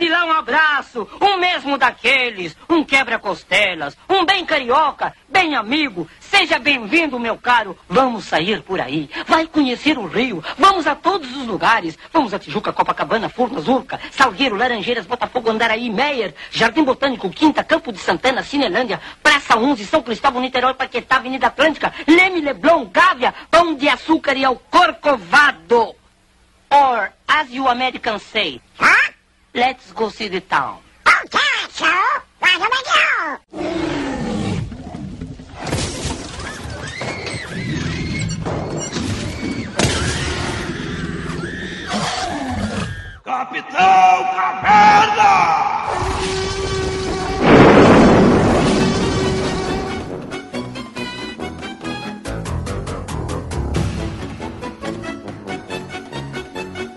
de 0.00 0.08
lá 0.08 0.24
um 0.24 0.32
abraço, 0.32 1.06
um 1.20 1.36
mesmo 1.36 1.76
daqueles, 1.76 2.56
um 2.70 2.82
quebra-costelas, 2.82 3.94
um 4.08 4.24
bem 4.24 4.46
carioca, 4.46 5.14
bem 5.28 5.54
amigo. 5.54 6.08
Seja 6.18 6.58
bem-vindo, 6.58 7.20
meu 7.20 7.36
caro. 7.36 7.78
Vamos 7.86 8.24
sair 8.24 8.62
por 8.62 8.80
aí. 8.80 9.10
Vai 9.26 9.46
conhecer 9.46 9.98
o 9.98 10.06
Rio. 10.06 10.42
Vamos 10.56 10.86
a 10.86 10.94
todos 10.94 11.30
os 11.36 11.46
lugares. 11.46 11.98
Vamos 12.10 12.32
a 12.32 12.38
Tijuca, 12.38 12.72
Copacabana, 12.72 13.28
Furnas, 13.28 13.68
Urca, 13.68 14.00
Salgueiro, 14.10 14.56
Laranjeiras, 14.56 15.04
Botafogo, 15.04 15.50
Andaraí, 15.50 15.90
Meier, 15.90 16.34
Jardim 16.50 16.82
Botânico, 16.82 17.28
Quinta, 17.28 17.62
Campo 17.62 17.92
de 17.92 17.98
Santana, 17.98 18.42
Cinelândia, 18.42 18.98
Praça 19.22 19.58
11, 19.58 19.84
São 19.84 20.00
Cristóvão, 20.00 20.40
Niterói, 20.40 20.72
Paquetá, 20.72 21.16
Avenida 21.16 21.48
Atlântica, 21.48 21.92
Leme, 22.08 22.40
Leblon, 22.40 22.86
Gávea, 22.86 23.34
Pão 23.50 23.74
de 23.74 23.86
Açúcar 23.86 24.34
e 24.34 24.46
ao 24.46 24.56
Corcovado. 24.56 25.94
Or, 26.70 27.12
as 27.28 27.52
you 27.52 27.68
Americans 27.68 28.22
say, 28.22 28.62
Huh? 28.78 29.19
Let's 29.54 29.92
go 29.92 30.08
see 30.08 30.28
the 30.28 30.40
town. 30.40 30.78
Okay, 31.06 31.38
so 31.70 31.86
where 32.38 32.58
do 32.58 32.64
we 32.64 32.68
go? 32.68 34.10
Capitão 43.24 44.24
Caverna! 44.34 45.32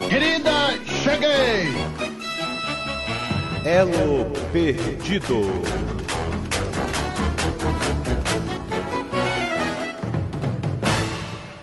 Querida, 0.09 0.79
cheguei! 0.85 1.92
Elo 3.65 4.29
Perdido. 4.51 5.41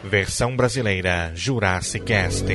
Versão 0.02 0.56
brasileira 0.56 1.30
Jurassic 1.34 2.06
Cast. 2.06 2.46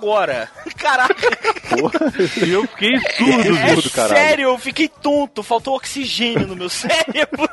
Agora. 0.00 0.48
Caraca, 0.76 1.14
E 2.46 2.50
eu 2.50 2.66
fiquei 2.66 2.98
surdo, 3.16 3.56
é 3.58 3.74
surdo, 3.74 3.90
caralho. 3.90 4.16
sério, 4.16 4.48
eu 4.48 4.58
fiquei 4.58 4.88
tonto, 4.88 5.42
faltou 5.42 5.76
oxigênio 5.76 6.46
no 6.46 6.56
meu 6.56 6.68
cérebro. 6.70 7.48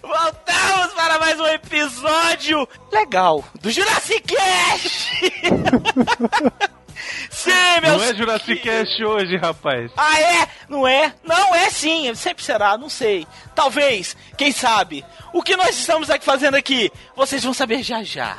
Voltamos 0.00 0.94
para 0.94 1.18
mais 1.18 1.38
um 1.40 1.46
episódio 1.46 2.68
legal 2.92 3.44
do 3.60 3.70
Jurassic 3.70 4.22
Cast! 4.22 5.10
Sim, 7.30 7.50
meus 7.82 7.96
Não 7.96 8.04
é 8.04 8.14
Jurassic 8.14 8.62
Cast 8.62 9.04
hoje, 9.04 9.36
rapaz. 9.36 9.90
Ah, 9.96 10.20
é? 10.20 10.48
Não 10.68 10.86
é? 10.86 11.14
Não, 11.24 11.54
é 11.54 11.70
sim. 11.70 12.12
Sempre 12.14 12.44
será, 12.44 12.76
não 12.76 12.88
sei. 12.88 13.26
Talvez, 13.54 14.16
quem 14.36 14.52
sabe. 14.52 15.04
O 15.32 15.42
que 15.42 15.56
nós 15.56 15.78
estamos 15.78 16.10
aqui 16.10 16.24
fazendo 16.24 16.54
aqui? 16.54 16.90
Vocês 17.14 17.42
vão 17.44 17.52
saber 17.52 17.82
já 17.82 18.02
já. 18.02 18.36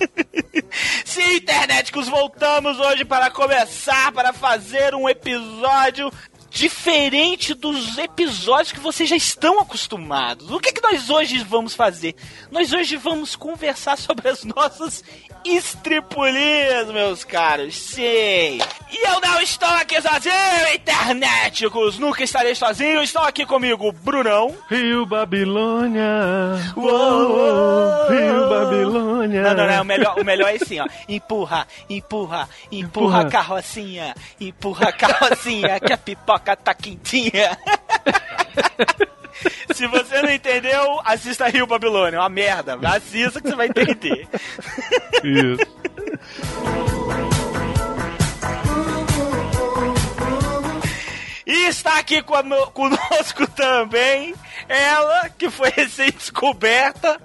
sim, 1.04 1.36
interneticos, 1.36 2.08
voltamos 2.08 2.78
hoje 2.78 3.04
para 3.04 3.30
começar, 3.30 4.12
para 4.12 4.32
fazer 4.32 4.94
um 4.94 5.08
episódio 5.08 6.12
diferente 6.50 7.54
dos 7.54 7.96
episódios 7.96 8.72
que 8.72 8.80
vocês 8.80 9.08
já 9.08 9.16
estão 9.16 9.60
acostumados. 9.60 10.50
O 10.50 10.58
que, 10.58 10.72
que 10.72 10.82
nós 10.82 11.08
hoje 11.08 11.38
vamos 11.44 11.74
fazer? 11.74 12.14
Nós 12.50 12.72
hoje 12.72 12.96
vamos 12.96 13.36
conversar 13.36 13.96
sobre 13.96 14.28
as 14.28 14.42
nossas 14.44 15.02
estripulias, 15.44 16.88
meus 16.88 17.24
caros. 17.24 17.74
Sim. 17.76 18.58
E 18.92 19.06
eu 19.08 19.20
não 19.20 19.40
estou 19.40 19.68
aqui 19.68 20.00
sozinho, 20.02 20.74
interneticos. 20.74 21.98
Nunca 21.98 22.24
estarei 22.24 22.54
sozinho. 22.54 23.02
Estão 23.02 23.22
aqui 23.24 23.46
comigo, 23.46 23.92
Brunão. 23.92 24.54
Rio 24.68 25.06
Babilônia. 25.06 26.02
Uou, 26.76 28.08
Rio 28.08 28.48
Babilônia. 28.48 29.42
Não, 29.42 29.54
não, 29.54 29.66
não. 29.66 29.82
O 29.82 29.84
melhor, 29.84 30.18
o 30.18 30.24
melhor 30.24 30.48
é 30.50 30.56
assim, 30.56 30.80
ó. 30.80 30.86
Empurra, 31.08 31.66
empurra, 31.88 32.48
empurra, 32.70 32.80
Empurra. 32.80 33.20
a 33.20 33.30
carrocinha. 33.30 34.14
Empurra 34.40 34.88
a 34.88 34.92
carrocinha, 34.92 35.78
que 35.80 35.92
a 35.92 35.96
pipoca 35.98 36.39
tá 36.40 36.74
quentinha. 36.74 37.56
Se 39.74 39.86
você 39.86 40.20
não 40.20 40.30
entendeu, 40.30 41.00
assista 41.04 41.48
Rio 41.48 41.66
Babilônia. 41.66 42.18
É 42.18 42.20
uma 42.20 42.28
merda. 42.28 42.76
Assista 42.94 43.40
que 43.40 43.48
você 43.48 43.56
vai 43.56 43.68
entender. 43.68 44.28
Isso. 45.24 46.70
E 51.46 51.66
está 51.68 51.98
aqui 51.98 52.22
cono- 52.22 52.70
conosco 52.70 53.46
também 53.48 54.34
ela, 54.68 55.28
que 55.30 55.50
foi 55.50 55.70
recém-descoberta 55.70 57.20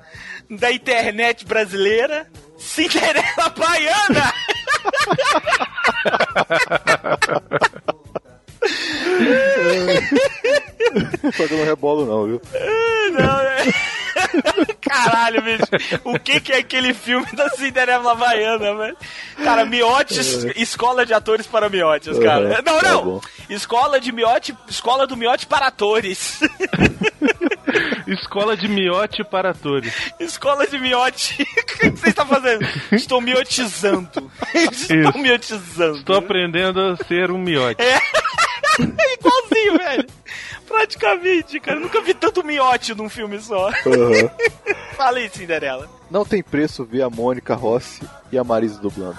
da 0.50 0.72
internet 0.72 1.46
brasileira, 1.46 2.28
Cinderela 2.58 3.50
Baiana. 3.56 4.34
Só 11.36 11.48
que 11.48 11.53
eu 11.53 11.58
não 11.58 11.66
rebolo, 11.66 12.06
não, 12.06 12.26
viu? 12.26 12.42
Não, 13.12 13.40
é... 13.42 13.66
Caralho, 14.81 15.42
bicho. 15.42 16.00
O 16.03 16.20
que, 16.20 16.40
que 16.40 16.52
é 16.53 16.58
aquele 16.58 16.94
filme 16.94 17.28
da 17.34 17.50
Cinderela 17.50 18.16
Baiana, 18.16 18.75
velho? 18.75 18.98
Cara, 19.44 19.66
miotes, 19.66 20.46
escola 20.56 21.06
de 21.06 21.14
atores 21.14 21.46
para 21.48 21.70
miotes, 21.70 22.18
cara. 22.20 22.46
Uhum, 22.46 22.56
não, 22.66 22.81
tá 22.81 22.92
não. 22.92 23.04
bom. 23.04 23.22
escola 23.50 24.00
de 24.00 24.12
miote, 24.12 24.56
escola 24.70 25.06
do 25.06 25.18
miote 25.18 25.46
para 25.46 25.68
atores. 25.68 26.40
Escola 28.08 28.56
de 28.56 28.68
miote 28.68 29.24
para 29.24 29.50
atores. 29.50 29.92
escola 30.20 30.68
de 30.68 30.78
miote. 30.80 31.46
O 31.75 31.78
que 31.78 31.90
você 31.90 32.09
está 32.09 32.25
fazendo? 32.25 32.66
Estou 32.92 33.20
miotizando. 33.20 34.31
Estou 34.54 35.09
Isso. 35.09 35.18
miotizando. 35.18 35.98
Estou 35.98 36.16
aprendendo 36.16 36.80
a 36.80 36.96
ser 37.06 37.31
um 37.31 37.38
miote. 37.38 37.81
É. 37.81 38.00
Igualzinho, 39.19 39.78
velho. 39.78 40.08
Praticamente, 40.68 41.59
cara. 41.59 41.78
Eu 41.78 41.81
nunca 41.81 42.02
vi 42.02 42.13
tanto 42.13 42.44
miote 42.44 42.94
num 42.96 43.09
filme 43.09 43.40
só. 43.40 43.69
Uhum. 43.86 44.30
Fala 44.96 45.18
aí, 45.18 45.30
Cinderela. 45.30 45.90
Não 46.09 46.25
tem 46.25 46.41
preço 46.44 46.84
ver 46.86 47.02
a 47.02 47.09
Mônica 47.09 47.56
Rossi 47.56 48.02
e 48.31 48.38
a 48.38 48.44
Marisa 48.44 48.80
dublando. 48.80 49.18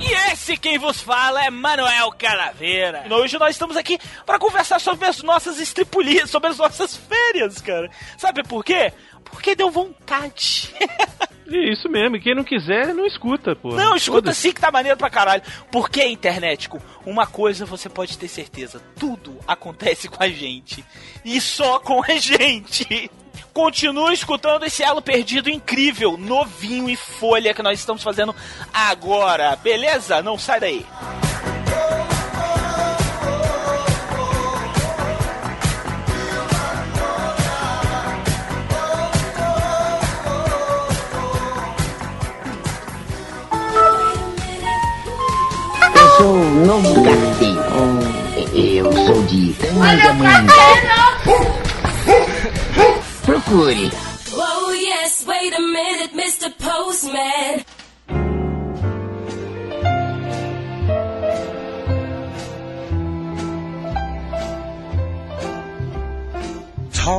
E 0.00 0.32
esse 0.32 0.56
quem 0.56 0.78
vos 0.78 1.00
fala 1.00 1.44
é 1.44 1.50
Manuel 1.50 2.12
Calaveira. 2.12 3.04
E 3.08 3.12
hoje 3.12 3.38
nós 3.38 3.50
estamos 3.50 3.76
aqui 3.76 3.98
para 4.24 4.38
conversar 4.38 4.80
sobre 4.80 5.06
as 5.06 5.22
nossas 5.22 5.58
estripulias, 5.58 6.30
sobre 6.30 6.50
as 6.50 6.58
nossas 6.58 6.96
férias, 6.96 7.60
cara. 7.60 7.90
Sabe 8.16 8.42
por 8.42 8.64
quê? 8.64 8.92
Porque 9.24 9.54
deu 9.54 9.70
vontade. 9.70 10.74
E 11.48 11.72
isso 11.72 11.88
mesmo, 11.88 12.16
e 12.16 12.20
quem 12.20 12.34
não 12.34 12.44
quiser, 12.44 12.94
não 12.94 13.06
escuta, 13.06 13.56
pô. 13.56 13.74
Não, 13.74 13.96
escuta 13.96 14.34
sim 14.34 14.52
que 14.52 14.60
tá 14.60 14.70
maneiro 14.70 14.98
pra 14.98 15.08
caralho. 15.08 15.42
Porque, 15.72 16.04
internetico, 16.04 16.78
uma 17.06 17.26
coisa 17.26 17.64
você 17.64 17.88
pode 17.88 18.18
ter 18.18 18.28
certeza: 18.28 18.82
tudo 18.98 19.38
acontece 19.46 20.08
com 20.08 20.22
a 20.22 20.28
gente. 20.28 20.84
E 21.24 21.40
só 21.40 21.78
com 21.78 22.02
a 22.04 22.16
gente. 22.18 23.10
Continue 23.52 24.14
escutando 24.14 24.64
esse 24.64 24.82
elo 24.82 25.00
perdido 25.00 25.48
incrível, 25.48 26.16
novinho 26.16 26.88
e 26.88 26.96
folha 26.96 27.54
que 27.54 27.62
nós 27.62 27.78
estamos 27.78 28.02
fazendo 28.02 28.34
agora, 28.72 29.56
beleza? 29.56 30.22
Não 30.22 30.38
sai 30.38 30.60
daí. 30.60 30.86
Eu 31.80 32.07
sou 46.18 46.34
o 46.34 46.66
novo 46.66 47.04
carteiro. 47.04 47.62
Eu 48.52 48.92
sou 48.92 49.22
de 49.24 49.52
Tangamanga. 49.54 50.52
Procure. 53.24 53.92
Oh 54.32 54.72
yes, 54.72 55.24
wait 55.26 55.54
a 55.54 55.60
minute, 55.60 56.12
Mr. 56.14 56.50
Postman. 56.58 57.64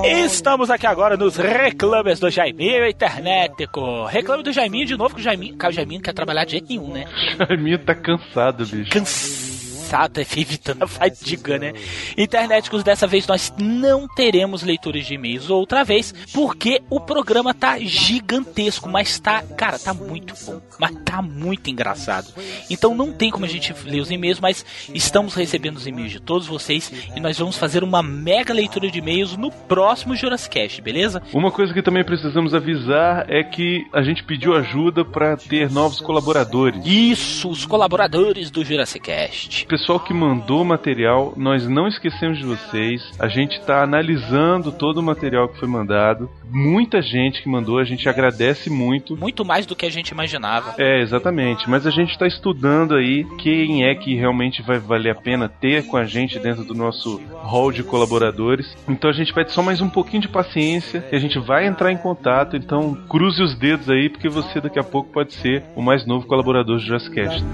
Estamos 0.05 0.69
aqui 0.69 0.85
agora 0.85 1.17
nos 1.17 1.37
reclames 1.37 2.19
do 2.19 2.29
Jaiminho 2.29 2.87
Internetico. 2.87 4.05
Reclame 4.05 4.43
do 4.43 4.51
Jaiminho 4.51 4.85
de 4.85 4.97
novo, 4.97 5.15
que 5.15 5.21
o 5.21 5.23
Jaiminho, 5.23 5.57
cara, 5.57 5.71
o 5.71 5.75
Jaiminho 5.75 5.99
não 5.99 6.03
quer 6.03 6.13
trabalhar 6.13 6.45
de 6.45 6.51
jeito 6.51 6.69
nenhum, 6.69 6.93
né? 6.93 7.05
Jaiminho 7.47 7.79
tá 7.79 7.95
cansado, 7.95 8.65
bicho. 8.65 8.91
Cansado 8.91 9.48
cansada, 9.89 10.21
evitando 10.37 10.83
a 10.83 10.87
fadiga, 10.87 11.57
né? 11.57 11.73
Internéticos, 12.17 12.83
dessa 12.83 13.07
vez 13.07 13.25
nós 13.25 13.53
não 13.57 14.07
teremos 14.07 14.61
leituras 14.61 15.05
de 15.05 15.15
e-mails 15.15 15.49
outra 15.49 15.83
vez, 15.83 16.13
porque 16.33 16.81
o 16.89 16.99
programa 16.99 17.53
tá 17.53 17.79
gigantesco, 17.79 18.87
mas 18.87 19.19
tá, 19.19 19.41
cara, 19.57 19.79
tá 19.79 19.93
muito 19.93 20.33
bom, 20.45 20.61
mas 20.79 20.95
tá 21.03 21.21
muito 21.21 21.69
engraçado. 21.69 22.27
Então 22.69 22.93
não 22.93 23.11
tem 23.11 23.31
como 23.31 23.45
a 23.45 23.47
gente 23.47 23.73
ler 23.85 24.01
os 24.01 24.11
e-mails, 24.11 24.39
mas 24.39 24.65
estamos 24.93 25.33
recebendo 25.33 25.77
os 25.77 25.87
e-mails 25.87 26.11
de 26.11 26.19
todos 26.19 26.47
vocês 26.47 26.91
e 27.15 27.19
nós 27.19 27.37
vamos 27.37 27.57
fazer 27.57 27.83
uma 27.83 28.03
mega 28.03 28.53
leitura 28.53 28.89
de 28.89 28.99
e-mails 28.99 29.35
no 29.35 29.51
próximo 29.51 30.15
Jurassic 30.15 30.49
beleza? 30.81 31.21
Uma 31.33 31.51
coisa 31.51 31.73
que 31.73 31.81
também 31.81 32.03
precisamos 32.03 32.53
avisar 32.53 33.25
é 33.29 33.43
que 33.43 33.85
a 33.93 34.01
gente 34.01 34.23
pediu 34.23 34.55
ajuda 34.55 35.05
para 35.05 35.37
ter 35.37 35.69
novos 35.71 35.99
colaboradores. 36.01 36.81
Isso, 36.85 37.49
os 37.49 37.65
colaboradores 37.65 38.51
do 38.51 38.63
Jurassic 38.63 39.05
Cast 39.05 39.65
pessoal 39.79 39.99
que 39.99 40.13
mandou 40.13 40.65
material, 40.65 41.33
nós 41.37 41.65
não 41.67 41.87
esquecemos 41.87 42.37
de 42.37 42.43
vocês. 42.43 43.01
A 43.17 43.29
gente 43.29 43.57
está 43.59 43.81
analisando 43.81 44.73
todo 44.73 44.97
o 44.97 45.03
material 45.03 45.47
que 45.47 45.57
foi 45.57 45.69
mandado. 45.69 46.29
Muita 46.51 47.01
gente 47.01 47.41
que 47.41 47.47
mandou, 47.47 47.79
a 47.79 47.85
gente 47.85 48.09
agradece 48.09 48.69
muito. 48.69 49.15
Muito 49.15 49.45
mais 49.45 49.65
do 49.65 49.75
que 49.75 49.85
a 49.85 49.89
gente 49.89 50.09
imaginava. 50.09 50.75
É, 50.77 51.01
exatamente. 51.01 51.69
Mas 51.69 51.87
a 51.87 51.91
gente 51.91 52.11
está 52.11 52.27
estudando 52.27 52.93
aí 52.93 53.25
quem 53.37 53.85
é 53.85 53.95
que 53.95 54.15
realmente 54.15 54.61
vai 54.61 54.79
valer 54.79 55.11
a 55.11 55.15
pena 55.15 55.47
ter 55.47 55.85
com 55.85 55.95
a 55.95 56.03
gente 56.03 56.37
dentro 56.39 56.65
do 56.65 56.73
nosso 56.73 57.21
hall 57.41 57.71
de 57.71 57.81
colaboradores. 57.81 58.75
Então 58.87 59.09
a 59.09 59.13
gente 59.13 59.33
pede 59.33 59.53
só 59.53 59.63
mais 59.63 59.79
um 59.79 59.89
pouquinho 59.89 60.23
de 60.23 60.27
paciência 60.27 61.05
e 61.09 61.15
a 61.15 61.19
gente 61.19 61.39
vai 61.39 61.65
entrar 61.65 61.91
em 61.91 61.97
contato. 61.97 62.57
Então 62.57 62.95
cruze 63.07 63.41
os 63.41 63.55
dedos 63.57 63.89
aí, 63.89 64.09
porque 64.09 64.27
você 64.27 64.59
daqui 64.59 64.79
a 64.79 64.83
pouco 64.83 65.09
pode 65.09 65.33
ser 65.35 65.63
o 65.73 65.81
mais 65.81 66.05
novo 66.05 66.27
colaborador 66.27 66.77
do 66.77 66.79
Just 66.79 67.09
Cast 67.11 67.45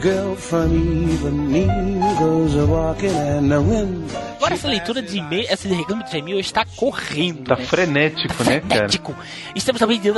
girl 0.00 0.34
from 0.34 0.70
Ipanema 1.08 2.18
goes 2.18 2.56
a 2.56 2.64
walking 2.66 3.10
and 3.10 3.50
the 3.50 3.60
wind. 3.60 4.10
Agora 4.36 4.54
essa 4.54 4.68
leitura 4.68 5.02
de 5.02 5.18
e-mail, 5.18 5.46
esse 5.50 5.68
reclame 5.68 6.02
de 6.04 6.16
e-mail 6.16 6.40
está 6.40 6.64
correndo. 6.76 7.44
Tá 7.44 7.56
né? 7.56 7.64
frenético, 7.64 8.34
tá 8.34 8.44
né, 8.44 8.60
frenético. 8.60 9.12
cara? 9.12 9.26
Estamos 9.54 9.78
também. 9.78 10.00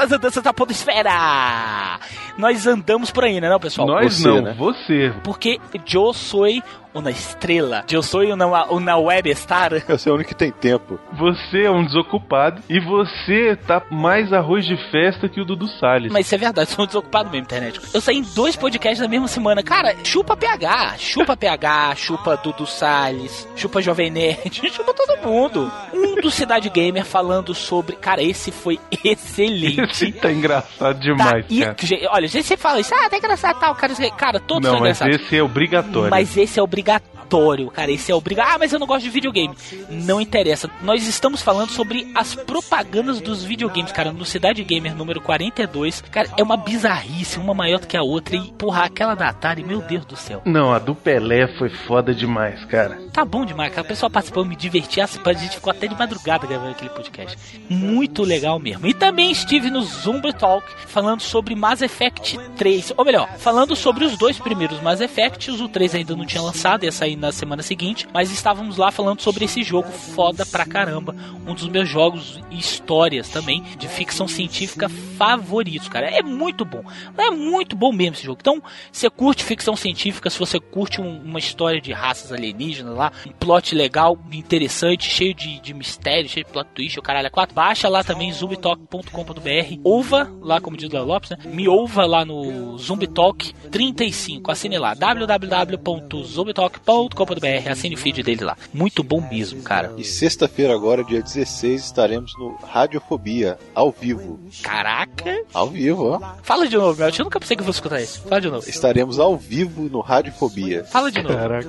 As 0.00 0.10
andanças 0.10 0.42
da 0.42 0.52
podosfera! 0.52 2.00
Nós 2.38 2.66
andamos 2.66 3.10
por 3.10 3.24
aí, 3.24 3.40
né, 3.40 3.48
não, 3.48 3.60
pessoal? 3.60 3.86
Nós 3.86 4.16
você, 4.16 4.26
não, 4.26 4.42
né? 4.42 4.54
você. 4.56 5.14
Porque 5.22 5.60
eu 5.92 6.12
sou 6.12 6.44
uma 6.92 7.10
estrela. 7.10 7.84
Eu 7.90 8.02
sou 8.02 8.22
uma, 8.22 8.64
uma 8.66 8.96
web 8.96 9.34
star. 9.34 9.72
Eu 9.88 9.98
sou 9.98 10.12
o 10.12 10.16
único 10.16 10.30
que 10.30 10.34
tem 10.34 10.50
tempo. 10.50 10.98
Você 11.12 11.62
é 11.62 11.70
um 11.70 11.84
desocupado 11.84 12.62
e 12.68 12.80
você 12.80 13.56
tá 13.66 13.82
mais 13.90 14.32
arroz 14.32 14.64
de 14.64 14.76
festa 14.90 15.28
que 15.28 15.40
o 15.40 15.44
Dudu 15.44 15.68
Salles. 15.78 16.12
Mas 16.12 16.26
isso 16.26 16.34
é 16.34 16.38
verdade, 16.38 16.70
sou 16.70 16.84
um 16.84 16.86
desocupado 16.86 17.30
mesmo, 17.30 17.44
internet. 17.44 17.80
Eu 17.94 18.00
saí 18.00 18.18
em 18.18 18.22
dois 18.22 18.56
podcasts 18.56 19.00
na 19.00 19.08
mesma 19.08 19.28
semana. 19.28 19.62
Cara, 19.62 19.94
chupa 20.04 20.36
PH, 20.36 20.96
chupa 20.98 21.36
PH, 21.36 21.94
chupa 21.96 22.36
Dudu 22.36 22.66
Salles, 22.66 23.48
chupa 23.56 23.80
Jovem 23.80 24.10
Nerd, 24.10 24.60
chupa 24.70 24.92
todo 24.92 25.22
mundo. 25.22 25.70
Um 25.92 26.20
do 26.20 26.30
Cidade 26.30 26.68
Gamer 26.68 27.04
falando 27.04 27.54
sobre. 27.54 27.96
Cara, 27.96 28.22
esse 28.22 28.50
foi 28.50 28.78
excelente. 29.04 29.80
Esse 29.80 30.12
tá 30.12 30.32
engraçado 30.32 30.98
demais, 31.00 31.46
tá, 31.46 31.74
cara. 31.74 32.10
olha, 32.10 32.28
você 32.28 32.56
fala 32.56 32.80
isso, 32.80 32.94
ah, 32.94 33.08
tá 33.08 33.16
engraçado 33.16 33.58
tal, 33.58 33.74
cara. 33.74 33.94
Cara, 34.16 34.40
todos 34.40 34.68
Não, 34.68 34.78
são 34.78 34.86
mas 34.86 35.00
esse 35.00 35.36
é 35.36 35.42
obrigatório. 35.42 36.10
Mas 36.10 36.36
esse 36.36 36.58
é 36.58 36.62
obrigatório 36.62 36.79
obrigado. 36.80 37.19
Obrigatório, 37.30 37.70
cara. 37.70 37.90
Esse 37.90 38.10
é 38.10 38.14
obrigatório. 38.14 38.54
Ah, 38.54 38.58
mas 38.58 38.72
eu 38.72 38.78
não 38.78 38.86
gosto 38.86 39.04
de 39.04 39.10
videogame. 39.10 39.54
Não 39.88 40.20
interessa. 40.20 40.68
Nós 40.82 41.06
estamos 41.06 41.40
falando 41.40 41.70
sobre 41.70 42.10
as 42.14 42.34
propagandas 42.34 43.20
dos 43.20 43.44
videogames, 43.44 43.92
cara. 43.92 44.12
No 44.12 44.24
Cidade 44.24 44.62
Gamer 44.64 44.94
número 44.94 45.20
42. 45.20 46.02
Cara, 46.10 46.28
é 46.36 46.42
uma 46.42 46.56
bizarrice, 46.56 47.38
uma 47.38 47.54
maior 47.54 47.78
do 47.78 47.86
que 47.86 47.96
a 47.96 48.02
outra. 48.02 48.36
E, 48.36 48.52
porra, 48.52 48.84
aquela 48.84 49.14
da 49.14 49.28
Atari, 49.28 49.62
meu 49.62 49.80
Deus 49.80 50.04
do 50.04 50.16
céu. 50.16 50.42
Não, 50.44 50.72
a 50.72 50.78
do 50.78 50.94
Pelé 50.94 51.46
foi 51.58 51.70
foda 51.70 52.14
demais, 52.14 52.64
cara. 52.64 52.98
Tá 53.12 53.24
bom 53.24 53.44
demais, 53.44 53.70
cara. 53.70 53.84
O 53.84 53.88
pessoal 53.88 54.10
participou, 54.10 54.44
me 54.44 54.56
diverti. 54.56 55.00
A 55.00 55.06
gente 55.32 55.56
ficou 55.56 55.70
até 55.70 55.86
de 55.86 55.94
madrugada 55.94 56.46
gravando 56.46 56.72
aquele 56.72 56.90
podcast. 56.90 57.38
Muito 57.68 58.22
legal 58.22 58.58
mesmo. 58.58 58.86
E 58.86 58.94
também 58.94 59.30
estive 59.30 59.70
no 59.70 59.82
Zumba 59.82 60.32
Talk 60.32 60.66
falando 60.86 61.20
sobre 61.20 61.54
Mass 61.54 61.82
Effect 61.82 62.38
3. 62.56 62.94
Ou 62.96 63.04
melhor, 63.04 63.28
falando 63.38 63.76
sobre 63.76 64.04
os 64.04 64.16
dois 64.16 64.38
primeiros 64.38 64.80
Mass 64.80 65.00
Effects. 65.00 65.60
O 65.60 65.68
3 65.68 65.96
ainda 65.96 66.16
não 66.16 66.26
tinha 66.26 66.42
lançado 66.42 66.84
ia 66.84 66.92
sair 66.92 67.16
na 67.20 67.30
semana 67.30 67.62
seguinte, 67.62 68.08
mas 68.12 68.32
estávamos 68.32 68.76
lá 68.76 68.90
falando 68.90 69.20
sobre 69.20 69.44
esse 69.44 69.62
jogo 69.62 69.90
foda 69.90 70.44
pra 70.46 70.66
caramba. 70.66 71.14
Um 71.46 71.54
dos 71.54 71.68
meus 71.68 71.88
jogos 71.88 72.40
e 72.50 72.58
histórias 72.58 73.28
também 73.28 73.62
de 73.78 73.86
ficção 73.88 74.26
científica 74.26 74.88
favoritos, 74.88 75.88
cara. 75.88 76.06
É 76.06 76.22
muito 76.22 76.64
bom. 76.64 76.82
É 77.16 77.30
muito 77.30 77.76
bom 77.76 77.92
mesmo 77.92 78.14
esse 78.14 78.24
jogo. 78.24 78.38
Então, 78.40 78.62
você 78.90 79.10
curte 79.10 79.44
ficção 79.44 79.76
científica, 79.76 80.30
se 80.30 80.38
você 80.38 80.58
curte 80.58 81.00
um, 81.00 81.22
uma 81.22 81.38
história 81.38 81.80
de 81.80 81.92
raças 81.92 82.32
alienígenas 82.32 82.96
lá, 82.96 83.12
um 83.26 83.32
plot 83.32 83.74
legal, 83.74 84.18
interessante, 84.32 85.04
cheio 85.04 85.34
de, 85.34 85.60
de 85.60 85.74
mistério, 85.74 86.28
cheio 86.28 86.46
de 86.46 86.52
plot 86.52 86.68
twist, 86.74 86.98
o 86.98 87.02
caralho 87.02 87.26
é 87.26 87.30
quatro, 87.30 87.54
baixa 87.54 87.88
lá 87.88 88.02
também 88.02 88.32
zumbitalk.com.br. 88.32 89.80
Ouva 89.84 90.30
lá, 90.40 90.60
como 90.60 90.76
diz 90.76 90.90
o 90.90 91.04
Lopes, 91.04 91.30
né? 91.30 91.38
Me 91.44 91.68
ouva 91.68 92.06
lá 92.06 92.24
no 92.24 92.78
Zumbitalk 92.78 93.52
35. 93.70 94.50
Assine 94.50 94.78
lá 94.78 94.94
www.zumbitalk 94.94 96.80
zumbitalk.com.br, 97.10 97.70
assine 97.70 97.94
o 97.94 97.98
feed 97.98 98.22
dele 98.22 98.44
lá. 98.44 98.56
Muito 98.72 99.02
bom 99.02 99.20
mesmo, 99.20 99.62
cara. 99.62 99.92
E 99.96 100.04
sexta-feira 100.04 100.74
agora, 100.74 101.04
dia 101.04 101.22
16, 101.22 101.84
estaremos 101.84 102.32
no 102.38 102.56
Radiofobia, 102.56 103.58
ao 103.74 103.90
vivo. 103.90 104.40
Caraca! 104.62 105.42
Ao 105.52 105.68
vivo, 105.68 106.12
ó. 106.12 106.20
Fala 106.42 106.66
de 106.66 106.76
novo, 106.76 106.98
Mel. 106.98 107.10
Eu 107.10 107.24
nunca 107.24 107.40
pensei 107.40 107.56
que 107.56 107.62
eu 107.62 107.66
fosse 107.66 107.78
escutar 107.78 108.00
isso. 108.00 108.22
Fala 108.22 108.40
de 108.40 108.50
novo. 108.50 108.68
Estaremos 108.68 109.18
ao 109.18 109.36
vivo 109.36 109.82
no 109.82 110.00
Radiofobia. 110.00 110.84
Fala 110.84 111.10
de 111.10 111.22
novo. 111.22 111.34
Caraca. 111.34 111.68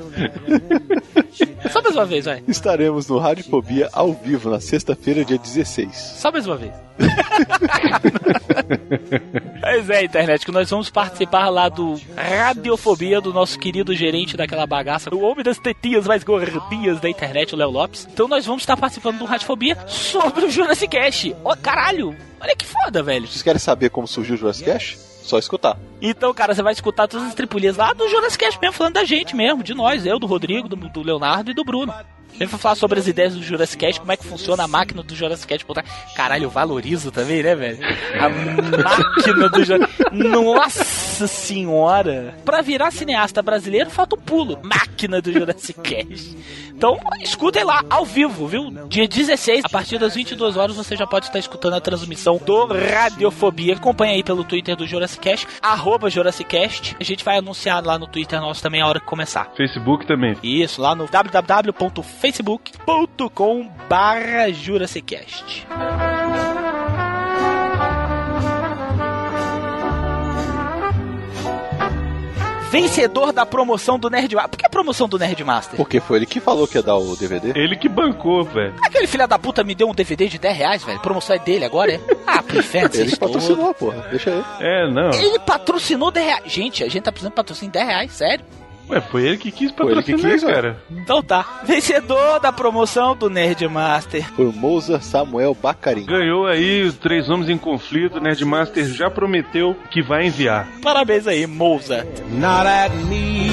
Só 1.69 1.81
mais 1.81 1.95
uma 1.95 2.05
vez, 2.05 2.25
vai. 2.25 2.43
Estaremos 2.47 3.07
no 3.07 3.17
Radiofobia 3.17 3.89
ao 3.93 4.13
vivo 4.13 4.49
na 4.49 4.59
sexta-feira, 4.59 5.25
dia 5.25 5.37
16. 5.37 5.95
Só 5.95 6.31
mais 6.31 6.47
uma 6.47 6.57
vez. 6.57 6.73
Pois 9.61 9.89
é, 9.89 10.03
internet, 10.03 10.45
que 10.45 10.51
nós 10.51 10.69
vamos 10.69 10.89
participar 10.89 11.49
lá 11.49 11.69
do 11.69 11.99
Radiofobia 12.15 13.21
do 13.21 13.31
nosso 13.31 13.59
querido 13.59 13.95
gerente 13.95 14.35
daquela 14.35 14.65
bagaça, 14.65 15.13
o 15.13 15.19
homem 15.31 15.43
das 15.43 15.57
tetinhas 15.57 16.05
mais 16.05 16.23
gordinhas 16.23 16.99
da 16.99 17.09
internet, 17.09 17.53
o 17.53 17.57
Léo 17.57 17.69
Lopes. 17.69 18.07
Então 18.11 18.27
nós 18.27 18.45
vamos 18.45 18.63
estar 18.63 18.77
participando 18.77 19.19
do 19.19 19.25
Radiofobia 19.25 19.77
sobre 19.87 20.45
o 20.45 20.49
Jurassic 20.49 20.89
Cast. 20.89 21.35
Oh, 21.43 21.55
caralho, 21.55 22.15
olha 22.39 22.55
que 22.55 22.65
foda, 22.65 23.01
velho. 23.01 23.27
Vocês 23.27 23.41
querem 23.41 23.59
saber 23.59 23.89
como 23.89 24.07
surgiu 24.07 24.35
o 24.35 24.37
Jurassic 24.37 24.69
Cast? 24.69 24.99
Só 25.23 25.37
escutar. 25.37 25.77
Então, 26.01 26.33
cara, 26.33 26.53
você 26.53 26.63
vai 26.63 26.73
escutar 26.73 27.07
todas 27.07 27.27
as 27.27 27.35
tripulias 27.35 27.77
lá 27.77 27.93
do 27.93 28.09
Jurassic 28.09 28.43
Cast 28.43 28.59
mesmo, 28.59 28.73
falando 28.73 28.95
da 28.95 29.05
gente 29.05 29.35
mesmo, 29.35 29.63
de 29.63 29.73
nós, 29.73 30.05
eu, 30.05 30.19
do 30.19 30.27
Rodrigo, 30.27 30.67
do, 30.67 30.75
do 30.75 31.01
Leonardo 31.01 31.51
e 31.51 31.53
do 31.53 31.63
Bruno. 31.63 31.93
Ele 32.39 32.49
vai 32.49 32.59
falar 32.59 32.75
sobre 32.75 32.99
as 32.99 33.07
ideias 33.07 33.35
do 33.35 33.43
Jurassic 33.43 33.77
Cast, 33.77 33.99
como 33.99 34.11
é 34.11 34.17
que 34.17 34.25
funciona 34.25 34.63
a 34.63 34.67
máquina 34.67 35.03
do 35.03 35.15
Jurassic 35.15 35.47
Cast. 35.47 35.65
Caralho, 36.15 36.45
eu 36.45 36.49
valorizo 36.49 37.11
também, 37.11 37.43
né, 37.43 37.55
velho? 37.55 37.79
A 38.19 38.29
máquina 38.29 39.49
do 39.49 39.63
Jurassic 39.63 40.03
Nossa 40.11 41.27
senhora! 41.27 42.35
Pra 42.43 42.61
virar 42.61 42.91
cineasta 42.91 43.41
brasileiro, 43.41 43.89
falta 43.89 44.15
um 44.15 44.19
pulo. 44.19 44.59
Máquina 44.63 45.21
do 45.21 45.31
Jurassic 45.31 45.79
Cast. 45.81 46.37
Então, 46.69 46.97
escutem 47.21 47.63
lá, 47.63 47.83
ao 47.89 48.05
vivo, 48.05 48.47
viu? 48.47 48.71
Dia 48.87 49.07
16, 49.07 49.65
a 49.65 49.69
partir 49.69 49.99
das 49.99 50.15
22 50.15 50.57
horas, 50.57 50.75
você 50.75 50.95
já 50.95 51.05
pode 51.05 51.27
estar 51.27 51.37
escutando 51.37 51.75
a 51.75 51.81
transmissão 51.81 52.39
do 52.43 52.65
Radiofobia. 52.65 53.75
Acompanhe 53.75 54.15
aí 54.15 54.23
pelo 54.23 54.43
Twitter 54.43 54.75
do 54.75 54.87
Jurassic 54.87 55.21
Cast, 55.21 55.47
arroba 55.61 56.09
Jurassic 56.09 56.49
Cast. 56.49 56.95
A 56.99 57.03
gente 57.03 57.23
vai 57.23 57.37
anunciar 57.37 57.85
lá 57.85 57.99
no 57.99 58.07
Twitter 58.07 58.41
nosso 58.41 58.63
também 58.63 58.81
a 58.81 58.87
hora 58.87 58.99
que 58.99 59.05
começar. 59.05 59.51
Facebook 59.55 60.07
também. 60.07 60.35
Isso, 60.41 60.81
lá 60.81 60.95
no 60.95 61.05
www.facebook.com 61.05 62.20
barra 63.89 64.51
Jurassicast. 64.51 65.65
vencedor 72.71 73.33
da 73.33 73.45
promoção 73.45 73.99
do 73.99 74.09
Nerd 74.09 74.33
Master. 74.33 74.49
Por 74.49 74.57
que 74.57 74.65
a 74.65 74.69
promoção 74.69 75.07
do 75.09 75.19
Nerd 75.19 75.43
Master? 75.43 75.75
Porque 75.75 75.99
foi 75.99 76.19
ele 76.19 76.25
que 76.25 76.39
falou 76.39 76.65
que 76.65 76.77
ia 76.77 76.81
dar 76.81 76.95
o 76.95 77.17
DVD. 77.17 77.51
Ele 77.53 77.75
que 77.75 77.89
bancou, 77.89 78.45
velho. 78.45 78.73
Aquele 78.81 79.07
filho 79.07 79.27
da 79.27 79.37
puta 79.37 79.61
me 79.61 79.75
deu 79.75 79.89
um 79.89 79.93
DVD 79.93 80.29
de 80.29 80.39
10 80.39 80.57
reais, 80.57 80.83
velho. 80.83 80.99
Promoção 81.01 81.35
é 81.35 81.39
dele 81.39 81.65
agora, 81.65 81.91
é? 81.91 81.99
Ah, 82.25 82.41
pro 82.41 82.59
inferno, 82.59 82.89
Ele 82.95 83.15
patrocinou, 83.17 83.73
porra. 83.73 84.07
Deixa 84.09 84.31
aí. 84.31 84.43
É, 84.61 84.89
não. 84.89 85.11
Ele 85.11 85.37
patrocinou 85.39 86.11
10 86.11 86.25
reais. 86.25 86.43
Gente, 86.45 86.83
a 86.83 86.87
gente 86.87 87.03
tá 87.03 87.11
precisando 87.11 87.33
de 87.33 87.35
patrocínio 87.35 87.73
de 87.73 87.79
10 87.79 87.87
reais, 87.89 88.11
sério. 88.13 88.45
Ué, 88.91 88.99
foi 88.99 89.23
ele 89.25 89.37
que 89.37 89.51
quis 89.51 89.71
patrocinar, 89.71 90.03
que 90.03 90.29
quis, 90.29 90.43
cara. 90.43 90.77
Então 90.91 91.23
tá. 91.23 91.61
Vencedor 91.63 92.41
da 92.41 92.51
promoção 92.51 93.15
do 93.15 93.29
Nerd 93.29 93.65
Master. 93.69 94.29
Foi 94.33 94.45
o 94.45 94.51
Moza 94.51 94.99
Samuel 94.99 95.55
Bacarim. 95.55 96.05
Ganhou 96.05 96.45
aí 96.45 96.83
os 96.83 96.95
Três 96.97 97.29
Homens 97.29 97.49
em 97.49 97.57
Conflito. 97.57 98.17
O 98.17 98.21
Nerd 98.21 98.43
Master 98.43 98.85
já 98.85 99.09
prometeu 99.09 99.77
que 99.89 100.01
vai 100.01 100.27
enviar. 100.27 100.67
Parabéns 100.81 101.25
aí, 101.25 101.47
Moza. 101.47 102.05
Not 102.31 102.67
at 102.67 102.91
me. 103.07 103.49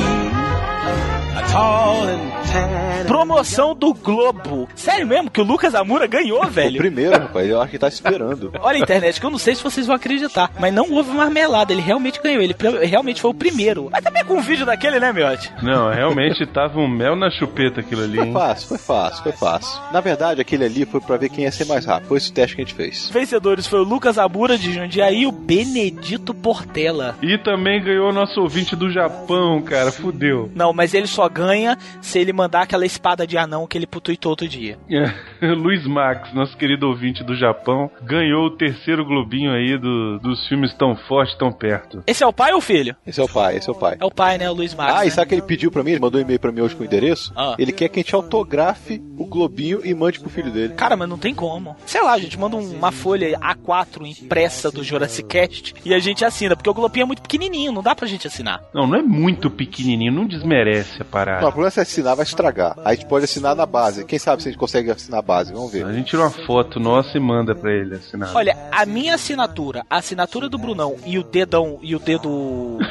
Promoção 3.06 3.74
do 3.74 3.94
Globo. 3.94 4.68
Sério 4.74 5.06
mesmo 5.06 5.30
que 5.30 5.40
o 5.40 5.44
Lucas 5.44 5.74
Amura 5.74 6.06
ganhou, 6.06 6.42
O 6.44 6.46
velho? 6.48 6.78
primeiro, 6.78 7.12
rapaz, 7.12 7.48
eu 7.48 7.60
acho 7.60 7.70
que 7.70 7.78
tá 7.78 7.88
esperando. 7.88 8.52
Olha 8.60 8.76
a 8.78 8.80
internet, 8.80 9.18
que 9.20 9.26
eu 9.26 9.30
não 9.30 9.38
sei 9.38 9.54
se 9.54 9.62
vocês 9.62 9.86
vão 9.86 9.96
acreditar, 9.96 10.50
mas 10.58 10.72
não 10.74 10.90
houve 10.92 11.10
marmelada, 11.10 11.72
ele 11.72 11.80
realmente 11.82 12.20
ganhou, 12.22 12.42
ele 12.42 12.54
realmente 12.84 13.20
foi 13.20 13.30
o 13.30 13.34
primeiro. 13.34 13.88
Mas 13.90 14.04
também 14.04 14.24
com 14.24 14.34
um 14.34 14.40
vídeo 14.42 14.66
daquele, 14.66 15.00
né, 15.00 15.12
Miotti? 15.12 15.52
Não, 15.62 15.90
realmente 15.92 16.44
tava 16.46 16.78
um 16.78 16.88
mel 16.88 17.16
na 17.16 17.30
chupeta 17.30 17.80
aquilo 17.80 18.02
ali, 18.02 18.16
Foi 18.18 18.26
hein? 18.26 18.32
fácil, 18.32 18.68
foi 18.68 18.78
fácil, 18.78 19.22
foi 19.22 19.32
fácil. 19.32 19.80
Na 19.92 20.00
verdade, 20.00 20.40
aquele 20.40 20.64
ali 20.64 20.84
foi 20.84 21.00
pra 21.00 21.16
ver 21.16 21.28
quem 21.30 21.44
ia 21.44 21.52
ser 21.52 21.64
mais 21.66 21.84
rápido. 21.84 22.08
Foi 22.08 22.18
esse 22.18 22.30
o 22.30 22.34
teste 22.34 22.56
que 22.56 22.62
a 22.62 22.64
gente 22.64 22.74
fez. 22.74 23.08
Vencedores 23.10 23.66
foi 23.66 23.80
o 23.80 23.84
Lucas 23.84 24.18
Amura 24.18 24.58
de 24.58 24.72
Jundiaí 24.72 25.22
e 25.22 25.26
o 25.26 25.32
Benedito 25.32 26.34
Portela. 26.34 27.16
E 27.22 27.38
também 27.38 27.82
ganhou 27.82 28.10
o 28.10 28.12
nosso 28.12 28.40
ouvinte 28.40 28.74
do 28.76 28.90
Japão, 28.90 29.62
cara. 29.62 29.90
Fudeu. 29.92 30.50
Não, 30.54 30.72
mas 30.72 30.94
ele 30.94 31.06
só 31.06 31.27
ganha 31.28 31.76
se 32.00 32.18
ele 32.18 32.32
mandar 32.32 32.62
aquela 32.62 32.86
espada 32.86 33.26
de 33.26 33.36
anão 33.38 33.66
que 33.66 33.76
ele 33.78 33.86
putuitou 33.86 34.30
outro 34.30 34.48
dia. 34.48 34.78
Luiz 35.40 35.86
Max, 35.86 36.32
nosso 36.32 36.56
querido 36.56 36.88
ouvinte 36.88 37.22
do 37.24 37.34
Japão, 37.36 37.90
ganhou 38.02 38.46
o 38.46 38.56
terceiro 38.56 39.04
globinho 39.04 39.52
aí 39.52 39.78
do- 39.78 40.18
dos 40.18 40.46
filmes 40.48 40.72
tão 40.74 40.96
forte, 40.96 41.36
tão 41.38 41.52
perto. 41.52 42.02
Esse 42.06 42.22
é 42.22 42.26
o 42.26 42.32
pai 42.32 42.52
ou 42.52 42.58
o 42.58 42.62
filho? 42.62 42.96
Esse 43.06 43.20
é 43.20 43.24
o 43.24 43.28
pai, 43.28 43.56
esse 43.56 43.68
é 43.68 43.72
o 43.72 43.74
pai. 43.74 43.96
É 44.00 44.04
o 44.04 44.10
pai, 44.10 44.38
né? 44.38 44.50
O 44.50 44.54
Luiz 44.54 44.74
Max. 44.74 44.94
Ah, 44.94 45.02
e 45.04 45.08
né? 45.08 45.10
sabe 45.10 45.26
o 45.26 45.28
que 45.28 45.34
ele 45.36 45.42
pediu 45.42 45.70
pra 45.70 45.82
mim? 45.82 45.92
Ele 45.92 46.00
mandou 46.00 46.20
um 46.20 46.24
e-mail 46.24 46.40
pra 46.40 46.52
mim 46.52 46.60
hoje 46.60 46.74
com 46.74 46.82
o 46.82 46.86
endereço. 46.86 47.32
Ah. 47.36 47.54
Ele 47.58 47.72
quer 47.72 47.88
que 47.88 48.00
a 48.00 48.02
gente 48.02 48.14
autografe 48.14 49.02
o 49.16 49.24
globinho 49.26 49.80
e 49.84 49.94
mande 49.94 50.20
pro 50.20 50.30
filho 50.30 50.50
dele. 50.50 50.74
Cara, 50.74 50.96
mas 50.96 51.08
não 51.08 51.18
tem 51.18 51.34
como. 51.34 51.76
Sei 51.86 52.02
lá, 52.02 52.12
a 52.14 52.18
gente 52.18 52.38
manda 52.38 52.56
um- 52.56 52.72
uma 52.76 52.90
folha 52.92 53.38
A4 53.40 54.06
impressa 54.06 54.70
do 54.70 54.82
Jurassic 54.82 55.28
Cast 55.28 55.74
e 55.84 55.92
a 55.94 55.98
gente 55.98 56.24
assina, 56.24 56.56
porque 56.56 56.70
o 56.70 56.74
globinho 56.74 57.02
é 57.04 57.06
muito 57.06 57.22
pequenininho, 57.22 57.72
não 57.72 57.82
dá 57.82 57.94
pra 57.94 58.06
gente 58.06 58.26
assinar. 58.26 58.60
Não, 58.74 58.86
não 58.86 58.96
é 58.98 59.02
muito 59.02 59.50
pequenininho, 59.50 60.12
não 60.12 60.26
desmerece 60.26 61.00
a 61.02 61.04
Não, 61.08 61.08
o 61.08 61.10
parada. 61.10 61.40
problema 61.40 61.68
é 61.68 61.70
se 61.70 61.80
assinar, 61.80 62.14
vai 62.14 62.24
estragar. 62.24 62.74
Aí 62.78 62.92
a 62.92 62.94
gente 62.94 63.06
pode 63.06 63.24
assinar 63.24 63.56
na 63.56 63.64
base. 63.64 64.04
Quem 64.04 64.18
sabe 64.18 64.42
se 64.42 64.48
a 64.48 64.52
gente 64.52 64.60
consegue 64.60 64.90
assinar 64.90 65.20
a 65.20 65.22
base? 65.22 65.52
Vamos 65.52 65.72
ver. 65.72 65.86
A 65.86 65.92
gente 65.92 66.10
tira 66.10 66.22
uma 66.22 66.30
foto 66.30 66.78
nossa 66.78 67.16
e 67.16 67.20
manda 67.20 67.54
pra 67.54 67.72
ele 67.72 67.96
assinar. 67.96 68.34
Olha, 68.34 68.56
a 68.70 68.84
minha 68.84 69.14
assinatura, 69.14 69.84
a 69.88 69.96
assinatura 69.96 70.48
do 70.48 70.58
Brunão 70.58 70.96
e 71.04 71.18
o 71.18 71.22
dedão 71.22 71.78
e 71.82 71.96
o 71.96 71.98
dedo. 71.98 72.78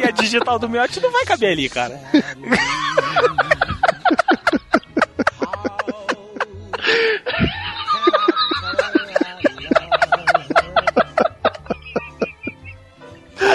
e 0.00 0.08
a 0.08 0.10
digital 0.10 0.58
do 0.58 0.68
Miotti 0.68 1.00
não 1.00 1.12
vai 1.12 1.24
caber 1.24 1.52
ali, 1.52 1.68
cara. 1.68 2.00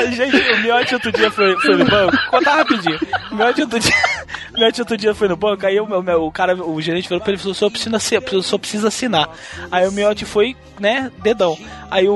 gente, 0.11 0.35
o 0.37 0.57
Miotti 0.61 0.93
outro 0.95 1.11
dia 1.11 1.31
foi, 1.31 1.55
foi 1.61 1.75
no 1.77 1.85
banco, 1.85 2.17
contar 2.29 2.55
rapidinho. 2.55 2.99
O 3.31 3.35
Miotti 3.35 3.61
outro 3.61 3.79
dia, 3.79 3.93
o 4.55 4.59
Miotti 4.59 4.81
outro 4.81 4.97
dia 4.97 5.13
foi 5.15 5.27
no 5.27 5.35
banco, 5.35 5.65
aí 5.65 5.79
o, 5.79 5.85
meu- 5.87 6.23
o 6.25 6.31
cara, 6.31 6.55
o 6.55 6.81
gerente 6.81 7.07
falou 7.07 7.23
pra 7.23 7.31
ele, 7.33 7.39
falou, 7.41 7.53
só 7.53 7.69
precisa, 7.69 7.95
assi- 7.97 8.19
só 8.43 8.57
precisa 8.57 8.87
assinar. 8.87 9.29
Aí 9.71 9.87
o 9.87 9.91
Miotti 9.91 10.25
foi, 10.25 10.55
né, 10.79 11.11
dedão. 11.21 11.57
Aí 11.91 12.07
o, 12.07 12.13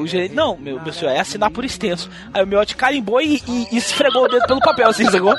o 0.00 0.06
gerente, 0.06 0.34
não, 0.34 0.56
meu, 0.56 0.80
meu 0.82 0.92
senhor, 0.92 1.10
é 1.12 1.20
assinar 1.20 1.50
por 1.50 1.64
extenso. 1.64 2.10
Aí 2.32 2.42
o 2.42 2.46
Miotti 2.46 2.76
carimbou 2.76 3.20
e, 3.20 3.42
e, 3.46 3.68
e 3.72 3.76
esfregou 3.78 4.24
o 4.24 4.28
dedo 4.28 4.46
pelo 4.46 4.60
papel, 4.60 4.88
assim, 4.88 5.04
sacou? 5.10 5.34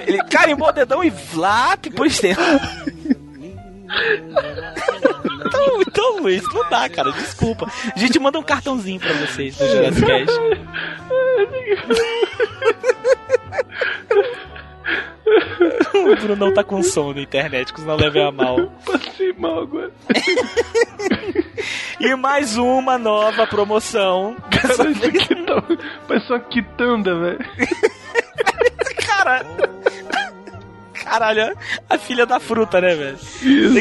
Ele 0.00 0.22
carimbou 0.24 0.68
o 0.68 0.72
dedão 0.72 1.04
e 1.04 1.10
vlap 1.10 1.86
por 1.94 2.06
extenso. 2.06 2.40
Então, 5.46 5.82
então, 5.82 6.20
Luiz, 6.20 6.42
não 6.52 6.68
dá, 6.68 6.88
cara, 6.88 7.10
desculpa. 7.12 7.66
A 7.94 7.98
gente 7.98 8.18
manda 8.18 8.38
um 8.38 8.42
cartãozinho 8.42 9.00
pra 9.00 9.12
vocês 9.14 9.56
do 9.56 9.66
Jurassic 9.66 10.06
Cast. 10.06 10.40
O 15.94 16.16
Bruno 16.16 16.52
tá 16.52 16.64
com 16.64 16.82
som 16.82 17.12
na 17.12 17.20
internet, 17.20 17.72
que 17.72 17.80
não 17.82 17.94
leve 17.96 18.20
a 18.20 18.32
mal. 18.32 18.66
Passei 18.84 19.32
mal 19.34 19.60
agora. 19.60 19.92
E 22.00 22.14
mais 22.16 22.56
uma 22.56 22.98
nova 22.98 23.46
promoção. 23.46 24.34
Cara, 24.50 24.90
isso 24.90 25.04
aqui 25.06 25.34
tá... 25.44 25.62
Parece 26.08 26.32
uma 26.32 26.40
quitanda, 26.40 27.14
velho. 27.14 27.38
Cara. 29.06 29.44
Caralho, 31.10 31.56
a 31.88 31.98
filha 31.98 32.24
da 32.24 32.38
fruta, 32.38 32.80
né, 32.80 32.94
velho? 32.94 33.18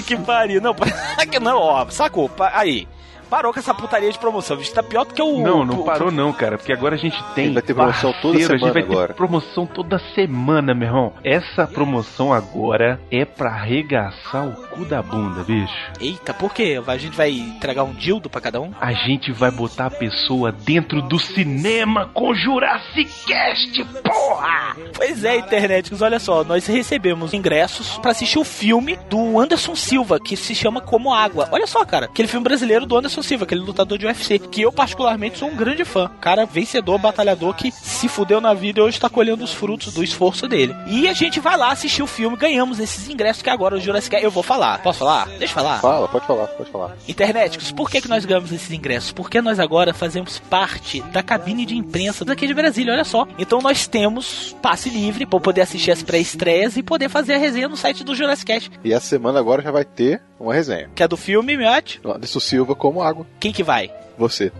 Que 0.02 0.18
pariu. 0.18 0.60
Não, 0.60 0.76
não, 1.40 1.60
ó, 1.60 1.88
sacou? 1.92 2.30
Aí. 2.54 2.88
Parou 3.30 3.54
com 3.54 3.60
essa 3.60 3.74
putaria 3.74 4.12
de 4.12 4.18
promoção. 4.18 4.58
bicho. 4.58 4.74
Tá 4.74 4.82
pior 4.84 5.06
do 5.06 5.14
que 5.14 5.22
o. 5.22 5.40
Não, 5.42 5.64
não 5.66 5.82
o- 5.82 5.84
parou 5.86 6.12
não, 6.12 6.34
cara, 6.34 6.58
porque 6.58 6.74
agora 6.74 6.96
a 6.96 6.98
gente 6.98 7.22
tem 7.36 7.54
Vai 7.54 7.62
ter 7.62 7.74
promoção 7.74 8.12
toda 8.22 8.34
parceiro, 8.40 8.54
a 8.54 8.58
gente 8.58 8.60
semana 8.60 8.74
vai 8.74 8.84
ter 8.84 8.92
agora. 8.94 9.14
promoção 9.14 9.66
toda 9.66 10.00
semana, 10.16 10.74
meu 10.74 10.88
irmão. 10.88 11.14
Essa 11.24 11.68
promoção 11.68 12.34
agora 12.34 13.00
é 13.12 13.26
pra 13.26 13.50
arregaçar 13.52 14.48
o 14.48 14.54
cu 14.70 14.86
da 14.86 15.02
bunda, 15.02 15.44
bicho. 15.44 15.74
Eita, 16.00 16.34
por 16.34 16.54
quê? 16.54 16.82
A 16.88 16.98
gente 16.98 17.16
vai 17.16 17.32
entregar 17.32 17.84
um 17.84 17.94
dildo 17.94 18.30
pra 18.30 18.42
cada 18.42 18.60
um? 18.62 18.72
A 18.80 18.94
gente 18.94 19.32
vai 19.32 19.52
botar 19.52 19.86
a 19.88 19.92
pessoa 19.92 20.52
dentro 20.52 21.02
do 21.02 21.20
cinema 21.20 22.10
com 22.14 22.34
Jurassic 22.34 23.10
Cast, 23.28 23.84
porra! 24.04 24.76
Pois 24.96 25.24
é, 25.24 25.38
internet, 25.38 25.92
olha 26.02 26.20
só, 26.20 26.44
nós 26.44 26.66
recebemos 26.68 27.34
ingressos 27.34 27.98
pra 28.00 28.12
assistir 28.12 28.40
o 28.40 28.44
filme 28.44 28.98
do 29.10 29.40
Anderson 29.40 29.76
Silva, 29.76 30.20
que 30.20 30.36
se 30.36 30.54
chama 30.56 30.82
Como 30.82 31.14
Água. 31.14 31.48
Olha 31.52 31.68
só, 31.68 31.86
cara, 31.86 32.06
aquele 32.06 32.28
filme 32.28 32.44
brasileiro 32.44 32.86
do 32.86 32.98
Anderson 32.98 33.19
Silva, 33.24 33.44
aquele 33.46 33.62
lutador 33.62 33.98
de 33.98 34.06
UFC, 34.06 34.40
que 34.40 34.62
eu 34.62 34.72
particularmente 34.72 35.38
sou 35.38 35.50
um 35.50 35.56
grande 35.56 35.86
fã. 35.86 36.10
Cara 36.22 36.46
vencedor, 36.46 36.98
batalhador 36.98 37.54
que 37.56 37.72
se 37.72 38.08
fudeu 38.08 38.40
na 38.42 38.54
vida 38.54 38.80
e 38.80 38.84
hoje 38.84 39.00
tá 39.00 39.10
colhendo 39.10 39.44
os 39.44 39.54
frutos 39.54 39.94
do 39.94 40.04
esforço 40.04 40.48
dele. 40.48 40.76
E 40.88 41.08
a 41.08 41.14
gente 41.14 41.40
vai 41.40 41.58
lá 41.58 41.72
assistir 41.72 42.02
o 42.04 42.08
filme, 42.08 42.38
ganhamos 42.38 42.80
esses 42.80 43.10
ingressos 43.10 43.42
que 43.42 43.50
agora 43.50 43.76
o 43.76 43.80
Jurassic 43.80 44.16
eu 44.22 44.32
vou 44.32 44.44
falar. 44.44 44.82
Posso 44.82 45.00
falar? 45.00 45.28
Deixa 45.28 45.46
eu 45.46 45.50
falar. 45.50 45.80
Fala, 45.80 46.08
pode 46.08 46.26
falar, 46.26 46.48
pode 46.48 46.72
falar. 46.72 46.96
Internéticos, 47.08 47.72
por 47.72 47.90
que, 47.90 48.02
que 48.02 48.08
nós 48.08 48.26
ganhamos 48.26 48.52
esses 48.52 48.72
ingressos? 48.72 49.12
Porque 49.12 49.42
nós 49.42 49.60
agora 49.60 49.94
fazemos 49.94 50.40
parte 50.40 51.02
da 51.12 51.22
cabine 51.24 51.66
de 51.66 51.76
imprensa 51.76 52.24
daqui 52.26 52.48
de 52.48 52.54
Brasília, 52.54 52.94
olha 52.94 53.04
só. 53.04 53.28
Então 53.38 53.60
nós 53.62 53.88
temos 53.88 54.56
passe 54.62 54.90
livre 54.90 55.26
para 55.26 55.40
poder 55.40 55.62
assistir 55.62 55.92
as 55.92 56.04
pré-estreias 56.04 56.78
e 56.78 56.84
poder 56.84 57.10
fazer 57.10 57.34
a 57.34 57.38
resenha 57.38 57.68
no 57.68 57.78
site 57.78 58.04
do 58.04 58.16
Jurassic 58.16 58.70
E 58.84 58.94
essa 58.94 59.06
semana 59.06 59.40
agora 59.40 59.62
já 59.62 59.72
vai 59.72 59.86
ter 59.86 60.22
uma 60.40 60.54
resenha. 60.54 60.90
que 60.96 61.04
é 61.04 61.08
do 61.08 61.18
filme, 61.18 61.58
Miotti. 61.58 62.00
Anderson 62.06 62.40
Silva 62.40 62.76
como 62.76 63.02
água. 63.10 63.26
Quem 63.40 63.52
que 63.52 63.64
vai? 63.64 63.92
Você. 64.18 64.52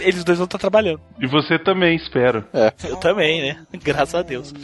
Eles 0.00 0.22
dois 0.22 0.38
vão 0.38 0.44
estar 0.44 0.58
trabalhando. 0.58 1.00
E 1.20 1.26
você 1.26 1.58
também, 1.58 1.96
espero. 1.96 2.44
Eu 2.88 2.96
também, 2.96 3.42
né? 3.42 3.66
Graças 3.82 4.14
a 4.14 4.22
Deus. 4.22 4.54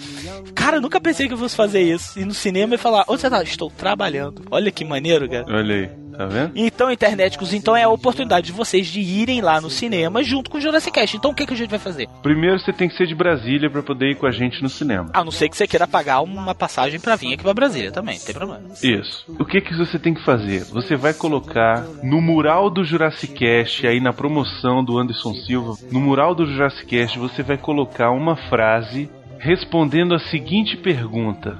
Cara, 0.54 0.76
eu 0.76 0.80
nunca 0.80 1.00
pensei 1.00 1.26
que 1.26 1.34
eu 1.34 1.38
fosse 1.38 1.56
fazer 1.56 1.82
isso. 1.82 2.18
Ir 2.18 2.24
no 2.24 2.32
cinema 2.34 2.76
e 2.76 2.78
falar, 2.78 3.04
onde 3.08 3.20
você 3.20 3.28
tá? 3.28 3.42
Estou 3.42 3.70
trabalhando. 3.70 4.42
Olha 4.50 4.70
que 4.70 4.84
maneiro, 4.84 5.28
cara. 5.28 5.44
Olha 5.48 5.74
aí, 5.74 5.90
tá 6.16 6.26
vendo? 6.26 6.52
Então, 6.54 6.90
internéticos, 6.90 7.52
então 7.52 7.76
é 7.76 7.82
a 7.82 7.88
oportunidade 7.88 8.46
de 8.46 8.52
vocês 8.52 8.86
de 8.86 9.00
irem 9.00 9.40
lá 9.40 9.60
no 9.60 9.70
cinema 9.70 10.22
junto 10.22 10.50
com 10.50 10.58
o 10.58 10.60
Jurassic 10.60 10.92
Cast. 10.92 11.16
Então, 11.16 11.30
o 11.30 11.34
que, 11.34 11.46
que 11.46 11.54
a 11.54 11.56
gente 11.56 11.70
vai 11.70 11.78
fazer? 11.78 12.08
Primeiro 12.22 12.58
você 12.58 12.72
tem 12.72 12.88
que 12.88 12.96
ser 12.96 13.06
de 13.06 13.14
Brasília 13.14 13.70
pra 13.70 13.82
poder 13.82 14.10
ir 14.10 14.16
com 14.16 14.26
a 14.26 14.30
gente 14.30 14.62
no 14.62 14.68
cinema. 14.68 15.10
A 15.12 15.24
não 15.24 15.30
ser 15.30 15.48
que 15.48 15.56
você 15.56 15.66
queira 15.66 15.86
pagar 15.86 16.20
uma 16.20 16.54
passagem 16.54 17.00
pra 17.00 17.16
vir 17.16 17.34
aqui 17.34 17.42
pra 17.42 17.54
Brasília 17.54 17.90
também, 17.90 18.18
não 18.18 18.24
tem 18.24 18.34
problema. 18.34 18.62
Isso. 18.82 19.24
O 19.38 19.44
que 19.44 19.60
que 19.60 19.76
você 19.76 19.98
tem 19.98 20.14
que 20.14 20.24
fazer? 20.24 20.64
Você 20.64 20.96
vai 20.96 21.14
colocar 21.14 21.84
no 22.02 22.20
mural 22.20 22.70
do 22.70 22.84
Jurassic 22.84 23.34
Cast, 23.34 23.86
aí 23.86 24.00
na 24.00 24.12
promoção 24.12 24.84
do 24.84 24.98
Anderson 24.98 25.34
Silva, 25.34 25.74
no 25.90 26.00
mural 26.00 26.34
do 26.34 26.46
Jurassic 26.46 26.86
Cast, 26.86 27.18
você 27.18 27.42
vai 27.42 27.58
colocar 27.58 28.10
uma 28.10 28.36
frase 28.48 29.10
respondendo 29.38 30.14
a 30.14 30.18
seguinte 30.18 30.76
pergunta: 30.76 31.58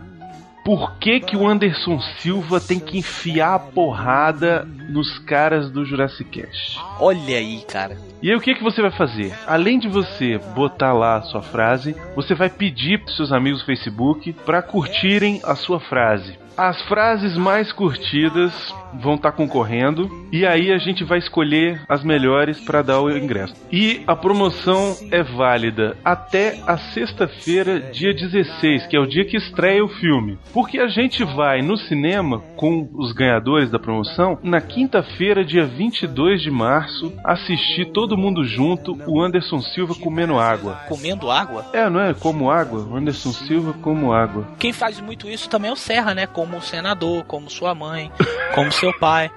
Por 0.64 0.96
que 0.98 1.20
que 1.20 1.36
o 1.36 1.46
Anderson 1.46 2.00
Silva 2.18 2.58
tem 2.58 2.80
que 2.80 2.98
enfiar 2.98 3.54
a 3.54 3.58
porrada 3.58 4.66
nos 4.88 5.18
caras 5.18 5.70
do 5.70 5.84
Jurassic 5.84 6.40
Cast? 6.40 6.80
Olha 6.98 7.36
aí, 7.36 7.62
cara. 7.70 7.98
E 8.22 8.30
aí 8.30 8.36
o 8.36 8.40
que, 8.40 8.54
que 8.54 8.62
você 8.62 8.80
vai 8.80 8.90
fazer? 8.90 9.34
Além 9.46 9.78
de 9.78 9.88
você 9.88 10.38
botar 10.54 10.94
lá 10.94 11.16
a 11.16 11.22
sua 11.22 11.42
frase, 11.42 11.94
você 12.16 12.34
vai 12.34 12.48
pedir 12.48 13.04
para 13.04 13.12
seus 13.12 13.30
amigos 13.30 13.60
do 13.60 13.66
Facebook 13.66 14.32
para 14.46 14.62
curtirem 14.62 15.42
a 15.44 15.54
sua 15.54 15.78
frase. 15.78 16.38
As 16.56 16.80
frases 16.82 17.36
mais 17.36 17.70
curtidas 17.70 18.74
vão 19.00 19.14
estar 19.14 19.32
concorrendo 19.32 20.10
e 20.32 20.44
aí 20.46 20.72
a 20.72 20.78
gente 20.78 21.04
vai 21.04 21.18
escolher 21.18 21.82
as 21.88 22.02
melhores 22.02 22.60
para 22.60 22.82
dar 22.82 23.00
o 23.00 23.10
ingresso. 23.16 23.54
E 23.70 24.02
a 24.06 24.16
promoção 24.16 24.96
é 25.10 25.22
válida 25.22 25.96
até 26.04 26.60
a 26.66 26.76
sexta-feira, 26.76 27.80
dia 27.80 28.12
16, 28.12 28.86
que 28.86 28.96
é 28.96 29.00
o 29.00 29.06
dia 29.06 29.24
que 29.24 29.36
estreia 29.36 29.84
o 29.84 29.88
filme. 29.88 30.38
Porque 30.52 30.78
a 30.78 30.88
gente 30.88 31.24
vai 31.24 31.62
no 31.62 31.76
cinema 31.76 32.40
com 32.56 32.88
os 32.94 33.12
ganhadores 33.12 33.70
da 33.70 33.78
promoção, 33.78 34.38
na 34.42 34.60
quinta-feira, 34.60 35.44
dia 35.44 35.64
22 35.64 36.42
de 36.42 36.50
março, 36.50 37.12
assistir 37.24 37.86
todo 37.92 38.16
mundo 38.16 38.44
junto 38.44 38.98
o 39.06 39.22
Anderson 39.22 39.60
Silva 39.60 39.94
comendo 39.94 40.38
água. 40.38 40.80
Comendo 40.88 41.30
água? 41.30 41.66
É, 41.72 41.88
não 41.88 42.00
é? 42.00 42.14
Como 42.14 42.50
água? 42.50 42.80
O 42.80 42.96
Anderson 42.96 43.32
Silva 43.32 43.72
como 43.82 44.12
água. 44.12 44.48
Quem 44.58 44.72
faz 44.72 45.00
muito 45.00 45.28
isso 45.28 45.48
também 45.48 45.70
é 45.70 45.72
o 45.72 45.76
Serra, 45.76 46.14
né? 46.14 46.26
Como 46.26 46.60
senador, 46.60 47.24
como 47.24 47.50
sua 47.50 47.74
mãe, 47.74 48.10
como 48.54 48.72
seu 48.84 48.98
pai. 48.98 49.30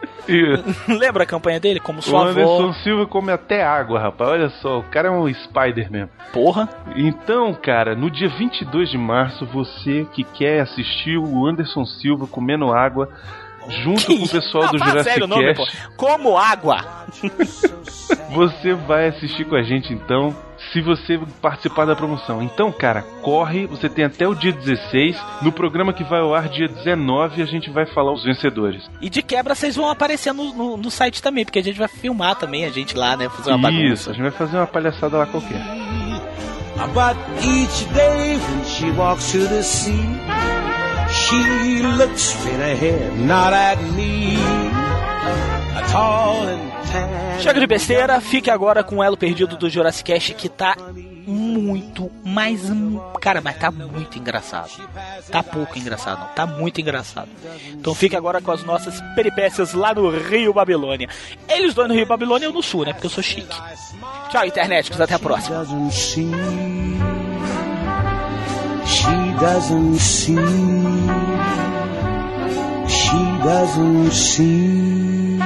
Lembra 0.88 1.24
a 1.24 1.25
campanha 1.25 1.60
dele? 1.60 1.80
Como 1.80 2.00
o 2.00 2.01
sua 2.01 2.27
Anderson 2.27 2.63
avó. 2.63 2.74
Silva 2.74 3.06
come 3.06 3.32
até 3.32 3.63
água, 3.63 4.00
rapaz. 4.00 4.30
Olha 4.32 4.50
só, 4.50 4.80
o 4.80 4.84
cara 4.84 5.08
é 5.08 5.12
um 5.12 5.34
Spider 5.34 5.92
mesmo. 5.92 6.10
Porra. 6.34 6.68
Então, 6.96 7.54
cara, 7.54 7.96
no 7.96 8.10
dia 8.10 8.30
22 8.30 8.89
de 8.89 8.98
março, 8.98 9.46
você 9.46 10.06
que 10.12 10.24
quer 10.24 10.62
assistir 10.62 11.18
o 11.18 11.46
Anderson 11.46 11.86
Silva 11.86 12.27
comendo 12.27 12.72
água, 12.74 13.10
junto 13.70 14.06
com 14.06 14.24
o 14.24 14.30
pessoal 14.30 14.64
Não, 14.66 14.72
do 14.72 14.78
Jurassic 14.80 15.04
sério 15.04 15.26
o 15.26 15.28
nome, 15.28 15.54
Cast, 15.54 15.78
pô. 15.78 15.92
Como 15.98 16.38
água. 16.38 17.06
você 18.32 18.74
vai 18.74 19.08
assistir 19.10 19.46
com 19.46 19.56
a 19.56 19.64
gente 19.64 19.94
então. 19.94 20.36
Se 20.74 20.82
você 20.82 21.20
participar 21.42 21.86
da 21.86 21.96
promoção. 21.96 22.42
Então, 22.42 22.72
cara, 22.72 23.02
corre. 23.22 23.66
Você 23.68 23.88
tem 23.88 24.04
até 24.06 24.28
o 24.28 24.36
dia 24.36 24.52
16. 24.52 25.16
No 25.42 25.52
programa 25.52 25.94
que 25.94 26.04
vai 26.04 26.20
ao 26.20 26.34
ar 26.34 26.50
dia 26.50 26.68
19, 26.68 27.42
a 27.42 27.46
gente 27.46 27.70
vai 27.70 27.86
falar 27.86 28.12
os 28.12 28.24
vencedores. 28.24 28.84
E 29.00 29.10
de 29.10 29.22
quebra 29.22 29.56
vocês 29.56 29.76
vão 29.76 29.88
aparecer 29.90 30.34
no, 30.34 30.54
no, 30.54 30.76
no 30.78 30.92
site 30.92 31.22
também, 31.22 31.46
porque 31.46 31.60
a 31.60 31.64
gente 31.64 31.78
vai 31.80 31.88
filmar 31.88 32.36
também 32.36 32.66
a 32.66 32.70
gente 32.70 32.98
lá, 32.98 33.16
né? 33.16 33.30
Fazer 33.30 33.52
uma 33.54 33.70
Isso, 33.72 33.80
bagunça. 33.82 34.10
a 34.10 34.14
gente 34.14 34.24
vai 34.24 34.32
fazer 34.32 34.58
uma 34.58 34.68
palhaçada 34.68 35.18
lá 35.18 35.26
qualquer. 35.26 35.62
But 36.94 37.18
each 37.44 37.86
day 37.94 38.38
when 38.38 38.64
she 38.66 38.92
walks 38.92 39.32
to 39.32 39.48
the 39.48 39.62
sea, 39.64 39.94
she 41.27 41.81
looks 41.98 42.22
straight 42.22 42.62
ahead, 42.62 43.19
not 43.19 43.53
at 43.53 43.81
me. 43.96 44.38
A 45.75 45.81
tall 45.91 46.48
and 46.48 46.72
tan. 46.91 47.39
Chega 47.39 47.60
de 47.60 47.67
besteira, 47.67 48.19
fique 48.22 48.50
agora 48.50 48.84
com 48.84 48.98
o 48.98 49.03
elo 49.03 49.17
perdido 49.17 49.57
do 49.57 49.69
Jurassic 49.69 50.12
Cast 50.12 50.34
que 50.34 50.50
tá 50.50 50.75
muito, 51.27 52.10
mas 52.24 52.62
cara, 53.22 53.41
mas 53.41 53.57
tá 53.57 53.69
muito 53.69 54.17
engraçado. 54.17 54.72
Tá 55.29 55.43
pouco 55.43 55.77
engraçado, 55.77 56.19
não, 56.19 56.27
tá 56.27 56.48
muito 56.48 56.79
engraçado. 56.79 57.29
Então 57.72 57.93
fique 57.93 58.15
agora 58.15 58.41
com 58.41 58.51
as 58.51 58.63
nossas 58.63 59.01
peripécias 59.13 59.74
lá 59.74 59.93
no 59.93 60.10
Rio 60.10 60.53
Babilônia. 60.53 61.10
Eles 61.50 61.74
dois 61.74 61.89
no 61.89 61.93
Rio 61.93 62.05
Babilônia 62.05 62.46
eu 62.46 62.53
no 62.53 62.63
sul, 62.63 62.86
né? 62.86 62.93
Porque 62.93 63.07
eu 63.07 63.12
sou 63.12 63.24
chique. 63.24 63.57
Tchau, 64.29 64.46
internet, 64.46 64.91
até 65.01 65.15
a 65.15 65.19
próxima. 65.19 65.65
She 68.88 69.15
doesn't 69.39 70.00
see. 70.00 70.36
She 72.88 73.20
doesn't 73.44 74.12
see. 74.12 75.39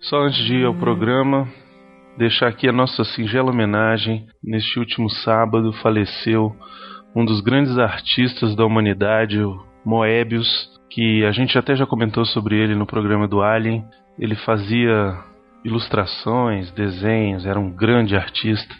Só 0.00 0.20
antes 0.20 0.44
de 0.44 0.54
ir 0.56 0.66
ao 0.66 0.74
programa, 0.74 1.48
deixar 2.18 2.48
aqui 2.48 2.68
a 2.68 2.72
nossa 2.72 3.04
singela 3.04 3.50
homenagem. 3.50 4.26
Neste 4.42 4.78
último 4.78 5.08
sábado 5.08 5.72
faleceu 5.82 6.54
um 7.14 7.24
dos 7.24 7.40
grandes 7.40 7.78
artistas 7.78 8.56
da 8.56 8.64
humanidade, 8.64 9.40
o 9.40 9.64
Moebius, 9.84 10.48
que 10.90 11.24
a 11.24 11.30
gente 11.30 11.56
até 11.56 11.76
já 11.76 11.86
comentou 11.86 12.24
sobre 12.24 12.56
ele 12.56 12.74
no 12.74 12.86
programa 12.86 13.28
do 13.28 13.40
Alien. 13.40 13.84
Ele 14.18 14.34
fazia 14.34 15.16
ilustrações, 15.64 16.70
desenhos, 16.72 17.46
era 17.46 17.58
um 17.58 17.70
grande 17.70 18.16
artista. 18.16 18.74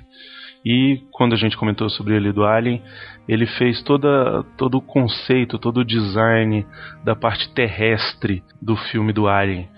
E 0.64 1.02
quando 1.12 1.34
a 1.34 1.36
gente 1.36 1.56
comentou 1.56 1.88
sobre 1.90 2.16
ele 2.16 2.32
do 2.32 2.44
Alien, 2.44 2.82
ele 3.28 3.46
fez 3.46 3.82
toda, 3.82 4.42
todo 4.56 4.78
o 4.78 4.82
conceito, 4.82 5.58
todo 5.58 5.80
o 5.80 5.84
design 5.84 6.66
da 7.04 7.14
parte 7.14 7.52
terrestre 7.52 8.42
do 8.60 8.74
filme 8.74 9.12
do 9.12 9.28
Alien. 9.28 9.68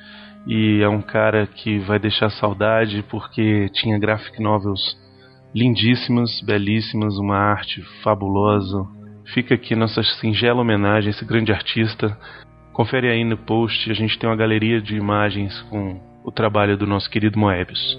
E 0.46 0.80
é 0.80 0.88
um 0.88 1.02
cara 1.02 1.46
que 1.46 1.78
vai 1.80 1.98
deixar 1.98 2.30
saudade 2.30 3.04
porque 3.10 3.68
tinha 3.72 3.98
graphic 3.98 4.40
novels 4.40 4.96
lindíssimas, 5.56 6.42
belíssimas, 6.42 7.16
uma 7.16 7.38
arte 7.38 7.82
fabulosa. 8.02 8.86
Fica 9.32 9.54
aqui 9.54 9.74
nossa 9.74 10.02
singela 10.20 10.60
homenagem 10.60 11.08
a 11.08 11.10
esse 11.10 11.24
grande 11.24 11.50
artista. 11.50 12.14
Confere 12.74 13.08
aí 13.08 13.24
no 13.24 13.38
post, 13.38 13.90
a 13.90 13.94
gente 13.94 14.18
tem 14.18 14.28
uma 14.28 14.36
galeria 14.36 14.82
de 14.82 14.94
imagens 14.94 15.58
com 15.70 15.98
o 16.22 16.30
trabalho 16.30 16.76
do 16.76 16.86
nosso 16.86 17.08
querido 17.08 17.38
Moebius. 17.38 17.98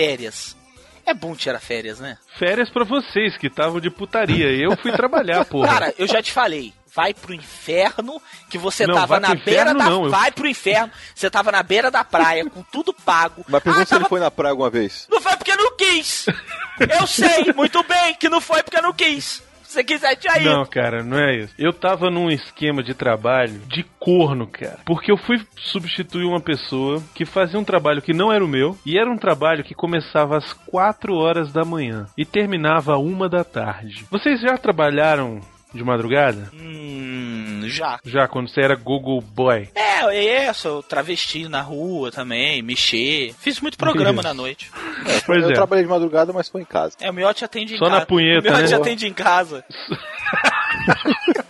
Férias. 0.00 0.54
É 1.06 1.14
bom 1.14 1.34
tirar 1.34 1.60
férias, 1.60 2.00
né? 2.00 2.18
Férias 2.36 2.68
pra 2.68 2.84
vocês 2.84 3.36
que 3.38 3.46
estavam 3.46 3.80
de 3.80 3.88
putaria. 3.88 4.46
Eu 4.50 4.76
fui 4.76 4.92
trabalhar, 4.92 5.44
porra. 5.46 5.68
Cara, 5.68 5.94
eu 5.96 6.06
já 6.06 6.20
te 6.22 6.32
falei. 6.32 6.74
Vai 6.94 7.12
pro 7.14 7.32
inferno, 7.34 8.20
que 8.50 8.56
você 8.58 8.86
Não, 8.86 8.94
tava 8.94 9.20
na 9.20 9.28
beira 9.34 9.40
inferno 9.72 9.78
da. 9.78 9.84
não, 9.84 10.04
eu- 10.06 10.10
Vai 10.10 10.30
pro 10.32 10.48
inferno, 10.48 10.90
você 11.14 11.30
tava 11.30 11.52
na 11.52 11.62
beira 11.62 11.90
da 11.90 12.02
praia, 12.02 12.48
com 12.48 12.62
tudo 12.62 12.92
pago. 12.92 13.44
Mas 13.48 13.62
pergunta 13.62 13.82
Ah, 13.82 13.86
se 13.86 13.92
ele 13.94 14.00
tava- 14.00 14.08
foi 14.08 14.20
na 14.20 14.30
praia 14.30 14.50
alguma 14.52 14.70
vez. 14.70 15.06
Não 15.10 15.20
foi 15.20 15.36
porque 15.36 15.54
não 15.56 15.76
quis! 15.76 16.26
Eu 16.80 17.06
sei 17.06 17.52
muito 17.54 17.82
bem 17.84 18.14
que 18.14 18.28
não 18.30 18.40
foi 18.40 18.62
porque 18.62 18.80
não 18.80 18.92
quis. 18.94 19.42
Você 19.76 19.84
quiser, 19.84 20.16
tinha 20.16 20.38
ido. 20.38 20.48
Não, 20.48 20.64
cara, 20.64 21.02
não 21.02 21.18
é 21.18 21.36
isso. 21.36 21.54
Eu 21.58 21.70
tava 21.70 22.08
num 22.08 22.30
esquema 22.30 22.82
de 22.82 22.94
trabalho 22.94 23.60
de 23.68 23.84
corno, 24.00 24.46
cara. 24.46 24.78
Porque 24.86 25.12
eu 25.12 25.18
fui 25.18 25.38
substituir 25.54 26.24
uma 26.24 26.40
pessoa 26.40 27.02
que 27.14 27.26
fazia 27.26 27.60
um 27.60 27.64
trabalho 27.64 28.00
que 28.00 28.14
não 28.14 28.32
era 28.32 28.42
o 28.42 28.48
meu. 28.48 28.74
E 28.86 28.98
era 28.98 29.10
um 29.10 29.18
trabalho 29.18 29.62
que 29.62 29.74
começava 29.74 30.38
às 30.38 30.54
4 30.54 31.14
horas 31.14 31.52
da 31.52 31.62
manhã 31.62 32.06
e 32.16 32.24
terminava 32.24 32.94
à 32.94 32.98
1 32.98 33.28
da 33.28 33.44
tarde. 33.44 34.06
Vocês 34.10 34.40
já 34.40 34.56
trabalharam 34.56 35.42
de 35.76 35.84
madrugada? 35.84 36.50
Hum, 36.52 37.62
já. 37.66 38.00
Já, 38.04 38.26
quando 38.28 38.48
você 38.48 38.60
era 38.60 38.74
Google 38.74 39.20
Boy. 39.20 39.68
É, 39.74 40.00
é 40.14 40.50
isso, 40.50 40.68
eu 40.68 40.82
travesti 40.82 41.48
na 41.48 41.60
rua 41.60 42.10
também, 42.10 42.62
mexer. 42.62 43.34
Fiz 43.38 43.60
muito 43.60 43.78
programa 43.78 44.20
Isso. 44.20 44.28
na 44.28 44.34
noite. 44.34 44.70
Pois 45.24 45.42
eu 45.42 45.50
é. 45.50 45.54
trabalhei 45.54 45.84
de 45.84 45.90
madrugada, 45.90 46.32
mas 46.32 46.48
foi 46.48 46.62
em 46.62 46.64
casa. 46.64 46.96
É, 47.00 47.10
o 47.10 47.14
Miote 47.14 47.44
atende 47.44 47.74
em 47.74 47.78
Só 47.78 47.86
casa. 47.86 48.00
na 48.00 48.06
punheta, 48.06 48.48
o 48.48 48.52
Miote 48.52 48.70
né? 48.70 48.76
atende 48.76 49.06
em 49.06 49.12
casa. 49.12 49.64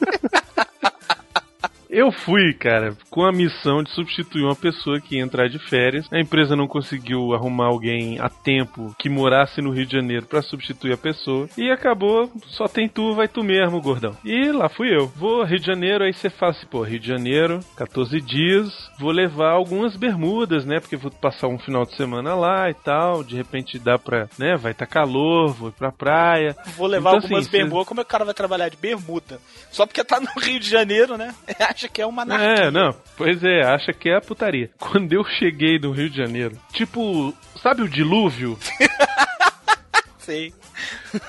Eu 1.96 2.12
fui, 2.12 2.52
cara, 2.52 2.94
com 3.08 3.24
a 3.24 3.32
missão 3.32 3.82
de 3.82 3.90
substituir 3.90 4.44
uma 4.44 4.54
pessoa 4.54 5.00
que 5.00 5.16
ia 5.16 5.22
entrar 5.22 5.48
de 5.48 5.58
férias. 5.58 6.06
A 6.12 6.20
empresa 6.20 6.54
não 6.54 6.68
conseguiu 6.68 7.32
arrumar 7.32 7.68
alguém 7.68 8.20
a 8.20 8.28
tempo 8.28 8.94
que 8.98 9.08
morasse 9.08 9.62
no 9.62 9.70
Rio 9.70 9.86
de 9.86 9.96
Janeiro 9.96 10.26
pra 10.26 10.42
substituir 10.42 10.92
a 10.92 10.98
pessoa. 10.98 11.48
E 11.56 11.70
acabou, 11.70 12.30
só 12.48 12.68
tem 12.68 12.86
tu, 12.86 13.14
vai 13.14 13.26
tu 13.26 13.42
mesmo, 13.42 13.80
gordão. 13.80 14.14
E 14.22 14.52
lá 14.52 14.68
fui 14.68 14.94
eu. 14.94 15.06
Vou 15.06 15.42
Rio 15.42 15.58
de 15.58 15.64
Janeiro, 15.64 16.04
aí 16.04 16.12
você 16.12 16.28
fala 16.28 16.52
assim, 16.52 16.66
pô, 16.66 16.82
Rio 16.82 17.00
de 17.00 17.08
Janeiro, 17.08 17.60
14 17.78 18.20
dias, 18.20 18.90
vou 18.98 19.10
levar 19.10 19.52
algumas 19.52 19.96
bermudas, 19.96 20.66
né? 20.66 20.80
Porque 20.80 20.96
vou 20.96 21.10
passar 21.10 21.48
um 21.48 21.58
final 21.58 21.86
de 21.86 21.96
semana 21.96 22.34
lá 22.34 22.68
e 22.68 22.74
tal. 22.74 23.24
De 23.24 23.36
repente 23.36 23.78
dá 23.78 23.98
pra, 23.98 24.28
né? 24.38 24.54
Vai 24.58 24.74
tá 24.74 24.84
calor, 24.84 25.54
vou 25.54 25.70
ir 25.70 25.72
pra 25.72 25.90
praia. 25.90 26.54
Vou 26.76 26.88
levar 26.88 27.12
Então, 27.12 27.22
algumas 27.22 27.44
assim, 27.46 27.56
bermudas. 27.56 27.88
Como 27.88 28.00
é 28.02 28.04
que 28.04 28.08
o 28.08 28.12
cara 28.12 28.26
vai 28.26 28.34
trabalhar 28.34 28.68
de 28.68 28.76
bermuda? 28.76 29.40
Só 29.70 29.86
porque 29.86 30.04
tá 30.04 30.20
no 30.20 30.28
Rio 30.38 30.60
de 30.60 30.68
Janeiro, 30.68 31.16
né? 31.16 31.34
Acha 31.86 31.88
que 31.88 32.02
é 32.02 32.06
uma 32.06 32.22
anarquia. 32.22 32.64
É, 32.64 32.70
não, 32.70 32.94
pois 33.16 33.42
é, 33.44 33.62
acha 33.62 33.92
que 33.92 34.08
é 34.08 34.16
a 34.16 34.20
putaria. 34.20 34.70
Quando 34.78 35.12
eu 35.12 35.24
cheguei 35.24 35.78
no 35.78 35.92
Rio 35.92 36.10
de 36.10 36.16
Janeiro, 36.16 36.56
tipo, 36.72 37.32
sabe 37.62 37.82
o 37.82 37.88
dilúvio? 37.88 38.58
sei. 40.18 40.52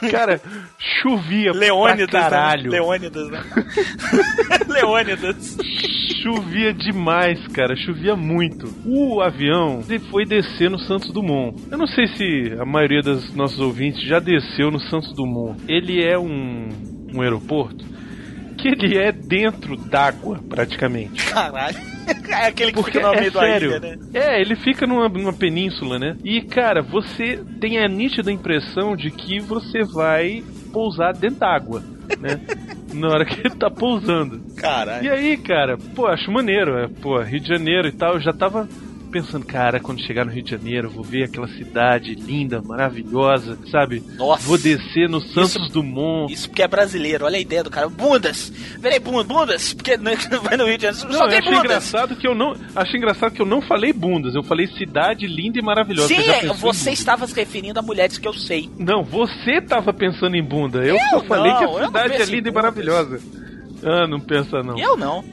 Cara, 0.09 0.41
chovia 0.79 1.51
Leônidas, 1.51 2.09
pra 2.09 2.21
caralho. 2.21 2.71
Né? 2.71 2.79
Leônidas, 2.79 3.29
né? 3.29 3.43
Leônidas. 4.67 5.57
Chovia 6.23 6.73
demais, 6.73 7.47
cara. 7.49 7.75
Chovia 7.75 8.15
muito. 8.15 8.73
O 8.83 9.21
avião 9.21 9.83
foi 10.09 10.25
descer 10.25 10.71
no 10.71 10.79
Santos 10.79 11.13
Dumont. 11.13 11.61
Eu 11.69 11.77
não 11.77 11.85
sei 11.85 12.07
se 12.07 12.53
a 12.59 12.65
maioria 12.65 13.01
dos 13.01 13.33
nossos 13.35 13.59
ouvintes 13.59 14.01
já 14.01 14.19
desceu 14.19 14.71
no 14.71 14.79
Santos 14.79 15.13
Dumont. 15.13 15.61
Ele 15.67 16.03
é 16.03 16.17
um, 16.17 16.69
um 17.13 17.21
aeroporto 17.21 17.96
que 18.57 18.67
ele 18.67 18.97
é 18.97 19.11
dentro 19.11 19.77
d'água, 19.77 20.39
praticamente. 20.49 21.25
Caralho. 21.31 21.77
É 22.29 22.47
aquele 22.47 22.71
que 22.71 22.77
Porque 22.77 22.91
fica 22.99 23.05
no 23.05 23.13
é 23.15 23.19
meio 23.19 23.31
sério. 23.33 23.69
ilha, 23.71 23.79
né? 23.81 23.97
É, 24.13 24.39
ele 24.39 24.55
fica 24.55 24.87
numa, 24.87 25.09
numa 25.09 25.33
península, 25.33 25.99
né? 25.99 26.15
E, 26.23 26.41
cara, 26.41 26.81
você 26.81 27.43
tem 27.59 27.79
a 27.83 27.87
nítida 27.89 28.31
impressão 28.31 28.95
de 28.95 29.11
que 29.11 29.41
você 29.41 29.83
vai 29.83 30.41
pousar 30.71 31.11
dentro 31.13 31.39
d'água, 31.39 31.83
né? 32.17 32.39
Na 32.93 33.09
hora 33.09 33.25
que 33.25 33.41
ele 33.45 33.55
tá 33.55 33.69
pousando. 33.69 34.39
Caralho. 34.55 35.03
E 35.05 35.09
aí, 35.09 35.35
cara, 35.35 35.77
pô, 35.93 36.07
acho 36.07 36.31
maneiro, 36.31 36.77
é, 36.77 36.87
pô, 36.87 37.21
Rio 37.21 37.41
de 37.41 37.47
Janeiro 37.49 37.89
e 37.89 37.91
tal, 37.91 38.13
eu 38.13 38.21
já 38.21 38.31
tava 38.31 38.69
pensando, 39.21 39.45
cara, 39.45 39.79
quando 39.79 40.01
chegar 40.01 40.25
no 40.25 40.31
Rio 40.31 40.43
de 40.43 40.51
Janeiro, 40.51 40.89
vou 40.89 41.03
ver 41.03 41.23
aquela 41.23 41.47
cidade 41.47 42.13
linda, 42.15 42.61
maravilhosa, 42.61 43.57
sabe? 43.71 44.03
Nossa. 44.17 44.47
Vou 44.47 44.57
descer 44.57 45.09
no 45.09 45.19
Santos 45.21 45.55
Isso- 45.55 45.69
Dumont. 45.73 46.31
Isso 46.31 46.47
porque 46.49 46.61
é 46.61 46.67
brasileiro, 46.67 47.25
olha 47.25 47.37
a 47.37 47.41
ideia 47.41 47.63
do 47.63 47.69
cara. 47.69 47.89
Bundas! 47.89 48.51
Verei 48.79 48.99
bundas, 48.99 49.25
bundas! 49.25 49.73
Porque 49.73 49.97
não 49.97 50.11
vai 50.43 50.55
no 50.57 50.65
Rio 50.65 50.77
de 50.77 50.83
Janeiro, 50.83 51.07
Não, 51.09 51.17
só 51.19 51.27
tem 51.27 51.41
bundas! 51.41 51.59
engraçado 51.59 52.15
que 52.15 52.27
eu 52.27 52.35
não. 52.35 52.55
Acho 52.75 52.95
engraçado 52.97 53.31
que 53.33 53.41
eu 53.41 53.45
não 53.45 53.61
falei 53.61 53.91
bundas, 53.91 54.35
eu 54.35 54.43
falei 54.43 54.67
cidade 54.67 55.25
linda 55.27 55.57
e 55.59 55.61
maravilhosa. 55.61 56.07
Sim, 56.09 56.21
Você 56.21 56.29
é, 56.31 56.47
você 56.47 56.61
bundas? 56.61 56.87
estava 56.87 57.27
se 57.27 57.33
referindo 57.35 57.79
a 57.79 57.81
mulheres 57.81 58.17
que 58.17 58.27
eu 58.27 58.33
sei. 58.33 58.69
Não, 58.77 59.03
você 59.03 59.59
tava 59.61 59.91
pensando 59.93 60.35
em 60.35 60.43
bunda. 60.43 60.85
Eu, 60.85 60.97
só 61.09 61.17
Eu 61.17 61.23
falei 61.25 61.51
não, 61.51 61.59
que 61.59 61.65
a 61.81 61.85
cidade 61.87 62.13
é 62.13 62.25
linda 62.25 62.49
e 62.49 62.51
maravilhosa. 62.53 63.19
Ah, 63.83 64.07
não 64.07 64.19
pensa 64.19 64.61
não. 64.63 64.77
Eu 64.77 64.97
não. 64.97 65.23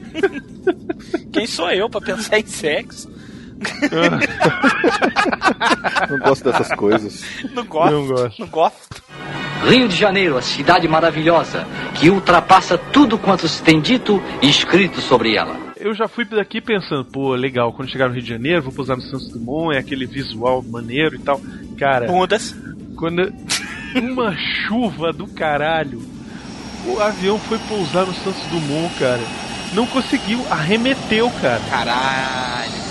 Quem 1.33 1.45
sou 1.47 1.69
eu 1.71 1.89
pra 1.89 1.99
pensar 2.01 2.39
em 2.39 2.45
sexo? 2.45 3.09
Não 6.09 6.19
gosto 6.19 6.43
dessas 6.43 6.73
coisas. 6.75 7.23
Não 7.53 7.65
gosto. 7.65 7.91
Não 7.91 8.07
gosto. 8.07 8.39
Não 8.39 8.47
gosto. 8.47 9.03
Rio 9.63 9.87
de 9.87 9.95
Janeiro, 9.95 10.37
a 10.37 10.41
cidade 10.41 10.87
maravilhosa, 10.87 11.65
que 11.95 12.09
ultrapassa 12.09 12.77
tudo 12.77 13.17
quanto 13.17 13.47
se 13.47 13.63
tem 13.63 13.81
dito 13.81 14.21
e 14.41 14.49
escrito 14.49 15.01
sobre 15.01 15.35
ela. 15.35 15.57
Eu 15.77 15.93
já 15.93 16.07
fui 16.07 16.25
daqui 16.25 16.61
pensando, 16.61 17.05
pô, 17.05 17.33
legal, 17.33 17.73
quando 17.73 17.89
chegar 17.89 18.07
no 18.07 18.13
Rio 18.13 18.23
de 18.23 18.29
Janeiro, 18.29 18.61
vou 18.61 18.73
pousar 18.73 18.95
no 18.95 19.01
Santos 19.01 19.29
Dumont, 19.29 19.75
é 19.75 19.79
aquele 19.79 20.05
visual 20.05 20.61
maneiro 20.61 21.15
e 21.15 21.19
tal. 21.19 21.41
Cara, 21.77 22.05
Bundas. 22.05 22.55
quando 22.95 23.33
uma 23.95 24.35
chuva 24.37 25.11
do 25.11 25.27
caralho, 25.27 26.01
o 26.85 26.99
avião 26.99 27.39
foi 27.39 27.57
pousar 27.59 28.05
no 28.05 28.13
Santos 28.13 28.43
Dumont, 28.51 28.93
cara. 28.99 29.23
Não 29.73 29.87
conseguiu, 29.87 30.45
arremeteu, 30.49 31.29
cara. 31.41 31.61
Caralho. 31.69 32.85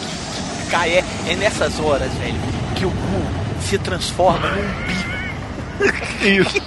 É, 0.87 1.03
é 1.29 1.37
nessas 1.37 1.79
horas, 1.81 2.13
velho, 2.15 2.35
que 2.75 2.85
o 2.85 2.91
cu 2.91 3.61
se 3.61 3.79
transforma 3.79 4.49
num 4.49 4.87
bico. 4.87 5.15
Isso. 6.25 6.61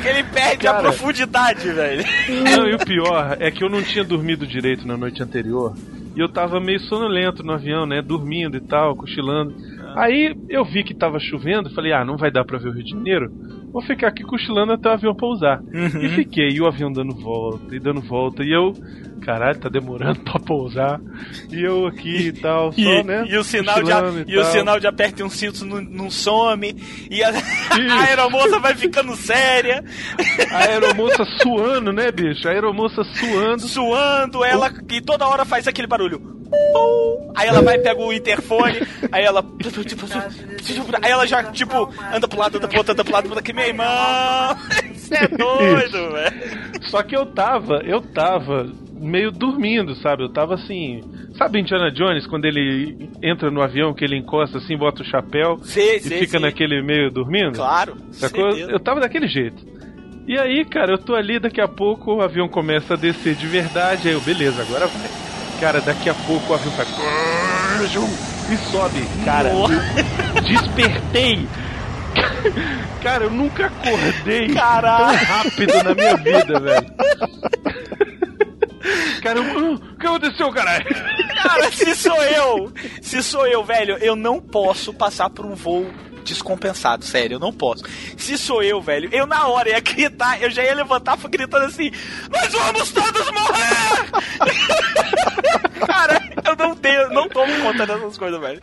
Que 0.00 0.08
ele 0.08 0.24
perde 0.24 0.66
a 0.66 0.72
Cara. 0.72 0.82
profundidade, 0.84 1.70
velho. 1.70 2.04
Não, 2.42 2.66
e 2.66 2.74
o 2.74 2.78
pior 2.78 3.36
é 3.38 3.50
que 3.50 3.62
eu 3.62 3.68
não 3.68 3.82
tinha 3.82 4.02
dormido 4.02 4.46
direito 4.46 4.86
na 4.86 4.96
noite 4.96 5.22
anterior. 5.22 5.74
E 6.16 6.20
eu 6.20 6.28
tava 6.28 6.60
meio 6.60 6.80
sonolento 6.80 7.42
no 7.42 7.52
avião, 7.52 7.84
né? 7.86 8.00
Dormindo 8.00 8.56
e 8.56 8.60
tal, 8.60 8.94
cochilando. 8.96 9.54
Aí 9.96 10.34
eu 10.48 10.64
vi 10.64 10.82
que 10.82 10.94
tava 10.94 11.18
chovendo, 11.20 11.70
falei, 11.74 11.92
ah, 11.92 12.04
não 12.04 12.16
vai 12.16 12.30
dar 12.30 12.44
pra 12.44 12.58
ver 12.58 12.68
o 12.68 12.72
Rio 12.72 12.84
de 12.84 12.90
Janeiro. 12.90 13.30
Vou 13.72 13.82
ficar 13.82 14.08
aqui 14.08 14.22
cochilando 14.22 14.72
até 14.72 14.88
o 14.88 14.92
avião 14.92 15.14
pousar. 15.14 15.60
E 16.00 16.08
fiquei, 16.10 16.48
e 16.50 16.60
o 16.60 16.66
avião 16.66 16.92
dando 16.92 17.14
volta, 17.14 17.74
e 17.74 17.80
dando 17.80 18.00
volta, 18.00 18.42
e 18.44 18.52
eu. 18.52 18.72
Caralho, 19.24 19.58
tá 19.58 19.68
demorando 19.68 20.20
pra 20.20 20.38
pousar. 20.38 21.00
E 21.50 21.62
eu 21.64 21.86
aqui 21.86 22.28
e 22.28 22.32
tal, 22.32 22.72
só, 22.72 22.78
E, 22.80 23.02
né? 23.02 23.24
e 23.28 23.36
o 23.36 23.42
sinal 23.44 23.82
de, 23.82 23.90
a- 23.92 24.02
e 24.26 24.36
o 24.36 24.42
tal. 24.42 24.52
sinal 24.52 24.80
de 24.80 24.86
aperte 24.86 25.22
um 25.22 25.30
cinto 25.30 25.64
não, 25.64 25.80
não 25.80 26.10
some. 26.10 26.76
E 27.10 27.22
a, 27.24 27.30
a 27.70 28.00
aeromoça 28.06 28.58
vai 28.58 28.74
ficando 28.74 29.16
séria, 29.16 29.82
A 30.50 30.58
aeromoça 30.58 31.24
suando, 31.42 31.92
né, 31.92 32.10
bicho? 32.12 32.46
A 32.46 32.50
aeromoça 32.52 33.02
suando. 33.04 33.62
suando, 33.62 34.44
ela 34.44 34.70
e 34.90 35.00
toda 35.00 35.26
hora 35.26 35.44
faz 35.44 35.66
aquele 35.66 35.86
barulho. 35.88 36.34
Aí 37.34 37.48
ela 37.48 37.62
vai, 37.62 37.78
pega 37.78 38.00
o 38.00 38.12
interfone, 38.12 38.86
aí 39.10 39.24
ela. 39.24 39.42
Aí 41.02 41.10
ela 41.10 41.26
já, 41.26 41.42
tipo, 41.44 41.92
anda 42.14 42.28
pro 42.28 42.38
lado, 42.38 42.58
anda 42.58 42.68
pro 42.68 42.78
outro, 42.78 42.92
anda 42.92 43.02
pro 43.04 43.12
lado, 43.12 43.28
anda 43.30 43.40
aqui, 43.40 43.52
meu 43.52 43.64
irmão. 43.64 43.86
Você 44.94 45.16
é 45.16 45.28
doido, 45.28 46.12
velho. 46.12 46.84
Só 46.84 47.02
que 47.02 47.16
eu 47.16 47.26
tava, 47.26 47.80
eu 47.84 48.00
tava 48.00 48.70
meio 49.04 49.30
dormindo, 49.30 49.94
sabe? 49.96 50.22
Eu 50.24 50.28
tava 50.32 50.54
assim. 50.54 51.00
Sabe 51.36 51.60
Indiana 51.60 51.90
Jones, 51.90 52.26
quando 52.26 52.44
ele 52.46 53.10
entra 53.22 53.50
no 53.50 53.60
avião, 53.62 53.92
que 53.94 54.04
ele 54.04 54.16
encosta 54.16 54.58
assim, 54.58 54.76
bota 54.76 55.02
o 55.02 55.04
chapéu 55.04 55.58
Sei, 55.62 55.96
e 55.96 56.00
sei, 56.00 56.18
fica 56.20 56.32
sei. 56.32 56.40
naquele 56.40 56.82
meio 56.82 57.10
dormindo? 57.10 57.54
Claro. 57.56 57.96
Sacou? 58.12 58.50
certeza. 58.52 58.72
Eu 58.72 58.80
tava 58.80 59.00
daquele 59.00 59.28
jeito. 59.28 59.64
E 60.26 60.38
aí, 60.38 60.64
cara, 60.64 60.92
eu 60.92 60.98
tô 60.98 61.14
ali, 61.14 61.38
daqui 61.38 61.60
a 61.60 61.68
pouco 61.68 62.14
o 62.14 62.22
avião 62.22 62.48
começa 62.48 62.94
a 62.94 62.96
descer 62.96 63.34
de 63.34 63.46
verdade. 63.46 64.08
Aí 64.08 64.14
eu, 64.14 64.20
beleza, 64.20 64.62
agora 64.62 64.86
vai. 64.86 65.10
Cara, 65.60 65.80
daqui 65.80 66.08
a 66.08 66.14
pouco 66.14 66.52
o 66.52 66.54
avião 66.56 66.72
faz. 66.72 66.88
E 68.50 68.56
sobe. 68.70 69.02
Cara, 69.24 69.50
eu 69.50 69.66
despertei. 70.42 71.46
Cara, 73.02 73.24
eu 73.24 73.30
nunca 73.30 73.66
acordei 73.66 74.48
Caralho. 74.54 75.18
tão 75.18 75.26
rápido 75.26 75.72
na 75.84 75.94
minha 75.94 76.16
vida, 76.16 76.60
velho. 76.60 76.86
Cara, 79.22 79.40
"Ah, 79.40 79.58
o 79.58 79.96
que 79.98 80.06
aconteceu, 80.06 80.50
caralho? 80.52 80.84
Cara, 81.42 81.70
se 81.72 81.94
sou 81.96 82.22
eu, 82.22 82.72
se 83.02 83.22
sou 83.22 83.46
eu, 83.46 83.64
velho, 83.64 83.96
eu 84.00 84.16
não 84.16 84.40
posso 84.40 84.92
passar 84.92 85.30
por 85.30 85.46
um 85.46 85.54
voo 85.54 85.86
descompensado, 86.24 87.04
sério, 87.04 87.34
eu 87.36 87.38
não 87.38 87.52
posso. 87.52 87.84
Se 88.16 88.36
sou 88.38 88.62
eu, 88.62 88.80
velho, 88.80 89.08
eu 89.12 89.26
na 89.26 89.46
hora 89.46 89.68
ia 89.68 89.80
gritar, 89.80 90.42
eu 90.42 90.50
já 90.50 90.64
ia 90.64 90.74
levantar 90.74 91.16
fui 91.18 91.30
gritando 91.30 91.66
assim: 91.66 91.90
Nós 92.30 92.52
vamos 92.52 92.90
todos 92.90 93.30
morrer! 93.30 94.10
Cara, 95.86 96.22
eu 96.46 96.56
não 96.56 96.74
tenho, 96.74 97.10
não 97.10 97.28
tomo 97.28 97.52
conta 97.62 97.86
dessas 97.86 98.16
coisas, 98.16 98.40
velho. 98.40 98.60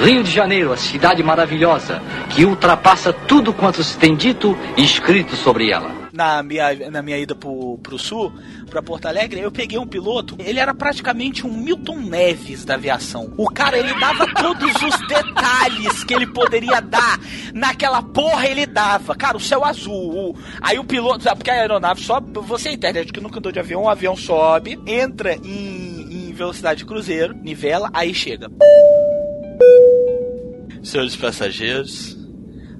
Rio 0.00 0.22
de 0.22 0.30
Janeiro, 0.30 0.72
a 0.72 0.76
cidade 0.76 1.22
maravilhosa, 1.22 2.02
que 2.28 2.44
ultrapassa 2.44 3.12
tudo 3.12 3.52
quanto 3.54 3.82
se 3.82 3.96
tem 3.96 4.14
dito 4.14 4.58
e 4.76 4.84
escrito 4.84 5.36
sobre 5.36 5.70
ela. 5.70 6.05
Na 6.16 6.42
minha, 6.42 6.90
na 6.90 7.02
minha 7.02 7.18
ida 7.18 7.34
pro, 7.34 7.78
pro 7.82 7.98
sul, 7.98 8.32
pra 8.70 8.82
Porto 8.82 9.04
Alegre, 9.06 9.38
eu 9.40 9.52
peguei 9.52 9.78
um 9.78 9.86
piloto, 9.86 10.34
ele 10.38 10.58
era 10.58 10.72
praticamente 10.74 11.46
um 11.46 11.52
Milton 11.52 11.96
Neves 12.00 12.64
da 12.64 12.74
aviação. 12.74 13.34
O 13.36 13.50
cara, 13.50 13.76
ele 13.78 13.92
dava 14.00 14.26
todos 14.34 14.72
os 14.82 15.06
detalhes 15.08 16.02
que 16.04 16.14
ele 16.14 16.26
poderia 16.26 16.80
dar 16.80 17.20
naquela 17.52 18.02
porra, 18.02 18.46
ele 18.46 18.64
dava. 18.64 19.14
Cara, 19.14 19.36
o 19.36 19.40
céu 19.40 19.62
azul. 19.64 20.30
o- 20.30 20.36
aí 20.62 20.78
o 20.78 20.84
piloto, 20.84 21.24
porque 21.36 21.50
a 21.50 21.54
aeronave 21.54 22.00
sobe, 22.02 22.32
você 22.40 22.70
é 22.70 22.72
internet 22.72 23.12
que 23.12 23.20
nunca 23.20 23.38
andou 23.38 23.52
de 23.52 23.58
avião, 23.60 23.82
o 23.82 23.88
avião 23.90 24.16
sobe, 24.16 24.78
entra 24.86 25.34
em, 25.36 26.28
em 26.28 26.32
velocidade 26.32 26.78
de 26.78 26.86
cruzeiro, 26.86 27.34
nivela, 27.34 27.90
aí 27.92 28.14
chega. 28.14 28.50
Senhores 30.82 31.16
passageiros, 31.16 32.16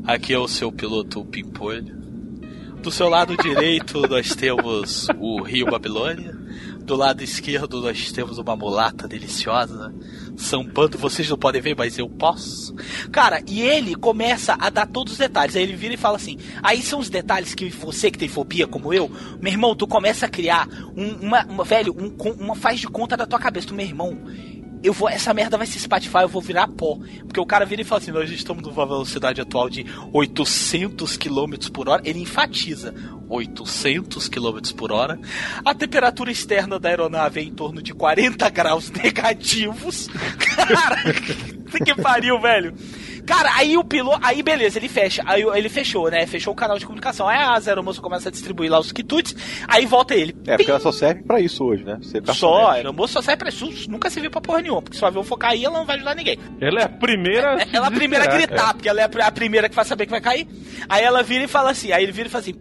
aqui 0.04 0.32
é 0.32 0.38
o 0.38 0.48
seu 0.48 0.70
piloto 0.72 1.24
Pimpolho. 1.24 1.95
Do 2.86 2.92
seu 2.92 3.08
lado 3.08 3.36
direito 3.36 4.02
nós 4.06 4.36
temos 4.36 5.08
o 5.18 5.42
Rio 5.42 5.66
Babilônia. 5.66 6.32
Do 6.82 6.94
lado 6.94 7.20
esquerdo 7.20 7.80
nós 7.82 8.12
temos 8.12 8.38
uma 8.38 8.54
mulata 8.54 9.08
deliciosa. 9.08 9.92
Sambando, 10.36 10.96
vocês 10.96 11.28
não 11.28 11.36
podem 11.36 11.60
ver, 11.60 11.74
mas 11.76 11.98
eu 11.98 12.08
posso. 12.08 12.72
Cara, 13.10 13.42
e 13.44 13.60
ele 13.60 13.96
começa 13.96 14.56
a 14.56 14.70
dar 14.70 14.86
todos 14.86 15.14
os 15.14 15.18
detalhes. 15.18 15.56
Aí 15.56 15.64
ele 15.64 15.74
vira 15.74 15.94
e 15.94 15.96
fala 15.96 16.14
assim: 16.14 16.38
aí 16.62 16.80
são 16.80 17.00
os 17.00 17.10
detalhes 17.10 17.56
que 17.56 17.68
você 17.70 18.08
que 18.08 18.18
tem 18.18 18.28
fobia, 18.28 18.68
como 18.68 18.94
eu, 18.94 19.10
meu 19.40 19.52
irmão, 19.52 19.74
tu 19.74 19.88
começa 19.88 20.26
a 20.26 20.28
criar 20.28 20.68
um- 20.96 21.26
uma, 21.26 21.44
uma- 21.46 21.64
velho, 21.64 21.92
um, 21.92 22.14
uma 22.40 22.54
faz 22.54 22.78
de 22.78 22.86
conta 22.86 23.16
da 23.16 23.26
tua 23.26 23.40
cabeça. 23.40 23.66
Tu, 23.66 23.74
meu 23.74 23.84
irmão, 23.84 24.16
eu 24.86 24.92
vou, 24.92 25.08
essa 25.08 25.34
merda 25.34 25.58
vai 25.58 25.66
se 25.66 25.78
espatifar, 25.78 26.22
eu 26.22 26.28
vou 26.28 26.40
virar 26.40 26.68
pó. 26.68 26.98
Porque 27.24 27.40
o 27.40 27.46
cara 27.46 27.64
vira 27.64 27.82
e 27.82 27.84
fala 27.84 28.00
assim: 28.00 28.12
nós 28.12 28.30
estamos 28.30 28.62
numa 28.62 28.86
velocidade 28.86 29.40
atual 29.40 29.68
de 29.68 29.84
800 30.12 31.16
km 31.16 31.70
por 31.72 31.88
hora. 31.88 32.02
Ele 32.04 32.20
enfatiza 32.20 32.94
800 33.28 34.28
km 34.28 34.58
por 34.76 34.92
hora. 34.92 35.18
A 35.64 35.74
temperatura 35.74 36.30
externa 36.30 36.78
da 36.78 36.88
aeronave 36.88 37.40
é 37.40 37.42
em 37.42 37.52
torno 37.52 37.82
de 37.82 37.92
40 37.92 38.48
graus 38.50 38.90
negativos. 38.94 40.08
Cara, 40.38 40.96
que 41.84 41.94
pariu, 42.00 42.40
velho. 42.40 42.72
Cara, 43.26 43.50
aí 43.56 43.76
o 43.76 43.82
piloto. 43.84 44.20
Aí 44.22 44.42
beleza, 44.42 44.78
ele 44.78 44.88
fecha. 44.88 45.22
Aí 45.26 45.42
ele 45.42 45.68
fechou, 45.68 46.08
né? 46.10 46.26
Fechou 46.26 46.52
o 46.52 46.56
canal 46.56 46.78
de 46.78 46.86
comunicação. 46.86 47.28
Aí 47.28 47.38
a 47.38 47.54
aeromoça 47.58 48.00
começa 48.00 48.28
a 48.28 48.32
distribuir 48.32 48.70
lá 48.70 48.78
os 48.78 48.92
quitutes. 48.92 49.34
Aí 49.66 49.84
volta 49.84 50.14
ele. 50.14 50.36
É, 50.46 50.56
porque 50.56 50.70
ela 50.70 50.80
só 50.80 50.92
serve 50.92 51.22
pra 51.24 51.40
isso 51.40 51.64
hoje, 51.64 51.82
né? 51.84 51.98
Ser 52.02 52.12
Só, 52.12 52.18
a 52.18 52.26
garçonete. 52.26 52.70
aeromoça 52.76 53.12
só 53.14 53.22
serve 53.22 53.38
pra 53.38 53.48
isso. 53.48 53.68
Nunca 53.90 54.08
se 54.08 54.20
viu 54.20 54.30
pra 54.30 54.40
porra 54.40 54.62
nenhuma. 54.62 54.80
Porque 54.80 54.96
se 54.96 55.02
o 55.02 55.06
avião 55.06 55.24
for 55.24 55.36
cair, 55.36 55.64
ela 55.64 55.78
não 55.78 55.84
vai 55.84 55.96
ajudar 55.96 56.14
ninguém. 56.14 56.38
Ela 56.60 56.80
é 56.80 56.84
a 56.84 56.88
primeira. 56.88 57.58
se 57.66 57.74
Ela 57.76 57.86
é 57.86 57.88
a 57.88 57.90
primeira 57.92 58.24
a 58.24 58.28
gritar, 58.28 58.56
cara. 58.56 58.74
porque 58.74 58.88
ela 58.88 59.00
é 59.00 59.04
a 59.04 59.08
pri- 59.08 59.22
a 59.22 59.30
primeira 59.32 59.68
que 59.68 59.74
vai 59.74 59.84
saber 59.84 60.06
que 60.06 60.10
vai 60.12 60.20
cair. 60.20 60.46
Aí 60.88 61.02
ela 61.04 61.22
vira 61.22 61.44
e 61.44 61.48
fala 61.48 61.70
assim. 61.70 61.90
Aí 61.92 62.02
ele 62.04 62.12
vira 62.12 62.28
e 62.28 62.30
fala 62.30 62.42
assim. 62.42 62.54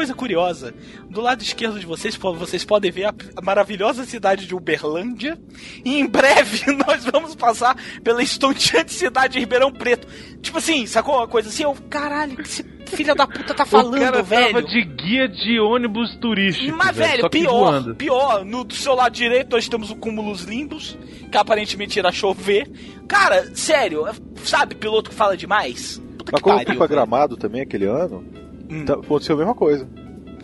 Coisa 0.00 0.14
curiosa, 0.14 0.74
do 1.10 1.20
lado 1.20 1.42
esquerdo 1.42 1.78
de 1.78 1.84
vocês, 1.84 2.16
vocês 2.16 2.64
podem 2.64 2.90
ver 2.90 3.04
a, 3.04 3.14
maravilhosa 3.42 4.04
cidade 4.04 4.46
de 4.46 4.54
Uberlândia. 4.54 5.38
E 5.84 5.98
em 6.00 6.06
breve 6.06 6.72
nós 6.86 7.04
vamos 7.04 7.34
passar 7.34 7.76
pela 8.02 8.22
estonteante 8.22 8.94
cidade 8.94 9.34
de 9.34 9.40
Ribeirão 9.40 9.70
Preto. 9.70 10.08
Tipo 10.40 10.56
assim, 10.56 10.86
sacou 10.86 11.16
uma 11.18 11.28
coisa 11.28 11.50
assim? 11.50 11.64
Eu, 11.64 11.76
caralho, 11.90 12.34
que 12.34 12.42
esse 12.44 12.64
filho 12.86 13.14
da 13.14 13.26
puta 13.26 13.52
tá 13.52 13.64
o 13.64 13.66
falando, 13.66 14.00
cara 14.00 14.22
velho? 14.22 14.54
tava 14.54 14.62
de 14.62 14.82
guia 14.84 15.28
de 15.28 15.60
ônibus 15.60 16.16
turístico. 16.16 16.74
Mas, 16.78 16.96
velho, 16.96 17.28
pior, 17.28 17.94
pior, 17.94 18.42
no 18.42 18.64
do 18.64 18.74
seu 18.74 18.94
lado 18.94 19.12
direito 19.12 19.50
nós 19.54 19.68
temos 19.68 19.90
o 19.90 19.96
cúmulos 19.96 20.44
limbos, 20.44 20.96
que 21.30 21.36
aparentemente 21.36 21.98
irá 21.98 22.10
chover. 22.10 22.70
Cara, 23.06 23.54
sério, 23.54 24.06
sabe, 24.44 24.74
piloto 24.76 25.10
que 25.10 25.16
fala 25.16 25.36
demais? 25.36 26.00
Puta 26.16 26.32
Mas 26.32 26.40
que 26.40 26.42
como 26.42 26.56
pariu, 26.56 26.78
pra. 26.78 26.86
Gramado 26.86 27.36
também 27.36 27.60
aquele 27.60 27.84
ano, 27.84 28.24
Hum. 28.70 28.84
tá- 28.84 28.94
aconteceu 28.94 29.34
a 29.34 29.38
mesma 29.38 29.54
coisa. 29.54 29.88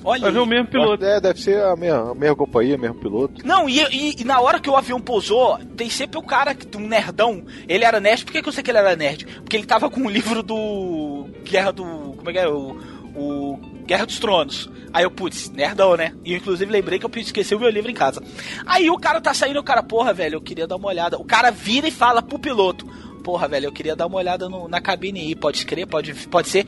Olha 0.05 0.23
Mas 0.27 0.37
é 0.37 0.41
o 0.41 0.47
mesmo 0.47 0.69
piloto. 0.69 1.05
É, 1.05 1.21
deve 1.21 1.41
ser 1.41 1.61
a 1.65 1.75
mesma, 1.75 2.13
a 2.13 2.15
mesma 2.15 2.37
companhia, 2.37 2.79
mesmo 2.79 2.95
piloto. 2.95 3.45
Não, 3.45 3.69
e, 3.69 3.81
e- 3.91 4.21
e 4.21 4.25
na 4.25 4.41
hora 4.41 4.61
que 4.61 4.71
o 4.71 4.77
avião 4.77 5.01
pousou, 5.01 5.59
tem 5.77 5.91
sempre 5.91 6.17
o 6.17 6.23
cara, 6.23 6.55
que- 6.55 6.77
um 6.77 6.87
nerdão. 6.87 7.45
Ele 7.69 7.85
era 7.85 7.99
nerd. 7.99 8.25
Por 8.25 8.31
que, 8.33 8.41
que 8.41 8.49
eu 8.49 8.53
sei 8.53 8.63
que 8.63 8.71
ele 8.71 8.79
era 8.79 8.95
nerd? 8.95 9.27
Porque 9.27 9.57
ele 9.57 9.67
tava 9.67 9.91
com 9.91 10.03
o 10.03 10.11
livro 10.11 10.43
do. 10.45 11.27
Guerra 11.45 11.73
do. 11.73 11.85
Como 12.17 12.31
é 12.31 12.33
que 12.33 12.39
é? 12.39 12.49
O. 12.49 12.77
o 13.17 13.59
Guerra 13.85 14.07
dos 14.07 14.19
Tronos. 14.21 14.71
Aí 14.93 15.03
eu, 15.05 15.11
putz, 15.11 15.51
nerdão, 15.51 15.97
né? 15.97 16.13
E 16.25 16.33
eu, 16.33 16.39
inclusive 16.39 16.71
lembrei 16.71 16.99
que 16.99 17.05
eu 17.07 17.11
esqueci 17.17 17.55
o 17.55 17.61
meu 17.61 17.69
livro 17.71 17.91
em 17.91 17.95
casa. 17.95 18.23
Aí 18.65 18.89
o 18.91 18.99
cara 18.99 19.21
tá 19.21 19.35
saindo, 19.35 19.59
o 19.61 19.65
cara, 19.65 19.83
porra, 19.83 20.13
velho, 20.13 20.37
eu 20.37 20.41
queria 20.41 20.67
dar 20.67 20.77
uma 20.77 20.89
olhada. 20.89 21.19
O 21.19 21.25
cara 21.25 21.51
vira 21.51 21.87
e 21.89 21.91
fala 21.91 22.23
pro 22.23 22.39
piloto: 22.39 22.87
Porra, 23.25 23.49
velho, 23.49 23.67
eu 23.67 23.73
queria 23.73 23.97
dar 23.97 24.07
uma 24.07 24.19
olhada 24.19 24.49
no- 24.49 24.69
na 24.69 24.81
cabine 24.81 25.21
aí. 25.21 25.35
Pode 25.35 25.67
crer, 25.67 25.87
pode, 25.87 26.15
pode 26.29 26.49
ser. 26.49 26.65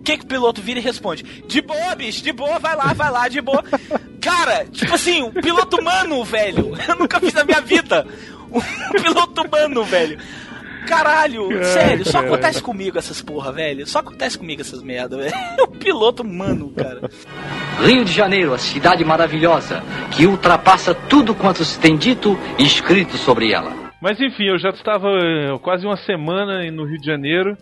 O 0.00 0.02
que 0.02 0.16
que 0.16 0.24
o 0.24 0.28
piloto 0.28 0.62
vira 0.62 0.80
e 0.80 0.82
responde? 0.82 1.22
De 1.46 1.60
boa, 1.60 1.94
bicho, 1.94 2.22
de 2.22 2.32
boa, 2.32 2.58
vai 2.58 2.74
lá, 2.74 2.92
vai 2.94 3.10
lá, 3.10 3.28
de 3.28 3.40
boa. 3.40 3.62
Cara, 4.20 4.64
tipo 4.64 4.94
assim, 4.94 5.22
o 5.22 5.30
piloto 5.30 5.78
humano, 5.78 6.24
velho. 6.24 6.72
Eu 6.88 6.96
nunca 6.96 7.20
fiz 7.20 7.34
na 7.34 7.44
minha 7.44 7.60
vida. 7.60 8.06
O 8.50 8.60
piloto 9.00 9.42
humano, 9.42 9.84
velho. 9.84 10.18
Caralho, 10.86 11.48
sério, 11.64 12.04
só 12.04 12.18
acontece 12.18 12.62
comigo 12.62 12.98
essas 12.98 13.20
porra, 13.20 13.52
velho. 13.52 13.86
Só 13.86 13.98
acontece 13.98 14.38
comigo 14.38 14.62
essas 14.62 14.82
merda, 14.82 15.18
velho. 15.18 15.34
O 15.62 15.68
piloto 15.76 16.22
humano, 16.22 16.72
cara. 16.74 17.02
Rio 17.84 18.04
de 18.04 18.12
Janeiro, 18.12 18.54
a 18.54 18.58
cidade 18.58 19.04
maravilhosa, 19.04 19.82
que 20.10 20.26
ultrapassa 20.26 20.94
tudo 20.94 21.34
quanto 21.34 21.64
se 21.64 21.78
tem 21.78 21.96
dito 21.96 22.38
e 22.58 22.64
escrito 22.64 23.16
sobre 23.18 23.52
ela. 23.52 23.72
Mas 24.00 24.18
enfim, 24.18 24.44
eu 24.44 24.58
já 24.58 24.70
estava 24.70 25.08
eh, 25.08 25.58
quase 25.62 25.84
uma 25.84 25.96
semana 25.98 26.68
no 26.72 26.84
Rio 26.86 26.98
de 26.98 27.06
Janeiro, 27.06 27.56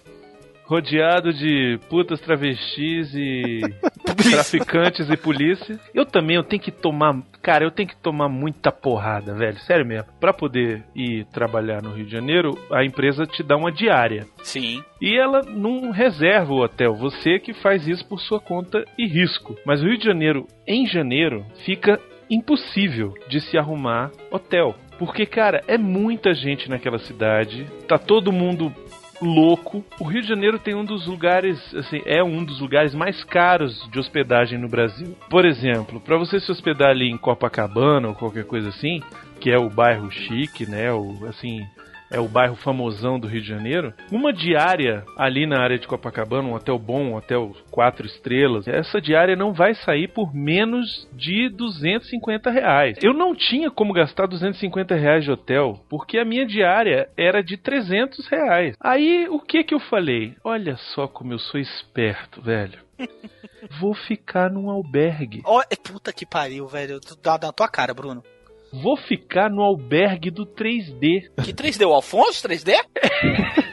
rodeado 0.69 1.33
de 1.33 1.81
putas 1.89 2.21
travestis 2.21 3.15
e 3.15 3.61
traficantes 4.31 5.09
e 5.09 5.17
polícia. 5.17 5.81
Eu 5.95 6.05
também, 6.05 6.37
eu 6.37 6.45
tenho 6.45 6.61
que 6.61 6.71
tomar, 6.71 7.23
cara, 7.43 7.65
eu 7.65 7.71
tenho 7.71 7.89
que 7.89 7.97
tomar 7.97 8.29
muita 8.29 8.71
porrada, 8.71 9.35
velho, 9.35 9.59
sério 9.61 9.87
mesmo. 9.87 10.13
Pra 10.21 10.35
poder 10.35 10.85
ir 10.95 11.25
trabalhar 11.33 11.83
no 11.83 11.95
Rio 11.95 12.05
de 12.05 12.13
Janeiro, 12.13 12.51
a 12.71 12.85
empresa 12.85 13.27
te 13.27 13.43
dá 13.43 13.57
uma 13.57 13.73
diária. 13.73 14.27
Sim. 14.43 14.85
E 15.01 15.17
ela 15.17 15.41
não 15.43 15.91
reserva 15.91 16.53
o 16.53 16.63
hotel, 16.63 16.95
você 16.95 17.39
que 17.39 17.55
faz 17.55 17.89
isso 17.89 18.07
por 18.07 18.21
sua 18.21 18.39
conta 18.39 18.85
e 18.99 19.07
risco. 19.07 19.57
Mas 19.65 19.81
o 19.81 19.87
Rio 19.87 19.97
de 19.97 20.05
Janeiro, 20.05 20.47
em 20.67 20.87
janeiro, 20.87 21.47
fica 21.65 21.99
impossível 22.29 23.15
de 23.27 23.41
se 23.41 23.57
arrumar 23.57 24.11
hotel. 24.31 24.75
Porque, 24.99 25.25
cara, 25.25 25.63
é 25.69 25.79
muita 25.79 26.35
gente 26.35 26.69
naquela 26.69 26.99
cidade, 26.99 27.67
tá 27.87 27.97
todo 27.97 28.33
mundo 28.33 28.75
louco. 29.21 29.85
O 30.01 30.05
Rio 30.05 30.23
de 30.23 30.29
Janeiro 30.29 30.59
tem 30.59 30.75
um 30.75 30.85
dos 30.85 31.07
lugares, 31.07 31.59
assim, 31.75 32.01
é 32.05 32.23
um 32.23 32.45
dos 32.45 32.61
lugares 32.61 32.95
mais 32.95 33.25
caros 33.25 33.89
de 33.91 33.99
hospedagem 33.99 34.59
no 34.59 34.69
Brasil. 34.69 35.17
Por 35.29 35.45
exemplo, 35.45 36.01
para 36.01 36.17
você 36.17 36.41
se 36.41 36.51
hospedar 36.51 36.91
ali 36.91 37.11
em 37.11 37.17
Copacabana 37.17 38.09
ou 38.09 38.15
qualquer 38.15 38.45
coisa 38.45 38.69
assim, 38.69 39.03
que 39.41 39.51
é 39.51 39.59
o 39.59 39.71
bairro 39.71 40.11
chique, 40.11 40.69
né, 40.69 40.93
o 40.93 41.27
assim, 41.29 41.67
é 42.11 42.19
o 42.19 42.29
bairro 42.29 42.57
famosão 42.57 43.19
do 43.19 43.29
Rio 43.29 43.43
de 43.43 43.49
Janeiro, 43.49 43.93
uma 44.11 44.33
diária 44.33 45.05
ali 45.17 45.47
na 45.47 45.61
área 45.61 45.79
de 45.79 45.87
Copacabana, 45.87 46.49
um 46.49 46.55
hotel 46.55 46.79
bom, 46.79 47.11
um 47.11 47.15
hotel 47.15 47.55
quatro 47.71 48.07
estrelas, 48.07 48.67
essa 48.67 49.01
diária 49.01 49.37
não 49.37 49.53
vai 49.53 49.75
sair 49.75 50.09
por 50.09 50.35
menos 50.35 51.09
de 51.13 51.49
250 51.51 52.51
reais. 52.51 52.99
Eu 53.03 53.13
não 53.13 53.35
tinha 53.35 53.71
como 53.71 53.93
gastar 53.93 54.27
250 54.27 54.95
reais 54.95 55.25
de 55.25 55.31
hotel, 55.31 55.81
porque 55.89 56.19
a 56.19 56.25
minha 56.25 56.47
diária 56.47 57.09
era 57.17 57.43
de 57.43 57.57
300 57.57 58.27
reais. 58.29 58.77
Aí, 58.81 59.27
o 59.29 59.41
que 59.41 59.65
que 59.65 59.75
eu 59.75 59.81
falei? 59.81 60.35
Olha 60.45 60.77
só 60.77 61.07
como 61.07 61.33
eu 61.33 61.39
sou 61.39 61.61
esperto, 61.61 62.41
velho. 62.43 62.79
Vou 63.81 63.95
ficar 63.95 64.51
num 64.51 64.71
albergue. 64.71 65.43
É, 65.71 65.77
puta 65.77 66.13
que 66.13 66.25
pariu, 66.25 66.67
velho. 66.67 67.01
Dá 67.23 67.39
na 67.39 67.53
tua 67.53 67.69
cara, 67.69 67.93
Bruno. 67.93 68.23
Vou 68.73 68.97
ficar 68.97 69.49
no 69.51 69.63
albergue 69.63 70.31
do 70.31 70.45
3D. 70.45 71.23
Que 71.43 71.53
3D? 71.53 71.87
O 71.87 71.93
Alfonso 71.95 72.47
3D? 72.47 72.75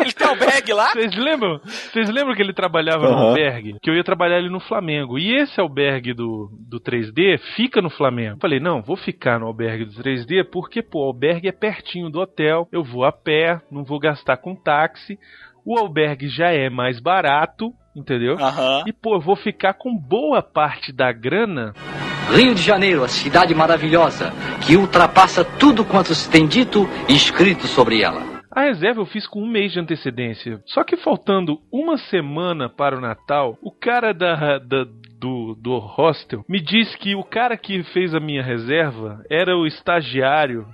Ele 0.00 0.12
tem 0.12 0.26
albergue 0.26 0.72
lá? 0.74 0.88
Vocês 0.92 1.16
lembram? 1.16 1.60
Vocês 1.64 2.10
lembram 2.10 2.34
que 2.34 2.42
ele 2.42 2.52
trabalhava 2.52 3.08
no 3.08 3.14
Aham. 3.14 3.28
albergue? 3.28 3.76
Que 3.80 3.88
eu 3.88 3.94
ia 3.94 4.04
trabalhar 4.04 4.36
ali 4.36 4.50
no 4.50 4.60
Flamengo. 4.60 5.18
E 5.18 5.34
esse 5.34 5.58
albergue 5.58 6.12
do, 6.12 6.50
do 6.68 6.78
3D 6.78 7.38
fica 7.56 7.80
no 7.80 7.88
Flamengo. 7.88 8.38
Falei, 8.38 8.60
não, 8.60 8.82
vou 8.82 8.96
ficar 8.96 9.40
no 9.40 9.46
albergue 9.46 9.86
do 9.86 10.02
3D 10.02 10.44
porque, 10.52 10.82
pô, 10.82 11.04
o 11.04 11.06
albergue 11.06 11.48
é 11.48 11.52
pertinho 11.52 12.10
do 12.10 12.20
hotel. 12.20 12.68
Eu 12.70 12.84
vou 12.84 13.04
a 13.04 13.12
pé, 13.12 13.60
não 13.70 13.82
vou 13.82 13.98
gastar 13.98 14.36
com 14.36 14.54
táxi. 14.54 15.18
O 15.64 15.78
albergue 15.78 16.28
já 16.28 16.50
é 16.50 16.68
mais 16.68 17.00
barato, 17.00 17.72
entendeu? 17.96 18.34
Aham. 18.38 18.84
E, 18.86 18.92
pô, 18.92 19.14
eu 19.14 19.20
vou 19.20 19.36
ficar 19.36 19.72
com 19.72 19.96
boa 19.96 20.42
parte 20.42 20.92
da 20.92 21.10
grana 21.12 21.72
Rio 22.32 22.54
de 22.54 22.62
Janeiro, 22.62 23.04
a 23.04 23.08
cidade 23.08 23.54
maravilhosa, 23.54 24.32
que 24.66 24.76
ultrapassa 24.76 25.44
tudo 25.44 25.84
quanto 25.84 26.14
se 26.14 26.28
tem 26.30 26.46
dito 26.46 26.88
e 27.08 27.14
escrito 27.14 27.66
sobre 27.66 28.02
ela. 28.02 28.22
A 28.50 28.62
reserva 28.62 29.00
eu 29.00 29.06
fiz 29.06 29.26
com 29.26 29.40
um 29.42 29.50
mês 29.50 29.72
de 29.72 29.80
antecedência. 29.80 30.60
Só 30.66 30.84
que 30.84 30.96
faltando 30.96 31.58
uma 31.72 31.96
semana 31.98 32.68
para 32.68 32.96
o 32.96 33.00
Natal, 33.00 33.58
o 33.62 33.70
cara 33.70 34.12
da, 34.12 34.58
da- 34.58 34.86
do, 35.18 35.54
do 35.54 35.78
hostel 35.78 36.44
me 36.48 36.60
disse 36.60 36.96
que 36.98 37.14
o 37.16 37.24
cara 37.24 37.56
que 37.56 37.82
fez 37.92 38.14
a 38.14 38.20
minha 38.20 38.42
reserva 38.42 39.22
era 39.30 39.56
o 39.56 39.66
estagiário 39.66 40.66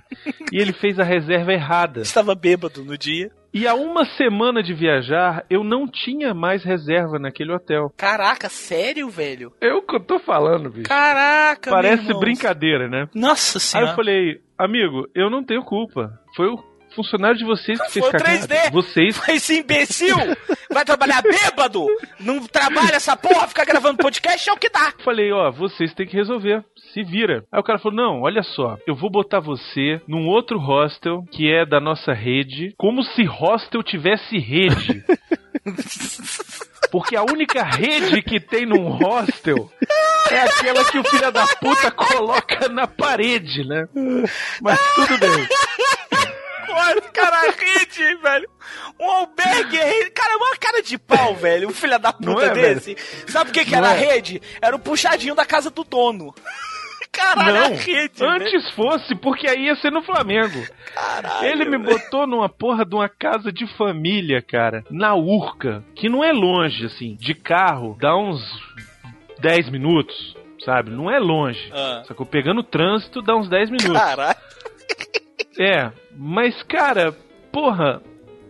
e 0.51 0.57
ele 0.57 0.73
fez 0.73 0.99
a 0.99 1.03
reserva 1.03 1.53
errada. 1.53 2.01
Estava 2.01 2.35
bêbado 2.35 2.83
no 2.83 2.97
dia. 2.97 3.31
E 3.53 3.67
a 3.67 3.73
uma 3.73 4.05
semana 4.05 4.63
de 4.63 4.73
viajar, 4.73 5.45
eu 5.49 5.63
não 5.63 5.85
tinha 5.87 6.33
mais 6.33 6.63
reserva 6.63 7.19
naquele 7.19 7.51
hotel. 7.53 7.91
Caraca, 7.97 8.47
sério, 8.47 9.09
velho? 9.09 9.51
É 9.59 9.73
o 9.73 9.81
que 9.81 9.95
eu 9.95 9.99
tô 9.99 10.19
falando, 10.19 10.69
bicho. 10.69 10.87
Caraca, 10.87 11.69
Parece 11.69 12.13
brincadeira, 12.17 12.87
né? 12.87 13.09
Nossa 13.13 13.57
Aí 13.57 13.61
senhora. 13.61 13.91
eu 13.91 13.95
falei, 13.95 14.41
amigo, 14.57 15.05
eu 15.13 15.29
não 15.29 15.43
tenho 15.43 15.63
culpa. 15.63 16.17
Foi 16.35 16.47
o 16.47 16.70
funcionário 16.95 17.37
de 17.37 17.45
vocês 17.45 17.79
que 17.79 17.91
fez 17.91 18.05
Foi 18.05 18.09
o 18.09 18.11
cagada. 18.11 18.55
3D. 18.55 18.71
Vocês 18.71 19.29
Esse 19.29 19.59
imbecil 19.59 20.15
vai 20.71 20.85
trabalhar 20.85 21.21
bêbado? 21.21 21.85
Não 22.19 22.45
trabalha 22.47 22.95
essa 22.95 23.15
porra, 23.15 23.47
fica 23.47 23.65
gravando 23.65 23.97
podcast, 23.97 24.49
é 24.49 24.53
o 24.53 24.57
que 24.57 24.69
dá. 24.69 24.93
Falei, 25.03 25.31
ó, 25.31 25.51
vocês 25.51 25.93
têm 25.93 26.07
que 26.07 26.15
resolver. 26.15 26.63
Se 26.93 27.03
vira. 27.03 27.43
Aí 27.51 27.59
o 27.59 27.63
cara 27.63 27.79
falou: 27.79 27.95
não, 27.95 28.21
olha 28.21 28.43
só, 28.43 28.77
eu 28.85 28.95
vou 28.95 29.09
botar 29.09 29.39
você 29.39 30.01
num 30.07 30.27
outro 30.27 30.59
hostel 30.59 31.23
que 31.31 31.51
é 31.51 31.65
da 31.65 31.79
nossa 31.79 32.13
rede, 32.13 32.73
como 32.77 33.03
se 33.03 33.23
hostel 33.23 33.81
tivesse 33.83 34.37
rede. 34.37 35.03
Porque 36.91 37.15
a 37.15 37.23
única 37.23 37.63
rede 37.63 38.21
que 38.21 38.39
tem 38.39 38.65
num 38.65 38.89
hostel 38.89 39.71
é 40.29 40.41
aquela 40.41 40.83
que 40.83 40.99
o 40.99 41.03
filho 41.03 41.31
da 41.31 41.47
puta 41.47 41.89
coloca 41.91 42.67
na 42.67 42.85
parede, 42.85 43.65
né? 43.65 43.85
Mas 44.61 44.79
tudo 44.95 45.17
bem. 45.17 45.47
Olha, 46.73 47.01
cara, 47.01 47.51
rede, 47.51 48.15
velho. 48.15 48.49
Um 48.99 49.09
albergue. 49.09 50.11
Cara, 50.11 50.33
é 50.33 50.37
uma 50.37 50.55
cara 50.57 50.81
de 50.81 50.97
pau, 50.97 51.35
velho. 51.35 51.69
Um 51.69 51.73
filho 51.73 51.97
da 51.99 52.13
puta 52.13 52.45
é, 52.45 52.49
desse. 52.49 52.95
Sabe 53.27 53.49
o 53.49 53.53
que, 53.53 53.65
que 53.65 53.75
era 53.75 53.89
a 53.89 53.95
é. 53.95 53.99
rede? 53.99 54.41
Era 54.61 54.75
o 54.75 54.79
puxadinho 54.79 55.35
da 55.35 55.45
casa 55.45 55.69
do 55.69 55.83
dono. 55.83 56.33
Caralho, 57.11 57.53
Não, 57.53 57.65
a 57.65 57.67
rede. 57.67 58.19
velho. 58.19 58.31
antes 58.31 58.69
fosse, 58.71 59.13
porque 59.15 59.45
aí 59.45 59.65
ia 59.65 59.75
ser 59.75 59.91
no 59.91 60.01
Flamengo. 60.01 60.65
Caralho, 60.95 61.45
Ele 61.45 61.65
me 61.65 61.77
velho. 61.77 61.99
botou 61.99 62.25
numa 62.25 62.47
porra 62.47 62.85
de 62.85 62.95
uma 62.95 63.09
casa 63.09 63.51
de 63.51 63.67
família, 63.75 64.41
cara, 64.41 64.85
na 64.89 65.13
Urca, 65.13 65.83
que 65.93 66.07
não 66.07 66.23
é 66.23 66.31
longe, 66.31 66.85
assim, 66.85 67.15
de 67.15 67.33
carro, 67.33 67.97
dá 67.99 68.15
uns 68.15 68.41
10 69.39 69.69
minutos, 69.71 70.37
sabe? 70.63 70.89
Não 70.89 71.11
é 71.11 71.19
longe. 71.19 71.69
Ah. 71.73 72.01
Sacou? 72.07 72.25
Pegando 72.25 72.63
trânsito 72.63 73.21
dá 73.21 73.35
uns 73.35 73.49
10 73.49 73.71
minutos. 73.71 73.91
Caralho. 74.01 74.37
É, 75.59 75.91
mas 76.15 76.61
cara, 76.63 77.11
porra, 77.51 78.01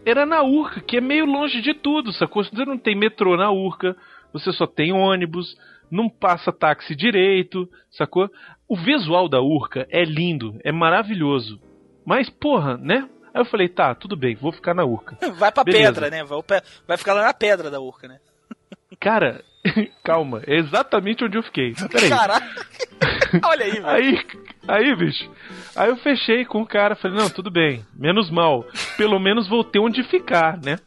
era 0.05 0.25
na 0.25 0.41
Urca, 0.43 0.81
que 0.81 0.97
é 0.97 1.01
meio 1.01 1.25
longe 1.25 1.61
de 1.61 1.73
tudo, 1.73 2.11
sacou? 2.13 2.43
Você 2.43 2.65
não 2.65 2.77
tem 2.77 2.95
metrô 2.95 3.37
na 3.37 3.51
Urca, 3.51 3.95
você 4.33 4.51
só 4.51 4.65
tem 4.65 4.91
ônibus, 4.91 5.57
não 5.89 6.09
passa 6.09 6.51
táxi 6.51 6.95
direito, 6.95 7.69
sacou? 7.91 8.29
O 8.67 8.77
visual 8.77 9.27
da 9.27 9.41
Urca 9.41 9.85
é 9.89 10.03
lindo, 10.03 10.59
é 10.63 10.71
maravilhoso. 10.71 11.59
Mas, 12.05 12.29
porra, 12.29 12.77
né? 12.77 13.07
Aí 13.33 13.41
eu 13.41 13.45
falei, 13.45 13.69
tá, 13.69 13.93
tudo 13.95 14.15
bem, 14.15 14.35
vou 14.35 14.51
ficar 14.51 14.73
na 14.73 14.83
Urca. 14.83 15.17
Vai 15.35 15.51
pra 15.51 15.63
Beleza. 15.63 15.93
pedra, 15.93 16.09
né? 16.09 16.23
Vai, 16.87 16.97
ficar 16.97 17.13
lá 17.13 17.23
na 17.23 17.33
pedra 17.33 17.69
da 17.69 17.79
urca, 17.79 18.07
né? 18.07 18.19
Cara, 18.99 19.43
calma, 20.03 20.41
é 20.47 20.57
exatamente 20.57 21.23
onde 21.23 21.37
eu 21.37 21.43
fiquei. 21.43 21.73
Peraí. 21.73 22.09
Caraca! 22.09 22.65
Olha 23.43 23.65
aí, 23.65 23.71
velho. 23.71 23.87
Aí, 23.87 24.19
aí, 24.67 24.95
bicho. 24.95 25.29
Aí 25.75 25.89
eu 25.89 25.97
fechei 25.97 26.45
com 26.45 26.61
o 26.61 26.67
cara, 26.67 26.95
falei, 26.95 27.17
não, 27.17 27.29
tudo 27.29 27.49
bem, 27.49 27.85
menos 27.93 28.29
mal. 28.29 28.65
Pelo 28.97 29.19
menos 29.19 29.47
vou 29.47 29.63
ter 29.63 29.79
onde 29.79 30.03
ficar, 30.03 30.59
né? 30.61 30.77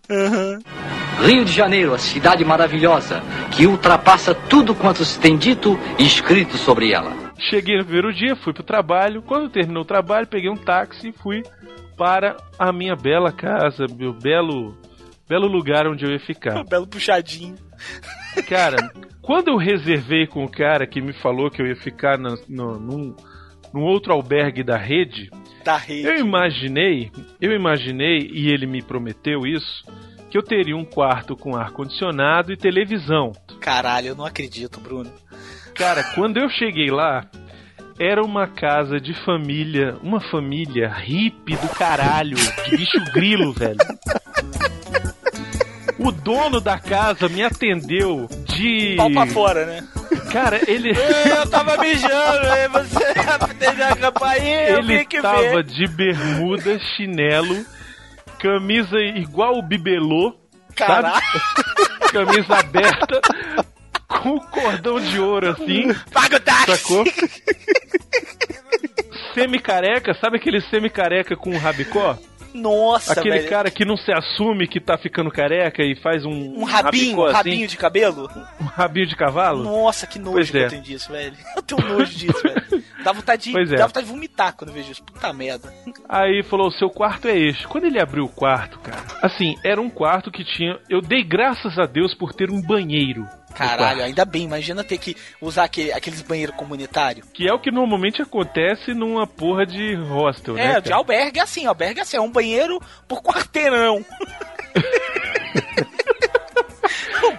Rio 1.23 1.45
de 1.45 1.53
Janeiro, 1.53 1.95
a 1.95 1.99
cidade 1.99 2.45
maravilhosa, 2.45 3.23
que 3.51 3.67
ultrapassa 3.67 4.35
tudo 4.35 4.75
quanto 4.75 5.05
se 5.05 5.19
tem 5.19 5.37
dito 5.37 5.79
e 5.99 6.05
escrito 6.05 6.57
sobre 6.57 6.93
ela. 6.93 7.15
Cheguei 7.39 7.79
no 7.79 7.85
primeiro 7.85 8.13
dia, 8.13 8.37
fui 8.37 8.53
pro 8.53 8.63
trabalho. 8.63 9.23
Quando 9.23 9.51
terminou 9.51 9.83
o 9.83 9.87
trabalho, 9.87 10.27
peguei 10.27 10.51
um 10.51 10.57
táxi 10.57 11.09
e 11.09 11.13
fui 11.13 11.43
para 11.97 12.37
a 12.59 12.73
minha 12.73 12.97
bela 12.97 13.33
casa, 13.33 13.87
meu 13.97 14.13
belo, 14.13 14.77
belo 15.29 15.47
lugar 15.47 15.87
onde 15.87 16.05
eu 16.05 16.11
ia 16.11 16.21
ficar. 16.21 16.59
Um 16.59 16.65
belo 16.69 16.87
puxadinho. 16.87 17.57
Cara, 18.42 18.77
quando 19.23 19.49
eu 19.49 19.57
reservei 19.57 20.27
com 20.27 20.44
o 20.44 20.51
cara 20.51 20.87
que 20.87 21.01
me 21.01 21.12
falou 21.12 21.51
que 21.51 21.61
eu 21.62 21.66
ia 21.66 21.77
ficar 21.77 22.18
na- 22.18 22.37
no- 22.49 22.79
num, 22.79 23.16
num 23.73 23.83
outro 23.83 24.12
albergue 24.12 24.62
da 24.62 24.77
rede, 24.77 25.31
Da 25.64 25.77
rede. 25.77 26.07
eu 26.07 26.16
imaginei, 26.18 27.11
eu 27.40 27.53
imaginei, 27.53 28.18
e 28.33 28.49
ele 28.51 28.66
me 28.66 28.83
prometeu 28.83 29.47
isso, 29.47 29.85
que 30.31 30.37
eu 30.37 30.42
teria 30.42 30.77
um 30.77 30.85
quarto 30.85 31.37
com 31.37 31.57
ar-condicionado 31.57 32.53
e 32.53 32.57
televisão. 32.57 33.33
Caralho, 33.61 34.09
eu 34.09 34.14
não 34.16 34.27
acredito, 34.27 34.81
Bruno. 34.81 35.11
Cara, 35.75 36.03
quando 36.14 36.37
eu 36.37 36.49
cheguei 36.51 36.90
lá, 36.90 37.25
era 37.99 38.23
uma 38.23 38.47
casa 38.49 39.01
de 39.01 39.14
família, 39.25 39.97
uma 40.03 40.20
família 40.20 40.88
hippie 40.88 41.57
do 41.57 41.68
caralho, 41.68 42.37
de 42.37 42.77
bicho 42.77 42.99
grilo, 43.12 43.53
velho. 43.53 43.79
O 46.05 46.12
dono 46.12 46.61
da 46.61 46.79
casa 46.79 47.29
me 47.29 47.43
atendeu 47.43 48.29
de. 48.47 48.95
Pau 48.97 49.11
pra 49.11 49.27
fora, 49.27 49.64
né? 49.67 49.87
Cara, 50.33 50.61
ele. 50.71 50.90
Eu 51.31 51.49
tava 51.49 51.77
mijando, 51.79 52.47
aí 52.51 52.69
você 52.69 53.05
atendeu 53.40 53.87
a 53.87 53.97
campainha, 53.97 54.69
eu 54.69 54.79
Ele 54.81 54.99
vi 54.99 55.07
que 55.07 55.21
tava 55.23 55.40
ver. 55.40 55.62
de 55.64 55.87
bermuda, 55.87 56.79
chinelo, 56.97 57.64
camisa 58.38 58.99
igual 59.17 59.57
o 59.59 59.62
bibelô, 59.62 60.35
Caralho. 60.77 61.14
sabe? 61.14 61.75
Camisa 62.14 62.59
aberta, 62.59 63.21
com 64.07 64.38
cordão 64.38 65.01
de 65.01 65.19
ouro 65.19 65.51
assim, 65.51 65.93
Paga 66.12 66.37
o 66.37 66.40
táxi. 66.40 66.77
sacou? 66.77 67.05
Semi-careca, 69.35 70.14
sabe 70.21 70.37
aquele 70.37 70.61
semi-careca 70.62 71.37
com 71.37 71.57
rabicó? 71.59 72.17
Nossa, 72.55 73.12
aquele 73.12 73.38
velho. 73.38 73.49
cara 73.51 73.71
que 73.71 73.85
não 73.85 73.97
se 73.97 74.12
assume 74.12 74.69
que 74.69 74.81
tá 74.81 74.97
ficando 74.97 75.31
careca 75.31 75.83
e 75.83 75.97
faz 75.97 76.25
um, 76.25 76.61
Um 76.61 76.64
rabinho, 76.64 77.19
um 77.19 77.25
assim, 77.25 77.35
rabinho 77.35 77.67
de 77.69 77.77
cabelo? 77.77 78.31
um 78.61 78.64
rabinho 78.64 79.07
de 79.09 79.17
cavalo? 79.17 79.64
Nossa, 79.64 80.07
que 80.07 80.19
nojo 80.21 80.35
Pois 80.37 80.51
que 80.51 80.59
é. 80.59 80.64
eu 80.67 80.69
tenho 80.71 80.83
disso, 80.83 81.11
velho. 81.11 81.35
Eu 81.57 81.62
tenho 81.62 81.88
nojo 81.88 82.12
disso, 82.14 82.43
velho. 82.43 82.84
Dá 83.05 83.12
vontade 83.12 83.53
de, 83.53 83.75
é. 83.75 83.77
dá 83.77 83.87
vontade 83.87 84.07
de 84.07 84.12
vomitar 84.12 84.57
quando 84.57 84.73
vejo 84.73 84.90
isso. 84.90 85.03
Puta 85.03 85.31
merda. 85.33 85.73
Aí 86.09 86.43
falou: 86.43 86.71
seu 86.73 86.88
quarto 86.88 87.29
é 87.29 87.38
este. 87.38 87.69
Quando 87.69 87.85
ele 87.85 88.01
abriu 88.01 88.25
o 88.25 88.29
quarto, 88.29 88.79
cara, 88.79 89.05
assim, 89.21 89.57
era 89.62 89.81
um 89.81 89.90
quarto 89.90 90.31
que 90.31 90.43
tinha. 90.43 90.79
Eu 90.88 91.03
dei 91.03 91.23
graças 91.23 91.79
a 91.79 91.85
Deus 91.85 92.14
por 92.14 92.33
ter 92.33 92.51
um 92.51 92.62
banheiro. 92.62 93.29
Caralho, 93.55 94.03
ainda 94.03 94.25
bem. 94.25 94.45
Imagina 94.45 94.83
ter 94.83 94.99
que 94.99 95.14
usar 95.40 95.64
aquele, 95.64 95.93
aqueles 95.93 96.23
banheiros 96.23 96.57
comunitários. 96.57 97.29
Que 97.33 97.47
é 97.47 97.53
o 97.53 97.61
que 97.61 97.71
normalmente 97.71 98.21
acontece 98.21 98.95
numa 98.95 99.27
porra 99.27 99.64
de 99.64 99.95
hostel, 99.95 100.55
né? 100.55 100.79
É, 100.79 100.81
de 100.81 100.93
albergue 100.93 101.38
é 101.38 101.43
assim. 101.43 101.67
Albergue 101.67 102.01
é 102.01 102.03
assim. 102.03 102.17
É 102.17 102.21
um 102.21 102.33
banheiro 102.33 102.81
por 103.07 103.23
quarteirão. 103.23 104.05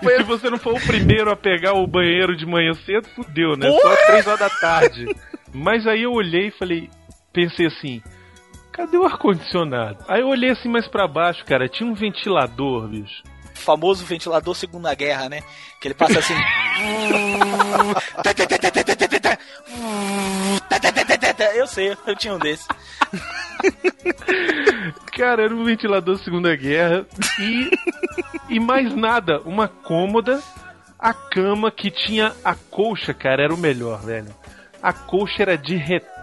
Se 0.05 0.23
você 0.23 0.49
não 0.49 0.57
for 0.57 0.73
o 0.73 0.87
primeiro 0.87 1.31
a 1.31 1.35
pegar 1.35 1.73
o 1.73 1.85
banheiro 1.85 2.35
de 2.35 2.45
manhã 2.45 2.73
cedo, 2.85 3.07
fudeu, 3.15 3.55
né? 3.55 3.69
Só 3.69 3.79
Porra! 3.79 3.93
às 3.93 4.05
três 4.05 4.27
horas 4.27 4.39
da 4.39 4.49
tarde. 4.49 5.05
Mas 5.55 5.87
aí 5.87 6.03
eu 6.03 6.11
olhei 6.11 6.49
e 6.49 6.51
falei, 6.51 6.89
pensei 7.31 7.67
assim, 7.67 8.01
cadê 8.73 8.97
o 8.97 9.05
ar-condicionado? 9.05 10.03
Aí 10.05 10.19
eu 10.19 10.27
olhei 10.27 10.49
assim 10.49 10.67
mais 10.67 10.85
pra 10.85 11.07
baixo, 11.07 11.45
cara, 11.45 11.69
tinha 11.69 11.89
um 11.89 11.93
ventilador, 11.93 12.89
bicho. 12.89 13.23
O 13.55 13.57
famoso 13.57 14.03
ventilador 14.03 14.53
Segunda 14.53 14.93
Guerra, 14.93 15.29
né? 15.29 15.41
Que 15.79 15.87
ele 15.87 15.95
passa 15.95 16.19
assim. 16.19 16.33
eu 21.55 21.67
sei, 21.67 21.97
eu 22.05 22.15
tinha 22.17 22.33
um 22.33 22.39
desse. 22.39 22.67
Cara, 25.17 25.43
era 25.43 25.55
um 25.55 25.63
ventilador 25.63 26.17
Segunda 26.17 26.53
Guerra 26.53 27.05
e, 27.39 27.71
e 28.49 28.59
mais 28.59 28.93
nada, 28.93 29.39
uma 29.45 29.69
cômoda, 29.69 30.43
a 30.99 31.13
cama 31.13 31.71
que 31.71 31.89
tinha 31.89 32.35
a 32.43 32.53
colcha, 32.55 33.13
cara, 33.13 33.41
era 33.41 33.53
o 33.53 33.57
melhor, 33.57 34.01
velho. 34.01 34.35
A 34.85 34.93
colcha 34.93 35.41
era 35.41 35.57
de 35.57 35.75
retalho, 35.77 36.14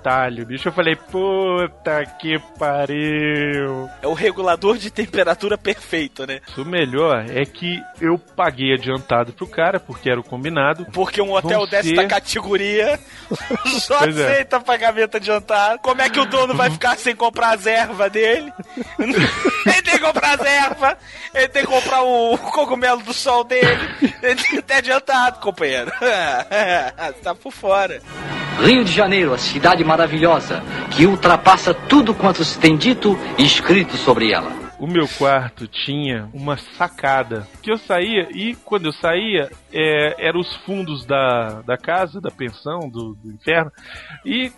bicho. 0.47 0.69
Eu 0.69 0.73
falei, 0.73 0.97
puta 0.97 2.05
que 2.19 2.39
pariu. 2.59 3.89
É 4.03 4.07
o 4.07 4.13
regulador 4.13 4.77
de 4.77 4.91
temperatura 4.91 5.57
perfeito, 5.57 6.27
né? 6.27 6.41
O 6.57 6.65
melhor 6.65 7.25
é 7.29 7.45
que 7.45 7.81
eu 8.01 8.19
paguei 8.19 8.73
adiantado 8.75 9.33
pro 9.33 9.47
cara, 9.47 9.79
porque 9.79 10.11
era 10.11 10.21
o 10.21 10.25
combinado. 10.25 10.87
Porque 10.93 11.21
um 11.23 11.33
hotel 11.33 11.61
Vão 11.61 11.69
dessa 11.69 11.89
ser- 11.89 12.09
categoria 12.09 12.99
só 13.81 13.99
Pois 13.99 14.19
é. 14.19 14.25
aceita 14.33 14.61
pagamento 14.61 15.17
adiantado. 15.17 15.79
Como 15.81 16.01
é 16.03 16.09
que 16.09 16.21
o 16.21 16.27
dono 16.27 16.55
vai 16.55 16.71
ficar 16.71 16.97
sem 16.97 17.15
comprar 17.15 17.55
as 17.55 17.67
ervas 17.67 18.11
dele? 18.11 18.53
ele 18.99 19.83
tem 19.83 19.95
que 19.95 19.99
comprar 20.01 20.35
as 20.41 20.47
ervas, 20.47 20.97
ele 21.35 21.49
tem 21.49 21.63
que 21.65 21.69
comprar 21.71 22.03
o 22.03 22.37
cogumelo 22.39 23.03
do 23.03 23.13
sol 23.13 23.45
dele. 23.45 23.81
Ele 24.23 24.35
tem 24.35 24.51
que 24.51 24.63
ter 24.63 24.75
adiantado, 24.75 25.41
companheiro. 25.41 25.91
Você 26.01 27.21
tá 27.23 27.35
por 27.35 27.53
fora. 27.53 28.01
Rio 28.61 28.85
de 28.85 28.93
Janeiro, 28.93 29.33
a 29.35 29.39
cidade 29.39 29.83
maravilhosa, 29.93 30.63
que 30.91 31.05
ultrapassa 31.05 31.75
tudo 31.75 32.15
quanto 32.15 32.43
se 32.45 32.59
tem 32.59 32.79
dito 32.79 33.19
e 33.37 33.45
escrito 33.45 33.95
sobre 33.99 34.33
ela. 34.33 34.51
O 34.79 34.87
meu 34.87 35.07
quarto 35.07 35.69
tinha 35.69 36.31
uma 36.33 36.57
sacada 36.57 37.47
que 37.63 37.71
eu 37.71 37.77
saía 37.77 38.27
e 38.35 38.57
quando 38.65 38.87
eu 38.87 38.93
saía 38.95 39.51
é, 39.71 40.15
eram 40.19 40.41
os 40.41 40.57
fundos 40.65 41.05
da, 41.05 41.61
da 41.61 41.77
casa, 41.77 42.23
da 42.23 42.31
pensão, 42.31 42.89
do, 42.89 43.15
do 43.15 43.31
inferno. 43.31 43.71
E 44.25 44.51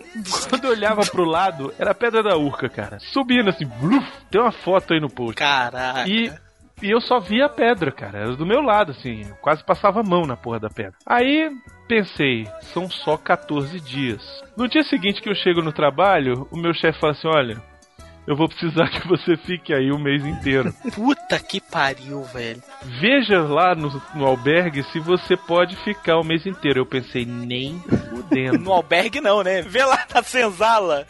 quando 0.48 0.66
eu 0.66 0.70
olhava 0.70 1.02
pro 1.02 1.24
lado, 1.24 1.74
era 1.78 1.90
a 1.90 1.94
pedra 1.94 2.22
da 2.22 2.36
urca, 2.36 2.68
cara. 2.68 2.98
Subindo 3.00 3.50
assim, 3.50 3.66
bluf, 3.66 4.06
tem 4.30 4.40
uma 4.40 4.52
foto 4.52 4.94
aí 4.94 5.00
no 5.00 5.10
post. 5.10 5.34
Caraca. 5.34 6.08
E, 6.08 6.32
e 6.80 6.90
eu 6.90 7.00
só 7.00 7.18
via 7.18 7.46
a 7.46 7.50
pedra, 7.50 7.90
cara. 7.90 8.20
Era 8.20 8.36
do 8.36 8.46
meu 8.46 8.62
lado, 8.62 8.92
assim. 8.92 9.26
Eu 9.28 9.34
quase 9.42 9.64
passava 9.64 10.00
a 10.00 10.04
mão 10.04 10.22
na 10.22 10.36
porra 10.36 10.60
da 10.60 10.70
pedra. 10.70 10.94
Aí 11.04 11.50
pensei, 11.86 12.46
são 12.60 12.88
só 12.90 13.16
14 13.16 13.80
dias. 13.80 14.42
No 14.56 14.68
dia 14.68 14.82
seguinte 14.82 15.22
que 15.22 15.28
eu 15.28 15.34
chego 15.34 15.62
no 15.62 15.72
trabalho, 15.72 16.48
o 16.50 16.56
meu 16.56 16.72
chefe 16.74 17.00
fala 17.00 17.12
assim: 17.12 17.28
olha. 17.28 17.73
Eu 18.26 18.36
vou 18.36 18.48
precisar 18.48 18.88
que 18.90 19.06
você 19.06 19.36
fique 19.36 19.72
aí 19.72 19.90
o 19.90 19.98
mês 19.98 20.24
inteiro. 20.24 20.72
Puta 20.94 21.38
que 21.38 21.60
pariu, 21.60 22.22
velho. 22.24 22.62
Veja 23.00 23.40
lá 23.42 23.74
no, 23.74 23.90
no 24.14 24.26
albergue 24.26 24.82
se 24.84 24.98
você 24.98 25.36
pode 25.36 25.76
ficar 25.76 26.18
o 26.18 26.24
mês 26.24 26.46
inteiro. 26.46 26.80
Eu 26.80 26.86
pensei, 26.86 27.24
nem 27.24 27.78
fudendo. 28.10 28.58
No 28.58 28.72
albergue 28.72 29.20
não, 29.20 29.42
né? 29.42 29.62
Vê 29.62 29.84
lá 29.84 30.06
na 30.12 30.22
senzala. 30.22 31.06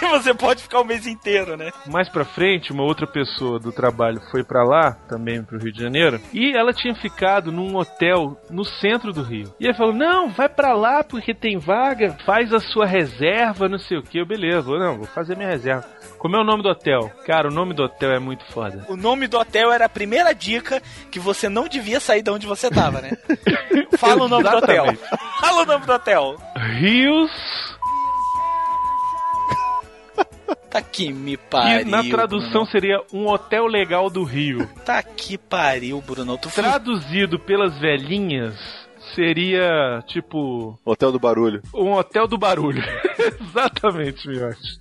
Você 0.00 0.32
pode 0.32 0.62
ficar 0.62 0.80
o 0.80 0.84
mês 0.84 1.06
inteiro, 1.06 1.56
né? 1.56 1.70
Mais 1.86 2.08
pra 2.08 2.24
frente, 2.24 2.72
uma 2.72 2.82
outra 2.82 3.06
pessoa 3.06 3.58
do 3.58 3.70
trabalho 3.70 4.20
foi 4.30 4.42
pra 4.42 4.64
lá, 4.64 4.92
também 4.92 5.42
pro 5.42 5.58
Rio 5.58 5.72
de 5.72 5.80
Janeiro, 5.80 6.20
e 6.32 6.56
ela 6.56 6.72
tinha 6.72 6.94
ficado 6.94 7.52
num 7.52 7.76
hotel 7.76 8.40
no 8.48 8.64
centro 8.64 9.12
do 9.12 9.22
Rio. 9.22 9.52
E 9.60 9.66
ele 9.66 9.74
falou: 9.74 9.92
Não, 9.92 10.30
vai 10.30 10.48
pra 10.48 10.72
lá 10.72 11.04
porque 11.04 11.34
tem 11.34 11.58
vaga, 11.58 12.16
faz 12.24 12.52
a 12.52 12.60
sua 12.60 12.86
reserva, 12.86 13.68
não 13.68 13.78
sei 13.78 13.98
o 13.98 14.02
que. 14.02 14.18
Eu, 14.18 14.26
beleza, 14.26 14.62
vou, 14.62 14.78
não, 14.78 14.96
vou 14.96 15.06
fazer 15.06 15.36
minha 15.36 15.50
reserva. 15.50 15.86
Como 16.18 16.36
é 16.36 16.40
o 16.40 16.44
nome 16.50 16.62
do 16.62 16.68
hotel? 16.68 17.10
Cara, 17.26 17.48
o 17.48 17.50
nome 17.52 17.72
do 17.74 17.84
hotel 17.84 18.12
é 18.12 18.18
muito 18.18 18.44
foda. 18.52 18.84
O 18.88 18.96
nome 18.96 19.26
do 19.26 19.38
hotel 19.38 19.72
era 19.72 19.84
a 19.86 19.88
primeira 19.88 20.32
dica 20.34 20.82
que 21.10 21.18
você 21.20 21.48
não 21.48 21.68
devia 21.68 22.00
sair 22.00 22.22
de 22.22 22.30
onde 22.30 22.46
você 22.46 22.68
tava, 22.70 23.00
né? 23.00 23.12
Fala 23.98 24.24
o 24.24 24.28
nome 24.28 24.42
do 24.48 24.56
hotel. 24.56 24.84
Fala 25.40 25.62
o 25.62 25.66
nome 25.66 25.86
do 25.86 25.92
hotel. 25.92 26.36
Rios. 26.78 27.30
Tá 30.70 30.80
que 30.80 31.12
me 31.12 31.36
pariu. 31.36 31.80
E 31.80 31.84
na 31.84 32.02
tradução 32.04 32.64
seria 32.66 33.00
um 33.12 33.26
hotel 33.28 33.66
legal 33.66 34.08
do 34.08 34.22
Rio. 34.22 34.58
Bruno. 34.58 34.74
Tá 34.84 35.02
que 35.02 35.36
pariu, 35.36 36.00
Bruno. 36.00 36.38
Tu. 36.38 36.48
Traduzido 36.50 37.40
pelas 37.40 37.76
velhinhas, 37.80 38.54
seria 39.14 40.00
tipo 40.06 40.78
Hotel 40.84 41.10
do 41.10 41.18
Barulho. 41.18 41.60
um 41.74 41.92
hotel 41.94 42.28
do 42.28 42.38
barulho. 42.38 42.82
Exatamente, 43.40 44.28
Miotti. 44.28 44.78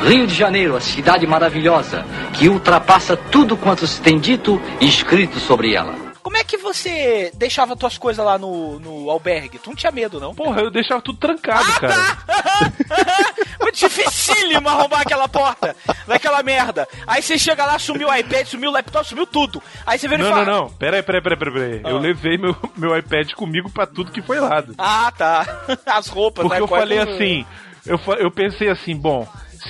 Rio 0.00 0.26
de 0.26 0.34
Janeiro, 0.34 0.76
a 0.76 0.80
cidade 0.80 1.26
maravilhosa, 1.26 2.04
que 2.32 2.48
ultrapassa 2.48 3.16
tudo 3.16 3.56
quanto 3.56 3.86
se 3.86 4.00
tem 4.00 4.18
dito 4.18 4.60
e 4.80 4.86
escrito 4.88 5.38
sobre 5.38 5.74
ela. 5.74 5.94
Como 6.22 6.36
é 6.36 6.44
que 6.44 6.56
você 6.56 7.30
deixava 7.34 7.76
tuas 7.76 7.98
coisas 7.98 8.24
lá 8.24 8.38
no, 8.38 8.78
no 8.80 9.10
albergue? 9.10 9.58
Tu 9.58 9.68
não 9.70 9.76
tinha 9.76 9.92
medo, 9.92 10.18
não? 10.20 10.34
Porra, 10.34 10.60
eu 10.62 10.70
deixava 10.70 11.00
tudo 11.02 11.18
trancado, 11.18 11.64
Ah, 11.68 11.80
cara. 11.80 12.18
Muito 13.60 13.76
dificílimo 13.78 14.68
arrombar 14.68 15.00
aquela 15.02 15.28
porta 15.28 15.74
daquela 16.06 16.42
merda. 16.42 16.86
Aí 17.06 17.22
você 17.22 17.36
chega 17.38 17.64
lá, 17.66 17.78
sumiu 17.78 18.08
o 18.08 18.14
iPad, 18.14 18.46
sumiu 18.46 18.70
o 18.70 18.72
laptop, 18.72 19.06
sumiu 19.06 19.26
tudo. 19.26 19.62
Aí 19.86 19.98
você 19.98 20.08
vê 20.08 20.16
Não, 20.16 20.30
fala... 20.30 20.44
não, 20.44 20.60
não. 20.62 20.70
Pera 20.70 20.96
aí, 20.96 21.02
pera 21.02 21.18
aí, 21.18 21.22
pera 21.22 21.34
aí, 21.34 21.40
pera 21.52 21.66
aí. 21.66 21.80
Eu 21.92 21.96
Ah. 21.96 22.00
levei 22.00 22.38
meu, 22.38 22.56
meu 22.76 22.96
iPad 22.96 23.32
comigo 23.32 23.70
pra 23.70 23.86
tudo 23.86 24.10
que 24.12 24.22
foi 24.22 24.40
lado. 24.40 24.74
Ah, 24.78 25.12
tá. 25.16 25.44
As 25.86 26.06
roupas, 26.08 26.42
Porque 26.42 26.56
né? 26.58 26.62
eu 26.62 26.68
falei 26.68 26.98
assim, 26.98 27.44
eu, 27.86 28.00
eu 28.18 28.30
pensei 28.30 28.68
assim, 28.68 28.96
bom, 28.96 29.26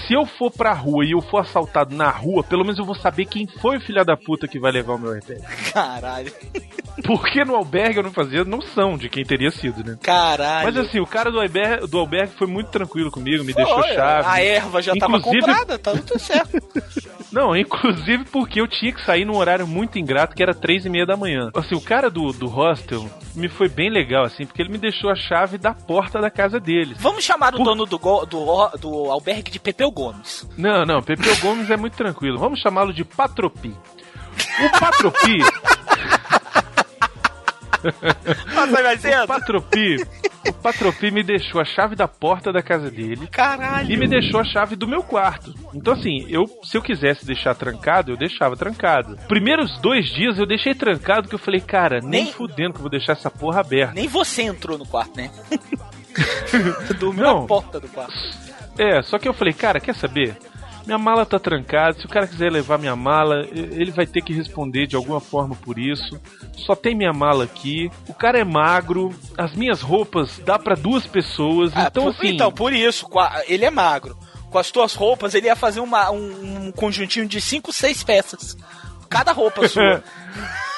se 0.07 0.15
eu 0.15 0.25
for 0.27 0.51
pra 0.51 0.73
rua 0.73 1.05
e 1.05 1.13
eu 1.13 1.21
for 1.21 1.39
assaltado 1.39 1.95
na 1.95 2.09
rua, 2.11 2.43
pelo 2.43 2.63
menos 2.65 2.79
eu 2.79 2.85
vou 2.85 2.95
saber 2.95 3.27
quem 3.27 3.47
foi 3.47 3.77
o 3.77 3.81
filho 3.81 4.05
da 4.05 4.17
puta 4.17 4.49
que 4.49 4.59
vai 4.59 4.73
levar 4.73 4.95
o 4.95 4.99
meu 4.99 5.17
iPad. 5.17 5.39
Caralho. 5.73 6.33
Porque 7.05 7.45
no 7.45 7.55
albergue 7.57 7.99
eu 7.99 8.03
não 8.03 8.13
fazia 8.13 8.45
noção 8.45 8.97
de 8.99 9.09
quem 9.09 9.25
teria 9.25 9.51
sido, 9.51 9.83
né? 9.83 9.97
Caralho. 10.03 10.65
Mas 10.67 10.77
assim, 10.77 11.01
o 11.01 11.07
cara 11.07 11.31
do 11.31 11.41
albergue, 11.41 11.87
do 11.87 11.99
albergue 11.99 12.35
foi 12.35 12.47
muito 12.47 12.71
tranquilo 12.71 13.11
comigo, 13.11 13.43
me 13.45 13.53
deixou 13.55 13.75
Foi, 13.83 13.95
chave. 13.95 14.29
A 14.29 14.43
erva 14.43 14.83
já 14.83 14.95
tava 14.95 15.17
Inclusive- 15.17 15.41
comprada, 15.47 15.79
tá 15.79 15.93
tudo 15.93 16.19
certo. 16.19 16.59
Não, 17.33 17.57
inclusive 17.57 18.25
porque 18.27 18.61
eu 18.61 18.69
tinha 18.69 18.93
que 18.93 19.03
sair 19.07 19.25
num 19.25 19.37
horário 19.39 19.67
muito 19.67 19.99
ingrato, 19.99 20.35
que 20.37 20.43
era 20.43 20.55
três 20.55 20.85
e 20.85 20.91
meia 20.91 21.07
da 21.07 21.17
manhã. 21.17 21.51
Assim, 21.55 21.75
o 21.75 21.81
cara 21.81 22.11
do, 22.11 22.31
do 22.31 22.47
hostel 22.47 23.09
me 23.35 23.49
foi 23.49 23.71
bem 23.71 23.89
legal, 23.91 24.25
assim, 24.25 24.45
porque 24.45 24.61
ele 24.61 24.69
me 24.71 24.77
deixou 24.77 25.09
a 25.11 25.15
chave 25.15 25.57
da 25.57 25.73
porta 25.73 26.21
da 26.21 26.31
casa 26.31 26.61
deles. 26.61 26.99
Vamos 27.01 27.25
chamar 27.25 27.55
o 27.55 27.65
dono 27.65 27.87
do, 27.87 27.99
go- 27.99 28.27
do, 28.27 28.69
do 28.79 29.11
albergue 29.11 29.51
de 29.51 29.59
Pepeu 29.83 29.91
Gomes. 29.91 30.49
Não, 30.57 30.85
não, 30.85 31.03
Pepeu 31.03 31.37
Gomes 31.39 31.69
é 31.69 31.77
muito 31.77 31.97
tranquilo. 31.97 32.39
Vamos 32.39 32.61
chamá-lo 32.61 32.93
de 32.93 33.05
Patropi. 33.05 33.75
O 34.65 34.79
Patropi. 34.79 35.39
Passa 38.55 38.83
mais 38.83 38.99
o 39.01 39.03
cedo. 39.03 39.27
Patropi. 39.27 39.97
O 40.49 40.53
Patropi 40.53 41.11
me 41.11 41.25
deixou 41.25 41.61
a 41.61 41.65
chave 41.65 41.97
da 41.97 42.07
porta 42.07 42.53
da 42.53 42.63
casa 42.63 42.89
dele. 42.93 43.27
Caralho. 43.27 43.91
E 43.91 43.97
me 43.97 44.07
deixou 44.07 44.39
a 44.39 44.45
chave 44.45 44.77
do 44.77 44.87
meu 44.87 45.03
quarto. 45.03 45.53
Então, 45.75 45.95
assim, 45.95 46.27
eu, 46.29 46.45
se 46.63 46.77
eu 46.77 46.83
quisesse 46.83 47.27
deixar 47.27 47.57
trancado, 47.57 48.13
eu 48.13 48.17
deixava 48.17 48.57
trancado. 48.57 49.17
Primeiros 49.27 49.77
dois 49.81 50.07
dias 50.15 50.39
eu 50.39 50.47
deixei 50.47 50.77
trancado, 50.77 51.29
que 51.29 51.35
eu 51.35 51.39
falei, 51.41 51.61
cara, 51.61 51.99
nem, 52.01 52.25
Nem- 52.25 52.33
fudendo 52.33 52.73
que 52.75 52.79
eu 52.79 52.83
vou 52.83 52.91
deixar 52.91 53.15
essa 53.15 53.31
porra 53.31 53.61
aberta. 53.61 53.95
Nem 53.95 54.07
você 54.07 54.43
entrou 54.43 54.79
no 54.79 54.87
quarto, 54.87 55.17
né? 55.17 55.29
Dormiu 57.01 57.25
na 57.25 57.47
porta 57.47 57.81
do 57.81 57.89
quarto. 57.89 58.15
É, 58.79 59.03
só 59.03 59.19
que 59.19 59.29
eu 59.29 59.35
falei, 59.35 59.53
cara, 59.53 59.81
quer 59.81 59.95
saber? 59.95 60.37
Minha 60.85 60.99
mala 60.99 61.25
tá 61.25 61.39
trancada, 61.39 61.93
se 61.93 62.05
o 62.05 62.09
cara 62.09 62.27
quiser 62.27 62.51
levar 62.51 62.77
minha 62.77 62.97
mala, 62.97 63.47
ele 63.53 63.93
vai 63.93 64.05
ter 64.05 64.21
que 64.21 64.33
responder 64.33 64.87
de 64.89 64.97
alguma 64.97 65.21
forma 65.21 65.55
por 65.55 65.79
isso. 65.79 66.21
Só 66.57 66.75
tem 66.75 66.93
minha 66.97 67.13
mala 67.13 67.45
aqui. 67.45 67.89
O 68.09 68.15
cara 68.15 68.39
é 68.41 68.45
magro, 68.45 69.15
as 69.39 69.55
minhas 69.55 69.81
roupas 69.81 70.41
dá 70.45 70.59
pra 70.59 70.75
duas 70.75 71.07
pessoas, 71.07 71.71
Ah, 71.77 71.87
então 71.89 72.05
por, 72.05 72.11
assim. 72.11 72.29
então, 72.35 72.51
por 72.51 72.73
isso, 72.73 73.07
ele 73.47 73.65
é 73.65 73.71
magro. 73.71 74.17
Com 74.51 74.59
as 74.59 74.73
tuas 74.73 74.95
roupas, 74.95 75.35
ele 75.35 75.47
ia 75.47 75.55
fazer 75.57 75.79
uma- 75.81 76.11
um, 76.11 76.67
um 76.67 76.73
conjuntinho 76.73 77.27
de 77.29 77.41
5, 77.41 77.73
6 77.73 78.03
peças. 78.03 78.57
Cada 79.09 79.31
roupa 79.31 79.67
sua. 79.69 80.03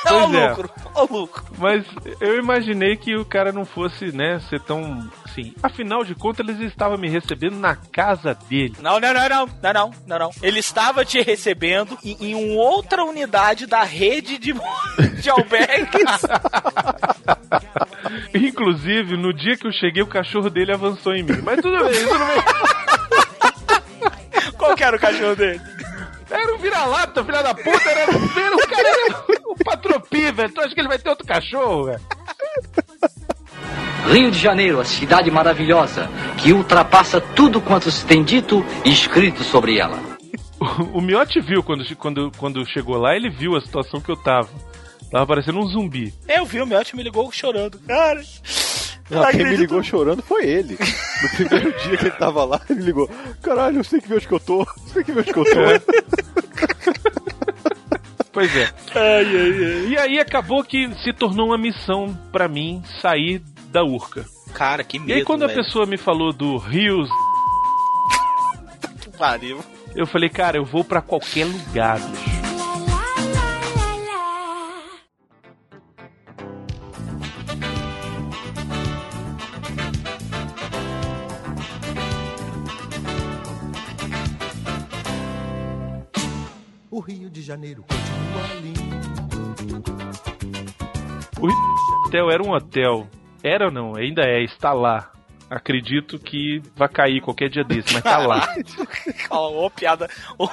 Ó 0.07 0.27
o 0.27 0.29
Pois 0.29 0.35
é. 0.35 0.49
lucro, 0.51 0.71
ó 0.95 1.05
o 1.05 1.13
lucro. 1.21 1.45
Mas 1.57 1.83
eu 2.21 2.39
imaginei 2.39 2.95
que 2.95 3.17
o 3.17 3.25
cara 3.25 3.53
não 3.53 3.65
fosse, 3.65 4.13
né, 4.15 4.39
ser 4.51 4.61
tão. 4.61 5.09
Assim. 5.35 5.53
Afinal 5.61 6.05
de 6.05 6.15
contas, 6.15 6.49
eles 6.49 6.69
estavam 6.69 6.97
me 6.97 7.09
recebendo 7.09 7.57
na 7.57 7.75
casa 7.75 8.39
dele. 8.49 8.77
Não, 8.81 9.01
não, 9.01 9.13
não, 9.13 9.29
não, 9.29 9.47
não, 9.47 9.73
não, 9.73 9.91
não, 10.07 10.19
não. 10.19 10.31
Ele 10.41 10.61
estava 10.61 11.05
te 11.05 11.21
recebendo 11.21 11.99
em, 12.05 12.31
em 12.31 12.57
outra 12.57 13.05
unidade 13.05 13.67
da 13.67 13.83
rede 13.83 14.39
de, 14.39 14.55
de 15.21 15.29
albergues. 15.31 16.23
Inclusive, 18.33 19.17
no 19.17 19.35
dia 19.35 19.57
que 19.57 19.67
eu 19.67 19.73
cheguei, 19.73 20.05
o 20.05 20.07
cachorro 20.07 20.49
dele 20.49 20.73
avançou 20.73 21.13
em 21.15 21.25
mim. 21.25 21.41
Mas 21.43 21.61
tudo 21.61 21.85
bem, 21.85 22.05
tudo 22.05 22.19
bem. 22.27 22.45
Qual 24.57 24.77
que 24.77 24.85
era 24.85 24.97
o 24.97 25.01
cachorro 25.01 25.35
dele? 25.35 25.61
Era 26.31 26.55
um 26.55 26.59
vira-lata, 26.59 27.25
filha 27.25 27.43
da 27.43 27.55
puta, 27.55 27.91
era, 27.91 28.01
era 28.03 28.57
o 28.57 28.69
cara 28.69 28.89
era 28.89 29.25
o 29.47 29.57
patropi, 29.65 30.31
velho. 30.33 30.53
Tu 30.53 30.61
acha 30.61 30.75
que 30.75 30.81
ele 30.81 30.89
vai 30.89 30.99
ter 30.99 31.09
outro 31.11 31.27
cachorro, 31.27 31.85
velho? 31.87 32.01
Rio 34.11 34.31
de 34.31 34.39
Janeiro, 34.39 34.81
a 34.81 34.85
cidade 34.85 35.31
maravilhosa, 35.31 36.09
que 36.39 36.53
ultrapassa 36.53 37.21
tudo 37.21 37.61
quanto 37.61 37.91
se 37.91 38.05
tem 38.05 38.23
dito 38.23 38.65
e 38.85 38.93
escrito 38.93 39.43
sobre 39.43 39.79
ela. 39.79 39.99
O, 40.61 40.99
o 40.99 41.01
Miotti 41.01 41.41
viu 41.41 41.63
quando, 41.63 41.85
quando, 41.97 42.33
quando 42.37 42.67
chegou 42.67 42.97
lá, 42.97 43.15
ele 43.17 43.31
viu 43.31 43.57
a 43.57 43.61
situação 43.61 44.01
que 44.01 44.11
eu 44.11 44.17
tava. 44.17 44.49
Tava 45.11 45.27
parecendo 45.27 45.59
um 45.59 45.67
zumbi. 45.67 46.13
Eu 46.29 46.45
vi, 46.45 46.61
o 46.61 46.67
Miotti 46.67 46.97
me 46.97 47.03
ligou 47.03 47.31
chorando. 47.33 47.79
Cara, 47.87 48.23
Não, 49.11 49.23
não 49.23 49.31
quem 49.31 49.45
me 49.45 49.57
ligou 49.57 49.83
chorando 49.83 50.23
foi 50.23 50.45
ele. 50.45 50.77
No 51.23 51.29
primeiro 51.31 51.73
dia 51.83 51.97
que 51.97 52.05
ele 52.05 52.11
tava 52.13 52.45
lá, 52.45 52.61
ele 52.69 52.83
ligou: 52.83 53.09
Caralho, 53.43 53.79
eu 53.79 53.85
sei 53.85 54.01
que 54.01 54.09
vê 54.09 54.17
onde 54.17 54.27
que 54.29 54.35
eu 54.35 54.41
tô. 54.41 54.63
Eu 54.63 54.67
sei 54.93 55.05
que 55.05 55.13
vê 55.13 55.21
onde 55.21 55.33
que 55.33 55.39
eu 55.39 55.45
tô. 55.45 55.51
Pois 58.33 58.55
é. 58.57 58.69
Ai, 58.97 59.25
ai, 59.25 59.65
ai. 59.65 59.87
E 59.91 59.97
aí 59.97 60.19
acabou 60.19 60.65
que 60.65 60.93
se 61.05 61.13
tornou 61.13 61.47
uma 61.51 61.57
missão 61.59 62.19
pra 62.33 62.49
mim 62.49 62.83
sair 63.01 63.41
da 63.75 63.83
Urca. 63.85 64.25
Cara, 64.55 64.85
que 64.85 65.01
medo, 65.01 65.11
E 65.11 65.15
aí 65.15 65.25
quando 65.25 65.43
a 65.43 65.49
velho. 65.49 65.63
pessoa 65.65 65.85
me 65.85 65.97
falou 65.99 66.33
do 66.33 66.57
Rios, 66.59 67.11
Que 69.01 69.11
pariu. 69.19 69.59
eu 69.97 70.07
falei, 70.07 70.29
cara, 70.31 70.57
eu 70.57 70.65
vou 70.65 70.85
pra 70.85 71.03
qualquer 71.03 71.45
lugar, 71.45 71.99
bicho. 71.99 72.35
O 86.91 87.01
Rio 87.01 87.29
de 87.29 87.43
Janeiro 87.43 87.83
continua 87.83 88.61
lindo. 88.63 89.93
O 91.41 92.07
hotel 92.07 92.31
era 92.31 92.43
um 92.43 92.53
hotel. 92.53 93.09
Era 93.45 93.67
ou 93.67 93.71
não? 93.71 93.95
Ainda 93.95 94.23
é, 94.23 94.43
está 94.43 94.73
lá. 94.73 95.11
Acredito 95.51 96.19
que 96.19 96.63
vai 96.75 96.89
cair 96.89 97.21
qualquer 97.21 97.51
dia 97.51 97.63
desse, 97.63 97.93
mas 97.93 98.03
tá 98.03 98.17
lá. 98.17 98.49
Ó, 99.31 99.67
ó, 99.67 99.71
piada. 99.71 100.09
Ó, 100.39 100.49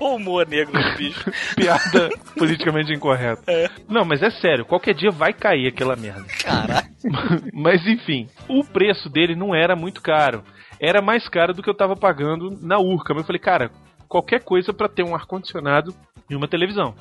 o 0.00 0.16
humor 0.16 0.48
negro 0.48 0.72
do 0.72 0.96
bicho. 0.96 1.30
Piada 1.54 2.08
politicamente 2.36 2.92
incorreta. 2.92 3.42
É. 3.46 3.68
Não, 3.88 4.04
mas 4.04 4.22
é 4.22 4.30
sério, 4.30 4.64
qualquer 4.64 4.94
dia 4.94 5.10
vai 5.10 5.34
cair 5.34 5.68
aquela 5.68 5.94
merda. 5.96 6.24
Caralho. 6.42 6.86
Mas 7.52 7.86
enfim, 7.86 8.26
o 8.48 8.64
preço 8.64 9.08
dele 9.08 9.36
não 9.36 9.54
era 9.54 9.76
muito 9.76 10.00
caro. 10.02 10.42
Era 10.80 11.00
mais 11.00 11.28
caro 11.28 11.54
do 11.54 11.62
que 11.62 11.70
eu 11.70 11.76
tava 11.76 11.94
pagando 11.94 12.50
na 12.60 12.78
Urca. 12.78 13.14
Mas 13.14 13.22
eu 13.22 13.26
falei, 13.26 13.40
cara, 13.40 13.70
qualquer 14.08 14.42
coisa 14.42 14.72
pra 14.72 14.88
ter 14.88 15.04
um 15.04 15.14
ar-condicionado 15.14 15.94
e 16.28 16.34
uma 16.34 16.48
televisão. 16.48 16.94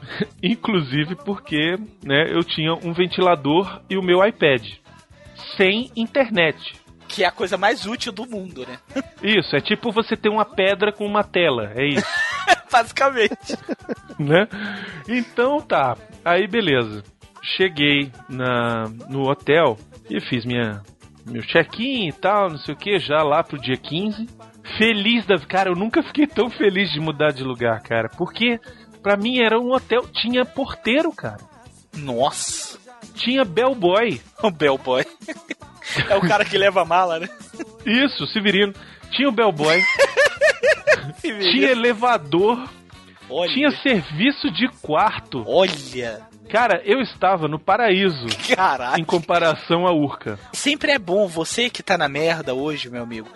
Inclusive 0.43 1.15
porque, 1.15 1.75
né, 2.03 2.27
eu 2.31 2.43
tinha 2.43 2.73
um 2.73 2.93
ventilador 2.93 3.81
e 3.89 3.97
o 3.97 4.03
meu 4.03 4.23
iPad. 4.25 4.84
Sem 5.57 5.91
internet. 5.95 6.73
Que 7.07 7.23
é 7.23 7.27
a 7.27 7.31
coisa 7.31 7.57
mais 7.57 7.85
útil 7.85 8.11
do 8.11 8.25
mundo, 8.25 8.65
né? 8.67 8.79
Isso, 9.21 9.55
é 9.55 9.59
tipo 9.61 9.91
você 9.91 10.17
ter 10.17 10.29
uma 10.29 10.45
pedra 10.45 10.91
com 10.91 11.05
uma 11.05 11.23
tela, 11.23 11.71
é 11.75 11.85
isso, 11.85 12.05
Basicamente. 12.71 13.57
né? 14.19 14.47
Então 15.07 15.61
tá, 15.61 15.95
aí 16.23 16.47
beleza. 16.47 17.03
Cheguei 17.57 18.11
na, 18.27 18.85
no 19.07 19.29
hotel 19.29 19.77
e 20.09 20.19
fiz 20.19 20.43
minha, 20.45 20.81
meu 21.27 21.43
check-in 21.43 22.07
e 22.07 22.11
tal, 22.13 22.49
não 22.49 22.57
sei 22.57 22.73
o 22.73 22.77
que, 22.77 22.97
já 22.99 23.21
lá 23.21 23.43
pro 23.43 23.59
dia 23.61 23.77
15. 23.77 24.27
Feliz 24.79 25.25
da. 25.27 25.37
Cara, 25.39 25.69
eu 25.69 25.75
nunca 25.75 26.01
fiquei 26.01 26.25
tão 26.25 26.49
feliz 26.49 26.89
de 26.91 26.99
mudar 26.99 27.31
de 27.31 27.43
lugar, 27.43 27.81
cara. 27.81 28.09
Porque 28.09 28.59
pra 29.03 29.15
mim 29.15 29.37
era 29.39 29.59
um 29.59 29.71
hotel. 29.71 30.07
Tinha 30.07 30.43
porteiro, 30.43 31.11
cara. 31.13 31.37
Nossa. 31.95 32.79
Tinha 33.15 33.43
bellboy. 33.43 34.21
O 34.41 34.51
bellboy. 34.51 35.05
É 36.09 36.15
o 36.15 36.21
cara 36.21 36.43
que 36.43 36.57
leva 36.57 36.81
a 36.81 36.85
mala, 36.85 37.19
né? 37.19 37.29
Isso, 37.85 38.25
Severino. 38.27 38.73
Tinha 39.11 39.29
o 39.29 39.31
bellboy. 39.31 39.79
tinha 41.21 41.69
elevador. 41.69 42.67
Olha. 43.29 43.53
Tinha 43.53 43.71
serviço 43.81 44.51
de 44.51 44.67
quarto. 44.81 45.43
Olha. 45.47 46.21
Cara, 46.49 46.81
eu 46.85 47.01
estava 47.01 47.47
no 47.47 47.59
paraíso. 47.59 48.25
Caraca. 48.55 48.99
Em 48.99 49.03
comparação 49.03 49.87
à 49.87 49.93
Urca. 49.93 50.39
Sempre 50.53 50.91
é 50.91 50.99
bom, 50.99 51.27
você 51.27 51.69
que 51.69 51.83
tá 51.83 51.97
na 51.97 52.07
merda 52.07 52.53
hoje, 52.53 52.89
meu 52.89 53.03
amigo, 53.03 53.29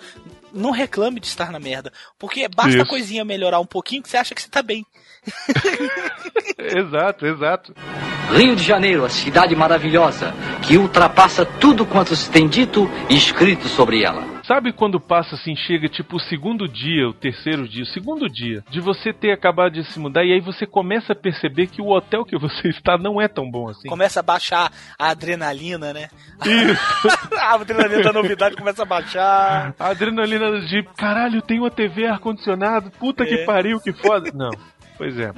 não 0.54 0.72
reclame 0.72 1.20
de 1.20 1.28
estar 1.28 1.52
na 1.52 1.60
merda. 1.60 1.92
Porque 2.18 2.48
basta 2.48 2.72
Isso. 2.72 2.82
a 2.82 2.88
coisinha 2.88 3.26
melhorar 3.26 3.60
um 3.60 3.66
pouquinho 3.66 4.02
que 4.02 4.10
você 4.10 4.18
acha 4.18 4.36
que 4.36 4.42
você 4.42 4.50
tá 4.50 4.62
bem. 4.62 4.86
exato, 6.58 7.26
exato. 7.26 7.74
Rio 8.32 8.56
de 8.56 8.64
Janeiro, 8.64 9.04
a 9.06 9.10
cidade 9.10 9.56
maravilhosa, 9.56 10.34
que 10.62 10.78
ultrapassa 10.78 11.44
tudo 11.46 11.86
quanto 11.86 12.16
se 12.16 12.30
tem 12.30 12.48
dito 12.48 12.90
e 13.10 13.16
escrito 13.16 13.68
sobre 13.68 14.04
ela. 14.04 14.24
Sabe 14.46 14.72
quando 14.72 15.00
passa 15.00 15.36
assim, 15.36 15.56
chega 15.56 15.88
tipo 15.88 16.18
o 16.18 16.20
segundo 16.20 16.68
dia, 16.68 17.08
o 17.08 17.14
terceiro 17.14 17.68
dia, 17.68 17.84
o 17.84 17.88
segundo 17.88 18.28
dia, 18.28 18.64
de 18.70 18.80
você 18.80 19.14
ter 19.14 19.32
acabado 19.32 19.74
de 19.74 19.84
se 19.84 20.00
mudar 20.00 20.24
e 20.24 20.34
aí 20.34 20.40
você 20.42 20.66
começa 20.66 21.14
a 21.14 21.16
perceber 21.16 21.68
que 21.68 21.82
o 21.82 21.90
hotel 21.90 22.24
que 22.26 22.38
você 22.38 22.70
está 22.70 22.98
não 22.98 23.20
é 23.22 23.28
tão 23.28 23.50
bom 23.50 23.70
assim. 23.70 23.88
Começa 23.88 24.20
a 24.20 24.24
baixar 24.24 24.72
a 24.98 25.10
adrenalina, 25.10 25.92
né? 25.94 26.10
Isso. 26.46 27.08
a 27.40 27.56
adrenalina 27.56 28.04
da 28.04 28.14
novidade 28.14 28.56
começa 28.56 28.84
a 28.84 28.86
baixar. 28.86 29.74
A 29.80 29.88
adrenalina 29.88 30.60
de 30.62 30.84
caralho, 30.98 31.42
tem 31.42 31.60
uma 31.60 31.70
TV 31.72 32.06
ar-condicionado, 32.08 32.92
puta 32.92 33.26
que 33.26 33.36
É. 33.36 33.46
pariu, 33.46 33.80
que 33.80 33.94
foda. 33.94 34.32
Não, 34.34 34.50
pois 35.00 35.18
é. 35.18 35.32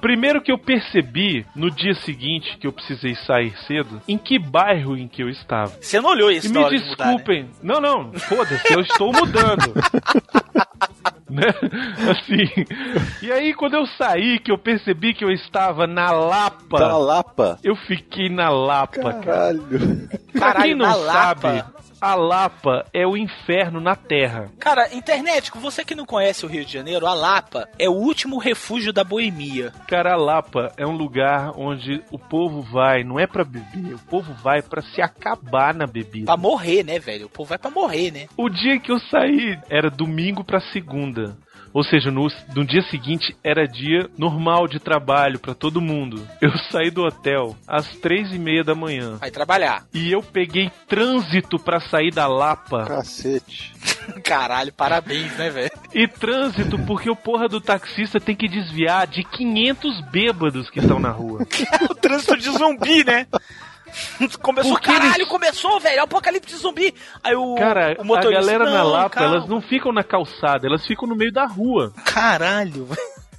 Primeiro 0.00 0.42
que 0.42 0.50
eu 0.50 0.58
percebi 0.58 1.46
no 1.54 1.70
dia 1.70 1.94
seguinte 1.94 2.56
que 2.58 2.66
eu 2.66 2.72
precisei 2.72 3.14
sair 3.26 3.54
cedo, 3.66 4.00
em 4.08 4.16
que 4.16 4.38
bairro 4.38 4.96
em 4.96 5.06
que 5.06 5.22
eu 5.22 5.28
estava. 5.28 5.72
Você 5.80 6.00
não 6.00 6.10
olhou 6.10 6.30
isso 6.30 6.46
E 6.46 6.50
me 6.50 6.58
hora 6.58 6.76
de 6.76 6.84
mudar, 6.84 7.04
né? 7.06 7.10
desculpem. 7.12 7.50
Não, 7.62 7.80
não, 7.80 8.12
foda-se, 8.14 8.72
eu 8.72 8.80
estou 8.80 9.12
mudando. 9.12 9.74
né? 11.28 11.46
Assim. 12.10 12.66
E 13.22 13.30
aí, 13.30 13.52
quando 13.54 13.74
eu 13.74 13.86
saí, 13.86 14.38
que 14.38 14.50
eu 14.50 14.58
percebi 14.58 15.14
que 15.14 15.24
eu 15.24 15.30
estava 15.30 15.86
na 15.86 16.10
Lapa. 16.10 16.78
Na 16.80 16.96
Lapa? 16.96 17.58
Eu 17.62 17.76
fiquei 17.76 18.28
na 18.28 18.48
Lapa, 18.48 19.12
cara. 19.12 19.20
Caralho. 19.20 20.08
Pra 20.32 20.40
Caralho, 20.40 20.64
quem 20.64 20.74
não 20.74 20.86
na 20.86 20.94
Lapa? 20.94 21.72
A 22.00 22.14
Lapa 22.14 22.86
é 22.92 23.06
o 23.06 23.16
inferno 23.16 23.80
na 23.80 23.94
Terra. 23.94 24.50
Cara, 24.58 24.94
internet, 24.94 25.50
você 25.54 25.84
que 25.84 25.94
não 25.94 26.06
conhece 26.06 26.44
o 26.46 26.48
Rio 26.48 26.64
de 26.64 26.72
Janeiro, 26.72 27.06
a 27.06 27.14
Lapa 27.14 27.68
é 27.78 27.88
o 27.88 27.92
último 27.92 28.38
refúgio 28.38 28.92
da 28.92 29.04
boemia. 29.04 29.72
Cara, 29.86 30.14
a 30.14 30.16
Lapa 30.16 30.72
é 30.76 30.86
um 30.86 30.96
lugar 30.96 31.52
onde 31.56 32.02
o 32.10 32.18
povo 32.18 32.62
vai, 32.62 33.04
não 33.04 33.18
é 33.18 33.26
pra 33.26 33.44
beber, 33.44 33.94
o 33.94 33.98
povo 33.98 34.32
vai 34.42 34.62
pra 34.62 34.82
se 34.82 35.02
acabar 35.02 35.74
na 35.74 35.86
bebida. 35.86 36.26
Pra 36.26 36.36
morrer, 36.36 36.82
né, 36.82 36.98
velho? 36.98 37.26
O 37.26 37.30
povo 37.30 37.50
vai 37.50 37.58
pra 37.58 37.70
morrer, 37.70 38.10
né? 38.10 38.26
O 38.36 38.48
dia 38.48 38.78
que 38.80 38.90
eu 38.90 38.98
saí 38.98 39.58
era 39.68 39.90
domingo 39.90 40.42
pra 40.42 40.60
segunda. 40.72 41.36
Ou 41.72 41.82
seja, 41.82 42.10
no, 42.10 42.26
no 42.54 42.64
dia 42.64 42.82
seguinte 42.82 43.36
era 43.42 43.66
dia 43.66 44.08
normal 44.16 44.66
de 44.66 44.78
trabalho 44.78 45.38
pra 45.38 45.54
todo 45.54 45.80
mundo. 45.80 46.26
Eu 46.40 46.50
saí 46.70 46.90
do 46.90 47.02
hotel 47.02 47.56
às 47.66 47.88
três 47.98 48.32
e 48.32 48.38
meia 48.38 48.64
da 48.64 48.74
manhã. 48.74 49.16
Vai 49.16 49.30
trabalhar. 49.30 49.84
E 49.94 50.10
eu 50.10 50.22
peguei 50.22 50.70
trânsito 50.88 51.58
pra 51.58 51.80
sair 51.80 52.12
da 52.12 52.26
Lapa. 52.26 52.84
Cacete. 52.86 53.72
Caralho, 54.24 54.72
parabéns, 54.72 55.36
né, 55.36 55.50
velho? 55.50 55.70
E 55.94 56.06
trânsito 56.06 56.78
porque 56.80 57.10
o 57.10 57.16
porra 57.16 57.48
do 57.48 57.60
taxista 57.60 58.20
tem 58.20 58.34
que 58.34 58.48
desviar 58.48 59.06
de 59.06 59.22
500 59.22 60.00
bêbados 60.10 60.70
que 60.70 60.80
estão 60.80 60.98
na 60.98 61.10
rua. 61.10 61.46
o 61.88 61.94
trânsito 61.94 62.36
de 62.36 62.50
zumbi, 62.50 63.04
né? 63.04 63.26
Começou, 64.42 64.72
Porque 64.72 64.86
caralho, 64.92 65.14
eles- 65.16 65.28
começou, 65.28 65.78
velho, 65.80 66.02
apocalipse 66.02 66.56
zumbi. 66.56 66.94
Aí 67.22 67.34
o, 67.34 67.54
Cara, 67.56 67.96
o 67.98 68.04
motorista, 68.04 68.38
a 68.38 68.40
galera 68.42 68.64
na 68.70 68.78
"Não, 68.84 68.88
Lapa, 68.90 69.10
calma." 69.10 69.36
elas 69.36 69.48
não 69.48 69.60
ficam 69.60 69.92
na 69.92 70.02
calçada, 70.04 70.66
elas 70.66 70.86
ficam 70.86 71.08
no 71.08 71.16
meio 71.16 71.32
da 71.32 71.46
rua. 71.46 71.92
Caralho, 72.04 72.88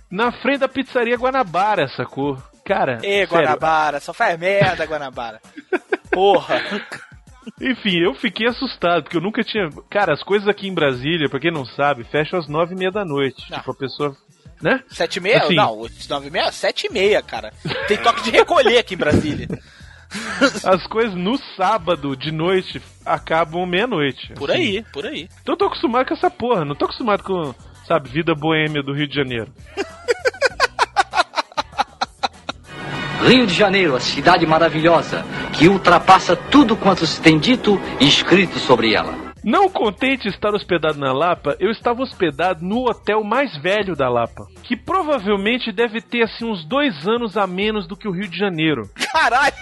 Na 0.10 0.32
frente 0.42 0.60
da 0.60 0.68
pizzaria 0.68 1.16
Guanabara, 1.16 1.88
sacou? 1.96 2.38
Cara, 2.66 3.00
Ê, 3.04 3.26
sério, 3.26 3.28
Guanabara, 3.30 4.00
só 4.00 4.14
faz 4.14 4.38
merda, 4.40 4.86
Guanabara. 4.86 5.42
Porra. 6.12 6.62
Enfim, 7.60 7.98
eu 8.00 8.14
fiquei 8.14 8.48
assustado, 8.48 9.04
porque 9.04 9.18
eu 9.18 9.22
nunca 9.22 9.44
tinha. 9.44 9.68
Cara, 9.90 10.14
as 10.14 10.22
coisas 10.24 10.48
aqui 10.48 10.68
em 10.68 10.74
Brasília, 10.74 11.28
pra 11.30 11.40
quem 11.40 11.52
não 11.52 11.66
sabe, 11.66 12.04
fecham 12.04 12.38
às 12.40 12.48
nove 12.48 12.76
e 12.76 12.78
meia 12.78 12.92
da 12.92 13.04
noite. 13.04 13.50
Não. 13.50 13.58
Tipo, 13.58 13.72
a 13.72 13.76
pessoa. 13.76 14.16
Né? 14.62 14.80
Sete 14.90 15.16
e 15.18 15.20
meia? 15.20 15.40
Assim. 15.40 15.56
Não, 15.56 15.88
nove 16.10 16.28
e 16.28 16.30
meia? 16.32 16.52
Sete 16.52 16.86
e 16.86 16.94
meia, 16.94 17.20
cara. 17.24 17.52
Tem 17.88 17.98
toque 17.98 18.22
de 18.24 18.30
recolher 18.30 18.78
aqui 18.78 18.94
em 18.94 18.98
Brasília. 18.98 19.48
As 20.66 20.86
coisas 20.88 21.16
no 21.16 21.38
sábado 21.56 22.16
de 22.16 22.32
noite 22.32 22.82
acabam 23.06 23.66
meia-noite. 23.66 24.34
Por 24.36 24.52
assim. 24.52 24.60
aí, 24.60 24.86
por 24.92 25.06
aí. 25.06 25.30
Então 25.42 25.54
eu 25.54 25.58
tô 25.58 25.66
acostumado 25.66 26.08
com 26.08 26.14
essa 26.14 26.30
porra, 26.30 26.66
não 26.66 26.76
tô 26.76 26.86
acostumado 26.86 27.24
com, 27.24 27.54
sabe, 27.88 28.10
vida 28.10 28.36
boêmia 28.36 28.84
do 28.84 28.94
Rio 28.94 29.08
de 29.08 29.16
Janeiro. 29.16 29.52
Rio 33.24 33.46
de 33.46 33.54
Janeiro, 33.54 33.96
a 33.96 34.00
cidade 34.00 34.48
maravilhosa, 34.48 35.24
que 35.54 35.68
ultrapassa 35.68 36.36
tudo 36.36 36.76
quanto 36.76 37.06
se 37.06 37.22
tem 37.22 37.38
dito 37.38 37.80
e 38.00 38.08
escrito 38.08 38.58
sobre 38.58 38.96
ela. 38.96 39.31
Não 39.44 39.68
contente 39.70 40.28
estar 40.28 40.54
hospedado 40.54 41.00
na 41.00 41.12
Lapa, 41.12 41.56
eu 41.60 41.72
estava 41.72 42.02
hospedado 42.04 42.64
no 42.64 42.88
hotel 42.88 43.24
mais 43.24 43.58
velho 43.58 43.96
da 43.96 44.08
Lapa, 44.08 44.46
que 44.64 44.76
provavelmente 44.78 45.72
deve 45.72 46.00
ter 46.00 46.22
assim 46.24 46.46
uns 46.46 46.64
dois 46.64 47.08
anos 47.08 47.36
a 47.38 47.48
menos 47.48 47.88
do 47.88 47.96
que 47.98 48.08
o 48.08 48.12
Rio 48.12 48.28
de 48.28 48.38
Janeiro. 48.38 48.88
Caralho! 49.12 49.54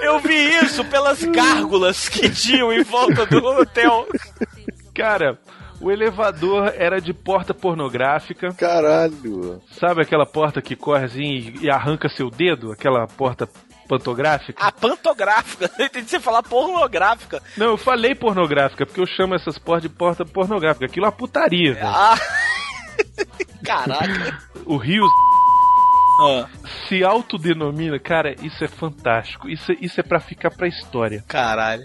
Eu 0.00 0.18
vi 0.20 0.34
isso 0.62 0.84
pelas 0.84 1.24
gárgulas 1.24 2.08
que 2.08 2.28
tinham 2.30 2.72
em 2.72 2.82
volta 2.84 3.26
do 3.26 3.44
hotel. 3.44 4.06
Cara, 4.94 5.38
o 5.80 5.90
elevador 5.90 6.72
era 6.76 7.00
de 7.00 7.12
porta 7.12 7.52
pornográfica. 7.54 8.52
Caralho. 8.54 9.60
Sabe 9.72 10.02
aquela 10.02 10.26
porta 10.26 10.60
que 10.62 10.76
corre 10.76 11.04
assim 11.04 11.22
e- 11.24 11.58
e 11.62 11.70
arranca 11.70 12.08
seu 12.08 12.30
dedo? 12.30 12.70
Aquela 12.70 13.06
porta 13.06 13.48
pantográfica? 13.84 14.62
A 14.64 14.72
pantográfica. 14.72 15.70
Eu 15.78 15.86
entendi 15.86 16.08
você 16.10 16.20
falar 16.20 16.42
pornográfica. 16.42 17.42
Não, 17.56 17.66
eu 17.66 17.76
falei 17.76 18.14
pornográfica, 18.14 18.84
porque 18.86 19.00
eu 19.00 19.06
chamo 19.06 19.34
essas 19.34 19.58
portas 19.58 19.82
de 19.90 19.96
porta 19.96 20.24
pornográfica. 20.24 20.86
Aquilo 20.86 21.06
é 21.06 21.08
uma 21.08 21.12
putaria, 21.16 21.74
velho. 21.74 21.86
Ah. 21.86 22.18
Caraca. 23.64 24.38
O 24.66 24.76
Rio 24.76 25.04
Ah, 26.20 26.46
se 26.88 27.02
autodenomina, 27.02 27.98
cara, 27.98 28.36
isso 28.40 28.62
é 28.62 28.68
fantástico. 28.68 29.48
Isso, 29.48 29.72
é- 29.72 29.76
isso 29.80 29.98
é 29.98 30.02
pra 30.02 30.20
ficar 30.20 30.50
pra 30.50 30.68
história. 30.68 31.24
caralho. 31.26 31.84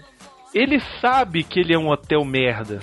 Ele 0.54 0.80
sabe 1.00 1.42
que 1.44 1.60
ele 1.60 1.72
é 1.74 1.78
um 1.78 1.88
hotel 1.90 2.24
merda. 2.24 2.80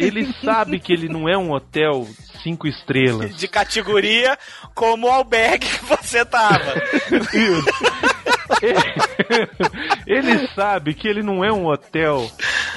Ele 0.00 0.32
sabe 0.44 0.80
que 0.80 0.92
ele 0.92 1.08
não 1.08 1.28
é 1.28 1.36
um 1.38 1.52
hotel 1.52 2.06
cinco 2.42 2.66
estrelas. 2.66 3.36
De 3.36 3.46
categoria 3.46 4.36
como 4.74 5.06
o 5.06 5.10
albergue 5.10 5.64
que 5.66 5.84
você 5.84 6.24
tava. 6.24 6.74
ele 10.06 10.46
sabe 10.48 10.94
que 10.94 11.08
ele 11.08 11.22
não 11.22 11.44
é 11.44 11.52
um 11.52 11.66
hotel 11.66 12.30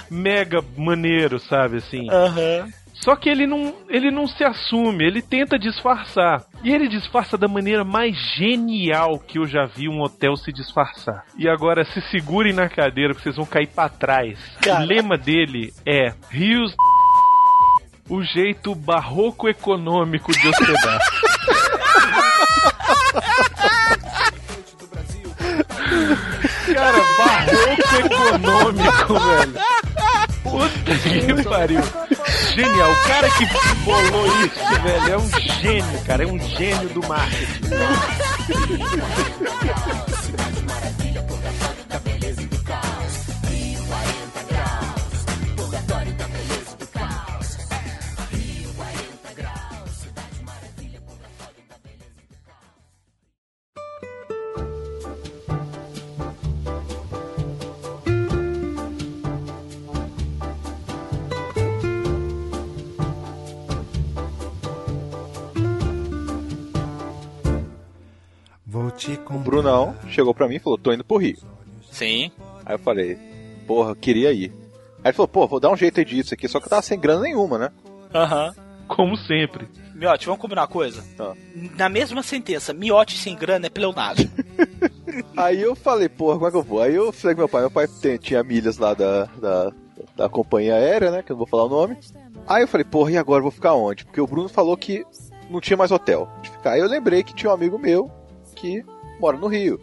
mega 0.09 0.59
maneiro, 0.77 1.39
sabe 1.39 1.77
assim. 1.77 2.09
Aham. 2.09 2.67
Só 2.93 3.15
que 3.15 3.29
ele 3.29 3.45
não, 3.45 3.75
ele 3.89 4.09
não 4.09 4.27
se 4.27 4.43
assume, 4.43 5.05
ele 5.05 5.21
tenta 5.21 5.57
disfarçar. 5.57 6.43
E 6.63 6.73
ele 6.73 6.87
disfarça 6.87 7.37
da 7.37 7.47
maneira 7.47 7.83
mais 7.83 8.15
genial 8.35 9.19
que 9.19 9.37
eu 9.37 9.45
já 9.45 9.65
vi 9.65 9.87
um 9.87 10.01
hotel 10.01 10.35
se 10.35 10.51
disfarçar. 10.51 11.23
E 11.37 11.47
agora 11.47 11.85
se 11.85 12.01
segurem 12.09 12.53
na 12.53 12.67
cadeira, 12.67 13.13
porque 13.13 13.23
vocês 13.23 13.35
vão 13.35 13.45
cair 13.45 13.67
pra 13.67 13.87
trás. 13.87 14.39
O 14.65 14.85
lema 14.85 15.15
dele 15.17 15.71
é 15.85 16.11
Rios 16.31 16.75
o 18.09 18.23
jeito 18.23 18.73
barroco 18.73 19.47
econômico 19.47 20.31
de 20.31 20.47
hospedar. 20.47 20.99
econômico, 27.93 29.13
velho. 29.13 29.53
Puta 30.43 31.35
que 31.35 31.43
pariu. 31.43 31.81
Genial. 32.55 32.91
O 32.91 33.07
cara 33.07 33.29
que 33.29 33.45
bolou 33.83 34.27
isso, 34.43 34.81
velho, 34.83 35.13
é 35.13 35.17
um 35.17 35.29
gênio, 35.61 36.01
cara. 36.05 36.23
É 36.23 36.27
um 36.27 36.39
gênio 36.39 36.89
do 36.89 37.07
marketing. 37.07 37.69
O 69.29 69.39
Brunão 69.39 69.95
chegou 70.09 70.33
pra 70.33 70.47
mim 70.47 70.55
e 70.55 70.59
falou: 70.59 70.77
tô 70.77 70.91
indo 70.91 71.03
pro 71.03 71.17
Rio. 71.17 71.37
Sim. 71.91 72.31
Aí 72.65 72.75
eu 72.75 72.79
falei: 72.79 73.17
porra, 73.65 73.95
queria 73.95 74.31
ir. 74.31 74.51
Aí 75.03 75.05
ele 75.09 75.13
falou: 75.13 75.27
pô, 75.27 75.47
vou 75.47 75.59
dar 75.59 75.71
um 75.71 75.77
jeito 75.77 75.99
aí 75.99 76.05
disso 76.05 76.33
aqui, 76.33 76.47
só 76.47 76.59
que 76.59 76.65
eu 76.65 76.69
tava 76.69 76.81
sem 76.81 76.99
grana 76.99 77.21
nenhuma, 77.21 77.57
né? 77.57 77.71
Aham. 78.13 78.53
Como 78.87 79.17
sempre. 79.17 79.67
Miote, 79.93 80.25
vamos 80.27 80.39
combinar 80.41 80.61
uma 80.61 80.67
coisa? 80.67 81.03
Ah. 81.19 81.33
Na 81.77 81.89
mesma 81.89 82.21
sentença, 82.23 82.71
miote 82.73 83.17
sem 83.17 83.35
grana 83.35 83.65
é 83.65 83.69
pleonasmo. 83.69 84.29
Aí 85.35 85.59
eu 85.61 85.75
falei, 85.75 86.07
porra, 86.07 86.35
como 86.35 86.47
é 86.47 86.51
que 86.51 86.57
eu 86.57 86.63
vou? 86.63 86.81
Aí 86.81 86.95
eu 86.95 87.11
falei 87.11 87.35
com 87.35 87.41
meu 87.41 87.49
pai, 87.49 87.61
meu 87.61 87.71
pai 87.71 87.87
tem- 87.87 88.17
tinha 88.17 88.43
milhas 88.43 88.77
lá 88.77 88.93
da, 88.93 89.25
da, 89.41 89.71
da 90.15 90.29
companhia 90.29 90.75
aérea, 90.75 91.11
né? 91.11 91.21
Que 91.23 91.31
eu 91.31 91.35
não 91.35 91.39
vou 91.39 91.47
falar 91.47 91.65
o 91.65 91.69
nome. 91.69 91.97
Aí 92.47 92.61
eu 92.63 92.67
falei, 92.67 92.85
porra, 92.85 93.11
e 93.11 93.17
agora 93.17 93.39
eu 93.39 93.43
vou 93.43 93.51
ficar 93.51 93.73
onde? 93.73 94.05
Porque 94.05 94.21
o 94.21 94.27
Bruno 94.27 94.47
falou 94.47 94.77
que 94.77 95.03
não 95.49 95.59
tinha 95.59 95.75
mais 95.75 95.91
hotel 95.91 96.29
de 96.41 96.49
ficar. 96.51 96.71
Aí 96.73 96.79
eu 96.79 96.87
lembrei 96.87 97.23
que 97.23 97.33
tinha 97.33 97.49
um 97.49 97.53
amigo 97.55 97.77
meu 97.79 98.09
que 98.55 98.85
mora 99.19 99.37
no 99.37 99.47
Rio. 99.47 99.79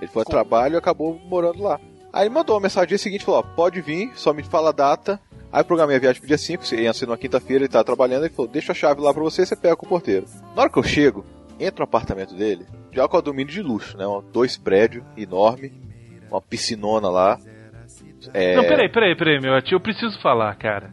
Ele 0.00 0.10
foi 0.10 0.22
a 0.22 0.24
trabalho 0.26 0.74
e 0.74 0.78
acabou 0.78 1.20
morando 1.28 1.62
lá. 1.62 1.80
Aí 2.12 2.24
ele 2.26 2.34
mandou 2.34 2.54
uma 2.56 2.62
mensagem 2.62 2.88
dia 2.88 2.98
seguinte, 2.98 3.24
falou, 3.24 3.40
ó, 3.40 3.54
pode 3.54 3.80
vir, 3.80 4.10
só 4.14 4.32
me 4.32 4.42
fala 4.42 4.70
a 4.70 4.72
data. 4.72 5.18
Aí 5.52 5.60
eu 5.60 5.64
programei 5.64 5.96
a 5.96 6.00
viagem 6.00 6.20
pro 6.20 6.28
dia 6.28 6.38
5, 6.38 6.74
ia 6.74 6.92
ser 6.92 7.06
numa 7.06 7.16
quinta-feira, 7.16 7.64
ele 7.64 7.72
tava 7.72 7.84
trabalhando, 7.84 8.24
ele 8.24 8.34
falou, 8.34 8.50
deixa 8.50 8.72
a 8.72 8.74
chave 8.74 9.00
lá 9.00 9.12
pra 9.12 9.22
você, 9.22 9.44
você 9.46 9.54
pega 9.54 9.76
com 9.76 9.86
o 9.86 9.88
porteiro. 9.88 10.26
Na 10.56 10.62
hora 10.62 10.70
que 10.70 10.78
eu 10.78 10.82
chego, 10.82 11.24
entro 11.60 11.78
no 11.80 11.84
apartamento 11.84 12.34
dele, 12.34 12.66
já 12.90 13.06
com 13.06 13.16
o 13.16 13.22
domínio 13.22 13.52
de 13.52 13.62
luxo, 13.62 13.96
né? 13.96 14.06
Um- 14.06 14.22
Dois 14.32 14.56
prédios, 14.56 15.04
enorme, 15.16 15.72
uma 16.30 16.40
piscinona 16.40 17.08
lá. 17.08 17.38
É... 18.32 18.56
Não, 18.56 18.64
peraí, 18.64 18.88
peraí, 18.88 19.16
peraí, 19.16 19.40
Miotti, 19.40 19.72
eu 19.72 19.80
preciso 19.80 20.20
falar, 20.20 20.54
cara. 20.56 20.90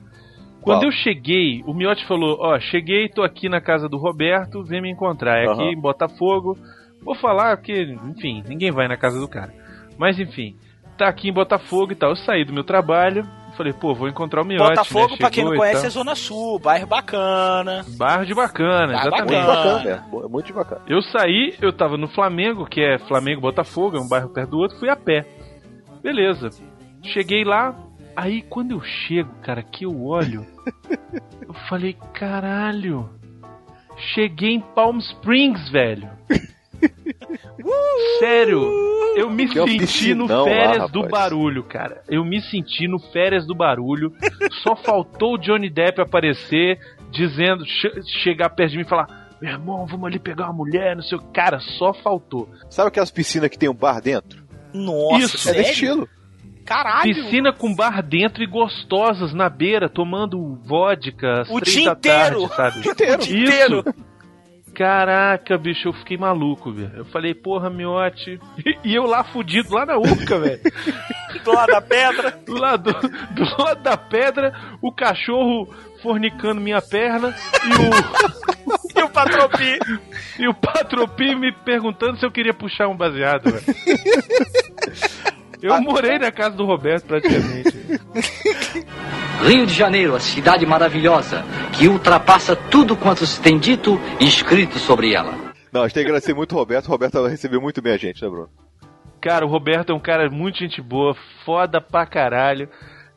Quando 0.61 0.79
Fala. 0.81 0.87
eu 0.87 0.91
cheguei, 0.91 1.63
o 1.65 1.73
Miotti 1.73 2.05
falou, 2.05 2.37
ó, 2.41 2.59
cheguei, 2.59 3.07
tô 3.07 3.23
aqui 3.23 3.47
na 3.47 3.61
casa 3.61 3.87
do 3.87 3.97
Roberto, 3.97 4.61
vem 4.63 4.81
me 4.81 4.91
encontrar. 4.91 5.37
É 5.39 5.43
aqui 5.43 5.61
Aham. 5.61 5.71
em 5.71 5.79
Botafogo. 5.79 6.57
Vou 7.01 7.15
falar 7.15 7.57
porque, 7.57 7.95
enfim, 8.05 8.43
ninguém 8.47 8.71
vai 8.71 8.87
na 8.87 8.97
casa 8.97 9.19
do 9.19 9.27
cara. 9.27 9.53
Mas 9.97 10.19
enfim, 10.19 10.55
tá 10.97 11.07
aqui 11.07 11.29
em 11.29 11.33
Botafogo 11.33 11.91
e 11.91 11.95
tal. 11.95 12.09
Eu 12.11 12.15
saí 12.17 12.43
do 12.45 12.53
meu 12.53 12.63
trabalho, 12.63 13.25
falei, 13.57 13.73
pô, 13.73 13.93
vou 13.93 14.07
encontrar 14.07 14.41
o 14.41 14.45
Miotti. 14.45 14.69
Botafogo, 14.69 15.11
né? 15.11 15.17
pra 15.17 15.29
quem 15.29 15.43
não 15.45 15.55
conhece, 15.55 15.85
é 15.85 15.89
Zona 15.89 16.15
Sul, 16.15 16.59
bairro 16.59 16.87
bacana. 16.87 17.85
Bairro 17.97 18.25
de 18.25 18.33
bacana, 18.33 18.93
Bairro 18.93 19.07
exatamente. 19.07 19.31
Muito 19.33 19.47
bacana. 19.47 19.73
bacana, 19.73 19.83
né? 19.95 20.03
Bo- 20.11 20.29
Muito 20.29 20.53
bacana. 20.53 20.81
Eu 20.87 21.01
saí, 21.01 21.55
eu 21.61 21.71
tava 21.73 21.97
no 21.97 22.07
Flamengo, 22.09 22.65
que 22.65 22.81
é 22.81 22.97
Flamengo 22.99 23.41
Botafogo, 23.41 23.97
é 23.97 23.99
um 23.99 24.07
bairro 24.07 24.29
perto 24.29 24.51
do 24.51 24.57
outro, 24.59 24.77
fui 24.77 24.89
a 24.89 24.95
pé. 24.95 25.25
Beleza. 26.03 26.49
Cheguei 27.03 27.43
lá, 27.43 27.75
aí 28.15 28.41
quando 28.41 28.71
eu 28.71 28.81
chego, 28.81 29.31
cara, 29.41 29.63
que 29.63 29.85
eu 29.85 30.03
olho, 30.05 30.45
eu 31.47 31.53
falei, 31.69 31.95
caralho. 32.13 33.09
Cheguei 34.13 34.51
em 34.51 34.61
Palm 34.61 34.97
Springs, 34.99 35.69
velho. 35.69 36.09
Sério, 38.19 38.61
eu 39.15 39.29
me 39.29 39.45
uma 39.45 39.53
senti 39.53 39.59
no 39.73 40.27
piscinão 40.27 40.37
lá, 40.39 40.43
férias 40.45 40.91
do 40.91 41.07
barulho, 41.07 41.63
cara. 41.63 42.01
Eu 42.09 42.23
me 42.25 42.41
senti 42.41 42.87
no 42.87 42.99
férias 42.99 43.45
do 43.45 43.55
barulho. 43.55 44.13
Só 44.63 44.75
faltou 44.75 45.35
o 45.35 45.37
Johnny 45.37 45.69
Depp 45.69 46.01
aparecer, 46.01 46.79
dizendo, 47.11 47.65
che- 47.65 48.01
chegar 48.23 48.49
perto 48.49 48.71
de 48.71 48.77
mim 48.77 48.83
e 48.83 48.87
falar: 48.89 49.07
Meu 49.41 49.51
irmão, 49.51 49.85
vamos 49.85 50.05
ali 50.07 50.19
pegar 50.19 50.45
uma 50.45 50.53
mulher, 50.53 50.95
não 50.95 51.03
sei 51.03 51.17
o 51.17 51.21
que. 51.21 51.27
Cara, 51.33 51.59
só 51.59 51.93
faltou. 51.93 52.49
Sabe 52.69 52.89
aquelas 52.89 53.11
piscinas 53.11 53.49
que 53.49 53.57
tem 53.57 53.69
um 53.69 53.73
bar 53.75 54.01
dentro? 54.01 54.43
Nossa, 54.73 55.17
Isso. 55.25 55.35
É 55.37 55.39
sério? 55.39 55.59
desse 55.61 55.71
estilo. 55.73 56.09
Caralho. 56.65 57.15
Piscina 57.15 57.51
com 57.51 57.73
bar 57.73 58.03
dentro 58.03 58.43
e 58.43 58.47
gostosas 58.47 59.33
na 59.33 59.49
beira, 59.49 59.89
tomando 59.89 60.55
vodka 60.63 61.43
O 61.49 61.59
três 61.59 61.75
dia 61.77 61.85
da 61.85 61.91
inteiro. 61.93 62.47
tarde, 62.49 62.55
sabe? 62.55 62.81
dia 62.83 62.91
inteiro. 62.91 63.21
O 63.21 63.25
dia 63.25 63.43
inteiro. 63.43 63.83
Caraca, 64.79 65.57
bicho, 65.57 65.89
eu 65.89 65.93
fiquei 65.93 66.15
maluco, 66.15 66.71
velho. 66.71 66.93
Eu 66.95 67.05
falei, 67.05 67.33
porra, 67.33 67.69
miote. 67.69 68.39
E 68.81 68.95
eu 68.95 69.03
lá 69.03 69.25
fudido, 69.25 69.73
lá 69.73 69.85
na 69.85 69.97
Urca, 69.97 70.39
velho. 70.39 70.61
Do 71.43 71.51
lado 71.51 71.67
da 71.69 71.81
pedra. 71.81 72.31
Do 72.45 72.53
lado, 72.57 72.93
do 72.93 73.61
lado 73.61 73.83
da 73.83 73.97
pedra, 73.97 74.53
o 74.81 74.89
cachorro 74.89 75.67
fornicando 76.01 76.61
minha 76.61 76.81
perna 76.81 77.35
e 77.65 77.73
o, 77.73 77.89
E 78.97 79.03
o 79.03 79.09
Patropi. 79.09 79.79
e 80.39 80.47
o 80.47 80.53
Patropi 80.53 81.35
me 81.35 81.51
perguntando 81.51 82.17
se 82.17 82.25
eu 82.25 82.31
queria 82.31 82.53
puxar 82.53 82.87
um 82.87 82.95
baseado, 82.95 83.51
velho. 83.51 83.65
Eu 85.61 85.81
morei 85.81 86.17
na 86.17 86.31
casa 86.31 86.55
do 86.55 86.65
Roberto 86.65 87.05
praticamente. 87.05 87.73
Rio 89.45 89.65
de 89.65 89.73
Janeiro, 89.73 90.15
a 90.15 90.19
cidade 90.19 90.65
maravilhosa, 90.65 91.43
que 91.77 91.87
ultrapassa 91.87 92.55
tudo 92.55 92.95
quanto 92.95 93.25
se 93.25 93.41
tem 93.41 93.57
dito 93.57 93.99
e 94.19 94.25
escrito 94.25 94.77
sobre 94.79 95.13
ela. 95.13 95.33
Não, 95.71 95.81
a 95.81 95.87
gente 95.87 95.93
tem 95.95 96.03
que 96.03 96.09
agradecer 96.09 96.33
muito 96.33 96.53
o 96.53 96.57
Roberto. 96.57 96.87
O 96.87 96.91
Roberto 96.91 97.25
recebeu 97.27 97.61
muito 97.61 97.81
bem 97.81 97.93
a 97.93 97.97
gente, 97.97 98.21
né, 98.23 98.29
Bruno? 98.29 98.49
Cara, 99.21 99.45
o 99.45 99.49
Roberto 99.49 99.91
é 99.91 99.95
um 99.95 99.99
cara 99.99 100.29
muito 100.29 100.59
gente 100.59 100.81
boa, 100.81 101.15
foda 101.45 101.79
pra 101.81 102.05
caralho. 102.05 102.69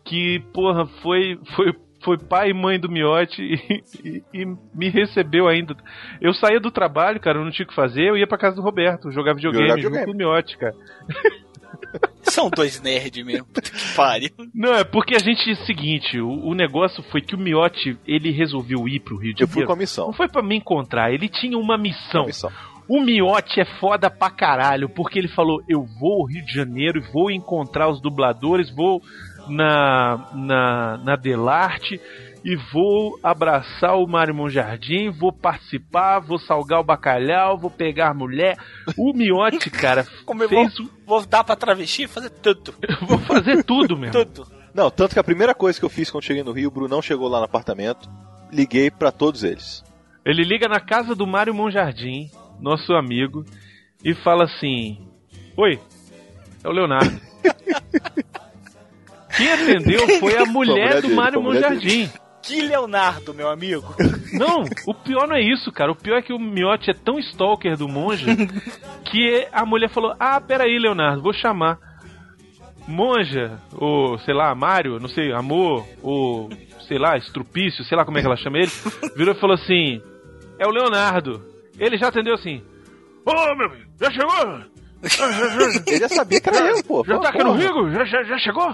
Que, 0.05 0.41
porra, 0.53 0.85
foi, 1.03 1.39
foi, 1.57 1.73
foi 2.05 2.19
pai 2.19 2.51
e 2.51 2.55
mãe 2.55 2.79
do 2.79 2.91
Miote 2.91 3.41
e, 3.41 3.83
e- 4.05 4.23
e 4.43 4.47
me 4.75 4.89
recebeu 4.91 5.47
ainda. 5.49 5.77
Eu 6.21 6.35
saía 6.35 6.59
do 6.61 6.71
trabalho, 6.73 7.21
cara, 7.21 7.39
eu 7.39 7.45
não 7.45 7.51
tinha 7.53 7.65
o 7.65 7.69
que 7.69 7.75
fazer, 7.75 8.09
eu 8.09 8.17
ia 8.17 8.27
pra 8.27 8.37
casa 8.39 8.57
do 8.57 8.63
Roberto, 8.63 9.13
jogar 9.13 9.35
videogame, 9.35 9.69
Jogar 9.69 9.81
junto 9.81 9.95
videogame. 9.95 10.07
com 10.07 10.13
o 10.13 10.17
Miote, 10.17 10.59
cara. 10.59 10.75
São 12.23 12.49
dois 12.49 12.81
nerds 12.81 13.25
mesmo. 13.25 13.45
Puta 13.47 13.71
que 13.71 13.95
pariu. 13.95 14.31
Não, 14.55 14.75
é 14.75 14.85
porque 14.85 15.15
a 15.15 15.19
gente, 15.19 15.49
é 15.51 15.53
o 15.53 15.67
seguinte, 15.67 16.19
o, 16.21 16.29
o 16.49 16.55
negócio 16.55 17.03
foi 17.11 17.21
que 17.21 17.35
o 17.35 17.39
Miote, 17.39 17.99
ele 18.07 18.31
resolveu 18.31 18.89
ir 18.89 19.01
pro 19.01 19.17
Rio 19.17 19.35
de 19.35 19.43
Eu 19.43 19.49
fui 19.49 19.63
Janeiro. 19.63 19.67
com 19.67 19.73
a 19.73 19.77
missão. 19.77 20.07
Não 20.07 20.13
foi 20.13 20.29
pra 20.29 20.43
me 20.43 20.57
encontrar, 20.57 21.13
ele 21.13 21.29
tinha 21.29 21.59
uma 21.59 21.77
missão. 21.77 22.27
missão. 22.27 22.51
O 22.89 23.01
Miote 23.01 23.61
é 23.61 23.65
foda 23.79 24.11
pra 24.11 24.31
caralho, 24.31 24.89
porque 24.89 25.19
ele 25.19 25.29
falou: 25.29 25.63
eu 25.69 25.85
vou 26.01 26.23
ao 26.23 26.27
Rio 26.27 26.45
de 26.45 26.53
Janeiro 26.53 26.99
e 26.99 27.13
vou 27.13 27.31
encontrar 27.31 27.89
os 27.89 28.01
dubladores, 28.01 28.71
vou 28.75 29.01
na, 29.49 30.29
na, 30.35 30.99
na 30.99 31.17
Delarte 31.17 32.01
e 32.45 32.57
vou 32.73 33.19
abraçar 33.23 33.97
o 33.97 34.07
Mário 34.07 34.35
Monjardim, 34.35 35.11
vou 35.11 35.33
participar, 35.33 36.19
vou 36.21 36.39
salgar 36.39 36.81
o 36.81 36.85
bacalhau, 36.85 37.57
vou 37.57 37.71
pegar 37.71 38.11
a 38.11 38.15
mulher. 38.15 38.57
O 38.97 39.13
Miote, 39.13 39.71
cara, 39.71 40.07
Como 40.27 40.41
vou, 40.41 40.49
fez. 40.49 40.79
o- 40.81 40.91
vou 41.07 41.25
dar 41.27 41.45
pra 41.45 41.55
travesti 41.57 42.05
e 42.05 42.09
fazer 42.09 42.31
tudo. 42.31 42.75
Eu 42.83 43.07
vou 43.07 43.19
fazer 43.19 43.63
tudo, 43.65 43.97
meu. 43.97 44.11
Tudo. 44.11 44.47
Não, 44.75 44.91
tanto 44.91 45.13
que 45.13 45.19
a 45.21 45.25
primeira 45.25 45.55
coisa 45.55 45.79
que 45.79 45.85
eu 45.85 45.91
fiz 45.91 46.11
quando 46.11 46.25
cheguei 46.25 46.43
no 46.43 46.53
Rio, 46.53 46.69
o 46.69 46.73
Brunão 46.73 47.01
chegou 47.03 47.29
lá 47.29 47.39
no 47.39 47.45
apartamento, 47.45 48.09
liguei 48.51 48.91
pra 48.91 49.13
todos 49.13 49.45
eles. 49.45 49.85
Ele 50.25 50.43
liga 50.45 50.67
na 50.69 50.81
casa 50.81 51.15
do 51.15 51.27
Mário 51.27 51.55
Monjardim, 51.55 52.31
nosso 52.61 52.93
amigo, 52.95 53.45
e 54.05 54.15
fala 54.15 54.45
assim: 54.45 54.99
Oi, 55.57 55.79
é 56.65 56.69
o 56.69 56.73
Leonardo. 56.73 57.21
Quem 59.37 59.51
atendeu 59.51 60.07
foi 60.21 60.37
a 60.37 60.45
mulher, 60.45 60.75
mulher 60.75 61.03
do 61.03 61.11
Mário 61.11 61.39
a 61.41 61.43
Monjardim. 61.43 62.11
Que 62.43 62.61
Leonardo, 62.61 63.33
meu 63.33 63.49
amigo. 63.49 63.95
Não, 64.33 64.65
o 64.87 64.95
pior 64.95 65.29
não 65.29 65.37
é 65.37 65.41
isso, 65.41 65.71
cara. 65.71 65.93
O 65.93 65.97
pior 65.97 66.17
é 66.19 66.23
que 66.23 66.33
o 66.33 66.39
Miotti 66.39 66.91
é 66.91 66.95
tão 66.95 67.19
stalker 67.19 67.77
do 67.77 67.87
monge 67.87 68.25
que 69.05 69.47
a 69.53 69.65
mulher 69.65 69.91
falou: 69.91 70.15
Ah, 70.19 70.41
peraí, 70.41 70.79
Leonardo, 70.79 71.23
vou 71.23 71.33
chamar. 71.33 71.79
Monja, 72.89 73.59
ou 73.75 74.19
sei 74.21 74.35
lá, 74.35 74.53
Mário, 74.55 74.99
não 74.99 75.09
sei, 75.09 75.33
amor, 75.33 75.87
ou 76.03 76.51
sei 76.89 76.99
lá, 76.99 77.17
estrupício, 77.17 77.85
sei 77.85 77.97
lá 77.97 78.05
como 78.05 78.19
é 78.19 78.21
que 78.21 78.27
ela 78.27 78.37
chama 78.37 78.59
ele, 78.59 78.73
virou 79.15 79.35
e 79.35 79.39
falou 79.39 79.55
assim: 79.55 80.03
É 80.59 80.67
o 80.67 80.71
Leonardo. 80.71 81.45
Ele 81.79 81.97
já 81.97 82.09
atendeu 82.09 82.35
assim: 82.35 82.63
Ô, 83.25 83.55
meu 83.55 83.67
amigo, 83.67 83.85
já 84.01 84.11
chegou? 84.11 84.73
Ele 85.87 85.99
já 85.99 86.09
sabia 86.09 86.41
que 86.41 86.49
era 86.49 86.69
eu, 86.69 86.85
pô. 86.85 87.05
Já 87.05 87.19
tá 87.19 87.29
aqui 87.31 87.43
no. 87.43 87.55
Rio? 87.55 87.91
Já, 87.93 88.05
já, 88.05 88.23
já 88.23 88.39
chegou? 88.39 88.73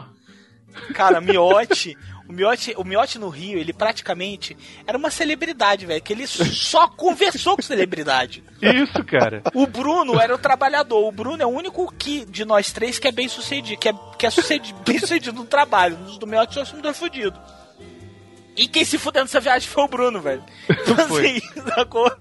Cara, 0.94 1.20
Miote. 1.20 1.96
O 2.28 2.32
Miote, 2.32 2.74
o 2.76 2.84
Miote 2.84 3.18
no 3.18 3.30
Rio, 3.30 3.58
ele 3.58 3.72
praticamente 3.72 4.54
era 4.86 4.98
uma 4.98 5.10
celebridade, 5.10 5.86
velho. 5.86 6.02
Que 6.02 6.12
ele 6.12 6.26
só 6.26 6.86
conversou 6.86 7.56
com 7.56 7.62
celebridade. 7.62 8.44
Isso, 8.60 9.02
cara. 9.04 9.42
O 9.54 9.66
Bruno 9.66 10.20
era 10.20 10.34
o 10.34 10.38
trabalhador. 10.38 11.08
O 11.08 11.10
Bruno 11.10 11.42
é 11.42 11.46
o 11.46 11.48
único 11.48 11.90
que, 11.94 12.26
de 12.26 12.44
nós 12.44 12.70
três 12.70 12.98
que 12.98 13.08
é 13.08 13.12
bem 13.12 13.28
sucedido, 13.28 13.80
que 13.80 13.88
é, 13.88 13.94
que 14.18 14.26
é 14.26 14.30
sucedido, 14.30 14.78
bem 14.84 14.98
sucedido 14.98 15.40
no 15.40 15.46
trabalho. 15.46 15.96
Nos 15.96 16.18
do 16.18 16.26
Miote 16.26 16.52
só 16.52 16.66
somos 16.66 16.82
dois 16.82 16.98
fudidos. 16.98 17.40
E 18.54 18.68
quem 18.68 18.84
se 18.84 18.98
fudeu 18.98 19.22
nessa 19.22 19.40
viagem 19.40 19.66
foi 19.66 19.84
o 19.84 19.88
Bruno, 19.88 20.20
velho. 20.20 20.44
Então, 20.68 20.94
assim, 21.16 21.40
sacou? 21.74 22.12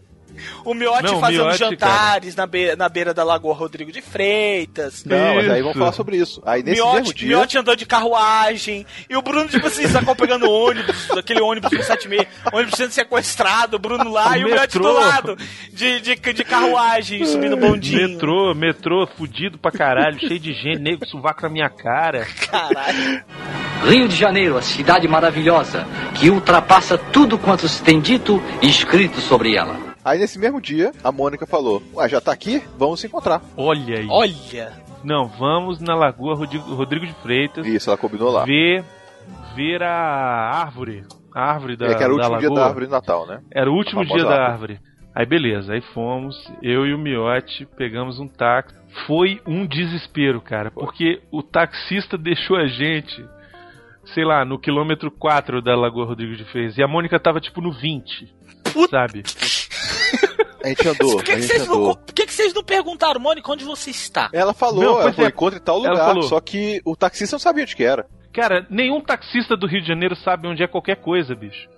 O 0.63 0.73
Miote 0.73 1.03
Não, 1.03 1.17
o 1.17 1.19
fazendo 1.19 1.43
Miote, 1.43 1.57
jantares 1.57 2.35
na, 2.35 2.45
be 2.45 2.75
na 2.75 2.89
beira 2.89 3.13
da 3.13 3.23
Lagoa 3.23 3.53
Rodrigo 3.53 3.91
de 3.91 4.01
Freitas. 4.01 5.03
Não, 5.05 5.35
mas 5.35 5.49
aí 5.49 5.55
Isso. 5.55 5.63
vamos 5.63 5.77
falar 5.77 5.91
sobre 5.91 6.17
isso. 6.17 6.41
Aí 6.45 6.63
nesse 6.63 6.81
mesmo 6.81 6.93
Miote, 6.93 7.13
dia. 7.13 7.27
Miote 7.27 7.57
andou 7.57 7.75
de 7.75 7.85
carruagem. 7.85 8.85
E 9.09 9.15
o 9.15 9.21
Bruno, 9.21 9.47
tipo 9.47 9.67
assim, 9.67 9.88
sacou 9.88 10.15
pegando 10.15 10.49
ônibus, 10.49 11.09
aquele 11.17 11.41
ônibus 11.41 11.69
176, 11.69 12.27
ônibus 12.51 12.75
sendo 12.75 12.91
sequestrado, 12.91 13.77
o 13.77 13.79
Bruno 13.79 14.11
lá 14.11 14.38
e 14.38 14.43
o 14.43 14.47
Miote 14.47 14.77
do 14.77 14.83
Metrô. 14.85 14.99
lado, 14.99 15.38
de, 15.71 16.01
de, 16.01 16.15
de 16.15 16.43
carruagem, 16.43 17.25
subindo 17.25 17.57
bondinho. 17.57 18.09
Metrô, 18.09 18.53
metrô, 18.53 19.07
fudido 19.07 19.57
pra 19.57 19.71
caralho, 19.71 20.19
cheio 20.19 20.39
de 20.39 20.53
gente, 20.53 20.79
nego 20.79 21.05
sovaco 21.05 21.41
na 21.43 21.49
minha 21.49 21.69
cara. 21.69 22.25
Caralho. 22.49 23.23
Rio 23.85 24.07
de 24.07 24.15
Janeiro, 24.15 24.57
a 24.57 24.61
cidade 24.61 25.07
maravilhosa, 25.07 25.85
que 26.15 26.29
ultrapassa 26.29 26.97
tudo 26.97 27.38
quanto 27.38 27.67
se 27.67 27.81
tem 27.81 27.99
dito 27.99 28.41
e 28.61 28.67
escrito 28.67 29.21
sobre 29.21 29.55
ela. 29.55 29.86
Aí 30.08 30.18
nesse 30.18 30.39
mesmo 30.39 30.62
dia, 30.62 30.93
a 31.03 31.12
Mônica 31.12 31.45
falou: 31.45 31.84
Ué, 31.93 32.08
já 32.08 32.22
tá 32.22 32.32
aqui? 32.32 32.64
Vamos 32.78 33.01
se 33.01 33.08
encontrar. 33.08 33.41
Olha 33.58 33.97
aí. 33.97 34.08
Olha. 34.10 34.72
Não, 35.03 35.28
vamos 35.28 35.82
na 35.82 35.95
Lagoa 35.95 36.34
Rodrigo, 36.34 36.74
Rodrigo 36.74 37.05
de 37.05 37.14
Freitas 37.16 37.68
Isso, 37.68 37.89
ela 37.89 37.97
combinou 37.97 38.32
lá. 38.32 38.45
ver, 38.45 38.86
ver 39.53 39.84
a 39.84 40.62
árvore. 40.62 41.03
A 41.36 41.51
árvore 41.51 41.76
da, 41.76 41.88
é 41.88 41.95
que 41.95 42.01
era 42.01 42.14
o 42.14 42.18
da 42.18 42.24
último 42.24 42.39
dia 42.39 42.49
da 42.49 42.66
árvore 42.66 42.86
de 42.86 42.91
Natal, 42.91 43.28
né? 43.28 43.41
Era 43.51 43.70
o 43.70 43.74
último 43.74 44.05
dia 44.05 44.24
da 44.24 44.45
árvore. 44.45 44.76
árvore. 44.76 44.80
Aí 45.14 45.26
beleza, 45.26 45.74
aí 45.74 45.82
fomos, 45.93 46.36
eu 46.64 46.86
e 46.86 46.93
o 46.93 46.97
Miote 46.97 47.68
pegamos 47.76 48.18
um 48.18 48.30
táxi. 48.30 48.78
Foi 49.05 49.41
um 49.45 49.68
desespero, 49.68 50.39
cara, 50.39 50.72
porque 50.72 51.22
o 51.30 51.43
taxista 51.43 52.18
deixou 52.18 52.55
a 52.55 52.66
gente, 52.66 53.26
sei 54.05 54.24
lá, 54.24 54.45
no 54.45 54.58
quilômetro 54.58 55.12
4 55.12 55.62
da 55.62 55.76
Lagoa 55.76 56.05
Rodrigo 56.05 56.34
de 56.38 56.45
Freitas. 56.45 56.78
E 56.78 56.84
a 56.84 56.88
Mônica 56.88 57.20
tava 57.20 57.41
tipo 57.41 57.60
no 57.60 57.74
20, 57.74 58.36
sabe? 58.89 59.24
A 60.63 60.70
gente 60.70 60.88
andou, 60.88 61.15
Por 61.15 61.24
que, 61.24 61.36
que 61.36 61.41
vocês 61.43 61.68
não, 61.68 61.76
andou. 61.76 61.95
por 61.95 62.13
que, 62.13 62.26
que 62.26 62.34
vocês 62.34 62.53
não 62.53 62.63
perguntaram, 62.63 63.22
Mônica, 63.22 63.49
onde 63.51 63.63
você 63.63 63.89
está? 63.91 64.30
Ela 64.34 64.53
falou, 64.53 64.84
Não, 64.84 65.01
ela 65.01 65.13
falou, 65.13 65.28
é. 65.28 65.30
encontra 65.30 65.59
em 65.59 65.61
tal 65.61 65.78
lugar. 65.78 65.95
falou. 65.95 66.24
Só 66.24 66.41
que 66.41 66.82
o 66.84 66.95
taxista 66.95 67.36
não 67.36 67.39
sabia 67.39 67.63
onde 67.63 67.76
que 67.76 67.84
era. 67.84 68.05
Cara, 68.34 68.65
nenhum 68.70 68.99
taxista 68.99 69.55
do 69.55 69.65
Rio 69.68 69.82
de 69.82 69.88
Janeiro 69.88 70.15
sabe 70.15 70.47
onde 70.47 70.61
é 70.63 70.68
qualquer 70.68 70.97
coisa, 70.97 71.34
bicho. 71.36 71.70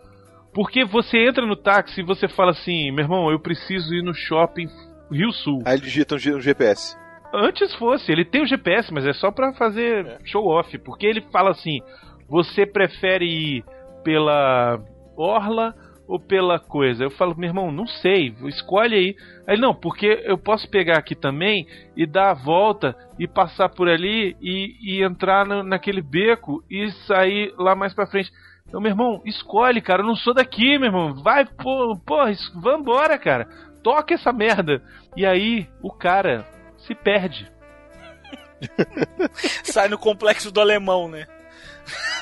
Porque 0.54 0.84
você 0.84 1.18
entra 1.28 1.46
no 1.46 1.56
táxi 1.56 2.02
e 2.02 2.04
você 2.04 2.28
fala 2.28 2.52
assim, 2.52 2.92
meu 2.92 3.04
irmão, 3.04 3.30
eu 3.30 3.40
preciso 3.40 3.94
ir 3.94 4.02
no 4.02 4.14
shopping 4.14 4.68
Rio 5.12 5.32
Sul. 5.32 5.62
Aí 5.66 5.76
ele 5.76 5.84
digita 5.84 6.16
um 6.16 6.18
um 6.18 6.42
GPS. 6.42 6.98
Antes 7.34 7.76
fosse, 7.76 8.12
ele 8.12 8.26
tem 8.26 8.42
o 8.42 8.48
GPS, 8.48 8.92
mas 8.92 9.06
é 9.06 9.14
só 9.14 9.32
pra 9.32 9.54
fazer 9.54 10.18
show 10.26 10.48
off, 10.48 10.76
porque 10.80 11.06
ele 11.06 11.22
fala 11.32 11.52
assim: 11.52 11.80
você 12.28 12.66
prefere 12.66 13.26
ir 13.26 13.64
pela 14.04 14.80
orla 15.16 15.76
ou 16.10 16.20
pela 16.20 16.57
coisa? 16.60 17.03
Eu 17.03 17.12
falo, 17.12 17.36
meu 17.38 17.47
irmão, 17.47 17.72
não 17.72 17.86
sei, 17.86 18.34
escolhe 18.45 18.95
aí. 18.95 19.16
Aí 19.47 19.57
não, 19.60 19.76
porque 19.76 20.22
eu 20.26 20.38
posso 20.39 20.68
pegar 20.70 20.97
aqui 20.97 21.14
também 21.16 21.68
e 21.95 22.05
dar 22.07 22.32
a 22.32 22.34
volta 22.34 22.95
e 23.20 23.28
passar 23.28 23.70
por 23.70 23.88
ali 23.88 24.36
e, 24.41 24.76
e 24.82 25.03
entrar 25.03 25.45
na- 25.45 25.64
naquele 25.64 26.01
beco 26.01 26.64
e 26.70 26.89
sair 27.05 27.53
lá 27.60 27.76
mais 27.76 27.93
pra 27.93 28.07
frente. 28.07 28.32
Então, 28.68 28.82
meu 28.82 28.89
irmão, 28.91 29.22
escolhe, 29.24 29.82
cara, 29.82 30.01
eu 30.01 30.07
não 30.07 30.16
sou 30.16 30.34
daqui, 30.34 30.80
meu 30.80 30.88
irmão. 30.88 31.14
Vai, 31.24 31.45
porra, 31.45 32.32
es- 32.32 32.51
vambora, 32.55 33.18
cara. 33.18 33.47
Toca 33.84 34.14
essa 34.16 34.34
merda. 34.34 34.82
E 35.16 35.26
aí, 35.26 35.68
o 35.82 35.91
cara 35.91 36.43
se 36.80 36.93
perde. 36.95 37.47
Sai 39.64 39.88
no 39.88 39.97
complexo 39.97 40.51
do 40.51 40.60
alemão, 40.60 41.07
né? 41.07 41.26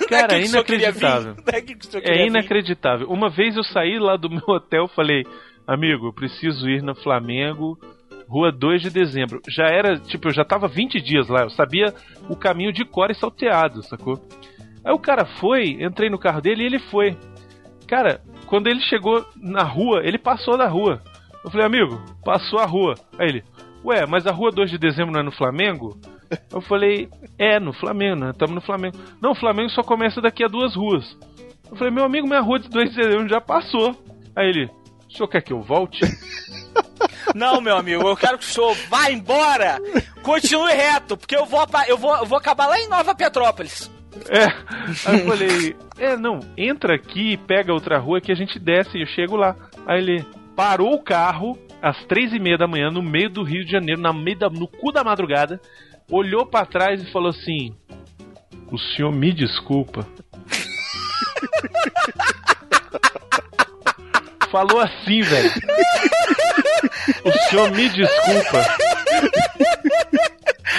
Cara, 0.09 0.37
é 0.37 0.43
o 0.43 0.47
senhor 0.47 0.63
queria 0.63 0.89
inacreditável. 0.89 1.33
vir? 1.35 1.43
É 1.55 2.09
É 2.11 2.13
vir? 2.23 2.27
inacreditável. 2.27 3.07
Uma 3.09 3.29
vez 3.29 3.55
eu 3.55 3.63
saí 3.63 3.97
lá 3.99 4.15
do 4.15 4.29
meu 4.29 4.43
hotel 4.47 4.85
e 4.85 4.95
falei, 4.95 5.23
amigo, 5.65 6.07
eu 6.07 6.13
preciso 6.13 6.69
ir 6.69 6.81
no 6.81 6.95
Flamengo, 6.95 7.77
rua 8.27 8.51
2 8.51 8.81
de 8.83 8.89
dezembro. 8.89 9.41
Já 9.49 9.65
era, 9.65 9.97
tipo, 9.97 10.27
eu 10.29 10.33
já 10.33 10.43
tava 10.45 10.67
20 10.67 11.01
dias 11.01 11.27
lá, 11.27 11.43
eu 11.43 11.49
sabia 11.49 11.93
o 12.29 12.35
caminho 12.35 12.71
de 12.73 12.85
cor 12.85 13.09
e 13.11 13.15
salteado, 13.15 13.83
sacou? 13.83 14.19
Aí 14.83 14.93
o 14.93 14.99
cara 14.99 15.25
foi, 15.25 15.77
entrei 15.83 16.09
no 16.09 16.19
carro 16.19 16.41
dele 16.41 16.63
e 16.63 16.65
ele 16.65 16.79
foi. 16.79 17.17
Cara, 17.87 18.21
quando 18.45 18.67
ele 18.67 18.79
chegou 18.81 19.25
na 19.35 19.63
rua, 19.63 20.01
ele 20.03 20.17
passou 20.17 20.57
da 20.57 20.67
rua. 20.67 21.01
Eu 21.43 21.49
falei, 21.51 21.65
amigo, 21.65 22.01
passou 22.23 22.59
a 22.59 22.65
rua. 22.65 22.95
Aí 23.17 23.27
ele, 23.29 23.43
ué, 23.83 24.05
mas 24.05 24.25
a 24.27 24.31
rua 24.31 24.51
2 24.51 24.69
de 24.71 24.77
dezembro 24.77 25.11
não 25.13 25.21
é 25.21 25.23
no 25.23 25.31
Flamengo? 25.31 25.97
Eu 26.51 26.61
falei, 26.61 27.09
é, 27.37 27.59
no 27.59 27.73
Flamengo, 27.73 28.15
né? 28.15 28.31
Estamos 28.31 28.55
no 28.55 28.61
Flamengo. 28.61 28.97
Não, 29.21 29.31
o 29.31 29.35
Flamengo 29.35 29.69
só 29.69 29.81
começa 29.81 30.21
daqui 30.21 30.43
a 30.43 30.47
duas 30.47 30.75
ruas. 30.75 31.17
Eu 31.69 31.75
falei, 31.77 31.93
meu 31.93 32.05
amigo, 32.05 32.27
minha 32.27 32.41
rua 32.41 32.59
de 32.59 32.69
2 32.69 32.91
de 32.91 32.95
dezembro 32.95 33.29
já 33.29 33.41
passou. 33.41 33.95
Aí 34.35 34.47
ele, 34.47 34.65
o 35.07 35.11
senhor 35.11 35.27
quer 35.27 35.41
que 35.41 35.53
eu 35.53 35.61
volte? 35.61 35.99
Não, 37.35 37.61
meu 37.61 37.77
amigo, 37.77 38.07
eu 38.07 38.15
quero 38.15 38.37
que 38.37 38.45
o 38.45 38.47
senhor 38.47 38.75
vá 38.89 39.11
embora, 39.11 39.77
continue 40.23 40.71
reto, 40.71 41.17
porque 41.17 41.35
eu 41.35 41.45
vou, 41.45 41.65
eu 41.87 41.97
vou, 41.97 42.15
eu 42.17 42.25
vou 42.25 42.37
acabar 42.37 42.67
lá 42.67 42.79
em 42.79 42.87
Nova 42.87 43.13
Petrópolis. 43.13 43.91
É. 44.29 44.45
Aí 45.05 45.19
eu 45.19 45.27
falei, 45.27 45.75
é, 45.99 46.17
não, 46.17 46.39
entra 46.57 46.95
aqui 46.95 47.33
e 47.33 47.37
pega 47.37 47.73
outra 47.73 47.99
rua 47.99 48.21
que 48.21 48.31
a 48.31 48.35
gente 48.35 48.57
desce 48.57 48.97
e 48.97 49.01
eu 49.01 49.07
chego 49.07 49.35
lá. 49.35 49.55
Aí 49.85 49.99
ele 49.99 50.25
parou 50.55 50.93
o 50.93 51.03
carro 51.03 51.57
às 51.81 52.03
três 52.05 52.33
e 52.33 52.39
meia 52.39 52.57
da 52.57 52.67
manhã 52.67 52.89
no 52.89 53.01
meio 53.01 53.29
do 53.29 53.43
Rio 53.43 53.63
de 53.63 53.71
Janeiro, 53.71 54.01
na 54.01 54.11
meio 54.11 54.37
da, 54.37 54.49
no 54.49 54.67
cu 54.67 54.91
da 54.91 55.03
madrugada, 55.03 55.61
olhou 56.11 56.45
pra 56.45 56.65
trás 56.65 57.01
e 57.01 57.11
falou 57.11 57.29
assim: 57.29 57.75
O 58.71 58.77
senhor 58.77 59.11
me 59.11 59.33
desculpa. 59.33 60.07
Falou 64.51 64.79
assim, 64.79 65.21
velho. 65.21 65.51
O 67.25 67.49
senhor 67.49 67.71
me 67.71 67.89
desculpa. 67.89 68.65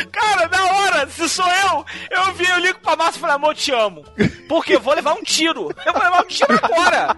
Cara, 0.07 0.49
na 0.49 0.65
hora, 0.65 1.07
se 1.09 1.29
sou 1.29 1.47
eu, 1.47 1.85
eu 2.11 2.33
vi, 2.35 2.47
eu 2.47 2.59
ligo 2.59 2.79
pra 2.81 2.97
Márcia 2.97 3.19
e 3.19 3.21
falei, 3.21 3.37
amor, 3.37 3.55
te 3.55 3.73
amo. 3.73 4.05
Porque 4.49 4.77
eu 4.77 4.81
vou 4.81 4.95
levar 4.95 5.15
um 5.15 5.23
tiro. 5.23 5.71
Eu 5.85 5.93
vou 5.93 6.03
levar 6.03 6.23
um 6.23 6.27
tiro 6.29 6.59
agora. 6.63 7.17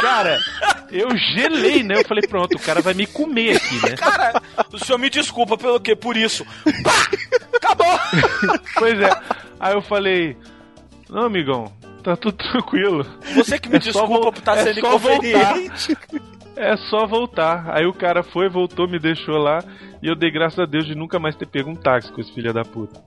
Cara, 0.00 0.38
eu 0.90 1.08
gelei, 1.16 1.82
né? 1.82 2.00
Eu 2.00 2.04
falei, 2.06 2.26
pronto, 2.26 2.56
o 2.56 2.60
cara 2.60 2.80
vai 2.80 2.94
me 2.94 3.06
comer 3.06 3.56
aqui, 3.56 3.76
né? 3.82 3.96
Cara, 3.96 4.40
o 4.72 4.78
senhor 4.78 4.98
me 4.98 5.10
desculpa 5.10 5.56
pelo 5.56 5.80
quê? 5.80 5.94
Por 5.94 6.16
isso. 6.16 6.44
Pá! 6.82 7.06
Acabou! 7.54 7.98
Pois 8.74 9.00
é. 9.00 9.10
Aí 9.58 9.74
eu 9.74 9.82
falei, 9.82 10.36
não, 11.08 11.24
amigão, 11.24 11.72
tá 12.02 12.16
tudo 12.16 12.36
tranquilo. 12.36 13.06
Você 13.34 13.58
que 13.58 13.68
me 13.68 13.76
É 13.76 13.78
desculpa 13.78 14.32
por 14.32 14.38
estar 14.38 14.58
é 14.58 14.64
sendo 14.64 14.78
inconveniente. 14.80 15.96
É 16.56 16.76
só 16.88 17.06
voltar. 17.06 17.66
Aí 17.68 17.86
o 17.86 17.92
cara 17.92 18.22
foi, 18.22 18.48
voltou, 18.48 18.88
me 18.88 18.98
deixou 18.98 19.36
lá. 19.36 19.62
E 20.06 20.08
eu 20.08 20.14
dei 20.14 20.30
graças 20.30 20.56
a 20.60 20.64
Deus 20.66 20.86
de 20.86 20.94
nunca 20.94 21.18
mais 21.18 21.34
ter 21.34 21.46
pego 21.46 21.68
um 21.68 21.74
táxi 21.74 22.12
com 22.12 22.20
esse 22.20 22.32
filho 22.32 22.52
da 22.54 22.62
puta. 22.64 23.02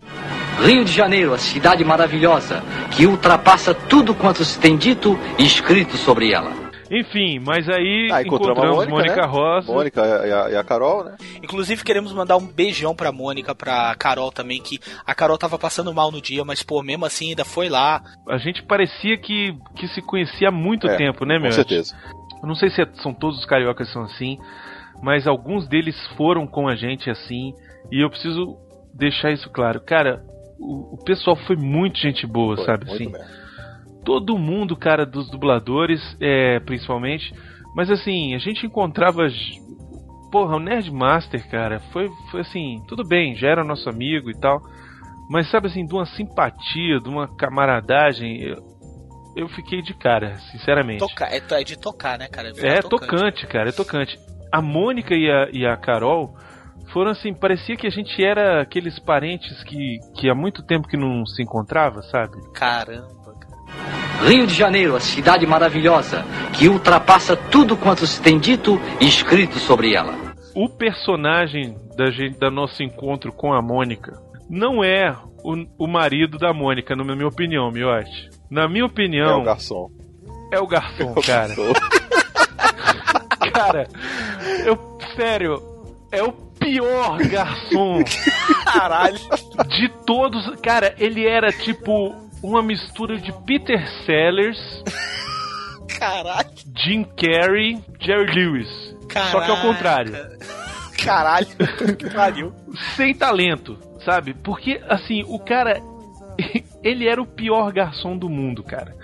Rio 0.61 0.83
de 0.83 0.91
Janeiro, 0.91 1.33
a 1.33 1.37
cidade 1.37 1.81
maravilhosa, 1.85 2.61
que 2.91 3.05
ultrapassa 3.07 3.73
tudo 3.73 4.13
quanto 4.13 4.43
se 4.43 4.59
tem 4.59 4.75
dito 4.75 5.17
e 5.37 5.45
escrito 5.45 5.95
sobre 5.95 6.33
ela. 6.33 6.51
Enfim, 6.91 7.39
mas 7.39 7.69
aí 7.69 8.09
Ah, 8.11 8.21
encontramos 8.21 8.57
a 8.61 8.65
encontramos 8.67 8.75
Mônica, 8.89 8.91
Mônica 8.91 9.21
né? 9.21 9.27
Rosa. 9.27 9.71
Mônica 9.71 10.01
e 10.27 10.31
a, 10.33 10.49
e 10.49 10.55
a 10.57 10.63
Carol, 10.65 11.05
né? 11.05 11.15
Inclusive, 11.41 11.85
queremos 11.85 12.11
mandar 12.11 12.35
um 12.35 12.45
beijão 12.45 12.93
pra 12.93 13.13
Mônica, 13.13 13.55
pra 13.55 13.95
Carol 13.95 14.29
também, 14.29 14.61
que 14.61 14.77
a 15.05 15.15
Carol 15.15 15.37
tava 15.37 15.57
passando 15.57 15.93
mal 15.93 16.11
no 16.11 16.19
dia, 16.21 16.43
mas, 16.43 16.61
pô, 16.63 16.83
mesmo 16.83 17.05
assim, 17.05 17.29
ainda 17.29 17.45
foi 17.45 17.69
lá. 17.69 18.01
A 18.27 18.37
gente 18.39 18.61
parecia 18.63 19.17
que, 19.17 19.55
que 19.77 19.87
se 19.87 20.01
conhecia 20.01 20.49
há 20.49 20.51
muito 20.51 20.85
É, 20.89 20.97
tempo, 20.97 21.23
né, 21.23 21.37
meu? 21.39 21.47
Com 21.47 21.55
certeza. 21.55 21.95
Eu 22.41 22.47
não 22.49 22.55
sei 22.55 22.69
se 22.69 22.81
é- 22.81 22.89
são 23.01 23.13
todos 23.13 23.39
os 23.39 23.45
cariocas 23.45 23.87
que 23.87 23.93
são 23.93 24.03
assim, 24.03 24.37
mas 25.01 25.27
alguns 25.27 25.67
deles 25.67 25.95
foram 26.15 26.45
com 26.45 26.67
a 26.67 26.75
gente 26.75 27.09
assim, 27.09 27.53
e 27.91 28.03
eu 28.03 28.09
preciso 28.09 28.57
deixar 28.93 29.31
isso 29.31 29.49
claro. 29.49 29.81
Cara, 29.81 30.23
o, 30.59 30.95
o 30.95 31.03
pessoal 31.03 31.35
foi 31.35 31.55
muito 31.55 31.97
gente 31.97 32.27
boa, 32.27 32.55
Foi, 32.55 32.65
sabe? 32.65 32.91
Assim, 32.91 33.11
todo 34.03 34.37
mundo, 34.37 34.75
cara, 34.75 35.05
dos 35.05 35.29
dubladores, 35.29 36.01
é, 36.19 36.59
principalmente. 36.59 37.33
Mas 37.75 37.89
assim, 37.89 38.35
a 38.35 38.39
gente 38.39 38.65
encontrava. 38.65 39.27
Porra, 40.31 40.57
o 40.57 40.59
Nerdmaster, 40.59 41.49
cara, 41.49 41.79
foi, 41.91 42.07
foi 42.29 42.41
assim, 42.41 42.83
tudo 42.87 43.03
bem, 43.03 43.35
já 43.35 43.47
era 43.47 43.63
nosso 43.63 43.89
amigo 43.89 44.29
e 44.29 44.39
tal. 44.39 44.61
Mas 45.29 45.49
sabe 45.49 45.67
assim, 45.67 45.85
de 45.85 45.93
uma 45.93 46.05
simpatia, 46.05 46.99
de 46.99 47.07
uma 47.07 47.27
camaradagem, 47.35 48.41
eu, 48.41 48.57
eu 49.35 49.47
fiquei 49.49 49.81
de 49.81 49.93
cara, 49.93 50.35
sinceramente. 50.51 50.99
Tocar, 50.99 51.31
é, 51.31 51.41
é 51.51 51.63
de 51.63 51.77
tocar, 51.77 52.17
né, 52.17 52.27
cara? 52.27 52.51
É 52.57 52.81
tocante, 52.81 53.47
cara, 53.47 53.69
é 53.69 53.71
tocante. 53.71 54.19
A 54.51 54.61
Mônica 54.61 55.13
e 55.15 55.29
a, 55.29 55.47
e 55.51 55.65
a 55.65 55.75
Carol 55.77 56.35
foram 56.91 57.11
assim, 57.11 57.33
parecia 57.33 57.75
que 57.77 57.85
a 57.85 57.89
gente 57.91 58.23
era 58.23 58.61
aqueles 58.61 58.97
parentes 58.99 59.63
que, 59.63 59.99
que 60.15 60.29
há 60.29 60.33
muito 60.35 60.63
tempo 60.63 60.87
que 60.87 60.97
não 60.97 61.25
se 61.25 61.43
encontrava, 61.43 62.01
sabe? 62.03 62.37
Caramba, 62.53 63.33
cara. 63.39 64.27
Rio 64.27 64.47
de 64.47 64.53
Janeiro, 64.55 64.95
a 64.95 64.99
cidade 64.99 65.45
maravilhosa, 65.45 66.25
que 66.57 66.67
ultrapassa 66.67 67.35
tudo 67.35 67.77
quanto 67.77 68.07
se 68.07 68.21
tem 68.21 68.39
dito 68.39 68.81
e 68.99 69.07
escrito 69.07 69.59
sobre 69.59 69.93
ela. 69.93 70.15
O 70.55 70.67
personagem 70.67 71.77
da 71.95 72.09
gente, 72.09 72.39
da 72.39 72.49
nosso 72.49 72.81
encontro 72.81 73.31
com 73.31 73.53
a 73.53 73.61
Mônica 73.61 74.19
não 74.49 74.83
é 74.83 75.15
o, 75.43 75.85
o 75.85 75.87
marido 75.87 76.37
da 76.39 76.51
Mônica, 76.51 76.95
na 76.95 77.03
minha 77.03 77.27
opinião, 77.27 77.71
Miotti. 77.71 78.29
Na 78.49 78.67
minha 78.67 78.81
É 78.83 78.85
opinião, 78.87 79.41
o 79.41 79.43
garçom. 79.43 79.87
é 80.51 80.59
o 80.59 80.65
garçom, 80.67 81.13
É 81.15 81.19
o 81.19 81.23
cara. 81.23 81.47
garçom. 81.55 81.73
Cara, 83.53 83.87
eu, 84.65 84.97
sério, 85.15 85.61
é 86.11 86.23
o 86.23 86.31
pior 86.31 87.17
garçom 87.27 88.03
Caralho. 88.65 89.17
de 89.67 89.89
todos. 90.05 90.45
Cara, 90.61 90.93
ele 90.97 91.25
era 91.27 91.51
tipo 91.51 92.15
uma 92.43 92.61
mistura 92.63 93.17
de 93.17 93.31
Peter 93.45 93.85
Sellers, 94.05 94.59
Caralho. 95.99 96.49
Jim 96.77 97.03
Carrey, 97.03 97.77
Jerry 97.99 98.33
Lewis. 98.33 98.95
Só 99.31 99.41
que 99.41 99.51
ao 99.51 99.61
contrário. 99.61 100.13
Caralho. 101.03 101.47
que 101.97 102.09
pariu. 102.13 102.53
Sem 102.95 103.13
talento, 103.15 103.77
sabe? 104.05 104.33
Porque, 104.33 104.81
assim, 104.87 105.23
o 105.27 105.39
cara. 105.39 105.79
Ele 106.81 107.05
era 107.09 107.21
o 107.21 107.25
pior 107.27 107.69
garçom 107.73 108.17
do 108.17 108.29
mundo, 108.29 108.63
cara. 108.63 108.95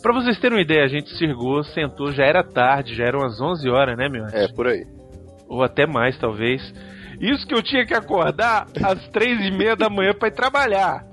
Pra 0.00 0.12
vocês 0.12 0.38
terem 0.38 0.56
uma 0.56 0.62
ideia, 0.62 0.84
a 0.84 0.88
gente 0.88 1.10
chegou, 1.18 1.64
sentou, 1.64 2.12
já 2.12 2.24
era 2.24 2.44
tarde, 2.44 2.94
já 2.94 3.04
eram 3.04 3.24
as 3.24 3.40
11 3.40 3.68
horas, 3.68 3.96
né, 3.98 4.08
meu? 4.08 4.24
É, 4.26 4.46
por 4.52 4.68
aí. 4.68 4.86
Ou 5.48 5.62
até 5.62 5.86
mais, 5.86 6.18
talvez. 6.18 6.62
Isso 7.20 7.46
que 7.46 7.54
eu 7.54 7.62
tinha 7.62 7.86
que 7.86 7.94
acordar 7.94 8.66
às 8.82 9.08
três 9.08 9.40
e 9.40 9.50
meia 9.50 9.76
da 9.76 9.88
manhã 9.88 10.12
pra 10.12 10.28
ir 10.28 10.34
trabalhar. 10.34 11.04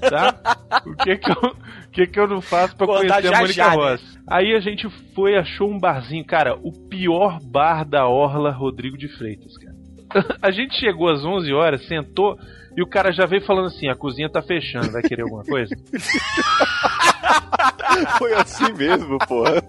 Tá? 0.00 0.34
O 0.86 0.96
que 0.96 1.16
que 1.16 1.30
eu, 1.30 1.56
que 1.92 2.06
que 2.06 2.18
eu 2.18 2.26
não 2.26 2.40
faço 2.40 2.74
pra 2.76 2.86
Acordar 2.86 3.20
conhecer 3.20 3.28
já, 3.28 3.36
a 3.36 3.40
Mônica 3.40 3.54
já, 3.54 3.76
né? 3.76 3.98
Aí 4.28 4.54
a 4.54 4.60
gente 4.60 4.88
foi, 5.14 5.36
achou 5.36 5.70
um 5.70 5.78
barzinho, 5.78 6.24
cara, 6.24 6.56
o 6.62 6.72
pior 6.88 7.38
bar 7.42 7.84
da 7.84 8.06
Orla 8.06 8.50
Rodrigo 8.50 8.96
de 8.96 9.08
Freitas, 9.08 9.56
cara. 9.58 9.76
A 10.42 10.50
gente 10.50 10.78
chegou 10.78 11.08
às 11.08 11.24
11 11.24 11.52
horas, 11.52 11.86
sentou 11.86 12.38
e 12.76 12.82
o 12.82 12.86
cara 12.86 13.12
já 13.12 13.26
veio 13.26 13.44
falando 13.44 13.66
assim: 13.66 13.88
a 13.88 13.94
cozinha 13.94 14.30
tá 14.30 14.42
fechando, 14.42 14.90
vai 14.90 15.02
querer 15.02 15.22
alguma 15.22 15.44
coisa? 15.44 15.74
Foi 18.18 18.32
assim 18.34 18.72
mesmo, 18.72 19.18
porra. 19.26 19.62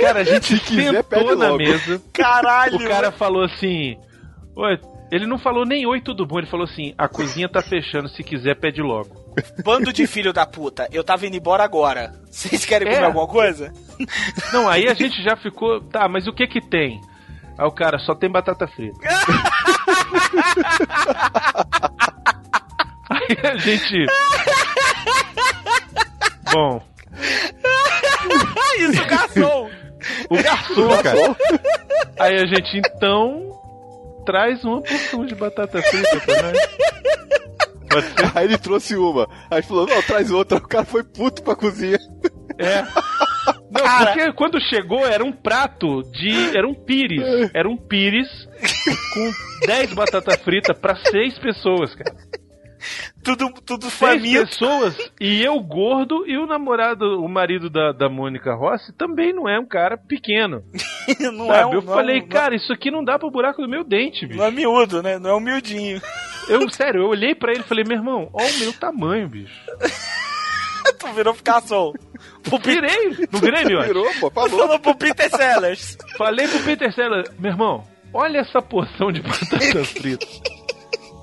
Cara, 0.00 0.20
a 0.20 0.24
gente 0.24 0.56
Se 0.56 0.60
quiser, 0.64 1.02
pede 1.04 1.22
sentou 1.22 1.36
na 1.36 1.46
logo. 1.48 1.58
mesa. 1.58 2.00
Caralho. 2.12 2.76
O 2.76 2.88
cara 2.88 3.10
falou 3.12 3.44
assim: 3.44 3.96
Oi, 4.56 4.78
ele 5.10 5.26
não 5.26 5.38
falou 5.38 5.64
nem 5.66 5.86
oi, 5.86 6.00
tudo 6.00 6.24
bom. 6.26 6.38
Ele 6.38 6.46
falou 6.46 6.64
assim: 6.64 6.94
a 6.96 7.08
cozinha 7.08 7.48
tá 7.48 7.60
fechando, 7.62 8.08
se 8.08 8.22
quiser, 8.22 8.54
pede 8.56 8.80
logo. 8.82 9.16
Bando 9.64 9.92
de 9.92 10.06
filho 10.06 10.32
da 10.32 10.44
puta. 10.46 10.88
Eu 10.92 11.02
tava 11.04 11.26
indo 11.26 11.36
embora 11.36 11.62
agora. 11.64 12.12
Vocês 12.30 12.64
querem 12.64 12.88
É. 12.88 12.94
comer 12.94 13.06
alguma 13.06 13.26
coisa? 13.28 13.72
Não, 14.52 14.68
aí 14.68 14.88
a 14.88 14.94
gente 14.94 15.22
já 15.22 15.36
ficou. 15.36 15.80
Tá, 15.80 16.08
mas 16.08 16.26
o 16.26 16.32
que 16.32 16.46
que 16.46 16.60
tem? 16.60 17.00
Aí 17.56 17.66
o 17.66 17.72
cara 17.72 17.98
só 17.98 18.14
tem 18.14 18.30
batata 18.30 18.66
frita. 18.68 18.98
aí 23.10 23.36
a 23.42 23.56
gente. 23.58 24.06
Bom, 26.52 26.82
Isso, 28.78 29.04
garçom. 29.06 29.70
o 30.30 30.42
garçom, 30.42 31.02
cara. 31.02 31.36
Aí 32.20 32.34
a 32.36 32.46
gente 32.46 32.78
então 32.78 33.48
traz 34.24 34.62
uma 34.64 34.80
porção 34.82 35.24
de 35.26 35.34
batata 35.34 35.80
frita 35.82 36.20
pra 36.20 36.42
nós. 36.42 36.58
Pode 37.90 38.06
ser? 38.06 38.32
Aí 38.38 38.44
ele 38.44 38.58
trouxe 38.58 38.96
uma. 38.96 39.26
Aí 39.50 39.62
falou, 39.62 39.86
não, 39.86 40.02
traz 40.02 40.30
outra. 40.30 40.58
O 40.58 40.68
cara 40.68 40.84
foi 40.84 41.02
puto 41.02 41.42
pra 41.42 41.56
cozinha. 41.56 41.98
É. 42.58 42.82
Não, 43.70 43.82
Cara. 43.84 44.12
porque 44.12 44.32
quando 44.32 44.60
chegou 44.60 45.06
era 45.06 45.24
um 45.24 45.32
prato 45.32 46.02
de. 46.12 46.56
Era 46.56 46.66
um 46.68 46.74
pires. 46.74 47.50
Era 47.54 47.68
um 47.68 47.76
pires 47.76 48.28
com 49.14 49.66
10 49.66 49.94
batata 49.94 50.36
frita 50.38 50.74
pra 50.74 50.94
6 50.96 51.38
pessoas, 51.38 51.94
cara. 51.94 52.14
Tudo, 53.22 53.52
tudo 53.66 53.90
faminto. 53.90 54.46
pessoas 54.46 54.96
e 55.20 55.42
eu 55.44 55.60
gordo 55.60 56.26
e 56.26 56.38
o 56.38 56.46
namorado, 56.46 57.22
o 57.22 57.28
marido 57.28 57.68
da, 57.68 57.92
da 57.92 58.08
Mônica 58.08 58.54
Rossi 58.54 58.92
também 58.96 59.34
não 59.34 59.48
é 59.48 59.58
um 59.58 59.66
cara 59.66 59.98
pequeno. 59.98 60.62
Não 61.20 61.46
sabe? 61.48 61.58
é 61.60 61.66
um, 61.66 61.72
eu 61.74 61.82
não 61.82 61.92
é 61.92 61.96
falei, 61.96 62.20
um- 62.20 62.28
cara, 62.28 62.54
isso 62.54 62.70
aqui 62.72 62.90
não 62.90 63.02
dá 63.02 63.18
pro 63.18 63.30
buraco 63.30 63.62
do 63.62 63.68
meu 63.68 63.82
dente, 63.82 64.26
bicho. 64.26 64.38
Não 64.38 64.44
é 64.46 64.50
miúdo, 64.50 65.02
né? 65.02 65.18
Não 65.18 65.30
é 65.30 65.34
humildinho. 65.34 66.00
Eu, 66.48 66.68
sério, 66.68 67.00
eu 67.02 67.08
olhei 67.08 67.34
pra 67.34 67.50
ele 67.52 67.60
e 67.60 67.64
falei, 67.64 67.82
meu 67.84 67.96
irmão, 67.96 68.28
olha 68.32 68.54
o 68.54 68.58
meu 68.60 68.72
tamanho, 68.74 69.26
bicho. 69.28 69.54
tu 70.98 71.12
virou 71.14 71.34
garçom. 71.42 71.92
Pro 72.42 72.58
Virei, 72.58 73.26
não 73.32 73.40
virei, 73.40 73.64
meu? 73.64 73.82
Virou, 73.82 74.06
pô, 74.20 74.30
falou. 74.30 74.58
falou 74.58 74.78
pro 74.78 74.94
Peter 74.96 75.30
Sellers. 75.30 75.96
Falei 76.16 76.46
pro 76.48 76.60
Peter 76.60 76.92
Sellers, 76.92 77.30
meu 77.38 77.52
irmão, 77.52 77.84
olha 78.12 78.38
essa 78.40 78.60
porção 78.60 79.10
de 79.12 79.20
batata 79.22 79.84
frita. 79.84 80.26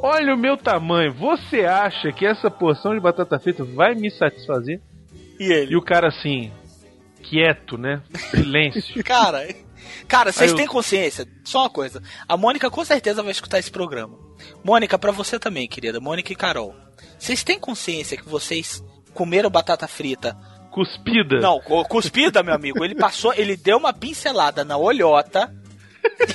Olha 0.08 0.34
o 0.36 0.38
meu 0.38 0.56
tamanho. 0.56 1.14
Você 1.14 1.62
acha 1.66 2.12
que 2.12 2.26
essa 2.26 2.49
porção 2.51 2.93
de 2.93 2.99
batata 2.99 3.39
frita 3.39 3.64
vai 3.64 3.95
me 3.95 4.12
satisfazer? 4.12 4.80
E 5.39 5.51
ele? 5.51 5.74
E 5.74 5.76
o 5.76 5.82
cara 5.82 6.10
assim, 6.10 6.51
quieto, 7.24 7.78
né? 7.78 8.01
Silêncio. 8.30 8.82
Cara, 9.03 9.47
cara, 10.08 10.32
vocês 10.32 10.51
eu- 10.51 10.58
têm 10.58 10.68
consciência? 10.68 11.26
Só 11.43 11.62
uma 11.64 11.70
coisa. 11.70 12.01
A 12.28 12.38
Mônica 12.38 12.70
com 12.70 12.86
certeza 12.86 13.22
vai 13.24 13.32
escutar 13.32 13.58
esse 13.60 13.72
programa. 13.72 14.18
Mônica, 14.64 14.97
pra 14.99 15.12
você 15.12 15.39
também, 15.39 15.68
querida. 15.68 15.99
Mônica 15.99 16.32
e 16.32 16.36
Carol. 16.36 16.76
Vocês 17.18 17.43
têm 17.43 17.60
consciência 17.60 18.16
que 18.18 18.28
vocês 18.30 18.84
comeram 19.14 19.49
batata 19.49 19.88
frita? 19.88 20.38
Cuspida. 20.72 21.39
Não, 21.39 21.60
cu- 21.60 21.84
cuspida, 21.88 22.43
meu 22.43 22.53
amigo. 22.53 22.84
Ele 22.84 22.95
passou, 22.95 23.34
ele 23.34 23.56
deu 23.58 23.78
uma 23.78 23.93
pincelada 23.93 24.64
na 24.64 24.78
olhota 24.78 25.51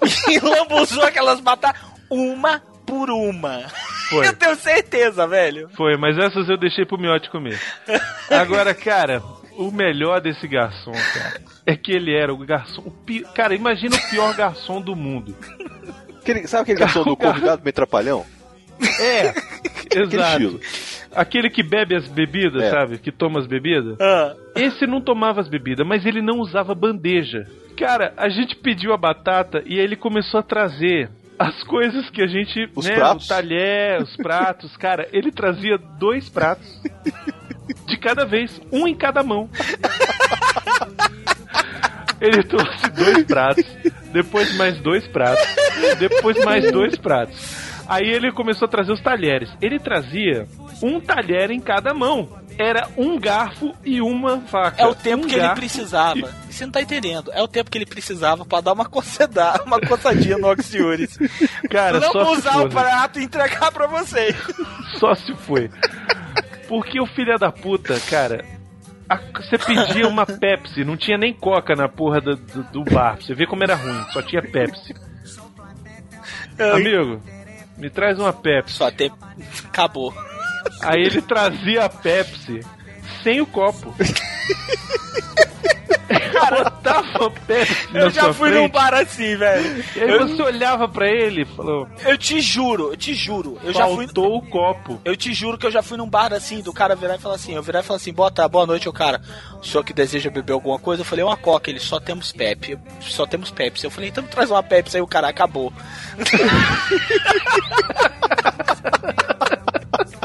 e 0.28 0.38
lambuzou 0.40 1.04
aquelas 1.04 1.40
batatas 1.40 1.80
uma 2.10 2.62
por 2.92 3.10
uma. 3.10 3.60
Foi. 4.10 4.26
Eu 4.28 4.32
tenho 4.36 4.54
certeza, 4.56 5.26
velho. 5.26 5.68
Foi, 5.74 5.96
mas 5.96 6.18
essas 6.18 6.46
eu 6.48 6.58
deixei 6.58 6.84
pro 6.84 6.98
miote 6.98 7.30
comer. 7.30 7.58
Agora, 8.30 8.74
cara, 8.74 9.22
o 9.56 9.70
melhor 9.70 10.20
desse 10.20 10.46
garçom, 10.46 10.92
cara, 10.92 11.40
é 11.64 11.74
que 11.74 11.92
ele 11.92 12.14
era 12.14 12.32
o 12.32 12.36
garçom. 12.36 12.82
o 12.84 12.90
pi- 12.90 13.24
Cara, 13.34 13.54
imagina 13.54 13.96
o 13.96 14.10
pior 14.10 14.34
garçom 14.34 14.82
do 14.82 14.94
mundo. 14.94 15.34
Aquele, 16.20 16.46
sabe 16.46 16.62
aquele 16.64 16.80
garçom 16.80 17.04
do 17.04 17.16
convidado 17.16 17.62
meio 17.64 17.72
trapalhão? 17.72 18.26
É, 19.00 19.28
Aquele 19.86 20.04
exato. 20.04 20.60
Aquele 21.14 21.48
que 21.50 21.62
bebe 21.62 21.94
as 21.96 22.06
bebidas, 22.08 22.62
É. 22.62 22.70
sabe? 22.70 22.98
Que 22.98 23.10
toma 23.12 23.38
as 23.40 23.46
bebidas. 23.46 23.96
Ah, 24.00 24.34
Esse 24.56 24.86
não 24.86 25.00
tomava 25.00 25.40
as 25.40 25.48
bebidas, 25.48 25.86
mas 25.86 26.04
ele 26.06 26.20
não 26.22 26.38
usava 26.38 26.74
bandeja. 26.74 27.46
Cara, 27.78 28.12
a 28.16 28.28
gente 28.28 28.54
pediu 28.56 28.92
a 28.92 28.96
batata 28.98 29.62
e 29.66 29.74
aí 29.78 29.84
ele 29.84 29.96
começou 29.96 30.40
a 30.40 30.42
trazer 30.42 31.10
as 31.42 31.62
coisas 31.64 32.08
que 32.10 32.22
a 32.22 32.26
gente. 32.26 32.70
Os 32.74 32.86
né, 32.86 32.94
pratos? 32.94 33.26
O 33.26 33.28
talher, 33.28 34.02
os 34.02 34.16
pratos. 34.16 34.76
Cara, 34.76 35.08
ele 35.12 35.30
trazia 35.32 35.76
dois 35.98 36.28
pratos 36.28 36.80
de 37.86 37.96
cada 37.98 38.24
vez, 38.24 38.60
um 38.70 38.86
em 38.86 38.94
cada 38.94 39.22
mão. 39.22 39.48
Ele 42.20 42.42
trouxe 42.44 42.88
dois 42.90 43.24
pratos, 43.24 43.64
depois 44.12 44.56
mais 44.56 44.78
dois 44.78 45.04
pratos, 45.08 45.44
depois 45.98 46.44
mais 46.44 46.70
dois 46.70 46.96
pratos. 46.96 47.72
Aí 47.88 48.08
ele 48.08 48.30
começou 48.30 48.66
a 48.66 48.70
trazer 48.70 48.92
os 48.92 49.00
talheres. 49.00 49.50
Ele 49.60 49.80
trazia 49.80 50.46
um 50.80 51.00
talher 51.00 51.50
em 51.50 51.58
cada 51.58 51.92
mão. 51.92 52.28
Era 52.56 52.88
um 52.96 53.18
garfo 53.18 53.74
e 53.84 54.00
uma 54.00 54.40
faca. 54.42 54.82
é 54.82 54.86
o 54.86 54.94
tempo 54.94 55.24
Um 55.24 55.28
que 55.28 55.34
ele 55.34 55.48
precisava. 55.54 56.32
Você 56.52 56.64
não 56.64 56.72
tá 56.72 56.82
entendendo. 56.82 57.32
É 57.32 57.42
o 57.42 57.48
tempo 57.48 57.70
que 57.70 57.78
ele 57.78 57.86
precisava 57.86 58.44
pra 58.44 58.60
dar 58.60 58.72
uma 58.74 58.84
coçada, 58.84 59.60
uma 59.64 59.80
coçadinha 59.80 60.36
no 60.36 60.48
Oxiures. 60.48 61.18
Cara, 61.70 61.98
não 61.98 62.12
só 62.12 62.24
se 62.26 62.38
usar 62.40 62.52
for, 62.52 62.60
o 62.60 62.64
né? 62.64 62.70
prato 62.70 63.18
e 63.18 63.24
entregar 63.24 63.72
pra 63.72 63.86
vocês. 63.86 64.36
Só 64.98 65.14
se 65.14 65.34
foi. 65.34 65.70
Porque 66.68 67.00
o 67.00 67.06
filho 67.06 67.38
da 67.38 67.50
puta, 67.50 67.98
cara. 68.08 68.44
Você 69.34 69.58
pedia 69.58 70.08
uma 70.08 70.24
Pepsi, 70.24 70.84
não 70.84 70.96
tinha 70.96 71.18
nem 71.18 71.34
coca 71.34 71.74
na 71.74 71.86
porra 71.86 72.20
do, 72.20 72.36
do, 72.36 72.62
do 72.64 72.84
bar. 72.84 73.18
Você 73.20 73.34
vê 73.34 73.46
como 73.46 73.62
era 73.62 73.74
ruim, 73.74 74.04
só 74.10 74.22
tinha 74.22 74.40
Pepsi. 74.40 74.94
Amigo, 76.58 77.20
me 77.76 77.90
traz 77.90 78.18
uma 78.18 78.32
Pepsi. 78.32 78.74
Só 78.74 78.90
tem. 78.90 79.12
Acabou. 79.64 80.14
Aí 80.80 81.02
ele 81.02 81.20
trazia 81.20 81.84
a 81.84 81.88
Pepsi 81.88 82.60
sem 83.22 83.40
o 83.40 83.46
copo. 83.46 83.94
Botava 86.50 87.26
a 87.26 87.30
Pepsi 87.30 87.88
na 87.92 88.00
Eu 88.00 88.10
já 88.10 88.32
fui 88.32 88.50
frente, 88.50 88.62
num 88.62 88.68
bar 88.68 88.94
assim, 88.94 89.36
velho. 89.36 89.84
E 89.96 90.00
aí 90.00 90.10
Eu, 90.10 90.28
você 90.28 90.42
olhava 90.42 90.88
pra 90.88 91.08
ele 91.08 91.42
e 91.42 91.44
falou: 91.44 91.88
eu 92.04 92.18
te 92.18 92.40
juro, 92.40 92.90
eu 92.90 92.96
te 92.96 93.14
juro. 93.14 93.58
Eu 93.62 93.72
já 93.72 93.86
fui. 93.86 94.06
faltou 94.06 94.36
o 94.36 94.42
copo. 94.42 95.00
Eu 95.04 95.16
te 95.16 95.32
juro 95.32 95.58
que 95.58 95.66
eu 95.66 95.70
já 95.70 95.82
fui 95.82 95.96
num 95.96 96.08
bar 96.08 96.32
assim, 96.32 96.60
do 96.60 96.72
cara 96.72 96.94
virar 96.94 97.16
e 97.16 97.18
falar 97.18 97.36
assim, 97.36 97.54
eu 97.54 97.62
virar 97.62 97.80
e 97.80 97.82
falar 97.82 97.96
assim, 97.96 98.12
bota, 98.12 98.46
boa 98.48 98.66
noite, 98.66 98.88
o 98.88 98.92
cara. 98.92 99.20
O 99.60 99.66
senhor 99.66 99.84
que 99.84 99.92
deseja 99.92 100.30
beber 100.30 100.52
alguma 100.52 100.78
coisa? 100.78 101.02
Eu 101.02 101.06
falei, 101.06 101.24
uma 101.24 101.36
coca, 101.36 101.70
ele 101.70 101.80
só 101.80 102.00
temos 102.00 102.32
Pepsi. 102.32 102.78
Só 103.00 103.26
temos 103.26 103.50
Pepsi. 103.50 103.84
Eu 103.84 103.90
falei, 103.90 104.10
então 104.10 104.24
traz 104.24 104.50
uma 104.50 104.62
Pepsi 104.62 104.96
aí 104.96 105.02
o 105.02 105.06
cara 105.06 105.28
acabou. 105.28 105.72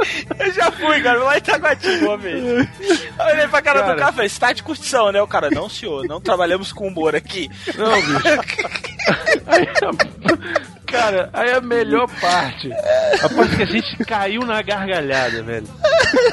Eu 0.39 0.51
já 0.51 0.71
fui, 0.71 1.01
cara, 1.01 1.23
lá 1.23 1.37
em 1.37 1.41
Taguatinga 1.41 2.05
uma 2.05 2.17
vez. 2.17 2.43
Eu 2.43 3.25
olhei 3.25 3.47
pra 3.47 3.61
cara, 3.61 3.79
Cara. 3.81 3.93
do 3.93 3.99
cara 3.99 4.11
e 4.11 4.15
falei, 4.15 4.29
você 4.29 4.39
tá 4.39 4.53
de 4.53 4.63
curtição, 4.63 5.11
né? 5.11 5.21
O 5.21 5.27
cara, 5.27 5.49
não 5.49 5.69
senhor, 5.69 6.05
não 6.07 6.21
trabalhamos 6.21 6.71
com 6.71 6.87
humor 6.87 7.15
aqui. 7.15 7.49
Não, 7.75 7.93
bicho. 8.01 8.27
Aí 9.45 9.67
cara, 10.85 11.29
aí 11.33 11.51
a 11.51 11.61
melhor 11.61 12.07
parte, 12.21 12.69
a 13.21 13.29
parte 13.29 13.55
que 13.57 13.63
a 13.63 13.65
gente 13.65 13.97
caiu 14.05 14.41
na 14.41 14.61
gargalhada, 14.61 15.43
velho, 15.43 15.67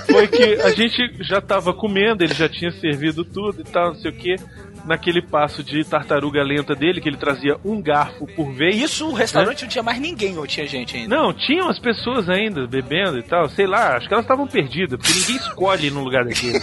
foi 0.07 0.29
que 0.29 0.55
a 0.63 0.71
gente 0.71 0.97
já 1.25 1.41
tava 1.41 1.73
comendo, 1.75 2.23
ele 2.23 2.35
já 2.35 2.49
tinha 2.49 2.71
servido 2.81 3.25
tudo 3.25 3.61
e 3.61 3.65
tal, 3.65 3.95
não 3.95 4.01
sei 4.01 4.11
o 4.11 4.15
que. 4.15 4.37
Naquele 4.85 5.23
passo 5.23 5.63
de 5.63 5.83
tartaruga 5.83 6.43
lenta 6.43 6.75
dele, 6.75 7.01
que 7.01 7.09
ele 7.09 7.17
trazia 7.17 7.57
um 7.65 7.81
garfo 7.81 8.27
por 8.27 8.53
vez. 8.53 8.77
Isso, 8.77 9.09
o 9.09 9.15
restaurante 9.15 9.63
não 9.63 9.69
tinha 9.69 9.83
mais 9.83 9.99
ninguém, 9.99 10.37
ou 10.37 10.47
tinha 10.47 10.67
gente 10.67 10.97
ainda. 10.97 11.17
Não, 11.17 11.33
tinham 11.33 11.69
as 11.71 11.79
pessoas 11.79 12.29
ainda 12.29 12.67
bebendo 12.67 13.19
e 13.19 13.23
tal, 13.23 13.49
sei 13.49 13.67
lá, 13.67 13.97
acho 13.97 14.07
que 14.07 14.13
elas 14.13 14.25
estavam 14.25 14.47
perdidas, 14.47 14.99
porque 14.99 15.19
ninguém 15.19 15.37
escolhe 15.37 15.87
ir 15.87 15.91
num 15.91 16.05
lugar 16.05 16.25
daquele. 16.25 16.61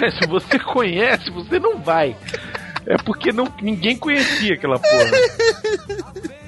Se 0.00 0.26
você 0.26 0.58
conhece, 0.58 1.30
você 1.30 1.58
não 1.58 1.78
vai. 1.78 2.16
É 2.86 2.96
porque 3.04 3.32
não, 3.32 3.46
ninguém 3.60 3.96
conhecia 3.98 4.54
aquela 4.54 4.78
porra. 4.78 5.10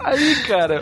Aí, 0.01 0.37
cara, 0.47 0.81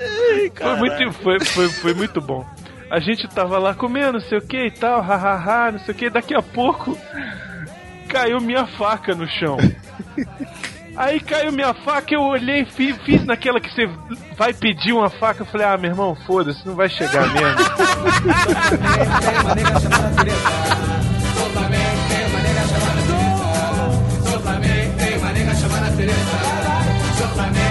foi 0.57 0.77
muito, 0.77 1.13
foi, 1.15 1.41
foi, 1.41 1.69
foi 1.69 1.95
muito 1.95 2.21
bom. 2.21 2.47
A 2.91 3.01
gente 3.01 3.27
tava 3.29 3.59
lá 3.59 3.75
comendo, 3.75 4.15
não 4.15 4.21
sei 4.21 4.39
o 4.39 4.47
que 4.47 4.67
e 4.67 4.71
tal, 4.71 5.01
hahaha, 5.01 5.73
não 5.73 5.79
sei 5.81 5.95
o 5.95 5.97
que, 5.97 6.11
daqui 6.11 6.35
a 6.35 6.43
pouco 6.43 6.97
caiu 8.11 8.41
minha 8.41 8.67
faca 8.67 9.15
no 9.15 9.27
chão. 9.29 9.57
Aí 10.97 11.21
caiu 11.21 11.53
minha 11.53 11.73
faca, 11.73 12.13
eu 12.13 12.21
olhei, 12.21 12.65
fiz, 12.65 12.97
fiz 13.05 13.25
naquela 13.25 13.61
que 13.61 13.73
você 13.73 13.89
vai 14.37 14.53
pedir 14.53 14.93
uma 14.93 15.09
faca. 15.09 15.43
Eu 15.43 15.47
falei, 15.47 15.67
ah, 15.67 15.79
meu 15.79 15.93
irmão, 15.93 16.17
foda-se, 16.27 16.67
não 16.67 16.75
vai 16.75 16.89
chegar 16.89 17.33
mesmo. 17.33 17.59
Sou 24.29 24.41
Flamengo, 24.41 24.97
tem 24.99 25.17
uma 25.17 25.33
nega 25.33 25.55
chamada 25.55 25.97
Teresa. 25.97 26.19
Sou 27.17 27.29
Flamengo. 27.29 27.70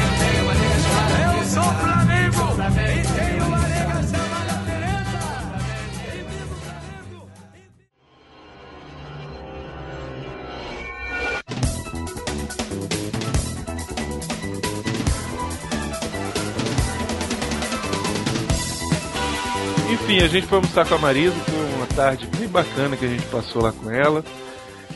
Enfim, 20.11 20.23
a 20.23 20.27
gente 20.27 20.47
foi 20.47 20.57
almoçar 20.57 20.87
com 20.87 20.95
a 20.95 20.97
Marisa, 20.97 21.35
foi 21.35 21.75
uma 21.75 21.85
tarde 21.85 22.27
bem 22.37 22.47
bacana 22.47 22.97
que 22.97 23.05
a 23.05 23.07
gente 23.07 23.25
passou 23.27 23.61
lá 23.61 23.71
com 23.71 23.91
ela. 23.91 24.23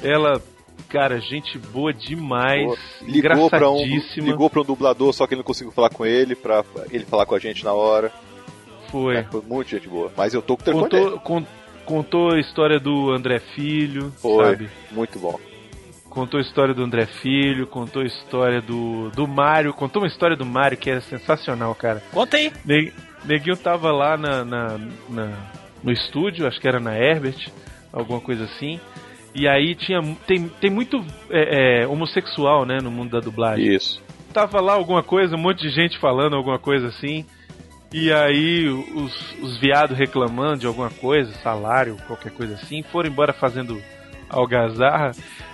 Ela, 0.02 0.42
cara, 0.90 1.20
gente 1.20 1.58
boa 1.60 1.94
demais, 1.94 2.68
ligou 3.04 3.50
pra 3.50 3.70
um, 3.70 3.84
ligou 4.18 4.50
pra 4.50 4.62
um 4.62 4.66
dublador, 4.66 5.14
só 5.14 5.28
que 5.28 5.34
ele 5.36 5.40
não 5.42 5.46
conseguiu 5.46 5.72
falar 5.72 5.90
com 5.90 6.04
ele, 6.06 6.36
pra 6.36 6.64
ele 6.90 7.06
falar 7.06 7.26
com 7.28 7.36
a 7.36 7.40
gente 7.40 7.64
na 7.64 7.74
hora. 7.74 8.12
Foi. 8.90 9.18
É, 9.18 9.24
foi 9.24 9.42
muito 9.42 9.70
gente 9.70 9.88
boa. 9.88 10.12
Mas 10.18 10.34
eu 10.34 10.42
tô 10.42 10.56
com 10.58 10.62
o 10.62 10.66
telefone. 10.66 10.90
Contou, 10.90 11.20
con- 11.20 11.46
contou 11.86 12.32
a 12.34 12.40
história 12.40 12.80
do 12.80 13.12
André 13.12 13.40
Filho, 13.40 14.12
Foi. 14.18 14.46
sabe? 14.46 14.70
Muito 14.92 15.20
bom. 15.20 15.40
Contou 16.10 16.40
a 16.40 16.42
história 16.44 16.74
do 16.76 16.84
André 16.84 17.06
Filho, 17.08 17.66
contou 17.66 18.02
a 18.02 18.06
história 18.06 18.62
do, 18.62 19.10
do 19.12 19.28
Mário, 19.28 19.74
contou 19.74 20.02
uma 20.02 20.08
história 20.08 20.36
do 20.36 20.46
Mário 20.46 20.78
que 20.78 20.90
era 20.90 21.02
sensacional, 21.02 21.74
cara. 21.74 22.04
Conta 22.12 22.38
aí. 22.38 22.52
Ne- 23.26 23.34
Neguinho 23.34 23.58
tava 23.58 23.92
lá 23.92 24.18
na, 24.18 24.44
na- 24.46 24.80
na- 25.10 25.38
no 25.84 25.92
estúdio, 25.92 26.48
acho 26.48 26.60
que 26.60 26.68
era 26.68 26.80
na 26.80 26.98
Herbert, 26.98 27.50
alguma 27.92 28.20
coisa 28.22 28.46
assim. 28.46 28.80
E 29.36 29.48
aí 29.48 29.76
tinha 29.76 30.00
tem, 30.28 30.48
tem 30.48 30.70
muito 30.70 31.04
é, 31.30 31.82
é, 31.84 31.88
homossexual, 31.88 32.66
né, 32.66 32.78
no 32.82 32.92
mundo 32.92 33.12
da 33.12 33.20
dublagem. 33.20 33.74
Isso. 33.74 34.02
Tava 34.32 34.62
lá 34.62 34.74
alguma 34.74 35.04
coisa, 35.04 35.36
um 35.36 35.40
monte 35.40 35.62
de 35.62 35.70
gente 35.70 35.98
falando 36.00 36.36
alguma 36.36 36.60
coisa 36.60 36.88
assim. 36.88 37.26
E 37.92 38.12
aí 38.12 38.68
os, 38.68 39.36
os 39.40 39.58
viados 39.60 39.96
reclamando 39.98 40.62
de 40.62 40.68
alguma 40.68 40.90
coisa, 40.90 41.32
salário, 41.44 41.98
qualquer 42.08 42.32
coisa 42.32 42.56
assim, 42.56 42.82
foram 42.84 43.10
embora 43.10 43.34
fazendo 43.34 43.80
algazarra. 44.30 45.12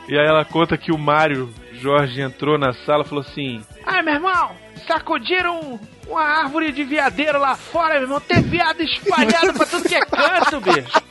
E 0.08 0.18
aí 0.18 0.26
ela 0.26 0.46
conta 0.46 0.78
que 0.78 0.92
o 0.92 0.98
Mário 0.98 1.50
Jorge 1.74 2.22
entrou 2.22 2.58
na 2.58 2.74
sala 2.74 3.04
e 3.04 3.08
falou 3.08 3.24
assim: 3.24 3.62
Ai 3.86 4.02
meu 4.02 4.14
irmão, 4.16 4.52
sacudiram 4.88 5.80
uma 6.10 6.24
árvore 6.24 6.72
de 6.72 6.84
viadeiro 6.84 7.40
lá 7.40 7.56
fora, 7.56 7.94
meu 7.96 8.04
irmão. 8.04 8.20
Tem 8.20 8.42
viado 8.42 8.82
espalhado 8.82 9.54
pra 9.54 9.66
tudo 9.66 9.88
que 9.88 9.96
é 9.96 10.02
canto, 10.02 10.62
bicho. 10.62 11.00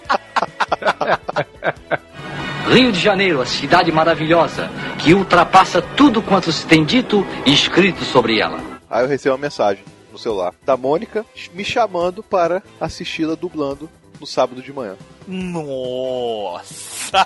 Rio 2.69 2.93
de 2.93 3.01
Janeiro, 3.01 3.41
a 3.41 3.47
cidade 3.47 3.91
maravilhosa, 3.91 4.69
que 4.99 5.15
ultrapassa 5.15 5.81
tudo 5.81 6.21
quanto 6.21 6.53
se 6.53 6.67
tem 6.67 6.85
dito 6.85 7.27
e 7.47 7.55
escrito 7.55 8.05
sobre 8.05 8.41
ela. 8.41 8.61
Aí 8.91 9.05
eu 9.05 9.09
recebi 9.09 9.33
uma 9.33 9.39
mensagem 9.39 9.83
no 10.13 10.19
celular 10.19 10.53
da 10.65 10.77
Mônica 10.77 11.25
me 11.55 11.65
chamando 11.65 12.23
para 12.23 12.63
assisti-la 12.79 13.35
dublando 13.35 13.89
no 14.21 14.27
sábado 14.27 14.61
de 14.61 14.71
manhã. 14.73 14.97
Nossa! 15.27 17.13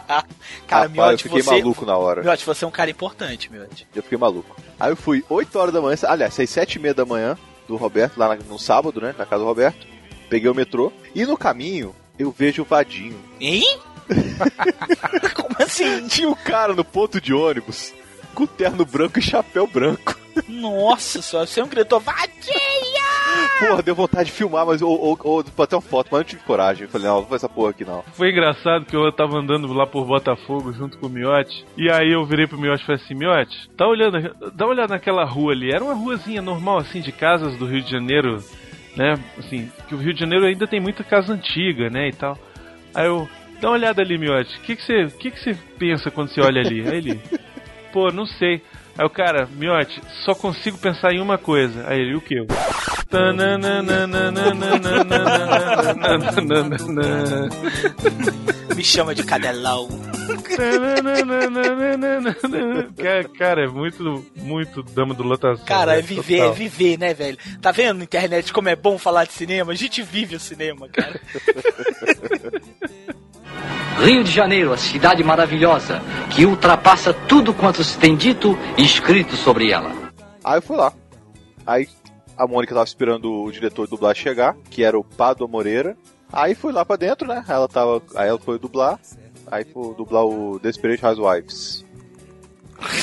Cara, 0.68 0.78
Rapaz, 0.88 0.96
eu 0.96 1.06
Miotti, 1.06 1.22
fiquei 1.24 1.42
você. 1.42 1.50
maluco 1.50 1.84
na 1.86 1.96
hora. 1.96 2.22
Miotti, 2.22 2.44
você 2.46 2.64
é 2.64 2.68
um 2.68 2.72
cara 2.72 2.90
importante, 2.90 3.50
Miotti. 3.50 3.86
Eu 3.94 4.02
fiquei 4.02 4.18
maluco. 4.18 4.54
Aí 4.78 4.92
eu 4.92 4.96
fui 4.96 5.24
8 5.28 5.58
horas 5.58 5.74
da 5.74 5.80
manhã, 5.80 5.96
aliás, 6.06 6.38
às 6.38 6.50
7 6.50 6.76
e 6.76 6.78
meia 6.78 6.94
da 6.94 7.04
manhã 7.04 7.36
do 7.68 7.76
Roberto, 7.76 8.18
lá 8.18 8.34
no 8.36 8.58
sábado, 8.58 9.00
né, 9.00 9.14
na 9.16 9.26
casa 9.26 9.42
do 9.42 9.48
Roberto. 9.48 9.86
Peguei 10.28 10.50
o 10.50 10.54
metrô 10.54 10.92
e 11.14 11.24
no 11.24 11.36
caminho 11.36 11.94
eu 12.18 12.30
vejo 12.30 12.62
o 12.62 12.64
Vadinho. 12.64 13.18
Hein? 13.40 13.78
Como 15.34 15.56
assim? 15.58 16.06
Tinha 16.08 16.28
um 16.28 16.34
cara 16.34 16.74
no 16.74 16.84
ponto 16.84 17.20
de 17.20 17.32
ônibus 17.32 17.92
com 18.34 18.46
terno 18.46 18.84
branco 18.84 19.18
e 19.18 19.22
chapéu 19.22 19.66
branco. 19.66 20.18
Nossa 20.48 21.20
senhora, 21.20 21.46
você 21.46 21.60
é 21.60 21.64
um 21.64 21.68
gritou, 21.68 22.00
vadia! 22.00 23.11
Porra, 23.58 23.82
deu 23.82 23.94
vontade 23.94 24.26
de 24.26 24.32
filmar, 24.32 24.66
mas 24.66 24.82
ou, 24.82 24.98
ou, 24.98 25.18
ou 25.22 25.44
uma 25.56 25.80
foto, 25.80 26.08
mas 26.10 26.12
eu 26.12 26.18
não 26.18 26.24
tive 26.24 26.42
coragem. 26.42 26.88
Falei, 26.88 27.06
não, 27.06 27.20
não 27.20 27.24
vou 27.24 27.36
essa 27.36 27.48
porra 27.48 27.70
aqui 27.70 27.84
não. 27.84 28.02
Foi 28.14 28.30
engraçado 28.30 28.84
que 28.84 28.96
eu 28.96 29.10
tava 29.12 29.38
andando 29.38 29.72
lá 29.72 29.86
por 29.86 30.04
Botafogo 30.04 30.72
junto 30.72 30.98
com 30.98 31.06
o 31.06 31.10
Miote. 31.10 31.64
E 31.76 31.90
aí 31.90 32.12
eu 32.12 32.24
virei 32.24 32.46
pro 32.46 32.58
Miote 32.58 32.82
e 32.82 32.86
falei 32.86 33.00
assim: 33.02 33.14
Miote, 33.14 33.70
tá 33.76 33.86
olhando, 33.86 34.34
dá 34.54 34.64
uma 34.64 34.72
olhada 34.72 34.94
naquela 34.94 35.24
rua 35.24 35.52
ali. 35.52 35.70
Era 35.70 35.84
uma 35.84 35.94
ruazinha 35.94 36.42
normal, 36.42 36.78
assim, 36.78 37.00
de 37.00 37.12
casas 37.12 37.56
do 37.56 37.66
Rio 37.66 37.82
de 37.82 37.90
Janeiro, 37.90 38.42
né? 38.96 39.14
Assim, 39.38 39.70
que 39.88 39.94
o 39.94 39.98
Rio 39.98 40.12
de 40.12 40.20
Janeiro 40.20 40.44
ainda 40.44 40.66
tem 40.66 40.80
muita 40.80 41.04
casa 41.04 41.32
antiga, 41.32 41.88
né? 41.88 42.08
E 42.08 42.12
tal. 42.12 42.36
Aí 42.94 43.06
eu, 43.06 43.28
dá 43.60 43.68
uma 43.68 43.76
olhada 43.76 44.02
ali, 44.02 44.18
Miote. 44.18 44.58
O 44.58 44.60
que 44.60 44.76
que 44.76 44.82
você 44.82 45.06
que 45.06 45.30
que 45.30 45.40
você 45.40 45.54
pensa 45.78 46.10
quando 46.10 46.28
você 46.28 46.40
olha 46.40 46.60
ali? 46.60 46.80
Aí 46.86 46.96
ele, 46.96 47.20
pô, 47.92 48.10
não 48.10 48.26
sei. 48.26 48.62
Aí 48.96 49.06
o 49.06 49.10
cara, 49.10 49.48
Miote, 49.52 50.00
só 50.24 50.34
consigo 50.34 50.76
pensar 50.78 51.12
em 51.12 51.20
uma 51.20 51.38
coisa. 51.38 51.88
Aí 51.88 51.98
ele, 51.98 52.14
o 52.14 52.20
que? 52.20 52.34
Me 58.76 58.84
chama 58.84 59.14
de 59.14 59.22
cadelão. 59.24 59.88
Cara, 62.96 63.28
cara, 63.28 63.64
é 63.64 63.68
muito, 63.68 64.24
muito 64.36 64.82
dama 64.82 65.14
do 65.14 65.22
lotação. 65.22 65.64
Cara, 65.64 65.92
né? 65.92 65.98
é 65.98 66.02
viver, 66.02 66.38
Total. 66.38 66.52
é 66.52 66.54
viver, 66.54 66.98
né, 66.98 67.14
velho? 67.14 67.38
Tá 67.60 67.70
vendo 67.70 67.98
na 67.98 68.04
internet 68.04 68.52
como 68.52 68.68
é 68.68 68.76
bom 68.76 68.98
falar 68.98 69.24
de 69.24 69.32
cinema? 69.32 69.72
A 69.72 69.74
gente 69.74 70.02
vive 70.02 70.36
o 70.36 70.40
cinema, 70.40 70.88
cara. 70.88 71.20
Rio 74.02 74.24
de 74.24 74.32
Janeiro, 74.32 74.72
a 74.72 74.76
cidade 74.76 75.22
maravilhosa, 75.22 76.02
que 76.28 76.44
ultrapassa 76.44 77.14
tudo 77.14 77.54
quanto 77.54 77.84
se 77.84 77.96
tem 77.96 78.16
dito 78.16 78.58
e 78.76 78.82
escrito 78.82 79.36
sobre 79.36 79.70
ela. 79.70 79.92
Aí 80.42 80.58
eu 80.58 80.62
fui 80.62 80.76
lá. 80.76 80.92
Aí 81.64 81.86
a 82.36 82.44
Mônica 82.44 82.74
tava 82.74 82.84
esperando 82.84 83.32
o 83.44 83.52
diretor 83.52 83.84
de 83.84 83.90
dublagem 83.90 84.20
chegar, 84.20 84.56
que 84.68 84.82
era 84.82 84.98
o 84.98 85.04
Pado 85.04 85.46
Moreira. 85.46 85.96
Aí 86.32 86.52
fui 86.56 86.72
lá 86.72 86.84
pra 86.84 86.96
dentro, 86.96 87.28
né? 87.28 87.44
Ela 87.48 87.68
tava, 87.68 88.02
aí 88.16 88.28
ela 88.28 88.40
foi 88.40 88.58
dublar. 88.58 88.98
Aí 89.48 89.64
foi 89.64 89.94
dublar 89.94 90.24
o 90.24 90.58
Desperate 90.58 91.04
Housewives. 91.06 91.84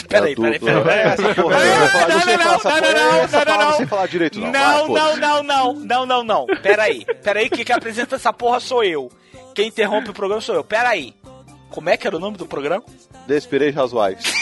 Peraí, 0.10 0.36
peraí, 0.36 0.60
peraí, 0.60 1.16
palavra 2.60 3.58
não, 3.64 3.74
sem 3.78 3.88
falar 3.88 4.08
direito, 4.08 4.38
não. 4.38 4.52
Não, 4.52 4.88
não, 4.89 5.16
não, 5.18 5.43
não, 5.43 5.74
não, 5.74 6.06
não, 6.06 6.24
não. 6.24 6.45
Peraí, 6.62 7.06
peraí, 7.24 7.50
que 7.50 7.64
quem 7.64 7.74
apresenta 7.74 8.18
essa 8.18 8.34
porra 8.34 8.60
sou 8.60 8.84
eu. 8.84 9.10
Quem 9.56 9.68
interrompe 9.68 10.10
o 10.10 10.14
programa 10.14 10.41
sou 10.41 10.56
eu. 10.56 10.64
Peraí. 10.64 11.14
Como 11.70 11.89
é 11.89 11.97
que 11.97 12.08
era 12.08 12.16
o 12.16 12.20
nome 12.20 12.38
do 12.38 12.45
programa? 12.47 12.84
Desperate 13.28 13.78
Housewives. 13.78 14.24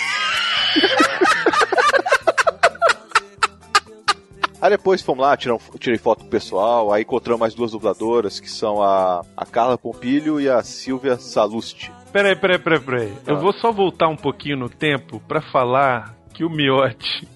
Aí 4.60 4.72
depois 4.72 5.04
fomos 5.04 5.24
lá, 5.24 5.38
tiram, 5.38 5.60
tirei 5.80 6.00
foto 6.00 6.22
com 6.22 6.26
o 6.28 6.32
pessoal, 6.32 6.92
aí 6.92 7.04
encontramos 7.04 7.40
mais 7.40 7.54
duas 7.54 7.72
dubladoras, 7.74 8.40
que 8.40 8.50
são 8.50 8.82
a, 8.82 9.24
a 9.36 9.46
Carla 9.46 9.78
Pompilho 9.78 10.42
e 10.42 10.50
a 10.50 10.64
Silvia 10.64 11.16
Salusti. 11.20 11.92
Peraí, 12.12 12.36
peraí, 12.36 12.58
peraí, 12.58 12.80
peraí. 12.80 13.14
Eu 13.28 13.36
Ah. 13.36 13.40
vou 13.40 13.54
só 13.54 13.72
voltar 13.72 14.08
um 14.08 14.16
pouquinho 14.16 14.58
no 14.58 14.68
tempo 14.68 15.20
pra 15.28 15.42
falar 15.52 16.16
que 16.34 16.44
o 16.44 16.50
Miote. 16.50 17.28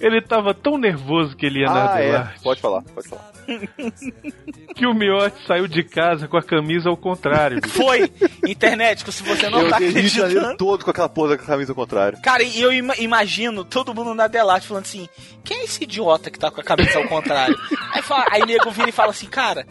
Ele 0.00 0.20
tava 0.20 0.52
tão 0.54 0.76
nervoso 0.78 1.36
que 1.36 1.46
ele 1.46 1.60
ia 1.60 1.66
na 1.66 1.92
Ah, 1.92 2.00
é. 2.00 2.08
Adelarte 2.08 2.42
Pode 2.42 2.60
falar, 2.60 2.82
pode 2.82 3.08
falar. 3.08 3.32
que 4.74 4.86
o 4.86 4.94
Miote 4.94 5.36
saiu 5.46 5.66
de 5.68 5.82
casa 5.84 6.26
com 6.26 6.36
a 6.36 6.42
camisa 6.42 6.88
ao 6.88 6.96
contrário. 6.96 7.60
bicho. 7.60 7.74
Foi! 7.74 8.10
Internet, 8.46 9.04
se 9.12 9.22
você 9.22 9.48
não 9.48 9.60
eu 9.62 9.68
tá 9.68 9.76
acreditando. 9.76 10.56
todo 10.56 10.84
com 10.84 10.90
aquela 10.90 11.08
porra 11.08 11.36
da 11.36 11.38
camisa 11.38 11.72
ao 11.72 11.76
contrário. 11.76 12.20
Cara, 12.22 12.42
e 12.42 12.60
eu 12.60 12.72
ima- 12.72 12.96
imagino 12.98 13.64
todo 13.64 13.94
mundo 13.94 14.14
na 14.14 14.26
Delate 14.26 14.66
falando 14.66 14.84
assim: 14.84 15.08
quem 15.44 15.58
é 15.58 15.64
esse 15.64 15.84
idiota 15.84 16.30
que 16.30 16.38
tá 16.38 16.50
com 16.50 16.60
a 16.60 16.64
cabeça 16.64 16.98
ao 16.98 17.06
contrário? 17.06 17.56
aí, 17.92 18.02
fala, 18.02 18.24
aí 18.30 18.44
nego 18.46 18.70
vira 18.70 18.88
e 18.88 18.92
fala 18.92 19.10
assim: 19.10 19.26
cara, 19.26 19.66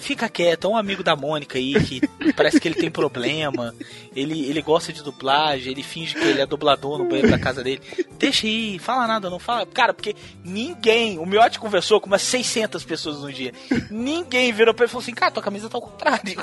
fica 0.00 0.28
quieto, 0.28 0.66
é 0.66 0.70
um 0.70 0.76
amigo 0.76 1.02
da 1.02 1.14
Mônica 1.14 1.58
aí 1.58 1.74
que 1.80 2.00
parece 2.34 2.60
que 2.60 2.66
ele 2.66 2.74
tem 2.74 2.90
problema, 2.90 3.74
ele, 4.14 4.48
ele 4.48 4.62
gosta 4.62 4.92
de 4.92 5.02
dublagem, 5.02 5.72
ele 5.72 5.82
finge 5.82 6.14
que 6.14 6.24
ele 6.24 6.40
é 6.40 6.46
dublador 6.46 6.98
no 6.98 7.04
banheiro 7.04 7.30
da 7.30 7.38
casa 7.38 7.62
dele. 7.62 7.80
Deixa 8.18 8.46
aí, 8.46 8.78
fala 8.78 9.06
nada, 9.06 9.30
não 9.30 9.38
fala. 9.38 9.66
Cara, 9.66 9.94
porque 9.94 10.14
ninguém, 10.44 11.18
o 11.18 11.26
Miotti 11.26 11.58
conversou 11.58 12.00
com 12.00 12.06
umas 12.06 12.22
600 12.22 12.84
pessoas 12.84 13.20
no 13.20 13.32
dia, 13.32 13.52
ninguém 13.90 14.52
virou 14.52 14.74
pra 14.74 14.84
ele 14.84 14.90
e 14.90 14.92
falou 14.92 15.02
assim: 15.02 15.14
cara, 15.14 15.30
tua 15.30 15.42
camisa 15.42 15.68
tá 15.68 15.78
ao 15.78 15.82
contrário. 15.82 16.36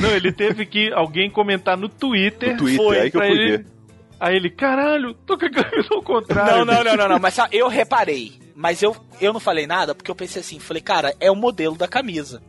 Não, 0.00 0.10
ele 0.10 0.32
teve 0.32 0.66
que 0.66 0.92
alguém 0.92 1.30
comentar 1.30 1.76
no 1.76 1.88
Twitter. 1.88 2.52
No 2.52 2.58
Twitter, 2.58 2.84
foi 2.84 3.00
aí 3.00 3.10
que 3.10 3.16
eu 3.16 3.20
pra 3.20 3.30
fui 3.30 3.38
ele... 3.38 3.56
ver. 3.58 3.77
Aí 4.20 4.36
ele, 4.36 4.50
caralho, 4.50 5.14
tô 5.14 5.38
com 5.38 5.46
a 5.46 5.50
camisa 5.50 5.88
ao 5.92 6.02
contrário. 6.02 6.52
Não, 6.58 6.64
não, 6.64 6.74
bicho." 6.82 6.84
não, 6.84 6.96
não, 6.96 7.08
não, 7.14 7.18
mas 7.20 7.36
eu 7.52 7.68
reparei. 7.68 8.38
Mas 8.54 8.82
eu, 8.82 8.96
eu 9.20 9.32
não 9.32 9.38
falei 9.38 9.66
nada 9.66 9.94
porque 9.94 10.10
eu 10.10 10.14
pensei 10.16 10.40
assim, 10.40 10.58
falei, 10.58 10.82
cara, 10.82 11.14
é 11.20 11.30
o 11.30 11.36
modelo 11.36 11.76
da 11.76 11.86
camisa. 11.86 12.42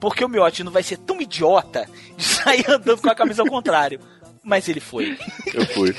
Porque 0.00 0.24
o 0.24 0.28
Miotti 0.28 0.64
não 0.64 0.72
vai 0.72 0.82
ser 0.82 0.96
tão 0.96 1.20
idiota 1.20 1.86
de 2.16 2.24
sair 2.24 2.64
andando 2.68 3.02
com 3.02 3.10
a 3.10 3.14
camisa 3.14 3.42
ao 3.42 3.48
contrário. 3.48 4.00
Mas 4.42 4.66
ele 4.68 4.80
foi. 4.80 5.18
Eu 5.52 5.66
fui. 5.66 5.92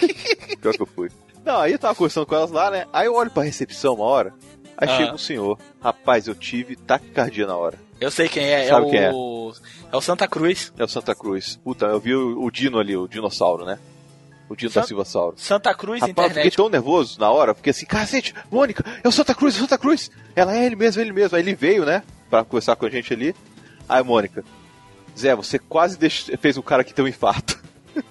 Pior 0.60 0.74
que 0.74 0.82
eu 0.82 0.88
fui. 0.88 1.10
Não, 1.46 1.60
aí 1.60 1.72
eu 1.74 1.78
tava 1.80 1.94
conversando 1.94 2.26
com 2.26 2.34
elas 2.36 2.50
lá, 2.50 2.72
né? 2.72 2.88
Aí 2.92 3.06
eu 3.06 3.14
olho 3.14 3.30
pra 3.30 3.44
recepção 3.44 3.94
uma 3.94 4.06
hora, 4.06 4.34
aí 4.76 4.90
Ah. 4.90 4.98
chega 4.98 5.14
um 5.14 5.18
senhor. 5.20 5.60
Rapaz, 5.80 6.28
eu 6.28 6.34
tive 6.34 6.76
taquicardia 6.76 7.46
na 7.46 7.56
hora. 7.56 7.78
Eu 8.00 8.10
sei 8.10 8.28
quem 8.28 8.44
é, 8.44 8.66
é 8.66 8.70
Sabe 8.70 8.88
o. 8.88 8.90
quem 8.90 9.00
é? 9.00 9.12
É 9.92 9.96
o 9.96 10.02
Santa 10.02 10.28
Cruz. 10.28 10.74
É 10.78 10.84
o 10.84 10.88
Santa 10.88 11.14
Cruz. 11.14 11.60
Puta, 11.64 11.86
eu 11.86 12.00
vi 12.00 12.16
o, 12.16 12.42
o 12.44 12.50
Dino 12.50 12.80
ali, 12.80 12.98
o 12.98 13.08
dinossauro, 13.08 13.64
né? 13.66 13.78
O 14.52 14.56
Dino 14.56 14.70
San- 14.72 14.82
da 14.82 14.88
Silva 14.88 15.06
Sauro. 15.06 15.36
Santa 15.38 15.74
Cruz 15.74 16.02
Rapaz, 16.02 16.10
eu 16.10 16.16
fiquei 16.24 16.32
Internet. 16.42 16.58
tão 16.58 16.68
nervoso 16.70 17.20
na 17.20 17.32
hora, 17.32 17.54
fiquei 17.56 17.72
assim, 17.72 17.86
cacete, 17.86 18.34
Mônica, 18.52 18.84
é 19.04 19.08
o 19.08 19.12
Santa 19.12 19.34
Cruz, 19.34 19.56
é 19.56 19.58
o 19.60 19.62
Santa 19.62 19.78
Cruz. 19.78 20.12
Ela 20.36 20.56
é 20.58 20.66
ele 20.66 20.76
mesmo, 20.76 21.02
ele 21.02 21.14
mesmo. 21.14 21.38
Aí 21.38 21.42
ele 21.44 21.56
veio, 21.56 21.86
né, 21.86 22.04
pra 22.30 22.44
conversar 22.44 22.76
com 22.76 22.86
a 22.86 22.90
gente 22.90 23.14
ali. 23.14 23.34
Aí, 23.88 24.04
Mônica, 24.04 24.44
Zé, 25.18 25.34
você 25.36 25.58
quase 25.58 25.98
deixou- 25.98 26.38
fez 26.38 26.58
o 26.58 26.64
cara 26.64 26.84
que 26.84 26.94
tem 26.94 27.04
um 27.06 27.08
infarto. 27.08 27.60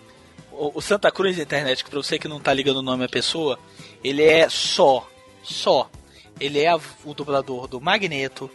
O, 0.52 0.72
o 0.78 0.80
Santa 0.82 1.10
Cruz 1.10 1.38
Internet, 1.38 1.82
que 1.82 1.88
pra 1.90 2.02
você 2.02 2.18
que 2.18 2.28
não 2.28 2.38
tá 2.38 2.52
ligando 2.52 2.78
o 2.78 2.82
nome 2.82 3.04
à 3.04 3.08
pessoa, 3.08 3.58
ele 4.04 4.22
é 4.22 4.46
só, 4.50 5.08
só. 5.42 5.90
Ele 6.38 6.58
é 6.60 6.68
a- 6.68 6.78
o 7.04 7.14
dublador 7.14 7.66
do 7.66 7.80
Magneto, 7.80 8.50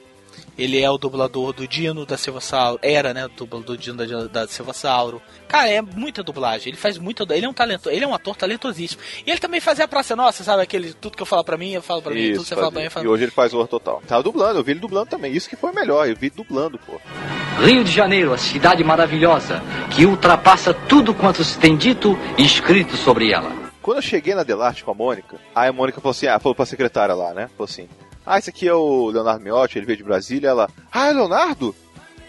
Ele 0.57 0.81
é 0.81 0.89
o 0.89 0.97
dublador 0.97 1.53
do 1.53 1.67
Dino 1.67 2.05
da 2.05 2.17
Silva 2.17 2.39
Sauro. 2.39 2.79
Era, 2.81 3.13
né? 3.13 3.25
O 3.25 3.29
dublador 3.29 3.75
do 3.75 3.77
Dino 3.77 3.97
da, 3.97 4.27
da 4.27 4.47
Silva 4.47 4.73
Sauro. 4.73 5.21
Cara, 5.47 5.69
é 5.69 5.81
muita 5.81 6.23
dublagem. 6.23 6.69
Ele 6.69 6.77
faz 6.77 6.97
muita. 6.97 7.25
Ele 7.33 7.45
é 7.45 7.49
um 7.49 7.53
talento. 7.53 7.89
Ele 7.89 8.05
é 8.05 8.07
um 8.07 8.13
ator 8.13 8.35
talentosíssimo. 8.35 9.01
E 9.25 9.31
ele 9.31 9.39
também 9.39 9.59
fazia 9.59 9.85
a 9.85 9.87
Praça 9.87 10.15
Nossa, 10.15 10.43
sabe? 10.43 10.61
Aquele. 10.63 10.93
Tudo 10.93 11.17
que 11.17 11.21
eu 11.21 11.27
falo 11.27 11.43
pra 11.43 11.57
mim, 11.57 11.71
eu 11.71 11.81
falo 11.81 12.01
pra 12.01 12.13
mim. 12.13 12.33
Tudo 12.33 12.43
que 12.43 12.49
você 12.49 12.55
fala 12.55 12.71
pra 12.71 12.79
mim, 12.79 12.85
eu 12.85 12.91
falo 12.91 13.05
E 13.05 13.09
hoje 13.09 13.23
ele 13.23 13.31
faz 13.31 13.53
o 13.53 13.57
Horror 13.57 13.67
Total. 13.67 14.01
Tava 14.07 14.23
dublando, 14.23 14.59
eu 14.59 14.63
vi 14.63 14.71
ele 14.71 14.79
dublando 14.79 15.09
também. 15.09 15.33
Isso 15.33 15.49
que 15.49 15.55
foi 15.55 15.71
melhor, 15.71 16.07
eu 16.07 16.15
vi 16.15 16.29
dublando, 16.29 16.79
pô. 16.79 16.99
Rio 17.59 17.83
de 17.83 17.91
Janeiro, 17.91 18.33
a 18.33 18.37
cidade 18.37 18.83
maravilhosa, 18.83 19.61
que 19.89 20.05
ultrapassa 20.05 20.73
tudo 20.73 21.13
quanto 21.13 21.43
se 21.43 21.57
tem 21.57 21.77
dito 21.77 22.17
e 22.37 22.45
escrito 22.45 22.97
sobre 22.97 23.31
ela. 23.31 23.51
Quando 23.81 23.97
eu 23.97 24.01
cheguei 24.01 24.33
na 24.33 24.43
Delarte 24.43 24.83
com 24.83 24.91
a 24.91 24.95
Mônica, 24.95 25.37
aí 25.53 25.69
a 25.69 25.73
Mônica 25.73 26.01
falou 26.01 26.11
assim, 26.11 26.27
ah, 26.27 26.39
falou 26.39 26.55
pra 26.55 26.65
secretária 26.65 27.13
lá, 27.13 27.33
né? 27.33 27.49
Falou 27.55 27.65
assim, 27.69 27.87
ah, 28.25 28.37
esse 28.39 28.49
aqui 28.49 28.67
é 28.67 28.73
o 28.73 29.07
Leonardo 29.09 29.43
Miotti, 29.43 29.77
ele 29.77 29.85
veio 29.85 29.97
de 29.97 30.03
Brasília, 30.03 30.49
ela, 30.49 30.69
ah, 30.91 31.07
é 31.07 31.13
Leonardo? 31.13 31.75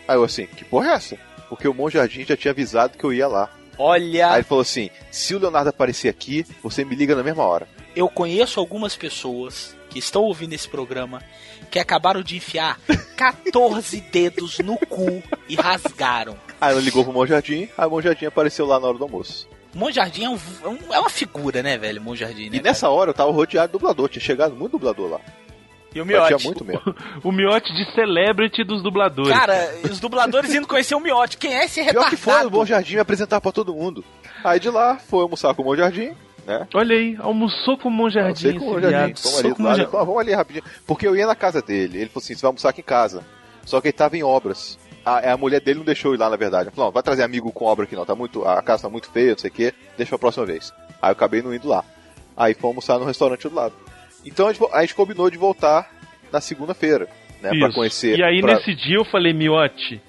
Aí 0.06 0.16
eu 0.16 0.24
assim, 0.24 0.46
que 0.46 0.64
porra 0.64 0.90
é 0.90 0.92
essa? 0.94 1.16
Porque 1.48 1.66
o 1.68 1.74
Monjardim 1.74 2.24
já 2.24 2.36
tinha 2.36 2.50
avisado 2.52 2.96
que 2.98 3.04
eu 3.04 3.12
ia 3.12 3.26
lá. 3.28 3.48
Olha. 3.78 4.30
Aí 4.30 4.36
ele 4.36 4.42
falou 4.44 4.62
assim, 4.62 4.90
se 5.10 5.34
o 5.34 5.38
Leonardo 5.38 5.70
aparecer 5.70 6.08
aqui, 6.08 6.44
você 6.62 6.84
me 6.84 6.94
liga 6.96 7.14
na 7.14 7.22
mesma 7.22 7.44
hora. 7.44 7.68
Eu 7.94 8.08
conheço 8.08 8.58
algumas 8.60 8.96
pessoas 8.96 9.74
que 9.90 9.98
estão 9.98 10.22
ouvindo 10.22 10.52
esse 10.52 10.68
programa 10.68 11.22
que 11.70 11.78
acabaram 11.78 12.22
de 12.22 12.36
enfiar 12.36 12.78
14 13.16 14.00
dedos 14.00 14.58
no 14.60 14.76
cu 14.76 15.22
e 15.48 15.54
rasgaram. 15.56 16.36
Aí 16.60 16.72
ela 16.72 16.80
ligou 16.80 17.04
pro 17.04 17.12
Monjardim, 17.12 17.68
aí 17.76 17.86
o 17.86 17.90
Monjardim 17.90 18.26
apareceu 18.26 18.66
lá 18.66 18.78
na 18.80 18.88
hora 18.88 18.98
do 18.98 19.04
almoço. 19.04 19.48
Monjardim 19.74 20.24
é, 20.24 20.30
um, 20.30 20.38
é, 20.64 20.68
um- 20.68 20.94
é 20.94 21.00
uma 21.00 21.10
figura, 21.10 21.62
né, 21.62 21.76
velho? 21.76 22.00
Monjardim, 22.00 22.48
né? 22.50 22.56
E 22.56 22.62
nessa 22.62 22.88
hora 22.88 23.10
eu 23.10 23.14
tava 23.14 23.30
rodeado 23.30 23.68
de 23.68 23.72
dublador, 23.72 24.08
tinha 24.08 24.22
chegado 24.22 24.54
muito 24.56 24.72
dublador 24.72 25.10
lá. 25.10 25.20
E 25.96 26.00
o 26.00 26.06
Miotti? 26.06 26.36
Tinha 26.36 26.38
muito 26.44 26.64
mesmo. 26.64 26.94
O 27.24 27.32
miote 27.32 27.72
de 27.72 27.90
celebrity 27.94 28.62
dos 28.62 28.82
dubladores. 28.82 29.32
Cara, 29.32 29.74
os 29.90 29.98
dubladores 29.98 30.54
indo 30.54 30.66
conhecer 30.66 30.94
o 30.94 31.00
Miotti. 31.00 31.36
Quem 31.38 31.54
é 31.54 31.64
esse 31.64 31.76
Pior 31.80 31.86
retardado? 31.86 32.10
que 32.10 32.16
foi, 32.16 32.46
o 32.46 32.50
Monjardim 32.50 32.94
me 32.94 33.00
apresentar 33.00 33.40
pra 33.40 33.50
todo 33.52 33.74
mundo. 33.74 34.04
Aí 34.44 34.60
de 34.60 34.68
lá, 34.70 34.96
foi 34.98 35.22
almoçar 35.22 35.54
com 35.54 35.62
o 35.62 35.64
Monjardim, 35.64 36.12
né? 36.46 36.66
Olha 36.74 36.94
aí, 36.96 37.16
almoçou 37.18 37.76
com 37.78 37.88
o 37.88 37.90
Monjardim. 37.92 38.48
Almocei 38.48 38.58
com 38.58 38.64
o 38.66 38.74
Monjardim. 38.74 39.22
Vamos 39.22 39.66
ali, 39.66 39.82
"Ah, 39.82 40.04
vamos 40.04 40.18
ali 40.18 40.34
rapidinho. 40.34 40.64
Porque 40.86 41.06
eu 41.08 41.16
ia 41.16 41.26
na 41.26 41.34
casa 41.34 41.60
dele. 41.62 41.98
Ele 41.98 42.08
falou 42.10 42.22
assim: 42.22 42.34
você 42.34 42.42
vai 42.42 42.48
almoçar 42.50 42.68
aqui 42.68 42.80
em 42.80 42.84
casa. 42.84 43.24
Só 43.64 43.80
que 43.80 43.88
ele 43.88 43.92
tava 43.92 44.16
em 44.16 44.22
obras. 44.22 44.78
A, 45.04 45.32
a 45.32 45.36
mulher 45.36 45.60
dele 45.60 45.78
não 45.78 45.84
deixou 45.86 46.14
ir 46.14 46.18
lá, 46.18 46.28
na 46.28 46.36
verdade. 46.36 46.64
Ele 46.68 46.74
falou, 46.74 46.88
não, 46.88 46.92
vai 46.92 47.02
trazer 47.02 47.22
amigo 47.22 47.50
com 47.52 47.64
obra 47.64 47.84
aqui 47.84 47.94
não. 47.96 48.04
Tá 48.04 48.14
muito, 48.14 48.44
a 48.46 48.60
casa 48.62 48.82
tá 48.82 48.88
muito 48.88 49.08
feia, 49.10 49.30
não 49.32 49.38
sei 49.38 49.50
o 49.50 49.52
quê. 49.52 49.72
Deixa 49.96 50.10
pra 50.10 50.18
próxima 50.18 50.44
vez. 50.46 50.72
Aí 51.00 51.08
eu 51.10 51.12
acabei 51.12 51.42
não 51.42 51.54
indo 51.54 51.68
lá. 51.68 51.84
Aí 52.36 52.54
fomos 52.54 52.68
almoçar 52.88 52.98
no 52.98 53.04
restaurante 53.06 53.48
do 53.48 53.54
lado. 53.54 53.72
Então 54.26 54.48
a 54.48 54.52
gente, 54.52 54.64
a 54.72 54.80
gente 54.82 54.94
combinou 54.94 55.30
de 55.30 55.38
voltar 55.38 55.90
na 56.32 56.40
segunda-feira, 56.40 57.08
né? 57.40 57.50
Pra 57.50 57.68
Isso. 57.68 57.74
conhecer. 57.76 58.18
E 58.18 58.22
aí 58.22 58.40
pra- 58.40 58.54
nesse 58.56 58.74
dia 58.74 58.96
eu 58.96 59.04
falei, 59.04 59.32
Miote, 59.32 60.00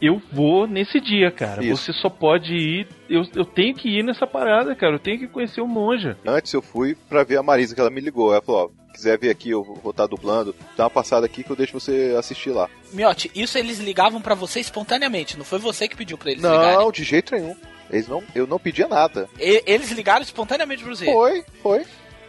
eu 0.00 0.20
vou 0.32 0.66
nesse 0.66 1.00
dia, 1.00 1.30
cara. 1.30 1.64
Isso. 1.64 1.82
Você 1.84 1.92
só 1.94 2.08
pode 2.08 2.54
ir. 2.54 2.86
Eu, 3.08 3.22
eu 3.34 3.44
tenho 3.44 3.74
que 3.74 3.88
ir 3.88 4.04
nessa 4.04 4.26
parada, 4.26 4.74
cara. 4.76 4.94
Eu 4.94 4.98
tenho 5.00 5.18
que 5.18 5.26
conhecer 5.26 5.60
o 5.60 5.66
monja. 5.66 6.16
Antes 6.26 6.52
eu 6.52 6.62
fui 6.62 6.94
pra 7.08 7.24
ver 7.24 7.38
a 7.38 7.42
Marisa, 7.42 7.74
que 7.74 7.80
ela 7.80 7.90
me 7.90 8.00
ligou. 8.00 8.32
Ela 8.32 8.42
falou, 8.42 8.72
ó, 8.72 8.92
quiser 8.92 9.18
ver 9.18 9.30
aqui, 9.30 9.50
eu 9.50 9.64
vou 9.64 9.90
estar 9.90 10.06
dublando. 10.06 10.54
Dá 10.76 10.84
uma 10.84 10.90
passada 10.90 11.26
aqui 11.26 11.42
que 11.42 11.50
eu 11.50 11.56
deixo 11.56 11.72
você 11.72 12.14
assistir 12.18 12.50
lá. 12.50 12.68
Miotti, 12.92 13.30
isso 13.34 13.58
eles 13.58 13.78
ligavam 13.78 14.20
pra 14.20 14.34
você 14.34 14.60
espontaneamente, 14.60 15.36
não 15.36 15.44
foi 15.44 15.58
você 15.58 15.88
que 15.88 15.96
pediu 15.96 16.16
pra 16.16 16.30
eles 16.30 16.42
não, 16.42 16.52
ligarem. 16.52 16.90
de 16.92 17.02
jeito 17.04 17.34
nenhum. 17.34 17.56
Eles 17.90 18.06
não, 18.06 18.22
eu 18.34 18.46
não 18.46 18.58
pedia 18.58 18.86
nada. 18.86 19.28
E- 19.40 19.62
eles 19.66 19.90
ligaram 19.92 20.22
espontaneamente 20.22 20.82
pra 20.84 20.94
você. 20.94 21.06
Foi, 21.06 21.42
foi. 21.62 21.84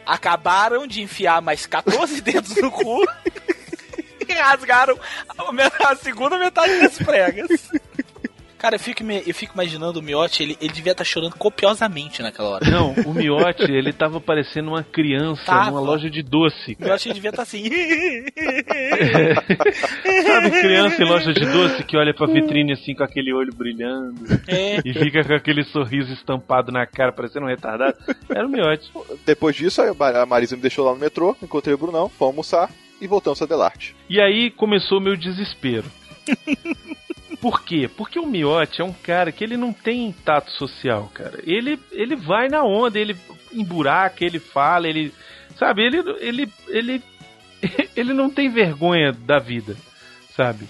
Acabaram 0.09 0.87
de 0.87 1.03
enfiar 1.03 1.39
mais 1.39 1.67
14 1.67 2.19
dedos 2.21 2.55
no 2.55 2.71
cu 2.71 3.03
e 4.27 4.33
rasgaram 4.33 4.99
a, 5.37 5.91
a 5.91 5.95
segunda 5.95 6.39
metade 6.39 6.79
das 6.79 6.97
pregas. 6.97 7.69
Cara, 8.59 8.75
eu 8.75 8.79
fico, 8.79 9.03
me- 9.05 9.23
eu 9.25 9.33
fico 9.33 9.53
imaginando 9.53 9.99
o 9.99 10.03
Miotti, 10.03 10.43
ele, 10.43 10.57
ele 10.61 10.73
devia 10.73 10.91
estar 10.91 11.05
chorando 11.05 11.33
copiosamente 11.37 12.21
naquela 12.21 12.49
hora. 12.49 12.69
Não, 12.69 12.91
o 13.05 13.13
Miote, 13.13 13.63
ele 13.71 13.93
tava 13.93 14.19
parecendo 14.19 14.67
uma 14.69 14.83
criança 14.83 15.45
Tava. 15.45 15.71
numa 15.71 15.79
loja 15.79 16.09
de 16.09 16.21
doce. 16.21 16.75
O 16.79 16.83
Miotti 16.83 17.13
devia 17.13 17.29
estar 17.29 17.43
assim. 17.43 17.63
Sabe, 20.25 20.51
criança 20.51 21.01
em 21.01 21.05
loja 21.07 21.33
de 21.33 21.45
doce 21.45 21.83
que 21.83 21.95
olha 21.97 22.13
pra 22.13 22.27
vitrine 22.27 22.73
assim 22.73 22.93
com 22.93 23.03
aquele 23.03 23.33
olho 23.33 23.53
brilhando 23.55 24.15
É. 24.47 24.81
e 24.85 24.93
fica 24.93 25.23
com 25.23 25.33
aquele 25.33 25.63
sorriso 25.63 26.11
estampado 26.13 26.71
na 26.71 26.85
cara, 26.85 27.11
parecendo 27.11 27.45
um 27.45 27.49
retardado? 27.49 27.97
Era 28.29 28.45
o 28.45 28.49
Miote. 28.49 28.91
Depois 29.25 29.55
disso, 29.55 29.81
a 29.81 30.25
Marisa 30.25 30.55
me 30.55 30.61
deixou 30.61 30.85
lá 30.85 30.93
no 30.93 30.99
metrô, 30.99 31.35
encontrei 31.41 31.73
o 31.73 31.77
Brunão, 31.77 32.09
fomos 32.09 32.29
almoçar 32.53 32.69
e 33.01 33.07
voltamos 33.07 33.41
a 33.41 33.45
Delarte. 33.45 33.95
E 34.09 34.19
aí 34.19 34.51
começou 34.51 34.97
o 34.99 35.01
meu 35.01 35.15
desespero. 35.15 35.85
Por 37.41 37.63
quê? 37.63 37.87
Porque 37.87 38.19
o 38.19 38.25
Miotti 38.25 38.81
é 38.81 38.83
um 38.83 38.93
cara 38.93 39.31
que 39.31 39.43
ele 39.43 39.55
não 39.55 39.71
tem 39.71 40.11
tato 40.11 40.51
social, 40.51 41.09
cara. 41.13 41.39
Ele, 41.45 41.79
ele 41.91 42.15
vai 42.15 42.49
na 42.49 42.63
onda, 42.63 42.99
ele 42.99 43.15
emburaca, 43.53 44.25
ele 44.25 44.39
fala, 44.39 44.87
ele. 44.87 45.13
Sabe, 45.57 45.83
ele, 45.83 45.97
ele, 46.19 46.53
ele, 46.67 47.03
ele 47.95 48.13
não 48.13 48.29
tem 48.29 48.49
vergonha 48.49 49.11
da 49.13 49.39
vida, 49.39 49.75
sabe? 50.35 50.67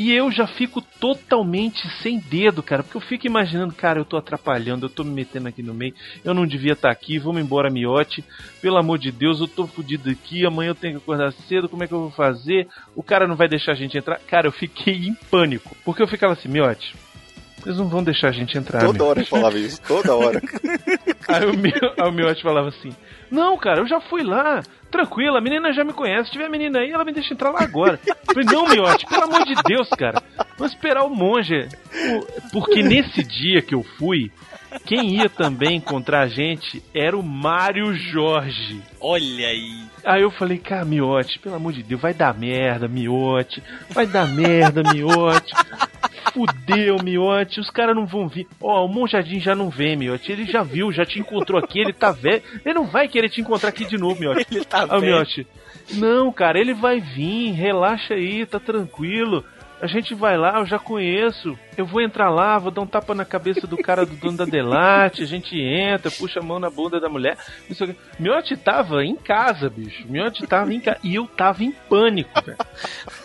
E 0.00 0.14
eu 0.14 0.32
já 0.32 0.46
fico 0.46 0.80
totalmente 0.80 1.86
sem 2.00 2.18
dedo, 2.18 2.62
cara, 2.62 2.82
porque 2.82 2.96
eu 2.96 3.02
fico 3.02 3.26
imaginando, 3.26 3.74
cara, 3.74 4.00
eu 4.00 4.04
tô 4.06 4.16
atrapalhando, 4.16 4.86
eu 4.86 4.88
tô 4.88 5.04
me 5.04 5.10
metendo 5.10 5.46
aqui 5.46 5.62
no 5.62 5.74
meio, 5.74 5.92
eu 6.24 6.32
não 6.32 6.46
devia 6.46 6.72
estar 6.72 6.90
aqui, 6.90 7.18
vamos 7.18 7.42
embora, 7.42 7.68
miote, 7.68 8.24
pelo 8.62 8.78
amor 8.78 8.98
de 8.98 9.12
Deus, 9.12 9.40
eu 9.40 9.46
tô 9.46 9.66
fudido 9.66 10.08
aqui, 10.08 10.46
amanhã 10.46 10.70
eu 10.70 10.74
tenho 10.74 10.94
que 10.94 11.02
acordar 11.02 11.30
cedo, 11.46 11.68
como 11.68 11.84
é 11.84 11.86
que 11.86 11.92
eu 11.92 12.00
vou 12.00 12.10
fazer? 12.10 12.66
O 12.96 13.02
cara 13.02 13.28
não 13.28 13.36
vai 13.36 13.46
deixar 13.46 13.72
a 13.72 13.74
gente 13.74 13.98
entrar. 13.98 14.18
Cara, 14.20 14.46
eu 14.46 14.52
fiquei 14.52 14.94
em 14.94 15.12
pânico, 15.30 15.76
porque 15.84 16.02
eu 16.02 16.08
ficava 16.08 16.32
assim, 16.32 16.48
miote, 16.48 16.94
eles 17.66 17.76
não 17.76 17.86
vão 17.86 18.02
deixar 18.02 18.28
a 18.28 18.32
gente 18.32 18.56
entrar. 18.56 18.80
Toda 18.80 18.98
meu. 19.00 19.06
hora 19.06 19.20
eu 19.20 19.26
falava 19.26 19.58
isso, 19.58 19.82
toda 19.82 20.14
hora. 20.14 20.40
Aí 21.28 21.44
o, 21.44 21.56
meu, 21.56 21.72
aí 21.96 22.08
o 22.08 22.12
Miotti 22.12 22.42
falava 22.42 22.68
assim: 22.68 22.90
Não, 23.30 23.56
cara, 23.56 23.80
eu 23.80 23.86
já 23.86 24.00
fui 24.00 24.24
lá, 24.24 24.62
tranquilo, 24.90 25.36
a 25.36 25.40
menina 25.40 25.72
já 25.72 25.84
me 25.84 25.92
conhece. 25.92 26.26
Se 26.26 26.32
tiver 26.32 26.48
menina 26.48 26.80
aí, 26.80 26.90
ela 26.90 27.04
me 27.04 27.12
deixa 27.12 27.32
entrar 27.32 27.50
lá 27.50 27.62
agora. 27.62 27.98
Falei: 28.26 28.44
Não, 28.44 28.68
Miotti, 28.68 29.06
pelo 29.06 29.24
amor 29.24 29.44
de 29.44 29.54
Deus, 29.64 29.88
cara, 29.90 30.22
vamos 30.58 30.72
esperar 30.72 31.04
o 31.04 31.10
monge. 31.10 31.68
Porque 32.52 32.82
nesse 32.82 33.22
dia 33.22 33.62
que 33.62 33.74
eu 33.74 33.82
fui, 33.82 34.30
quem 34.84 35.16
ia 35.16 35.28
também 35.28 35.76
encontrar 35.76 36.22
a 36.22 36.28
gente 36.28 36.82
era 36.94 37.16
o 37.16 37.22
Mário 37.22 37.94
Jorge. 37.94 38.80
Olha 39.00 39.48
aí. 39.48 39.84
Aí 40.04 40.22
eu 40.22 40.30
falei, 40.30 40.58
cara, 40.58 40.84
Miote, 40.84 41.38
pelo 41.38 41.56
amor 41.56 41.72
de 41.72 41.82
Deus, 41.82 42.00
vai 42.00 42.14
dar 42.14 42.36
merda, 42.36 42.88
Miote. 42.88 43.62
Vai 43.90 44.06
dar 44.06 44.26
merda, 44.26 44.82
Miote. 44.92 45.52
Fudeu, 46.32 46.96
Miote. 47.02 47.60
Os 47.60 47.70
caras 47.70 47.94
não 47.94 48.06
vão 48.06 48.28
vir. 48.28 48.46
Ó, 48.60 48.84
o 48.84 48.88
Monjardim 48.88 49.40
já 49.40 49.54
não 49.54 49.70
vem, 49.70 49.96
Miote. 49.96 50.32
Ele 50.32 50.44
já 50.44 50.62
viu, 50.62 50.92
já 50.92 51.04
te 51.04 51.18
encontrou 51.18 51.58
aqui, 51.62 51.80
ele 51.80 51.92
tá 51.92 52.12
velho. 52.12 52.42
Ele 52.64 52.74
não 52.74 52.86
vai 52.86 53.08
querer 53.08 53.28
te 53.28 53.40
encontrar 53.40 53.70
aqui 53.70 53.84
de 53.84 53.98
novo, 53.98 54.20
Miote. 54.20 54.46
Ele 54.50 54.64
tá 54.64 54.84
o 54.84 55.00
velho. 55.00 55.02
Miote, 55.02 55.46
não, 55.94 56.32
cara, 56.32 56.58
ele 56.58 56.74
vai 56.74 57.00
vir, 57.00 57.52
relaxa 57.52 58.14
aí, 58.14 58.46
tá 58.46 58.60
tranquilo. 58.60 59.44
A 59.80 59.86
gente 59.86 60.14
vai 60.14 60.36
lá, 60.36 60.58
eu 60.58 60.66
já 60.66 60.78
conheço. 60.78 61.58
Eu 61.76 61.86
vou 61.86 62.00
entrar 62.02 62.28
lá, 62.30 62.58
vou 62.58 62.70
dar 62.70 62.82
um 62.82 62.86
tapa 62.86 63.14
na 63.14 63.24
cabeça 63.24 63.66
do 63.66 63.76
cara 63.78 64.04
do 64.04 64.14
dono 64.16 64.36
da 64.36 64.44
Delate. 64.50 65.22
A 65.22 65.26
gente 65.26 65.58
entra, 65.58 66.10
puxa 66.10 66.40
a 66.40 66.42
mão 66.42 66.58
na 66.58 66.68
bunda 66.68 67.00
da 67.00 67.08
mulher. 67.08 67.36
Não 67.68 67.74
sei 67.76 67.86
o 67.86 67.94
quê. 67.94 68.00
Miotti 68.18 68.56
tava 68.56 69.04
em 69.04 69.16
casa, 69.16 69.70
bicho. 69.70 70.04
Miotti 70.08 70.46
tava 70.46 70.74
em 70.74 70.80
casa. 70.80 70.98
E 71.02 71.14
eu 71.14 71.26
tava 71.26 71.64
em 71.64 71.72
pânico, 71.72 72.30
velho. 72.42 72.58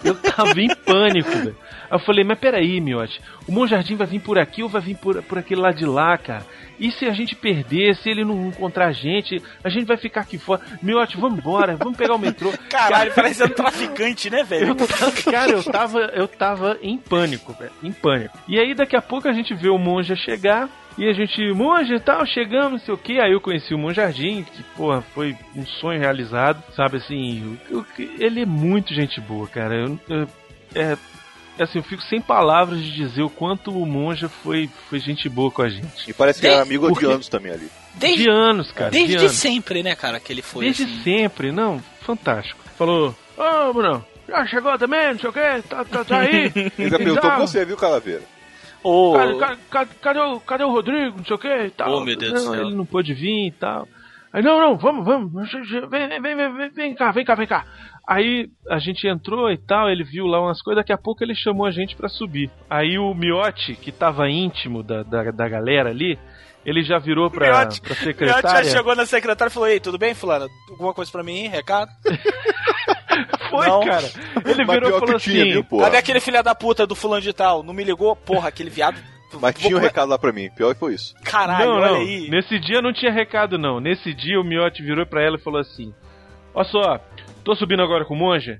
Eu 0.03 0.15
tava 0.15 0.61
em 0.61 0.73
pânico, 0.75 1.29
velho. 1.31 1.57
Aí 1.89 1.97
eu 1.97 1.99
falei, 1.99 2.23
mas 2.23 2.39
peraí, 2.39 2.79
Miotti. 2.79 3.21
O 3.47 3.51
Monjardim 3.51 3.95
vai 3.95 4.07
vir 4.07 4.19
por 4.21 4.37
aqui 4.39 4.63
ou 4.63 4.69
vai 4.69 4.81
vir 4.81 4.95
por, 4.97 5.21
por 5.23 5.37
aquele 5.37 5.61
lado 5.61 5.75
de 5.77 5.85
lá, 5.85 6.17
cara? 6.17 6.45
E 6.77 6.91
se 6.91 7.05
a 7.05 7.13
gente 7.13 7.35
perder, 7.35 7.95
se 7.95 8.09
ele 8.09 8.25
não 8.25 8.47
encontrar 8.47 8.87
a 8.87 8.91
gente, 8.91 9.41
a 9.63 9.69
gente 9.69 9.85
vai 9.85 9.95
ficar 9.95 10.21
aqui 10.21 10.37
fora. 10.37 10.59
Miotti, 10.81 11.15
vamos 11.15 11.39
embora, 11.39 11.77
vamos 11.77 11.97
pegar 11.97 12.15
o 12.15 12.19
metrô. 12.19 12.51
Caralho, 12.69 13.13
parecendo 13.13 13.53
traficante, 13.53 14.29
né, 14.29 14.43
velho? 14.43 14.69
Eu 14.69 14.75
tava- 14.75 15.11
cara, 15.31 15.51
eu 15.51 15.63
tava, 15.63 15.99
eu 16.13 16.27
tava 16.27 16.77
em 16.81 16.97
pânico, 16.97 17.53
velho. 17.53 17.71
Em 17.81 17.93
pânico. 17.93 18.37
E 18.47 18.59
aí 18.59 18.73
daqui 18.75 18.95
a 18.95 19.01
pouco 19.01 19.27
a 19.27 19.33
gente 19.33 19.53
vê 19.53 19.69
o 19.69 19.77
monja 19.77 20.15
chegar. 20.15 20.69
E 20.97 21.09
a 21.09 21.13
gente, 21.13 21.41
monja 21.53 21.95
e 21.95 21.99
tal, 21.99 22.25
chegamos, 22.25 22.71
não 22.71 22.79
sei 22.79 22.93
o 22.93 22.97
que. 22.97 23.19
Aí 23.19 23.33
eu 23.33 23.41
conheci 23.41 23.73
o 23.73 23.77
Monjardim, 23.77 24.43
que, 24.43 24.63
porra, 24.77 25.01
foi 25.13 25.35
um 25.53 25.65
sonho 25.65 25.99
realizado. 25.99 26.63
Sabe 26.73 26.97
assim, 26.97 27.57
o 27.69 27.83
que- 27.83 28.15
ele 28.17 28.43
é 28.43 28.45
muito 28.45 28.93
gente 28.93 29.19
boa, 29.19 29.45
cara. 29.45 29.75
Eu, 29.75 29.99
eu- 30.07 30.27
é, 30.73 30.97
é 31.59 31.63
assim, 31.63 31.79
eu 31.79 31.83
fico 31.83 32.01
sem 32.03 32.21
palavras 32.21 32.81
de 32.81 32.93
dizer 32.93 33.23
o 33.23 33.29
quanto 33.29 33.71
o 33.77 33.85
monja 33.85 34.29
foi, 34.29 34.69
foi 34.89 34.99
gente 34.99 35.27
boa 35.27 35.51
com 35.51 35.63
a 35.63 35.67
gente. 35.69 36.09
E 36.09 36.13
parece 36.13 36.39
que 36.39 36.47
era 36.47 36.57
Desde- 36.57 36.69
amigo 36.73 36.87
de 36.87 36.93
porque- 36.93 37.05
anos 37.13 37.27
também 37.27 37.51
ali. 37.51 37.69
Desde, 37.95 38.23
de 38.23 38.29
anos, 38.29 38.71
cara. 38.71 38.91
de 38.91 38.97
desde 38.99 39.17
anos. 39.17 39.31
sempre, 39.33 39.83
né, 39.83 39.95
cara, 39.95 40.17
que 40.19 40.31
ele 40.31 40.41
foi 40.41 40.63
Desde 40.65 40.83
assim. 40.83 41.01
sempre, 41.03 41.51
não, 41.51 41.81
fantástico. 42.01 42.59
Falou, 42.77 43.13
ô, 43.37 43.73
Bruno, 43.73 44.05
já 44.29 44.45
chegou 44.47 44.77
também, 44.77 45.11
não 45.11 45.19
sei 45.19 45.29
o 45.29 45.33
que, 45.33 45.61
tá, 45.67 45.83
tá, 45.83 46.05
tá 46.05 46.19
aí. 46.19 46.51
Ele 46.79 46.89
já 46.89 46.97
perguntou 46.97 47.17
Então, 47.17 47.21
pra 47.21 47.37
você, 47.39 47.65
viu, 47.65 47.75
Calaveira? 47.77 48.21
Ô, 48.87 49.13
Cadê, 49.13 49.35
ca- 49.39 49.57
ca- 49.69 49.85
cadê, 50.01 50.19
o, 50.19 50.39
cadê 50.39 50.63
o 50.63 50.69
Rodrigo, 50.71 51.17
não 51.17 51.25
sei 51.25 51.35
o 51.35 51.39
que 51.39 51.47
e 51.47 51.69
tal. 51.71 51.91
Oh, 51.91 52.01
meu 52.01 52.15
Deus 52.15 52.33
do 52.33 52.45
não, 52.45 52.51
céu. 52.53 52.65
Ele 52.67 52.75
não 52.75 52.85
pôde 52.85 53.13
vir 53.13 53.47
e 53.47 53.51
tal. 53.51 53.87
Aí, 54.31 54.43
não, 54.43 54.59
não, 54.59 54.77
vamos, 54.77 55.05
vamos, 55.05 55.31
vem, 55.89 56.07
vem, 56.07 56.21
vem, 56.21 56.35
vem, 56.35 56.69
vem, 56.69 56.93
cá, 56.95 57.11
vem 57.11 57.23
cá, 57.25 57.35
vem 57.35 57.47
cá. 57.47 57.65
Aí 58.07 58.49
a 58.69 58.77
gente 58.77 59.07
entrou 59.07 59.49
e 59.49 59.57
tal, 59.57 59.89
ele 59.89 60.03
viu 60.03 60.25
lá 60.27 60.39
umas 60.41 60.61
coisas, 60.61 60.81
daqui 60.81 60.93
a 60.93 60.97
pouco 60.97 61.23
ele 61.23 61.33
chamou 61.33 61.65
a 61.65 61.71
gente 61.71 61.95
pra 61.95 62.07
subir. 62.09 62.51
Aí 62.69 62.99
o 62.99 63.13
Miotti, 63.15 63.73
que 63.75 63.91
tava 63.91 64.29
íntimo 64.29 64.83
da, 64.83 65.01
da, 65.03 65.31
da 65.31 65.47
galera 65.49 65.89
ali, 65.89 66.19
ele 66.65 66.83
já 66.83 66.99
virou 66.99 67.31
pra, 67.31 67.47
Miotti- 67.61 67.79
pra 67.81 67.89
Miotti 67.91 68.03
secretária. 68.03 68.63
já 68.65 68.77
chegou 68.77 68.95
na 68.95 69.05
secretária 69.05 69.49
e 69.49 69.53
falou: 69.53 69.69
Ei, 69.69 69.79
tudo 69.79 69.97
bem, 69.97 70.13
Fulano? 70.13 70.47
Alguma 70.69 70.93
coisa 70.93 71.11
pra 71.11 71.23
mim? 71.23 71.47
Recado? 71.47 71.89
Foi, 73.49 73.67
Não. 73.67 73.79
cara. 73.85 74.09
Ele 74.45 74.65
Mas 74.65 74.75
virou 74.75 74.89
e 74.89 74.99
falou 74.99 75.19
tinha, 75.19 75.43
assim: 75.43 75.51
viu? 75.51 75.79
Cadê 75.79 75.97
aquele 75.97 76.19
filho 76.19 76.43
da 76.43 76.55
puta 76.55 76.85
do 76.87 76.95
fulano 76.95 77.21
de 77.21 77.33
tal? 77.33 77.63
Não 77.63 77.73
me 77.73 77.83
ligou? 77.83 78.15
Porra, 78.15 78.49
aquele 78.49 78.69
viado. 78.69 78.97
Mas 79.33 79.53
Vou 79.55 79.67
tinha 79.67 79.75
um 79.77 79.79
recado 79.81 80.09
lá 80.09 80.17
pra 80.17 80.31
mim. 80.31 80.49
Pior 80.55 80.73
que 80.73 80.79
foi 80.79 80.93
isso. 80.93 81.13
Caralho, 81.23 81.65
não, 81.65 81.75
olha 81.77 81.91
não. 81.91 81.95
aí. 81.97 82.29
Nesse 82.29 82.57
dia 82.59 82.81
não 82.81 82.93
tinha 82.93 83.11
recado, 83.11 83.57
não. 83.57 83.79
Nesse 83.81 84.13
dia 84.13 84.39
o 84.39 84.43
Miotti 84.43 84.81
virou 84.81 85.05
pra 85.05 85.21
ela 85.21 85.35
e 85.37 85.41
falou 85.41 85.59
assim: 85.59 85.93
Olha 86.53 86.67
só, 86.69 86.99
tô 87.43 87.53
subindo 87.55 87.81
agora 87.83 88.05
com 88.05 88.13
o 88.13 88.17
monja. 88.17 88.57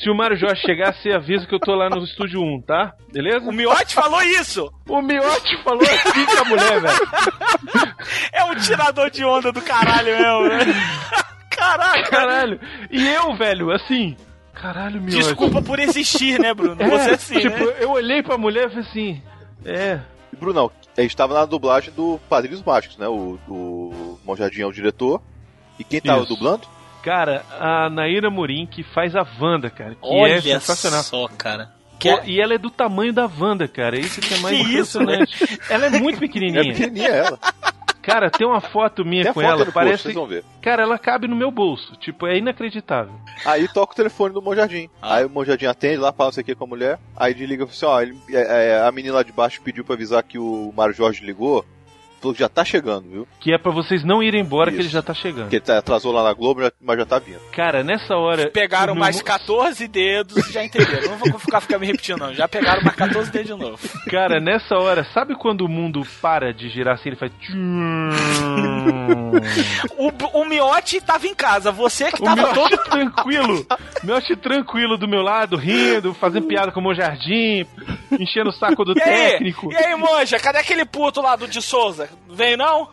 Se 0.00 0.08
o 0.08 0.14
Mário 0.14 0.36
Jorge 0.36 0.62
chegar, 0.62 0.94
você 0.94 1.10
avisa 1.10 1.46
que 1.46 1.54
eu 1.54 1.58
tô 1.60 1.74
lá 1.74 1.90
no 1.90 2.02
estúdio 2.04 2.40
1, 2.40 2.62
tá? 2.62 2.92
Beleza? 3.12 3.48
O 3.48 3.52
Miotti 3.52 3.94
falou 3.94 4.22
isso! 4.22 4.72
O 4.88 5.02
Miotti 5.02 5.62
falou 5.62 5.82
assim 5.82 6.24
com 6.24 6.40
a 6.40 6.44
mulher, 6.44 6.80
velho. 6.80 7.94
É 8.32 8.44
um 8.44 8.54
tirador 8.56 9.10
de 9.10 9.24
onda 9.24 9.50
do 9.50 9.62
caralho 9.62 10.06
mesmo, 10.16 10.48
né? 10.48 10.74
Caralho! 11.56 12.04
Caralho. 12.10 12.60
E 12.90 13.06
eu, 13.06 13.34
velho, 13.36 13.70
assim. 13.72 14.16
Caralho, 14.52 15.00
Miotti. 15.00 15.16
Desculpa 15.18 15.60
por 15.60 15.78
existir, 15.78 16.38
né, 16.38 16.54
Bruno? 16.54 16.76
Você 16.76 17.10
é 17.10 17.14
assim, 17.14 17.40
tipo, 17.40 17.58
né? 17.64 17.74
eu 17.80 17.90
olhei 17.90 18.22
pra 18.22 18.38
mulher 18.38 18.66
e 18.66 18.68
falei 18.70 18.84
assim. 18.88 19.22
É. 19.64 19.98
E, 20.32 20.36
Brunão, 20.36 20.70
a 20.96 21.00
gente 21.00 21.16
tava 21.16 21.34
na 21.34 21.44
dublagem 21.44 21.92
do 21.92 22.20
Padrinhos 22.28 22.62
Mágicos, 22.62 22.96
né? 22.96 23.08
O, 23.08 23.38
o 23.48 24.18
Monjadinho 24.24 24.64
é 24.64 24.66
o 24.66 24.72
diretor. 24.72 25.20
E 25.78 25.82
quem 25.84 26.00
tava 26.00 26.20
Isso. 26.22 26.28
dublando? 26.34 26.62
Cara, 27.02 27.44
a 27.58 27.90
Naira 27.90 28.30
Morim 28.30 28.64
que 28.66 28.82
faz 28.82 29.14
a 29.16 29.26
Wanda, 29.40 29.68
cara. 29.70 29.90
Que 29.96 29.98
Olha 30.02 30.34
é 30.34 30.40
sensacional. 30.40 31.02
só, 31.02 31.26
cara. 31.28 31.70
Pô, 32.00 32.20
E 32.26 32.40
ela 32.40 32.54
é 32.54 32.58
do 32.58 32.70
tamanho 32.70 33.12
da 33.12 33.26
Wanda, 33.26 33.66
cara. 33.66 33.98
Isso 33.98 34.20
que 34.20 34.34
é 34.34 34.38
mais 34.38 34.56
Que 34.66 34.76
isso, 34.78 35.00
né? 35.00 35.14
impressionante. 35.22 35.60
Ela 35.70 35.86
é 35.86 35.90
muito 35.90 36.16
É 36.18 36.20
pequenininha. 36.20 36.62
pequenininha 36.74 37.08
ela. 37.08 37.38
Cara, 38.04 38.30
tem 38.30 38.46
uma 38.46 38.60
foto 38.60 39.04
minha 39.04 39.24
Tem 39.24 39.32
com 39.32 39.40
foto 39.40 39.50
ela. 39.50 39.58
post, 39.58 39.72
parece. 39.72 40.02
vocês 40.02 40.14
vão 40.14 40.26
ver. 40.26 40.44
Cara, 40.60 40.82
ela 40.82 40.98
cabe 40.98 41.26
no 41.26 41.34
meu 41.36 41.50
bolso. 41.50 41.96
Tipo, 41.96 42.26
é 42.26 42.36
inacreditável. 42.36 43.14
Aí 43.44 43.66
toca 43.68 43.92
o 43.92 43.96
telefone 43.96 44.34
do 44.34 44.42
Monjardim. 44.42 44.88
Ah. 45.00 45.16
Aí 45.16 45.24
o 45.24 45.30
Monjardim 45.30 45.66
atende 45.66 45.96
lá, 45.96 46.12
fala 46.12 46.28
não 46.28 46.32
sei 46.32 46.42
o 46.42 46.44
que 46.44 46.54
com 46.54 46.64
a 46.64 46.68
mulher. 46.68 46.98
Aí 47.16 47.32
desliga 47.34 47.64
e 47.64 47.66
fala 47.66 47.72
assim: 47.72 47.86
ó, 47.86 48.00
ele- 48.02 48.18
é, 48.36 48.68
é, 48.72 48.82
a 48.86 48.92
menina 48.92 49.14
lá 49.14 49.22
de 49.22 49.32
baixo 49.32 49.60
pediu 49.62 49.84
pra 49.84 49.94
avisar 49.94 50.22
que 50.22 50.38
o 50.38 50.72
Mário 50.76 50.94
Jorge 50.94 51.24
ligou. 51.24 51.64
Falou 52.24 52.32
que 52.34 52.40
já 52.40 52.48
tá 52.48 52.64
chegando, 52.64 53.06
viu? 53.06 53.28
Que 53.38 53.52
é 53.52 53.58
pra 53.58 53.70
vocês 53.70 54.02
não 54.02 54.22
irem 54.22 54.40
embora, 54.40 54.70
que 54.70 54.78
Isso. 54.78 54.86
ele 54.86 54.88
já 54.88 55.02
tá 55.02 55.12
chegando. 55.12 55.50
Que 55.50 55.56
ele 55.56 55.60
tá- 55.64 55.76
atrasou 55.76 56.10
lá 56.10 56.22
na 56.22 56.32
Globo, 56.32 56.62
mas 56.80 56.98
já 56.98 57.04
tá 57.04 57.18
vindo. 57.18 57.38
Cara, 57.52 57.84
nessa 57.84 58.16
hora. 58.16 58.48
Pegaram 58.50 58.94
mais 58.94 59.16
mo- 59.18 59.24
14 59.24 59.86
dedos, 59.86 60.50
já 60.50 60.64
entenderam. 60.64 61.10
Não 61.10 61.18
vou 61.18 61.38
ficar, 61.38 61.60
ficar 61.60 61.78
me 61.78 61.86
repetindo, 61.86 62.18
não. 62.20 62.32
Já 62.32 62.48
pegaram 62.48 62.82
mais 62.82 62.96
14 62.96 63.30
dedos 63.30 63.48
de 63.48 63.54
novo. 63.62 63.78
Cara, 64.10 64.40
nessa 64.40 64.74
hora, 64.76 65.04
sabe 65.12 65.34
quando 65.36 65.66
o 65.66 65.68
mundo 65.68 66.00
para 66.22 66.54
de 66.54 66.70
girar 66.70 66.94
assim? 66.94 67.10
Ele 67.10 67.16
faz. 67.16 67.30
O, 69.98 70.40
o 70.40 70.44
Miotti 70.46 71.00
tava 71.00 71.26
em 71.26 71.34
casa, 71.34 71.70
você 71.70 72.10
que 72.10 72.22
tava 72.22 72.54
todo. 72.54 72.76
tranquilo. 72.88 73.66
Miotti 74.04 74.36
tranquilo 74.36 74.96
do 74.96 75.08
meu 75.08 75.22
lado, 75.22 75.56
rindo, 75.56 76.12
fazendo 76.14 76.46
piada 76.46 76.70
com 76.70 76.80
o 76.80 76.82
meu 76.82 76.94
jardim, 76.94 77.66
enchendo 78.18 78.50
o 78.50 78.52
saco 78.52 78.84
do 78.84 78.92
E 78.96 79.02
aí? 79.02 79.30
técnico. 79.32 79.72
E 79.72 79.76
aí, 79.76 79.96
monja, 79.96 80.38
cadê 80.38 80.58
aquele 80.58 80.84
puto 80.84 81.20
lá 81.20 81.36
do 81.36 81.48
de 81.48 81.60
Souza? 81.62 82.08
Veio 82.30 82.56
não? 82.56 82.88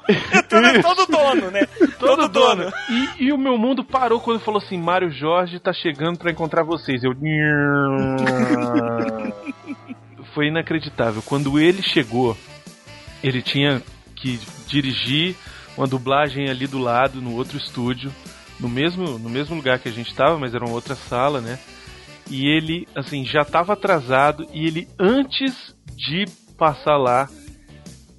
todo, 0.50 0.82
todo 0.82 1.06
dono, 1.12 1.52
né? 1.52 1.68
Todo, 2.00 2.28
dono. 2.28 2.72
E, 2.90 3.26
e 3.26 3.32
o 3.34 3.38
meu 3.38 3.58
mundo 3.58 3.84
parou 3.84 4.20
quando 4.20 4.40
falou 4.40 4.62
assim: 4.62 4.78
Mário 4.78 5.12
Jorge 5.12 5.60
tá 5.60 5.74
chegando 5.74 6.18
pra 6.18 6.32
encontrar 6.32 6.64
vocês. 6.64 7.04
Eu. 7.04 7.12
Foi 10.34 10.48
inacreditável. 10.48 11.22
Quando 11.22 11.60
ele 11.60 11.82
chegou, 11.82 12.38
ele 13.24 13.42
tinha 13.42 13.82
que 14.16 14.40
dirigir 14.68 15.36
uma 15.78 15.88
dublagem 15.88 16.50
ali 16.50 16.68
do 16.68 16.78
lado, 16.78 17.22
no 17.22 17.36
outro 17.36 17.58
estúdio, 17.58 18.14
no 18.62 18.70
mesmo, 18.70 19.20
no 19.20 19.30
mesmo 19.30 19.56
lugar 19.56 19.80
que 19.80 19.90
a 19.90 19.92
gente 19.92 20.14
tava, 20.16 20.40
mas 20.40 20.56
era 20.56 20.64
uma 20.64 20.74
outra 20.74 20.96
sala, 20.96 21.42
né? 21.42 21.60
E 22.30 22.48
ele, 22.48 22.88
assim, 22.96 23.26
já 23.26 23.44
tava 23.44 23.74
atrasado 23.74 24.48
e 24.54 24.66
ele, 24.66 24.88
antes 24.98 25.76
de 25.96 26.26
passar 26.58 26.96
lá, 26.96 27.28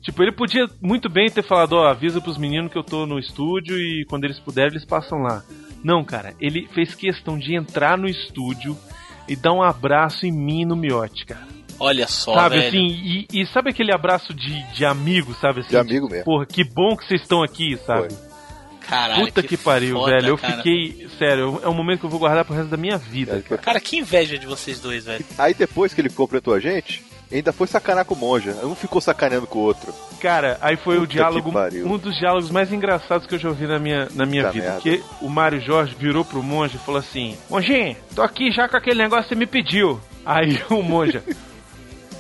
Tipo, 0.03 0.21
ele 0.25 0.33
podia 0.33 0.67
muito 0.81 1.09
bem 1.09 1.31
ter 1.31 1.45
falado, 1.45 1.75
ó, 1.75 1.87
avisa 1.87 2.21
pros 2.21 2.37
meninos 2.37 2.73
que 2.73 2.77
eu 2.77 2.83
tô 2.83 3.07
no 3.07 3.21
estúdio 3.21 3.79
e 3.79 4.05
quando 4.09 4.25
eles 4.25 4.39
puderem 4.41 4.73
eles 4.73 4.85
passam 4.85 5.19
lá. 5.21 5.45
Não, 5.83 6.05
cara, 6.05 6.35
ele 6.41 6.69
fez 6.75 6.93
questão 6.93 7.39
de 7.39 7.55
entrar 7.55 7.97
no 7.97 8.09
estúdio 8.09 8.77
e 9.29 9.37
dar 9.37 9.53
um 9.53 9.63
abraço 9.63 10.27
em 10.27 10.33
mim 10.33 10.63
e 10.63 10.65
no 10.65 10.75
miote, 10.75 11.25
cara. 11.25 11.47
Olha 11.79 12.07
só, 12.09 12.35
sabe 12.35 12.57
velho. 12.57 12.69
assim, 12.69 12.87
e, 12.87 13.27
e 13.33 13.47
sabe 13.47 13.71
aquele 13.71 13.93
abraço 13.93 14.35
de, 14.35 14.63
de 14.73 14.85
amigo, 14.85 15.35
sabe 15.35 15.61
assim? 15.61 15.71
De 15.71 15.77
amigo 15.77 16.09
mesmo. 16.09 16.25
Porra, 16.25 16.47
que 16.47 16.65
bom 16.65 16.97
que 16.97 17.07
vocês 17.07 17.23
estão 17.23 17.43
aqui, 17.43 17.77
sabe? 17.77 18.09
Caralho, 18.89 19.25
Puta 19.27 19.43
que, 19.43 19.57
pariu, 19.57 19.97
foda, 19.97 20.13
velho. 20.13 20.29
Eu 20.29 20.39
cara. 20.39 20.57
fiquei. 20.57 21.09
Sério, 21.19 21.61
é 21.63 21.69
um 21.69 21.75
momento 21.75 22.01
que 22.01 22.07
eu 22.07 22.11
vou 22.11 22.19
guardar 22.19 22.45
pro 22.45 22.55
resto 22.55 22.69
da 22.69 22.77
minha 22.77 22.99
vida. 22.99 23.43
cara. 23.43 23.61
Cara, 23.61 23.81
que 23.81 23.97
inveja 23.99 24.39
de 24.39 24.47
vocês 24.47 24.81
dois, 24.81 25.05
velho. 25.05 25.25
Aí 25.39 25.55
depois 25.55 25.95
que 25.95 26.01
ele 26.01 26.11
completou 26.11 26.53
a 26.55 26.61
gente, 26.61 27.05
ainda 27.31 27.53
foi 27.53 27.67
sacanar 27.67 28.05
com 28.05 28.15
o 28.15 28.19
Monja. 28.19 28.53
Um 28.65 28.75
ficou 28.75 29.01
sacaneando 29.01 29.47
com 29.47 29.59
o 29.61 29.63
outro. 29.63 29.93
Cara, 30.21 30.59
aí 30.61 30.77
foi 30.77 30.97
o 30.97 31.01
Puta 31.01 31.11
que 31.11 31.17
diálogo, 31.17 31.53
um 31.85 31.99
dos 31.99 32.17
diálogos 32.17 32.51
mais 32.51 32.73
engraçados 32.73 33.27
que 33.27 33.35
eu 33.35 33.39
já 33.39 33.49
ouvi 33.49 33.67
na 33.67 33.79
minha, 33.79 34.09
na 34.15 34.25
minha 34.27 34.45
Puta 34.45 34.53
vida. 34.53 34.67
merda. 34.67 34.81
Que 34.83 35.03
o 35.21 35.29
Mário 35.29 35.61
Jorge 35.61 35.95
virou 35.99 36.25
pro 36.25 36.43
monge 36.43 36.77
e 36.77 36.79
falou 36.81 36.99
assim: 37.01 37.37
Monjinho, 37.51 37.97
tô 38.15 38.23
aqui 38.23 38.51
já 38.53 38.69
com 38.69 38.77
aquele 38.77 39.03
negócio 39.03 39.25
que 39.25 39.29
você 39.31 39.35
me 39.35 39.47
pediu. 39.47 40.01
Aí 40.25 40.61
o 40.71 40.83
monja: 40.83 41.23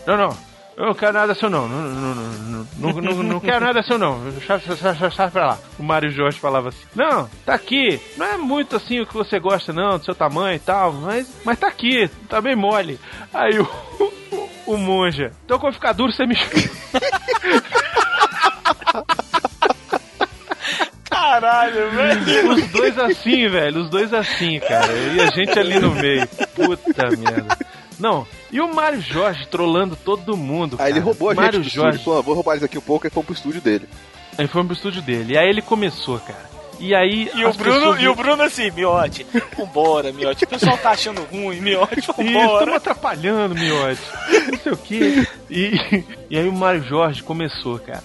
Não, 0.06 0.16
não. 0.16 0.51
Eu 0.76 0.86
não 0.86 0.94
quero 0.94 1.12
nada 1.12 1.34
seu 1.34 1.50
não. 1.50 1.68
Não, 1.68 1.82
não, 1.82 2.14
não, 2.14 2.66
não, 2.78 2.92
não, 2.92 3.22
não, 3.22 3.40
quero 3.40 3.64
nada 3.64 3.82
seu 3.82 3.98
não. 3.98 4.20
Sai 5.14 5.30
pra 5.30 5.46
lá. 5.46 5.58
O 5.78 5.82
Mário 5.82 6.10
Jorge 6.10 6.40
falava 6.40 6.70
assim: 6.70 6.84
Não, 6.94 7.28
tá 7.44 7.54
aqui. 7.54 8.00
Não 8.16 8.26
é 8.26 8.36
muito 8.36 8.76
assim 8.76 9.00
o 9.00 9.06
que 9.06 9.14
você 9.14 9.38
gosta, 9.38 9.72
não, 9.72 9.98
do 9.98 10.04
seu 10.04 10.14
tamanho 10.14 10.56
e 10.56 10.60
tal, 10.60 10.92
mas, 10.92 11.40
mas 11.44 11.58
tá 11.58 11.68
aqui, 11.68 12.08
tá 12.28 12.40
bem 12.40 12.56
mole. 12.56 12.98
Aí 13.32 13.58
o, 13.58 13.68
o, 14.00 14.12
o 14.74 14.78
monja: 14.78 15.32
Então 15.44 15.58
quando 15.58 15.74
ficar 15.74 15.92
duro, 15.92 16.12
você 16.12 16.26
me 16.26 16.36
Caralho, 21.22 21.90
velho. 21.90 22.52
Os 22.52 22.66
dois 22.68 22.98
assim, 22.98 23.48
velho. 23.48 23.82
Os 23.82 23.88
dois 23.90 24.12
assim, 24.12 24.58
cara. 24.60 24.92
E 24.92 25.20
a 25.20 25.26
gente 25.26 25.56
ali 25.58 25.78
no 25.78 25.90
meio. 25.94 26.26
Puta 26.54 27.08
merda. 27.16 27.56
Não, 27.98 28.26
e 28.50 28.60
o 28.60 28.74
Mário 28.74 29.00
Jorge 29.00 29.46
trolando 29.46 29.94
todo 29.94 30.36
mundo. 30.36 30.76
Aí 30.80 30.86
ele 30.86 30.94
cara. 30.94 31.04
roubou 31.04 31.30
a 31.30 31.34
gente 31.34 31.42
Mário 31.44 31.60
estúdio. 31.60 31.82
Jorge. 31.82 32.04
Falou, 32.04 32.18
"Ah, 32.18 32.22
vou 32.22 32.34
roubar 32.34 32.52
eles 32.54 32.64
aqui 32.64 32.76
um 32.76 32.82
pouco 32.82 33.06
e 33.06 33.10
foi 33.10 33.22
pro 33.22 33.34
estúdio 33.34 33.60
dele. 33.60 33.88
Aí 34.36 34.48
foi 34.48 34.64
pro 34.64 34.72
estúdio 34.74 35.00
dele. 35.02 35.34
E 35.34 35.38
aí 35.38 35.48
ele 35.48 35.62
começou, 35.62 36.18
cara. 36.18 36.50
E 36.80 36.94
aí. 36.96 37.30
E 37.32 37.44
o, 37.44 37.52
Bruno, 37.52 37.78
pessoas- 37.80 38.00
e 38.02 38.08
o 38.08 38.14
Bruno 38.16 38.42
assim, 38.42 38.70
Miote, 38.72 39.24
vambora, 39.56 40.10
Miote. 40.12 40.42
O 40.42 40.48
pessoal 40.48 40.76
tá 40.78 40.90
achando 40.90 41.22
ruim, 41.30 41.60
Miote, 41.60 42.00
Isso, 42.00 42.12
vambora. 42.12 42.54
estamos 42.54 42.74
atrapalhando, 42.74 43.54
miote. 43.54 44.00
Não 44.50 44.58
sei 44.58 44.72
o 44.72 44.76
que. 44.76 45.28
E, 45.48 46.04
e 46.28 46.38
aí 46.38 46.48
o 46.48 46.52
Mário 46.52 46.82
Jorge 46.82 47.22
começou, 47.22 47.78
cara. 47.78 48.02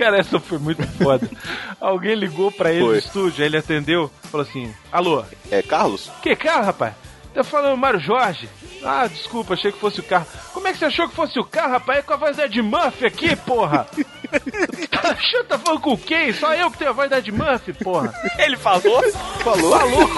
Cara, 0.00 0.16
essa 0.16 0.40
foi 0.40 0.56
muito 0.58 0.82
foda. 0.96 1.28
Alguém 1.78 2.14
ligou 2.14 2.50
pra 2.50 2.72
ele 2.72 2.80
Foi. 2.80 2.92
no 2.92 2.98
estúdio, 2.98 3.42
aí 3.42 3.50
ele 3.50 3.58
atendeu, 3.58 4.10
falou 4.30 4.46
assim: 4.46 4.74
Alô, 4.90 5.22
É, 5.50 5.60
Carlos? 5.60 6.10
Que 6.22 6.34
carro, 6.34 6.64
rapaz? 6.64 6.94
Tá 7.34 7.44
falando 7.44 7.76
Mário 7.76 8.00
Jorge? 8.00 8.48
Ah, 8.82 9.06
desculpa, 9.06 9.52
achei 9.52 9.70
que 9.70 9.78
fosse 9.78 10.00
o 10.00 10.02
carro. 10.02 10.24
Como 10.54 10.66
é 10.66 10.72
que 10.72 10.78
você 10.78 10.86
achou 10.86 11.06
que 11.06 11.14
fosse 11.14 11.38
o 11.38 11.44
carro, 11.44 11.72
rapaz? 11.72 11.98
É 11.98 12.02
com 12.02 12.14
a 12.14 12.16
voz 12.16 12.34
da 12.34 12.46
Ed 12.46 12.62
Murphy 12.62 13.04
aqui, 13.04 13.36
porra! 13.36 13.86
tá 14.90 15.10
achando 15.10 15.44
tá 15.44 15.58
falando 15.58 15.80
com 15.82 15.98
quem? 15.98 16.32
Só 16.32 16.54
eu 16.54 16.70
que 16.70 16.78
tenho 16.78 16.90
a 16.90 16.94
voz 16.94 17.10
da 17.10 17.18
Ed 17.18 17.30
Murphy, 17.30 17.74
porra! 17.74 18.10
Ele 18.38 18.56
falou? 18.56 19.02
Falou? 19.44 19.78
Falou! 19.78 20.10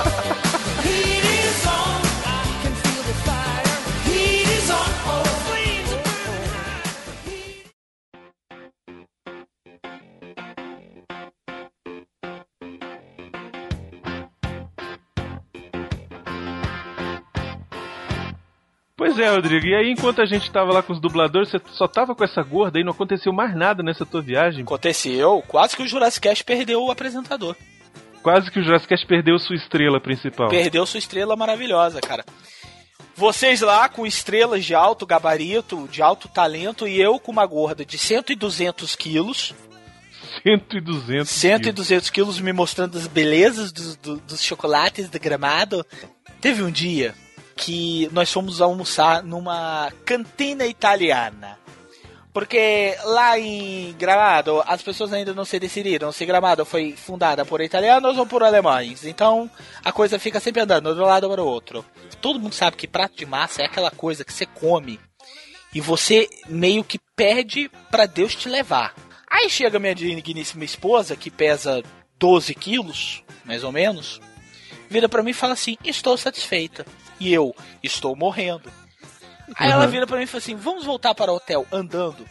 Pois 19.00 19.18
é, 19.18 19.30
Rodrigo. 19.30 19.64
E 19.66 19.74
aí, 19.74 19.90
enquanto 19.90 20.20
a 20.20 20.26
gente 20.26 20.50
tava 20.50 20.74
lá 20.74 20.82
com 20.82 20.92
os 20.92 21.00
dubladores, 21.00 21.48
você 21.48 21.58
só 21.72 21.88
tava 21.88 22.14
com 22.14 22.22
essa 22.22 22.42
gorda 22.42 22.78
e 22.78 22.84
não 22.84 22.92
aconteceu 22.92 23.32
mais 23.32 23.56
nada 23.56 23.82
nessa 23.82 24.04
tua 24.04 24.20
viagem. 24.20 24.62
Aconteceu, 24.62 25.42
quase 25.48 25.74
que 25.74 25.82
o 25.82 25.88
Jurassic 25.88 26.28
Cast 26.28 26.44
perdeu 26.44 26.82
o 26.84 26.90
apresentador. 26.90 27.56
Quase 28.22 28.50
que 28.50 28.60
o 28.60 28.62
Jurassic 28.62 28.90
Cast 28.90 29.06
perdeu 29.06 29.38
sua 29.38 29.56
estrela 29.56 29.98
principal. 29.98 30.50
Perdeu 30.50 30.84
sua 30.84 30.98
estrela 30.98 31.34
maravilhosa, 31.34 31.98
cara. 31.98 32.22
Vocês 33.16 33.62
lá 33.62 33.88
com 33.88 34.06
estrelas 34.06 34.66
de 34.66 34.74
alto 34.74 35.06
gabarito, 35.06 35.88
de 35.90 36.02
alto 36.02 36.28
talento, 36.28 36.86
e 36.86 37.00
eu 37.00 37.18
com 37.18 37.32
uma 37.32 37.46
gorda 37.46 37.86
de 37.86 37.96
100 37.96 38.24
e 38.28 38.34
200 38.34 38.94
quilos. 38.96 39.54
Cento 40.42 40.76
e 40.76 40.80
duzentos. 40.82 41.30
Cento 41.30 41.68
e 41.70 41.72
duzentos 41.72 42.10
quilos 42.10 42.38
me 42.38 42.52
mostrando 42.52 42.98
as 42.98 43.06
belezas 43.06 43.72
dos, 43.72 43.96
do- 43.96 44.16
dos 44.18 44.42
chocolates 44.44 45.08
de 45.08 45.18
gramado. 45.18 45.86
Teve 46.38 46.62
um 46.62 46.70
dia 46.70 47.14
que 47.60 48.08
nós 48.10 48.32
fomos 48.32 48.62
almoçar 48.62 49.22
numa 49.22 49.92
cantina 50.06 50.64
italiana. 50.64 51.58
Porque 52.32 52.96
lá 53.04 53.38
em 53.38 53.92
Gramado 53.98 54.62
as 54.66 54.80
pessoas 54.80 55.12
ainda 55.12 55.34
não 55.34 55.44
se 55.44 55.58
decidiram 55.58 56.10
se 56.10 56.24
Gramado 56.24 56.64
foi 56.64 56.96
fundada 56.96 57.44
por 57.44 57.60
italianos 57.60 58.16
ou 58.16 58.24
por 58.24 58.42
alemães. 58.42 59.04
Então 59.04 59.50
a 59.84 59.92
coisa 59.92 60.18
fica 60.18 60.40
sempre 60.40 60.62
andando 60.62 60.94
de 60.94 61.00
um 61.00 61.04
lado 61.04 61.28
para 61.28 61.42
o 61.42 61.46
outro. 61.46 61.84
Todo 62.22 62.40
mundo 62.40 62.54
sabe 62.54 62.78
que 62.78 62.88
prato 62.88 63.16
de 63.16 63.26
massa 63.26 63.60
é 63.60 63.66
aquela 63.66 63.90
coisa 63.90 64.24
que 64.24 64.32
você 64.32 64.46
come 64.46 64.98
e 65.74 65.82
você 65.82 66.30
meio 66.48 66.82
que 66.82 66.98
pede 67.14 67.70
pra 67.90 68.06
Deus 68.06 68.34
te 68.34 68.48
levar. 68.48 68.94
Aí 69.30 69.50
chega 69.50 69.78
minha 69.78 69.94
digníssima 69.94 70.64
esposa, 70.64 71.14
que 71.14 71.30
pesa 71.30 71.82
12 72.18 72.54
quilos, 72.54 73.22
mais 73.44 73.62
ou 73.64 73.70
menos, 73.70 74.18
vira 74.88 75.10
pra 75.10 75.22
mim 75.22 75.30
e 75.30 75.34
fala 75.34 75.52
assim: 75.52 75.76
Estou 75.84 76.16
satisfeita. 76.16 76.86
E 77.20 77.32
eu, 77.32 77.54
estou 77.82 78.16
morrendo. 78.16 78.72
Aí 79.54 79.70
ela 79.70 79.84
Uhum. 79.84 79.90
vira 79.90 80.06
pra 80.06 80.16
mim 80.16 80.24
e 80.24 80.26
fala 80.26 80.38
assim: 80.38 80.56
Vamos 80.56 80.84
voltar 80.84 81.14
para 81.14 81.30
o 81.30 81.36
hotel 81.36 81.66
andando. 81.70 82.26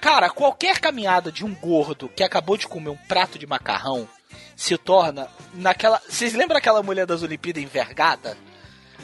Cara, 0.00 0.28
qualquer 0.30 0.78
caminhada 0.80 1.30
de 1.32 1.44
um 1.44 1.54
gordo 1.54 2.08
que 2.08 2.22
acabou 2.22 2.56
de 2.56 2.66
comer 2.66 2.90
um 2.90 2.96
prato 2.96 3.38
de 3.38 3.46
macarrão 3.46 4.08
se 4.54 4.76
torna 4.76 5.28
naquela. 5.54 6.00
Vocês 6.08 6.34
lembram 6.34 6.58
aquela 6.58 6.82
mulher 6.82 7.06
das 7.06 7.22
Olimpíadas 7.22 7.62
envergada? 7.62 8.36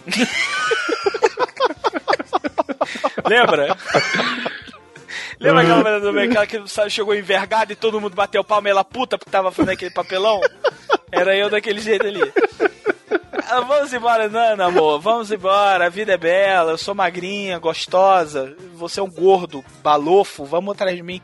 Lembra? 3.29 3.77
Lembra 5.41 5.63
aquela 5.63 5.77
mulher 5.79 6.01
do 6.01 6.13
mercado 6.13 6.47
que 6.47 6.69
sabe, 6.69 6.91
chegou 6.91 7.15
envergada 7.15 7.73
e 7.73 7.77
todo 7.77 8.01
mundo 8.01 8.15
bateu 8.15 8.45
palma 8.45 8.69
e 8.69 8.71
ela 8.71 8.85
puta 8.85 9.19
porque 9.19 9.31
tava 9.31 9.51
fazendo 9.51 9.71
aquele 9.73 9.91
papelão? 9.91 10.41
Era 11.11 11.37
eu 11.37 11.51
daquele 11.51 11.81
jeito 11.81 12.07
ali. 12.07 12.21
Ah, 13.49 13.61
Vamos 13.61 13.93
embora, 13.93 14.29
Nana, 14.29 14.67
amor. 14.67 15.01
Vamos 15.01 15.31
embora. 15.31 15.87
A 15.87 15.89
vida 15.89 16.13
é 16.13 16.17
bela. 16.17 16.73
Eu 16.73 16.79
sou 16.79 16.95
magrinha, 16.95 17.59
gostosa. 17.59 18.57
Você 18.75 19.01
é 19.01 19.03
um 19.03 19.11
gordo, 19.11 19.65
balofo. 19.83 20.45
Vamos 20.45 20.73
atrás 20.73 20.97
de 20.97 21.03
mim. 21.03 21.21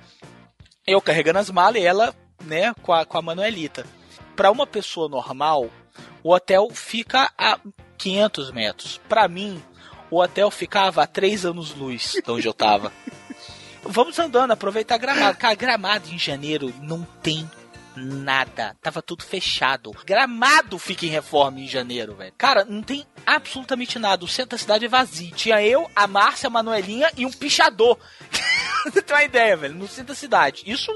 Eu 0.87 1.01
carregando 1.01 1.39
as 1.39 1.51
malas 1.51 1.83
e 1.83 1.87
ela, 1.87 2.15
né, 2.45 2.75
com 2.83 2.93
a, 2.93 3.05
com 3.05 3.19
a 3.19 3.23
Manuelita. 3.23 3.87
Pra 4.35 4.51
uma 4.51 4.67
pessoa 4.67 5.09
normal, 5.09 5.69
o 6.23 6.33
hotel 6.33 6.69
fica 6.73 7.31
a 7.37 7.59
500 7.97 8.53
metros. 8.53 9.01
Pra 9.09 9.29
mim, 9.29 9.63
o 10.11 10.21
hotel 10.21 10.51
ficava 10.51 11.03
a 11.03 11.07
3 11.07 11.47
anos-luz 11.47 12.17
de 12.25 12.31
onde 12.31 12.47
eu 12.47 12.55
tava. 12.55 12.93
Vamos 13.83 14.19
andando, 14.19 14.53
aproveitar 14.53 14.99
gramado. 14.99 15.39
Cara, 15.39 15.55
gramado 15.55 16.09
em 16.11 16.19
janeiro 16.19 16.73
não 16.81 17.03
tem 17.23 17.49
nada. 17.99 18.77
Tava 18.81 19.03
tudo 19.03 19.25
fechado. 19.25 19.93
Gramado 20.05 20.79
fica 20.79 21.05
em 21.05 21.11
reforma 21.11 21.61
em 21.61 21.69
janeiro, 21.69 22.15
velho. 22.15 22.33
Cara, 22.39 22.65
não 22.65 22.83
tem 22.83 23.07
absolutamente 23.27 23.99
nada. 23.99 24.25
O 24.25 24.29
centro 24.29 24.51
da 24.51 24.59
cidade 24.59 24.85
é 24.85 24.89
vazio. 24.89 25.35
Tinha 25.35 25.63
eu, 25.63 25.91
a 25.95 26.07
Márcia, 26.07 26.47
a 26.47 26.51
Manuelinha 26.51 27.11
e 27.17 27.27
um 27.27 27.31
pichador. 27.31 27.99
Você 28.85 29.03
tem 29.03 29.17
uma 29.17 29.25
ideia, 29.25 29.57
velho. 29.57 29.75
No 29.75 29.89
centro 29.89 30.09
da 30.09 30.15
cidade. 30.15 30.63
Isso 30.67 30.93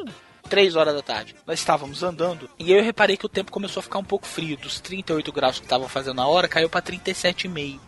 três 0.48 0.76
horas 0.76 0.94
da 0.94 1.00
tarde. 1.02 1.34
Nós 1.46 1.58
estávamos 1.58 2.02
andando 2.02 2.50
e 2.58 2.70
eu 2.72 2.82
reparei 2.82 3.16
que 3.16 3.24
o 3.24 3.28
tempo 3.28 3.50
começou 3.50 3.80
a 3.80 3.82
ficar 3.82 3.98
um 3.98 4.04
pouco 4.04 4.26
frio. 4.26 4.56
Dos 4.56 4.80
38 4.80 5.32
graus 5.32 5.58
que 5.58 5.64
estavam 5.64 5.88
fazendo 5.88 6.16
na 6.16 6.26
hora, 6.26 6.46
caiu 6.46 6.68
pra 6.68 6.82
37,5. 6.82 7.56
Aí 7.56 7.80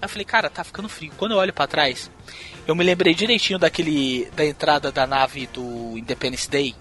eu 0.00 0.08
falei, 0.08 0.24
cara, 0.24 0.48
tá 0.48 0.62
ficando 0.62 0.88
frio. 0.88 1.12
Quando 1.16 1.32
eu 1.32 1.38
olho 1.38 1.52
pra 1.52 1.66
trás, 1.66 2.10
eu 2.66 2.74
me 2.74 2.84
lembrei 2.84 3.14
direitinho 3.14 3.58
daquele 3.58 4.30
da 4.36 4.44
entrada 4.44 4.92
da 4.92 5.06
nave 5.06 5.48
do 5.48 5.98
Independence 5.98 6.48
Day. 6.48 6.74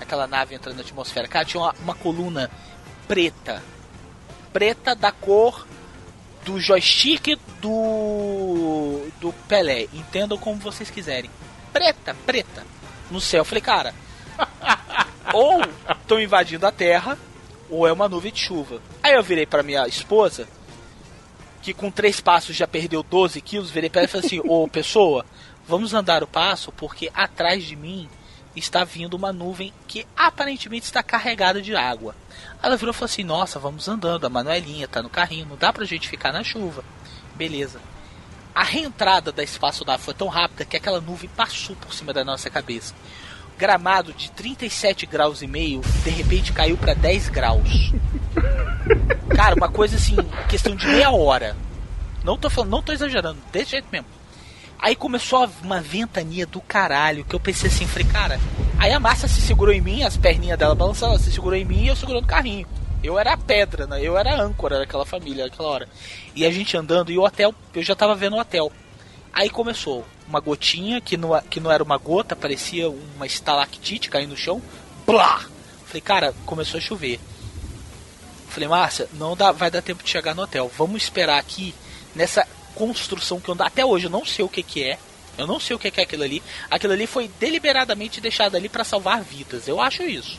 Aquela 0.00 0.26
nave 0.26 0.54
entrando 0.54 0.76
na 0.76 0.82
atmosfera. 0.82 1.28
Cara, 1.28 1.44
tinha 1.44 1.62
uma, 1.62 1.74
uma 1.82 1.94
coluna 1.94 2.50
preta. 3.08 3.62
Preta 4.52 4.94
da 4.94 5.12
cor 5.12 5.66
do 6.44 6.60
joystick 6.60 7.38
do 7.60 9.08
do 9.20 9.32
Pelé. 9.48 9.88
Entendam 9.92 10.38
como 10.38 10.60
vocês 10.60 10.90
quiserem. 10.90 11.30
Preta, 11.72 12.14
preta. 12.24 12.64
No 13.10 13.20
céu. 13.20 13.40
Eu 13.40 13.44
falei, 13.44 13.62
cara, 13.62 13.94
ou 15.32 15.60
estão 15.88 16.20
invadindo 16.20 16.66
a 16.66 16.72
Terra, 16.72 17.18
ou 17.68 17.86
é 17.86 17.92
uma 17.92 18.08
nuvem 18.08 18.32
de 18.32 18.40
chuva. 18.40 18.80
Aí 19.02 19.14
eu 19.14 19.22
virei 19.22 19.46
pra 19.46 19.62
minha 19.62 19.86
esposa, 19.86 20.48
que 21.62 21.74
com 21.74 21.90
três 21.90 22.20
passos 22.20 22.54
já 22.54 22.66
perdeu 22.66 23.02
12 23.02 23.40
quilos, 23.40 23.70
virei 23.70 23.90
pra 23.90 24.02
ela 24.02 24.08
e 24.08 24.10
falei 24.10 24.26
assim, 24.26 24.40
ô 24.44 24.68
pessoa, 24.68 25.26
vamos 25.66 25.94
andar 25.94 26.22
o 26.22 26.26
passo, 26.26 26.72
porque 26.72 27.10
atrás 27.14 27.64
de 27.64 27.74
mim 27.76 28.08
está 28.56 28.84
vindo 28.84 29.14
uma 29.14 29.32
nuvem 29.32 29.72
que 29.86 30.06
aparentemente 30.16 30.86
está 30.86 31.02
carregada 31.02 31.60
de 31.60 31.76
água. 31.76 32.14
Ela 32.62 32.76
virou 32.76 32.92
e 32.92 32.94
falou 32.94 33.06
assim, 33.06 33.22
nossa, 33.22 33.58
vamos 33.58 33.86
andando, 33.86 34.26
a 34.26 34.30
Manuelinha 34.30 34.88
tá 34.88 35.02
no 35.02 35.10
carrinho, 35.10 35.46
não 35.46 35.56
dá 35.56 35.72
pra 35.72 35.84
gente 35.84 36.08
ficar 36.08 36.32
na 36.32 36.42
chuva. 36.42 36.82
Beleza. 37.34 37.80
A 38.54 38.64
reentrada 38.64 39.30
da 39.30 39.42
espaçonave 39.42 40.02
foi 40.02 40.14
tão 40.14 40.28
rápida 40.28 40.64
que 40.64 40.76
aquela 40.76 41.00
nuvem 41.00 41.28
passou 41.36 41.76
por 41.76 41.92
cima 41.92 42.12
da 42.12 42.24
nossa 42.24 42.48
cabeça. 42.48 42.94
Gramado 43.58 44.12
de 44.12 44.30
37 44.30 45.04
graus 45.06 45.42
e 45.42 45.46
meio, 45.46 45.82
de 46.02 46.10
repente 46.10 46.52
caiu 46.52 46.76
para 46.76 46.94
10 46.94 47.28
graus. 47.28 47.92
Cara, 49.34 49.54
uma 49.54 49.68
coisa 49.68 49.96
assim, 49.96 50.16
questão 50.48 50.74
de 50.74 50.86
meia 50.86 51.10
hora. 51.10 51.56
Não 52.24 52.38
tô 52.38 52.48
falando, 52.48 52.70
não 52.70 52.82
tô 52.82 52.92
exagerando, 52.92 53.38
desse 53.52 53.72
jeito 53.72 53.88
mesmo. 53.92 54.15
Aí 54.78 54.94
começou 54.94 55.48
uma 55.62 55.80
ventania 55.80 56.46
do 56.46 56.60
caralho, 56.60 57.24
que 57.24 57.34
eu 57.34 57.40
pensei 57.40 57.68
assim, 57.68 57.86
falei, 57.86 58.06
cara. 58.06 58.40
Aí 58.78 58.92
a 58.92 59.00
Márcia 59.00 59.28
se 59.28 59.40
segurou 59.40 59.74
em 59.74 59.80
mim, 59.80 60.02
as 60.02 60.16
perninhas 60.16 60.58
dela 60.58 60.74
balançando, 60.74 61.12
ela 61.12 61.22
se 61.22 61.32
segurou 61.32 61.58
em 61.58 61.64
mim 61.64 61.84
e 61.84 61.88
eu 61.88 61.96
segurando 61.96 62.24
o 62.24 62.28
carrinho. 62.28 62.66
Eu 63.02 63.18
era 63.18 63.32
a 63.32 63.36
pedra, 63.36 63.86
né? 63.86 64.00
Eu 64.02 64.16
era 64.16 64.34
a 64.34 64.42
âncora 64.42 64.78
daquela 64.78 65.06
família 65.06 65.44
naquela 65.44 65.68
hora. 65.68 65.88
E 66.34 66.44
a 66.44 66.50
gente 66.50 66.76
andando, 66.76 67.10
e 67.10 67.18
o 67.18 67.24
hotel, 67.24 67.54
eu 67.74 67.82
já 67.82 67.94
tava 67.94 68.14
vendo 68.14 68.36
o 68.36 68.40
hotel. 68.40 68.70
Aí 69.32 69.48
começou 69.48 70.04
uma 70.28 70.40
gotinha, 70.40 71.00
que 71.00 71.16
não, 71.16 71.38
que 71.42 71.60
não 71.60 71.70
era 71.70 71.82
uma 71.82 71.98
gota, 71.98 72.34
parecia 72.34 72.88
uma 72.90 73.26
estalactite 73.26 74.10
caindo 74.10 74.30
no 74.30 74.36
chão. 74.36 74.60
Blá! 75.06 75.44
Falei, 75.86 76.00
cara, 76.00 76.34
começou 76.44 76.78
a 76.78 76.80
chover. 76.80 77.20
Falei, 78.48 78.68
Márcia, 78.68 79.08
não 79.12 79.36
dá, 79.36 79.52
vai 79.52 79.70
dar 79.70 79.82
tempo 79.82 80.02
de 80.02 80.10
chegar 80.10 80.34
no 80.34 80.42
hotel. 80.42 80.70
Vamos 80.76 81.02
esperar 81.02 81.38
aqui 81.38 81.74
nessa 82.14 82.46
construção 82.76 83.40
que 83.40 83.48
eu 83.48 83.56
até 83.58 83.84
hoje 83.84 84.06
eu 84.06 84.10
não 84.10 84.24
sei 84.24 84.44
o 84.44 84.48
que, 84.48 84.62
que 84.62 84.84
é. 84.84 84.98
Eu 85.36 85.46
não 85.46 85.58
sei 85.58 85.74
o 85.76 85.78
que, 85.78 85.90
que 85.90 86.00
é 86.00 86.04
aquilo 86.04 86.22
ali. 86.22 86.42
Aquilo 86.70 86.92
ali 86.92 87.06
foi 87.06 87.28
deliberadamente 87.40 88.20
deixado 88.20 88.56
ali 88.56 88.68
para 88.68 88.84
salvar 88.84 89.22
vidas. 89.22 89.66
Eu 89.68 89.80
acho 89.80 90.02
isso. 90.02 90.38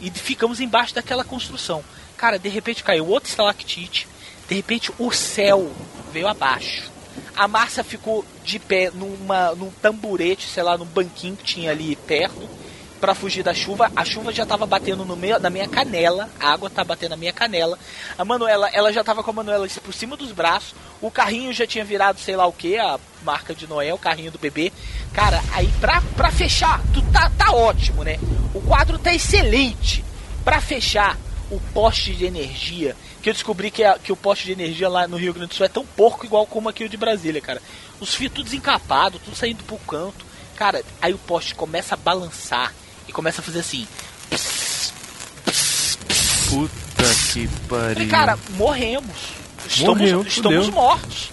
E 0.00 0.10
ficamos 0.10 0.60
embaixo 0.60 0.94
daquela 0.94 1.24
construção. 1.24 1.84
Cara, 2.16 2.38
de 2.38 2.48
repente 2.48 2.82
caiu 2.82 3.06
outro 3.06 3.28
estalactite. 3.28 4.08
De 4.48 4.54
repente 4.54 4.90
o 4.98 5.12
céu 5.12 5.72
veio 6.12 6.26
abaixo. 6.26 6.90
A 7.36 7.46
Márcia 7.46 7.84
ficou 7.84 8.24
de 8.44 8.58
pé 8.58 8.90
numa, 8.92 9.54
num 9.54 9.70
tamburete, 9.70 10.48
sei 10.48 10.62
lá, 10.62 10.76
num 10.76 10.84
banquinho 10.84 11.36
que 11.36 11.44
tinha 11.44 11.70
ali 11.70 11.94
perto, 11.94 12.48
para 13.04 13.14
fugir 13.14 13.42
da 13.42 13.52
chuva. 13.52 13.92
A 13.94 14.02
chuva 14.02 14.32
já 14.32 14.46
tava 14.46 14.64
batendo 14.64 15.04
no 15.04 15.14
meio, 15.14 15.38
na 15.38 15.50
minha 15.50 15.68
canela, 15.68 16.30
a 16.40 16.50
água 16.50 16.70
tá 16.70 16.82
batendo 16.82 17.10
na 17.10 17.18
minha 17.18 17.34
canela. 17.34 17.78
A 18.16 18.24
Manuela, 18.24 18.70
ela 18.72 18.90
já 18.90 19.04
tava 19.04 19.22
com 19.22 19.30
a 19.30 19.34
Manuela 19.34 19.68
por 19.84 19.92
cima 19.92 20.16
dos 20.16 20.32
braços. 20.32 20.74
O 21.02 21.10
carrinho 21.10 21.52
já 21.52 21.66
tinha 21.66 21.84
virado, 21.84 22.18
sei 22.18 22.34
lá 22.34 22.46
o 22.46 22.52
que, 22.52 22.78
a 22.78 22.98
marca 23.22 23.54
de 23.54 23.66
Noé, 23.66 23.92
o 23.92 23.98
carrinho 23.98 24.30
do 24.30 24.38
bebê. 24.38 24.72
Cara, 25.12 25.42
aí 25.52 25.68
pra, 25.82 26.00
pra 26.16 26.32
fechar, 26.32 26.80
tu 26.94 27.02
tá, 27.12 27.30
tá 27.36 27.52
ótimo, 27.52 28.02
né? 28.02 28.18
O 28.54 28.62
quadro 28.62 28.98
tá 28.98 29.12
excelente. 29.12 30.02
Pra 30.42 30.58
fechar, 30.62 31.18
o 31.50 31.60
poste 31.74 32.14
de 32.14 32.24
energia 32.24 32.96
que 33.20 33.28
eu 33.28 33.34
descobri 33.34 33.70
que, 33.70 33.84
a, 33.84 33.98
que 33.98 34.12
o 34.12 34.16
poste 34.16 34.46
de 34.46 34.52
energia 34.52 34.88
lá 34.88 35.06
no 35.06 35.18
Rio 35.18 35.34
Grande 35.34 35.50
do 35.50 35.54
Sul 35.54 35.66
é 35.66 35.68
tão 35.68 35.84
porco 35.84 36.24
igual 36.24 36.46
como 36.46 36.70
aqui 36.70 36.84
o 36.84 36.88
de 36.88 36.96
Brasília, 36.96 37.42
cara. 37.42 37.60
Os 38.00 38.14
fios 38.14 38.32
tudo 38.32 38.46
desencapado, 38.46 39.18
tudo 39.18 39.36
saindo 39.36 39.62
pro 39.64 39.76
canto. 39.76 40.24
Cara, 40.56 40.82
aí 41.02 41.12
o 41.12 41.18
poste 41.18 41.54
começa 41.54 41.94
a 41.94 41.98
balançar 41.98 42.72
começa 43.14 43.40
a 43.40 43.44
fazer 43.44 43.60
assim. 43.60 43.86
Puta 46.50 46.74
que 47.32 47.48
pariu. 47.68 48.04
E, 48.04 48.08
cara, 48.08 48.38
morremos. 48.50 49.16
Estamos, 49.66 49.98
Morreu, 49.98 50.22
estamos 50.22 50.66
fudeu. 50.66 50.72
mortos. 50.72 51.30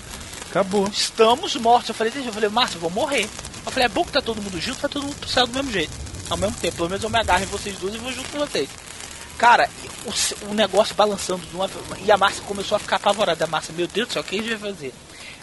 Acabou. 0.49 0.87
Estamos 0.87 1.55
mortos. 1.57 1.89
Eu 1.89 1.95
falei, 1.95 2.13
eu 2.15 2.31
falei, 2.31 2.49
Márcio, 2.49 2.77
eu 2.77 2.81
vou 2.81 2.89
morrer. 2.89 3.27
Eu 3.65 3.71
falei, 3.71 3.85
é 3.85 3.89
bom 3.89 4.03
que 4.05 4.11
tá 4.11 4.21
todo 4.21 4.41
mundo 4.41 4.59
junto, 4.59 4.79
vai 4.79 4.89
todo 4.89 5.03
mundo 5.03 5.15
pro 5.17 5.29
céu 5.29 5.45
do 5.45 5.53
mesmo 5.53 5.71
jeito. 5.71 5.91
Ao 6.29 6.37
mesmo 6.37 6.55
tempo, 6.57 6.77
pelo 6.77 6.89
menos 6.89 7.03
eu 7.03 7.09
me 7.09 7.19
agarro 7.19 7.43
em 7.43 7.47
vocês 7.47 7.75
dois 7.77 7.93
e 7.93 7.97
vou 7.97 8.11
junto 8.11 8.29
com 8.29 8.39
vocês. 8.39 8.69
Cara, 9.37 9.69
o, 10.05 10.51
o 10.51 10.53
negócio 10.53 10.95
balançando 10.95 11.41
de 11.45 11.55
uma, 11.55 11.69
e 12.05 12.11
a 12.11 12.17
Márcia 12.17 12.43
começou 12.43 12.75
a 12.75 12.79
ficar 12.79 12.95
apavorada. 12.97 13.43
A 13.43 13.47
Márcia, 13.47 13.73
meu 13.75 13.87
Deus 13.87 14.07
do 14.07 14.13
céu, 14.13 14.21
o 14.21 14.25
que 14.25 14.39
a 14.39 14.41
gente 14.41 14.55
vai 14.55 14.71
fazer? 14.71 14.93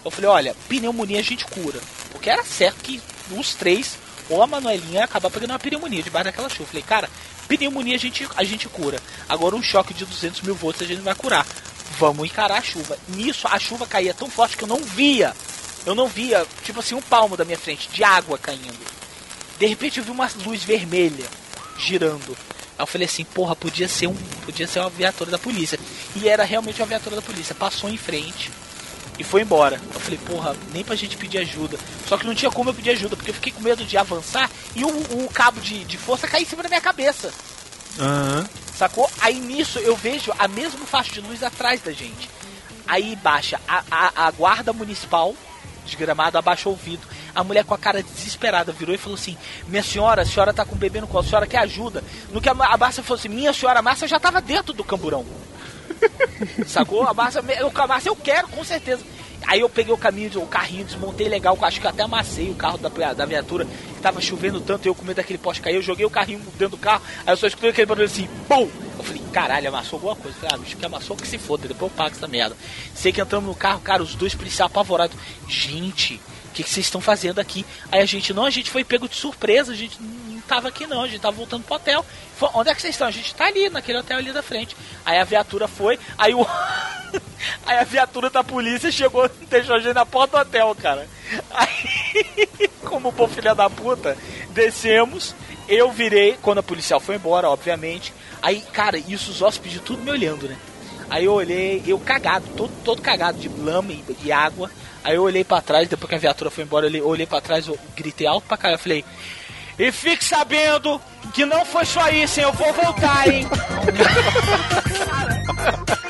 Eu 0.05 0.10
falei, 0.10 0.31
olha, 0.31 0.56
pneumonia 0.69 1.19
a 1.19 1.23
gente 1.23 1.44
cura. 1.44 1.78
Porque 2.10 2.31
era 2.31 2.43
certo 2.44 2.78
que 2.82 3.01
os 3.31 3.55
três, 3.55 3.98
ou 4.29 4.43
a 4.43 4.47
Manuelinha 4.47 5.05
acabar 5.05 5.31
pegando 5.31 5.51
uma 5.51 5.59
pneumonia 5.59 6.03
debaixo 6.03 6.27
daquela 6.27 6.49
chuva. 6.49 6.69
Falei, 6.69 6.83
cara, 6.83 7.11
pneumonia 7.47 7.95
a 7.95 7.99
gente, 7.99 8.29
a 8.37 8.45
gente 8.45 8.69
cura. 8.69 9.01
Agora 9.29 9.57
um 9.57 9.63
choque 9.63 9.95
de 9.95 10.05
200 10.05 10.43
mil 10.43 10.55
volts 10.55 10.83
a 10.83 10.85
gente 10.85 10.99
não 10.99 11.05
vai 11.05 11.15
curar. 11.15 11.47
Vamos 11.99 12.27
encarar 12.27 12.59
a 12.59 12.63
chuva. 12.63 12.99
Nisso, 13.09 13.49
a 13.49 13.59
chuva 13.59 13.87
caía 13.87 14.15
tão 14.15 14.29
forte 14.31 14.57
que 14.57 14.65
eu 14.65 14.69
não 14.69 14.83
via. 14.83 15.35
Eu 15.87 15.95
não 15.95 16.09
via, 16.09 16.47
tipo 16.63 16.81
assim, 16.81 16.95
um 16.95 17.01
palmo 17.01 17.37
da 17.37 17.45
minha 17.45 17.59
frente, 17.59 17.89
de 17.89 18.05
água 18.05 18.37
caindo. 18.37 18.87
De 19.59 19.67
repente 19.67 19.99
eu 19.99 20.05
vi 20.05 20.11
uma 20.11 20.31
luz 20.45 20.63
vermelha 20.63 21.25
girando. 21.79 22.37
Aí 22.79 22.83
eu 22.83 22.87
falei 22.87 23.07
assim, 23.07 23.25
porra, 23.25 23.57
podia 23.57 23.89
ser 23.89 24.07
um, 24.07 24.15
podia 24.45 24.67
ser 24.67 24.81
uma 24.81 24.91
viatura 24.91 25.31
da 25.31 25.39
polícia. 25.39 25.79
E 26.15 26.29
era 26.29 26.45
realmente 26.45 26.81
uma 26.81 26.87
viatura 26.87 27.17
da 27.17 27.23
polícia. 27.23 27.55
Passou 27.55 27.89
em 27.91 27.97
frente 27.97 28.51
e 29.19 29.24
foi 29.24 29.43
embora. 29.43 29.81
Eu 29.93 30.01
falei, 30.01 30.19
porra, 30.19 30.57
nem 30.73 30.85
pra 30.85 30.95
gente 30.95 31.16
pedir 31.16 31.39
ajuda. 31.39 31.78
Só 32.07 32.16
que 32.16 32.27
não 32.27 32.35
tinha 32.35 32.51
como 32.51 32.70
eu 32.70 32.74
pedir 32.74 32.90
ajuda, 32.90 33.16
porque 33.16 33.31
eu 33.31 33.35
fiquei 33.35 33.53
com 33.53 33.61
medo 33.61 33.85
de 33.85 33.97
avançar 33.97 34.51
e 34.74 34.85
o, 34.85 34.89
o 34.89 35.28
cabo 35.32 35.61
de, 35.61 35.85
de 35.85 35.99
força 35.99 36.28
cair 36.28 36.43
em 36.43 36.47
cima 36.47 36.62
da 36.62 36.69
minha 36.69 36.81
cabeça. 36.81 37.32
Aham. 37.99 38.49
Sacou? 38.74 39.11
Aí 39.20 39.40
nisso 39.40 39.81
eu 39.81 39.97
vejo 39.97 40.32
a 40.39 40.47
mesma 40.47 40.86
faixa 40.86 41.12
de 41.12 41.20
luz 41.20 41.43
atrás 41.43 41.81
da 41.82 41.93
gente. 41.93 42.31
Aí 42.86 43.16
baixa 43.16 43.61
a, 43.66 43.82
a, 43.90 44.27
a 44.27 44.31
guarda 44.31 44.73
municipal 44.73 45.35
desgramado 45.85 46.39
abaixou 46.39 46.74
o 46.74 46.77
vidro. 46.77 47.09
A 47.35 47.43
mulher 47.43 47.65
com 47.65 47.74
a 47.74 47.78
cara 47.78 48.03
desesperada 48.03 48.70
virou 48.73 48.95
e 48.95 48.99
falou 48.99 49.16
assim: 49.16 49.36
Minha 49.66 49.82
senhora, 49.82 50.23
a 50.23 50.24
senhora 50.24 50.53
tá 50.53 50.65
com 50.65 50.74
o 50.74 50.78
bebê 50.78 51.01
no 51.01 51.09
colo, 51.09 51.24
a 51.24 51.28
senhora 51.28 51.47
quer 51.47 51.59
ajuda? 51.59 52.05
No 52.31 52.40
que 52.40 52.49
a, 52.49 52.53
a 52.53 52.77
Márcia 52.77 53.03
falou 53.03 53.19
assim: 53.19 53.28
Minha 53.28 53.53
senhora, 53.53 53.81
a 53.81 53.82
Márcia 53.82 54.07
já 54.07 54.20
tava 54.20 54.40
dentro 54.40 54.73
do 54.73 54.85
camburão. 54.85 55.24
Sacou? 56.66 57.03
A 57.03 57.15
Márcia, 57.15 57.43
eu, 57.59 57.69
a 57.75 58.01
eu 58.05 58.16
quero, 58.16 58.49
com 58.49 58.65
certeza. 58.65 59.03
Aí 59.47 59.61
eu 59.61 59.69
peguei 59.69 59.93
o 59.95 59.97
caminho, 59.97 60.43
o 60.43 60.47
carrinho, 60.47 60.85
desmontei 60.85 61.29
legal, 61.29 61.57
acho 61.62 61.81
que 61.81 61.87
até 61.87 62.03
amassei 62.03 62.51
o 62.51 62.55
carro 62.55 62.77
da, 62.77 62.89
da 63.15 63.25
viatura, 63.25 63.65
que 63.65 64.01
tava 64.01 64.20
chovendo 64.20 64.61
tanto, 64.61 64.87
eu 64.87 64.95
com 64.95 65.05
medo 65.05 65.16
daquele 65.16 65.39
poste 65.39 65.62
cair, 65.62 65.77
eu 65.77 65.83
joguei 65.83 66.05
o 66.05 66.11
carrinho 66.11 66.41
dentro 66.59 66.70
do 66.70 66.77
carro, 66.77 67.03
aí 67.25 67.33
eu 67.33 67.37
só 67.37 67.47
escutei 67.47 67.70
aquele 67.70 67.87
barulho 67.87 68.07
assim, 68.07 68.29
pum! 68.47 68.69
Eu 68.99 69.05
falei, 69.05 69.23
caralho, 69.33 69.69
amassou 69.69 69.97
alguma 69.97 70.16
coisa. 70.16 70.37
Eu 70.37 70.41
falei, 70.41 70.55
ah, 70.55 70.59
bicho, 70.59 70.77
que 70.77 70.85
amassou 70.85 71.16
que 71.16 71.27
se 71.27 71.39
foda, 71.39 71.69
depois 71.69 71.91
eu 71.91 71.97
pago 71.97 72.16
essa 72.16 72.27
merda. 72.27 72.57
Sei 72.95 73.12
que 73.12 73.20
entramos 73.20 73.49
no 73.49 73.55
carro, 73.55 73.81
cara, 73.81 74.03
os 74.03 74.16
dois 74.16 74.35
policiais 74.35 74.69
apavorados. 74.70 75.16
Gente, 75.49 76.15
o 76.15 76.53
que, 76.53 76.65
que 76.65 76.69
vocês 76.69 76.87
estão 76.87 77.01
fazendo 77.01 77.39
aqui? 77.39 77.65
Aí 77.93 78.01
a 78.01 78.07
gente, 78.07 78.35
não, 78.35 78.45
a 78.45 78.51
gente 78.51 78.70
foi 78.70 78.83
pego 78.83 79.09
de 79.09 79.15
surpresa, 79.15 79.73
a 79.73 79.77
gente 79.77 79.97
não 80.03 80.28
tava 80.49 80.69
aqui 80.69 80.87
não, 80.87 81.03
a 81.03 81.07
gente 81.07 81.20
tava 81.20 81.37
voltando 81.37 81.62
pro 81.65 81.77
hotel. 81.77 82.05
Foi, 82.37 82.49
onde 82.55 82.70
é 82.70 82.75
que 82.75 82.81
vocês 82.81 82.95
estão? 82.95 83.07
A 83.07 83.12
gente 83.12 83.35
tá 83.35 83.45
ali, 83.45 83.69
naquele 83.69 83.99
hotel 83.99 84.19
ali 84.19 84.33
da 84.33 84.43
frente. 84.43 84.77
Aí 85.05 85.19
a 85.19 85.25
viatura 85.25 85.69
foi, 85.69 85.99
aí 86.16 86.35
o. 86.35 86.45
aí 87.65 87.79
a 87.79 87.85
viatura 87.85 88.31
da 88.31 88.43
polícia 88.43 88.91
chegou, 88.91 89.31
deixou 89.49 89.77
a 89.77 89.79
gente 89.79 89.95
na 89.95 90.07
porta 90.07 90.39
do 90.39 90.43
hotel, 90.43 90.75
cara. 90.75 91.07
Aí, 91.51 92.49
como 92.85 93.12
bom 93.12 93.29
filha 93.29 93.55
da 93.55 93.69
puta, 93.69 94.16
descemos. 94.51 95.35
Eu 95.69 95.93
virei, 95.93 96.39
quando 96.41 96.59
a 96.59 96.62
policial 96.62 96.99
foi 96.99 97.16
embora, 97.16 97.51
obviamente. 97.51 98.12
Aí, 98.41 98.62
cara, 98.73 98.97
isso 98.97 99.31
os 99.31 99.43
hóspedes 99.43 99.83
tudo 99.83 100.03
me 100.03 100.11
olhando, 100.11 100.49
né? 100.49 100.57
Aí 101.11 101.25
eu 101.25 101.33
olhei, 101.33 101.83
eu 101.87 101.99
cagado, 101.99 102.47
todo, 102.57 102.73
todo 102.85 103.03
cagado 103.03 103.39
de 103.39 103.49
lama 103.49 103.93
e, 103.93 104.05
e 104.25 104.33
água. 104.33 104.70
Aí 105.03 105.15
eu 105.15 105.23
olhei 105.23 105.45
para 105.45 105.62
trás, 105.62 105.89
depois 105.89 106.09
que 106.09 106.15
a 106.15 106.19
viatura 106.19 106.51
foi 106.51 106.65
embora, 106.65 106.87
eu 106.87 106.91
olhei, 106.91 107.03
olhei 107.03 107.27
para 107.27 107.41
trás, 107.41 107.66
eu 107.66 107.79
gritei 107.97 108.27
alto 108.27 108.47
pra 108.47 108.57
caralho, 108.57 108.79
eu 108.79 108.83
falei: 108.83 109.05
"E 109.79 109.93
fique 109.93 110.25
sabendo 110.25 111.01
que 111.33 111.45
não 111.45 111.65
foi 111.65 111.85
só 111.85 112.09
isso, 112.11 112.41
hein? 112.41 112.47
Eu 112.47 112.53
vou 112.53 112.73
voltar, 112.73 113.29
hein?" 113.29 113.47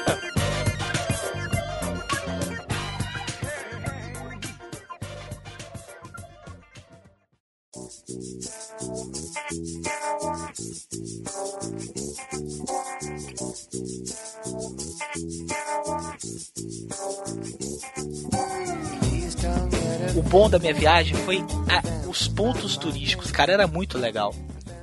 O 20.19 20.23
bom 20.23 20.51
da 20.51 20.59
minha 20.59 20.75
viagem 20.75 21.15
foi 21.17 21.39
a- 21.69 22.09
os 22.09 22.27
pontos 22.27 22.77
turísticos, 22.77 23.31
cara, 23.31 23.53
era 23.53 23.67
muito 23.67 23.97
legal. 23.97 24.35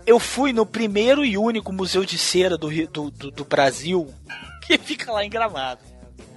Eu 0.06 0.20
fui 0.20 0.54
no 0.54 0.66
primeiro 0.66 1.26
e 1.26 1.38
único 1.38 1.74
museu 1.74 2.06
de 2.06 2.18
cera 2.18 2.58
do, 2.58 2.70
do, 2.88 3.12
do, 3.12 3.32
do 3.32 3.44
Brasil, 3.46 4.08
que 4.66 4.78
fica 4.78 5.12
lá 5.12 5.26
em 5.26 5.30
Gramado. 5.30 5.82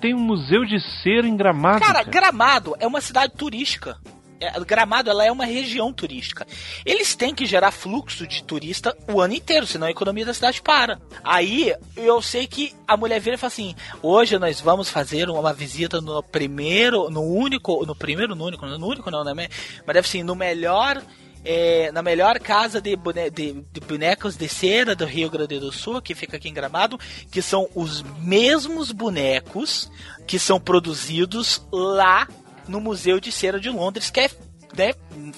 Tem 0.01 0.15
um 0.15 0.19
museu 0.21 0.65
de 0.65 0.81
cera 1.03 1.27
em 1.27 1.37
Gramado. 1.37 1.81
Cara, 1.85 2.03
Gramado 2.03 2.75
é 2.81 2.87
uma 2.87 3.01
cidade 3.01 3.33
turística. 3.37 3.97
É, 4.41 4.59
Gramado 4.61 5.11
ela 5.11 5.25
é 5.25 5.33
uma 5.33 5.45
região 5.45 5.93
turística. 5.93 6.47
Eles 6.87 7.15
têm 7.17 7.35
que 7.35 7.45
gerar 7.45 7.73
fluxo 7.73 8.27
de 8.27 8.43
turista 8.45 8.97
o 9.13 9.21
ano 9.21 9.35
inteiro, 9.35 9.67
senão 9.67 9.87
a 9.87 9.91
economia 9.91 10.25
da 10.25 10.33
cidade 10.35 10.63
para. 10.63 11.01
Aí 11.25 11.75
eu 11.97 12.23
sei 12.23 12.47
que 12.47 12.73
a 12.87 12.97
mulher 12.97 13.21
vira 13.21 13.35
e 13.35 13.39
fala 13.39 13.53
assim: 13.53 13.75
hoje 14.03 14.39
nós 14.39 14.61
vamos 14.61 14.89
fazer 14.91 15.29
uma 15.29 15.53
visita 15.53 16.01
no 16.01 16.23
primeiro, 16.23 17.11
no 17.11 17.23
único, 17.23 17.85
no 17.85 17.95
primeiro, 17.97 18.35
no 18.37 18.45
único, 18.45 18.65
no 18.67 18.87
único 18.87 19.11
não, 19.11 19.25
né? 19.25 19.49
Mas 19.87 19.95
deve 19.95 20.09
ser 20.09 20.23
no 20.23 20.35
melhor. 20.37 21.03
é, 21.45 21.91
na 21.93 22.03
melhor 22.03 22.39
casa 22.41 22.81
de, 22.81 22.95
bone- 22.97 23.31
de- 23.31 23.65
de 23.73 23.81
bonecos 23.81 24.37
de 24.37 24.49
cera 24.49 24.95
do 24.95 25.05
Rio 25.07 25.31
Grande 25.31 25.59
do 25.59 25.71
Sul, 25.73 26.03
que 26.03 26.15
fica 26.15 26.37
aqui 26.37 26.49
em 26.49 26.53
Gramado, 26.53 26.99
que 27.31 27.41
são 27.41 27.69
os 27.77 28.03
mesmos 28.21 28.91
bonecos 28.93 29.89
que 30.27 30.39
são 30.39 30.61
produzidos 30.61 31.63
lá 31.73 32.27
no 32.69 32.81
Museu 32.81 33.19
de 33.19 33.33
Cera 33.33 33.59
de 33.59 33.71
Londres, 33.71 34.11
que 34.11 34.21
é 34.21 34.31
né, 34.77 34.93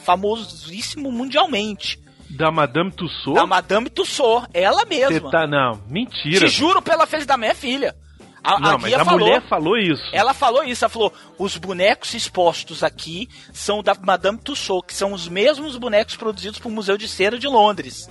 famosíssimo 0.04 1.10
mundialmente. 1.10 1.98
Da 2.30 2.50
Madame 2.50 2.92
Tussauds? 2.92 3.34
Da 3.34 3.46
Madame 3.46 3.90
Tussauds, 3.90 4.48
ela 4.52 4.84
mesma. 4.84 5.30
tá. 5.30 5.46
Não, 5.46 5.80
mentira. 5.88 6.46
Te 6.46 6.48
juro 6.48 6.80
pela 6.80 7.06
fez 7.06 7.26
da 7.26 7.36
minha 7.36 7.54
filha. 7.54 7.94
A, 8.42 8.58
Não, 8.58 8.70
a 8.70 8.78
mas 8.78 8.94
a 8.94 9.04
falou, 9.04 9.20
mulher 9.20 9.48
falou 9.48 9.76
isso. 9.76 10.02
Ela 10.12 10.32
falou 10.32 10.64
isso, 10.64 10.84
ela 10.84 10.88
falou: 10.88 11.12
os 11.38 11.56
bonecos 11.56 12.14
expostos 12.14 12.82
aqui 12.82 13.28
são 13.52 13.82
da 13.82 13.94
Madame 13.94 14.38
Tussauds, 14.38 14.86
que 14.86 14.94
são 14.94 15.12
os 15.12 15.28
mesmos 15.28 15.76
bonecos 15.76 16.16
produzidos 16.16 16.58
pro 16.58 16.70
Museu 16.70 16.96
de 16.96 17.06
Cera 17.08 17.38
de 17.38 17.46
Londres. 17.46 18.08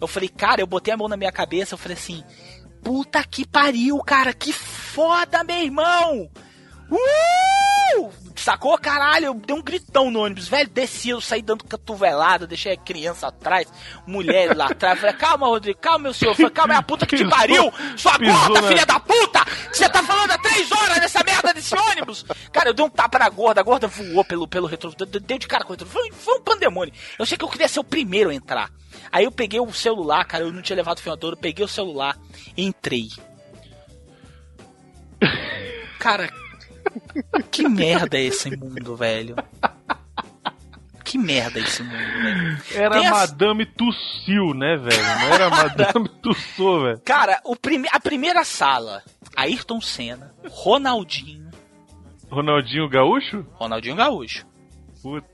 Eu 0.00 0.08
falei, 0.08 0.28
cara, 0.28 0.60
eu 0.60 0.66
botei 0.66 0.92
a 0.92 0.96
mão 0.96 1.06
na 1.06 1.16
minha 1.16 1.30
cabeça, 1.30 1.74
eu 1.74 1.78
falei 1.78 1.96
assim: 1.96 2.24
puta 2.82 3.22
que 3.22 3.46
pariu, 3.46 3.98
cara, 3.98 4.32
que 4.32 4.52
foda, 4.52 5.44
meu 5.44 5.58
irmão! 5.58 6.28
Uh! 6.90 7.71
Sacou, 8.36 8.76
caralho? 8.78 9.26
Eu 9.26 9.34
dei 9.34 9.54
um 9.54 9.62
gritão 9.62 10.10
no 10.10 10.20
ônibus, 10.24 10.48
velho. 10.48 10.68
Desci, 10.68 11.10
eu 11.10 11.20
saí 11.20 11.42
dando 11.42 11.62
cotovelada, 11.64 12.46
deixei 12.46 12.72
a 12.72 12.76
criança 12.76 13.28
atrás, 13.28 13.68
mulher 14.06 14.56
lá 14.56 14.66
atrás. 14.66 14.98
Falei, 14.98 15.14
calma, 15.14 15.46
Rodrigo, 15.46 15.78
calma, 15.78 15.98
meu 16.00 16.14
senhor. 16.14 16.34
Falei, 16.34 16.50
calma, 16.50 16.74
é 16.74 16.76
a 16.78 16.82
puta 16.82 17.06
que 17.06 17.16
te 17.16 17.24
Pisou- 17.24 17.38
pariu! 17.38 17.72
Sua 17.96 18.18
gorda, 18.18 18.62
filha 18.68 18.84
da 18.86 18.98
puta! 18.98 19.44
Que 19.44 19.76
você 19.76 19.88
tá 19.88 20.02
falando 20.02 20.30
há 20.32 20.38
três 20.38 20.72
horas 20.72 20.96
nessa 20.98 21.22
merda 21.22 21.52
desse 21.54 21.74
ônibus! 21.76 22.24
Cara, 22.52 22.70
eu 22.70 22.74
dei 22.74 22.84
um 22.84 22.90
tapa 22.90 23.18
na 23.18 23.28
gorda, 23.28 23.60
a 23.60 23.64
gorda 23.64 23.86
voou 23.86 24.24
pelo, 24.24 24.48
pelo 24.48 24.66
retrovisor, 24.66 25.06
deu- 25.06 25.20
deu 25.20 25.38
de 25.38 25.46
cara 25.46 25.62
com 25.64 25.70
o 25.70 25.72
retrovisor. 25.76 26.02
Foi, 26.02 26.12
foi 26.12 26.38
um 26.38 26.42
pandemônio. 26.42 26.92
Eu 27.18 27.26
sei 27.26 27.38
que 27.38 27.44
eu 27.44 27.48
queria 27.48 27.68
ser 27.68 27.78
o 27.80 27.84
primeiro 27.84 28.30
a 28.30 28.34
entrar. 28.34 28.70
Aí 29.12 29.24
eu 29.24 29.30
peguei 29.30 29.60
o 29.60 29.72
celular, 29.72 30.24
cara, 30.24 30.42
eu 30.44 30.52
não 30.52 30.62
tinha 30.62 30.76
levado 30.76 30.98
o 30.98 31.00
filmador, 31.02 31.32
eu 31.34 31.36
peguei 31.36 31.64
o 31.64 31.68
celular, 31.68 32.16
entrei. 32.56 33.08
Cara, 35.98 36.28
que 37.50 37.68
merda 37.68 38.16
é 38.18 38.22
esse 38.22 38.54
mundo, 38.56 38.96
velho? 38.96 39.36
Que 41.04 41.18
merda 41.18 41.58
é 41.58 41.62
esse 41.62 41.82
mundo, 41.82 41.96
velho? 41.96 42.62
Era 42.74 42.90
Tem 42.98 43.06
as- 43.06 43.30
Madame 43.30 43.66
Tussil, 43.66 44.54
né, 44.54 44.76
velho? 44.76 45.02
Não 45.02 45.34
era 45.34 45.50
Madame 45.50 46.08
Tussauds, 46.22 46.82
velho. 46.84 47.00
Cara, 47.04 47.40
o 47.44 47.54
prime... 47.56 47.88
a 47.92 48.00
primeira 48.00 48.44
sala, 48.44 49.02
Ayrton 49.36 49.80
Senna, 49.80 50.34
Ronaldinho, 50.48 51.50
Ronaldinho 52.30 52.88
Gaúcho? 52.88 53.44
Ronaldinho 53.52 53.94
Gaúcho 53.96 54.46
Puta. 55.02 55.28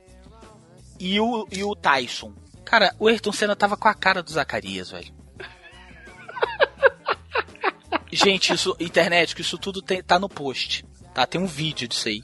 e 0.98 1.20
o, 1.20 1.46
e 1.52 1.62
o 1.62 1.76
Tyson. 1.76 2.32
Cara, 2.64 2.92
o 2.98 3.06
Ayrton 3.06 3.30
Senna 3.32 3.54
tava 3.54 3.76
com 3.76 3.86
a 3.88 3.94
cara 3.94 4.22
do 4.22 4.30
Zacarias, 4.32 4.90
velho. 4.90 5.12
Gente, 8.10 8.52
isso, 8.52 8.74
internet, 8.80 9.34
que 9.34 9.42
isso 9.42 9.58
tudo 9.58 9.82
tem- 9.82 10.02
tá 10.02 10.18
no 10.18 10.28
post, 10.28 10.84
tá? 11.20 11.26
Tem 11.26 11.40
um 11.40 11.46
vídeo 11.46 11.86
disso 11.88 12.08
aí. 12.08 12.22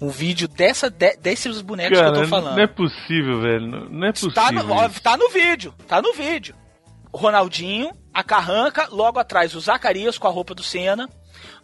Um 0.00 0.08
vídeo 0.08 0.48
dessa, 0.48 0.88
de- 0.88 1.16
desses 1.18 1.60
bonecos 1.60 1.98
que 1.98 2.04
eu 2.04 2.10
Cara, 2.12 2.22
tô 2.22 2.28
falando. 2.28 2.56
não 2.56 2.62
é 2.62 2.66
possível, 2.66 3.40
velho. 3.40 3.90
Não 3.90 4.06
é 4.06 4.12
possível. 4.12 4.32
Tá 4.34 4.50
no, 4.50 4.72
ó, 4.72 4.88
tá 4.88 5.16
no 5.16 5.28
vídeo, 5.28 5.74
tá 5.86 6.00
no 6.00 6.12
vídeo. 6.14 6.54
O 7.12 7.18
Ronaldinho, 7.18 7.90
a 8.14 8.22
Carranca, 8.24 8.88
logo 8.90 9.18
atrás 9.18 9.54
o 9.54 9.60
Zacarias 9.60 10.16
com 10.16 10.26
a 10.26 10.30
roupa 10.30 10.54
do 10.54 10.62
Senna. 10.62 11.08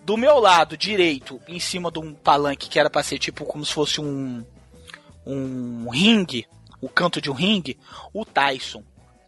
Do 0.05 0.17
meu 0.17 0.39
lado 0.39 0.77
direito, 0.77 1.41
em 1.49 1.59
cima 1.59 1.91
de 1.91 1.99
um 1.99 2.13
palanque 2.15 2.69
que 2.69 2.79
era 2.79 2.89
pra 2.91 3.03
ser 3.03 3.19
tipo 3.19 3.45
como 3.45 3.65
se 3.65 3.73
fosse 3.73 4.01
um. 4.01 4.45
um 5.27 5.89
ringue, 5.91 6.47
o 6.81 6.89
canto 6.89 7.21
de 7.21 7.31
um 7.31 7.35
ringue, 7.35 7.79
o 8.13 8.25
Tyson. 8.25 8.83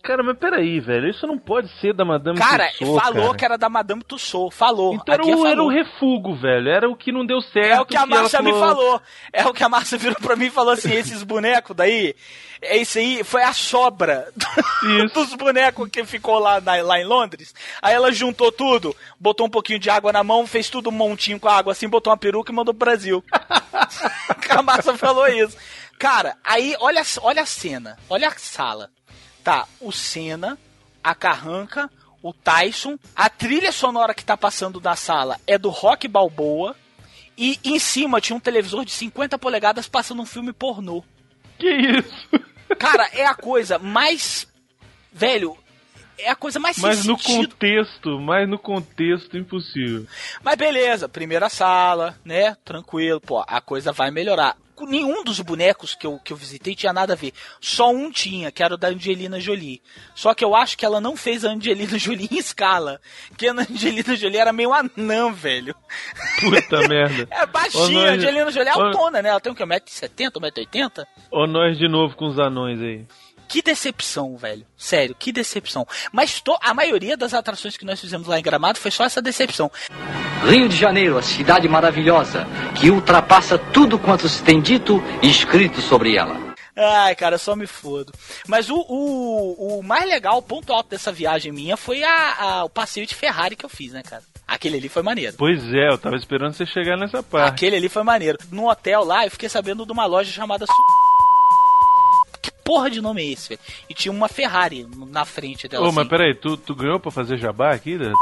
Cara, 0.09 0.23
mas 0.23 0.39
peraí, 0.39 0.81
velho. 0.81 1.11
Isso 1.11 1.27
não 1.27 1.37
pode 1.39 1.69
ser 1.83 1.93
da 1.93 2.03
Madame 2.03 2.39
Cara, 2.39 2.67
Tussauds, 2.79 3.03
falou 3.03 3.27
cara. 3.27 3.37
que 3.37 3.45
era 3.45 3.59
da 3.59 3.69
Madame 3.69 4.03
Tussauds, 4.03 4.57
falou. 4.57 4.95
Então 4.95 5.13
era 5.13 5.23
o, 5.23 5.29
era 5.47 5.57
falou. 5.57 5.67
o 5.67 5.71
refugo, 5.71 6.35
velho. 6.35 6.71
Era 6.71 6.89
o 6.89 6.97
que 6.97 7.13
não 7.13 7.27
deu 7.27 7.43
certo. 7.43 7.77
É 7.77 7.79
o 7.79 7.85
que 7.85 7.95
a 7.95 8.07
Márcia 8.07 8.41
me 8.41 8.51
falou. 8.53 9.03
É 9.31 9.47
o 9.47 9.53
que 9.53 9.63
a 9.63 9.69
Márcia 9.69 9.99
virou 9.99 10.17
pra 10.19 10.35
mim 10.35 10.47
e 10.47 10.51
falou 10.51 10.73
assim: 10.73 10.95
esses 10.95 11.23
bonecos 11.23 11.77
daí, 11.77 12.15
é 12.63 12.79
isso 12.79 12.97
aí, 12.97 13.23
foi 13.23 13.43
a 13.43 13.53
sobra 13.53 14.33
dos 15.13 15.35
bonecos 15.35 15.91
que 15.91 16.03
ficou 16.07 16.39
lá, 16.39 16.59
na- 16.59 16.81
lá 16.83 16.99
em 16.99 17.05
Londres. 17.05 17.55
Aí 17.83 17.93
ela 17.93 18.11
juntou 18.11 18.51
tudo, 18.51 18.97
botou 19.21 19.47
um 19.47 19.51
pouquinho 19.51 19.79
de 19.79 19.91
água 19.91 20.11
na 20.11 20.25
mão, 20.25 20.47
fez 20.47 20.71
tudo 20.71 20.89
um 20.89 20.93
montinho 20.93 21.39
com 21.39 21.51
a 21.51 21.57
água 21.59 21.73
assim, 21.73 21.87
botou 21.87 22.11
uma 22.11 22.17
peruca 22.17 22.51
e 22.51 22.55
mandou 22.55 22.73
pro 22.73 22.87
Brasil. 22.87 23.23
a 24.49 24.63
Márcia 24.63 24.97
falou 24.97 25.29
isso. 25.29 25.55
Cara, 25.99 26.35
aí 26.43 26.75
olha, 26.81 27.03
olha 27.21 27.43
a 27.43 27.47
cena, 27.47 27.99
olha 28.09 28.29
a 28.29 28.33
sala. 28.39 28.89
Tá, 29.49 29.67
o 29.81 29.91
Senna, 29.91 30.59
a 31.03 31.15
Carranca, 31.15 31.91
o 32.23 32.35
Tyson. 32.35 32.99
A 33.17 33.31
trilha 33.31 33.73
sonora 33.73 34.13
que 34.13 34.23
tá 34.23 34.37
passando 34.37 34.79
na 34.79 34.95
sala 34.95 35.41
é 35.47 35.57
do 35.57 35.71
Rock 35.71 36.07
Balboa. 36.07 36.77
E 37.35 37.59
em 37.65 37.79
cima 37.79 38.21
tinha 38.21 38.37
um 38.37 38.41
televisor 38.41 38.85
de 38.85 38.91
50 38.91 39.39
polegadas 39.39 39.89
passando 39.89 40.21
um 40.21 40.27
filme 40.27 40.53
pornô. 40.53 41.03
Que 41.59 41.67
isso? 41.67 42.29
Cara, 42.79 43.09
é 43.15 43.25
a 43.25 43.35
coisa 43.35 43.79
mais. 43.79 44.47
Velho, 45.11 45.57
é 46.19 46.31
a 46.31 46.37
coisa 46.37 46.59
mais 46.59 46.79
Mas 46.79 47.05
no 47.05 47.19
sentido. 47.19 47.49
contexto, 47.51 48.19
mas 48.21 48.49
no 48.49 48.59
contexto 48.59 49.37
impossível. 49.37 50.07
Mas 50.43 50.57
beleza, 50.57 51.09
primeira 51.09 51.49
sala, 51.49 52.17
né? 52.25 52.57
Tranquilo, 52.65 53.21
pô, 53.21 53.43
a 53.47 53.61
coisa 53.61 53.93
vai 53.93 54.11
melhorar. 54.11 54.57
Nenhum 54.81 55.25
dos 55.25 55.41
bonecos 55.41 55.97
que 55.97 56.07
eu, 56.07 56.21
que 56.21 56.33
eu 56.33 56.37
visitei 56.37 56.73
tinha 56.73 56.93
nada 56.93 57.13
a 57.15 57.17
ver. 57.17 57.33
Só 57.61 57.91
um 57.91 58.13
tinha, 58.13 58.53
que 58.53 58.63
era 58.63 58.75
o 58.75 58.77
da 58.79 58.87
Angelina 58.87 59.41
Jolie. 59.41 59.83
Só 60.15 60.33
que 60.35 60.45
eu 60.45 60.55
acho 60.55 60.79
que 60.79 60.85
ela 60.87 61.01
não 61.01 61.17
fez 61.17 61.45
a 61.45 61.51
Angelina 61.51 61.99
Jolie 61.99 62.29
em 62.31 62.39
escala. 62.39 63.01
Porque 63.29 63.49
a 63.49 63.53
Angelina 63.53 64.15
Jolie 64.15 64.37
era 64.39 64.53
meio 64.53 64.73
anã, 64.73 65.33
velho. 65.33 65.75
Puta 66.39 66.79
merda. 66.89 67.27
É 67.29 67.45
baixinha, 67.45 67.89
nós- 68.03 68.09
a 68.11 68.13
Angelina 68.13 68.51
Jolie 68.53 68.69
é 68.69 68.73
autona, 68.73 69.21
né? 69.21 69.31
Ela 69.31 69.41
tem 69.41 69.51
o 69.51 69.55
quê? 69.57 69.65
1,70m, 69.65 70.31
1,80m? 70.41 71.05
Ó 71.33 71.45
nós 71.49 71.77
de 71.77 71.89
novo 71.89 72.15
com 72.15 72.27
os 72.29 72.39
anões 72.39 72.81
aí. 72.81 73.05
Que 73.49 73.63
decepção, 73.63 74.37
velho. 74.37 74.67
Sério, 74.77 75.17
que 75.19 75.33
decepção. 75.33 75.87
Mas 76.13 76.41
to- 76.41 76.59
a 76.61 76.75
maioria 76.75 77.17
das 77.17 77.33
atrações 77.35 77.77
que 77.77 77.85
nós 77.85 78.01
fizemos 78.01 78.27
lá 78.29 78.39
em 78.39 78.43
Gramado 78.43 78.79
foi 78.79 78.91
só 78.91 79.05
essa 79.05 79.23
decepção. 79.23 79.71
Rio 80.47 80.69
de 80.69 80.77
Janeiro, 80.77 81.17
a 81.19 81.23
cidade 81.23 81.69
maravilhosa, 81.69 82.47
que 82.79 82.91
ultrapassa 82.91 83.59
tudo 83.59 83.99
quanto 83.99 84.29
se 84.29 84.43
tem 84.43 84.61
dito 84.61 85.03
e 85.23 85.29
escrito 85.31 85.81
sobre 85.81 86.17
ela. 86.17 86.49
Ai, 86.77 87.17
cara, 87.17 87.39
só 87.39 87.57
me 87.57 87.67
fodo. 87.67 88.13
Mas 88.47 88.71
o, 88.71 88.77
o, 88.89 89.79
o 89.79 89.83
mais 89.83 90.09
legal, 90.09 90.39
o 90.39 90.43
ponto 90.43 90.73
alto 90.73 90.91
dessa 90.91 91.11
viagem 91.11 91.51
minha 91.51 91.77
foi 91.77 92.05
a, 92.05 92.35
a- 92.39 92.65
o 92.65 92.69
passeio 92.69 93.05
de 93.07 93.15
Ferrari 93.17 93.57
que 93.57 93.65
eu 93.65 93.69
fiz, 93.71 93.93
né, 93.93 94.03
cara? 94.03 94.23
Aquele 94.47 94.77
ali 94.79 94.89
foi 94.89 95.03
maneiro. 95.03 95.35
Pois 95.37 95.61
é, 95.75 95.89
eu 95.91 95.99
tava 95.99 96.17
esperando 96.17 96.53
você 96.55 96.65
chegar 96.65 96.97
nessa 96.97 97.23
parte. 97.23 97.49
Aquele 97.49 97.77
ali 97.77 97.89
foi 97.89 98.03
maneiro. 98.05 98.39
No 98.53 98.71
hotel 98.71 99.05
lá, 99.05 99.27
eu 99.27 99.31
fiquei 99.31 99.49
sabendo 99.49 99.85
de 99.85 99.93
uma 99.93 100.07
loja 100.07 100.31
chamada 100.31 100.65
porra 102.69 102.91
de 102.91 103.01
nome 103.01 103.23
é 103.23 103.33
esse, 103.33 103.49
velho? 103.49 103.61
E 103.89 103.95
tinha 103.95 104.13
uma 104.13 104.29
Ferrari 104.29 104.87
na 104.95 105.25
frente 105.25 105.67
dela. 105.67 105.87
Ô, 105.87 105.89
assim. 105.89 105.97
mas 105.97 106.07
peraí, 106.07 106.35
tu, 106.35 106.55
tu 106.55 106.75
ganhou 106.75 107.01
pra 107.01 107.11
fazer 107.11 107.39
jabá 107.39 107.73
aqui? 107.73 107.97
né? 107.97 108.13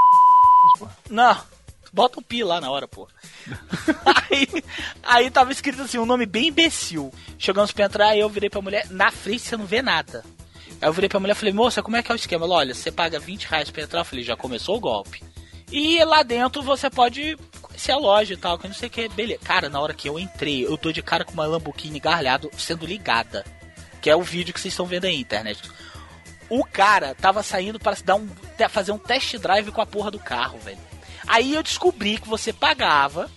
Não, 1.10 1.36
bota 1.93 2.20
um 2.20 2.23
pi 2.23 2.44
lá 2.44 2.60
na 2.60 2.70
hora, 2.70 2.86
pô. 2.86 3.09
aí, 4.31 4.47
aí 5.02 5.31
tava 5.32 5.51
escrito 5.51 5.82
assim, 5.82 5.98
um 5.98 6.06
nome 6.06 6.27
bem 6.27 6.47
imbecil. 6.47 7.12
Chegamos 7.36 7.73
pra 7.73 7.86
entrar, 7.86 8.10
aí 8.10 8.20
eu 8.20 8.28
virei 8.28 8.48
pra 8.48 8.62
mulher, 8.62 8.86
na 8.89 9.10
frente 9.10 9.43
você 9.43 9.56
não 9.56 9.66
vê 9.66 9.82
nada. 9.82 10.23
Aí 10.81 10.89
eu 10.89 10.93
virei 10.93 11.09
pra 11.09 11.18
mulher 11.18 11.32
e 11.32 11.39
falei, 11.39 11.52
moça, 11.52 11.82
como 11.82 11.97
é 11.97 12.02
que 12.02 12.12
é 12.12 12.14
o 12.14 12.16
esquema? 12.16 12.47
Ela, 12.47 12.55
olha, 12.55 12.73
você 12.73 12.93
paga 12.93 13.18
20 13.18 13.47
reais 13.47 13.68
pra 13.68 13.82
entrar. 13.82 14.02
Eu 14.02 14.05
falei, 14.05 14.24
já 14.24 14.36
começou 14.36 14.77
o 14.77 14.81
golpe. 14.81 15.24
E 15.73 16.05
lá 16.05 16.23
dentro 16.23 16.62
você 16.62 16.89
pode 16.89 17.36
conhecer 17.60 17.90
a 17.90 17.97
loja 17.97 18.35
e 18.35 18.36
tal, 18.36 18.56
que 18.56 18.68
não 18.68 18.74
sei 18.77 18.86
o 18.86 18.93
que. 18.93 19.09
Beleza. 19.09 19.40
Cara, 19.43 19.68
na 19.68 19.81
hora 19.81 19.93
que 19.93 20.09
eu 20.09 20.20
entrei, 20.20 20.64
eu 20.64 20.78
tô 20.78 20.93
de 20.93 21.02
cara 21.02 21.24
com 21.24 21.32
uma 21.32 21.47
Lamborghini 21.47 21.98
garlhado 21.98 22.48
sendo 22.56 22.86
ligada. 22.86 23.44
Que 24.07 24.11
é 24.11 24.15
o 24.15 24.23
vídeo 24.23 24.55
que 24.55 24.61
vocês 24.61 24.73
estão 24.73 24.87
vendo 24.87 25.07
aí, 25.07 25.19
internet. 25.19 25.69
O 26.49 26.62
cara 26.62 27.12
tava 27.12 27.43
saindo 27.43 27.77
para 27.77 27.97
dar 28.05 28.15
um, 28.15 28.28
fazer 28.70 28.93
um 28.93 28.99
test 28.99 29.37
drive 29.37 29.73
com 29.73 29.81
a 29.81 29.87
porra 29.87 30.12
do 30.12 30.19
carro, 30.20 30.61
velho. 30.61 30.78
Aí 31.27 31.53
eu 31.53 31.61
descobri 31.61 32.16
que 32.16 32.28
você 32.28 32.53
pagava 32.53 33.28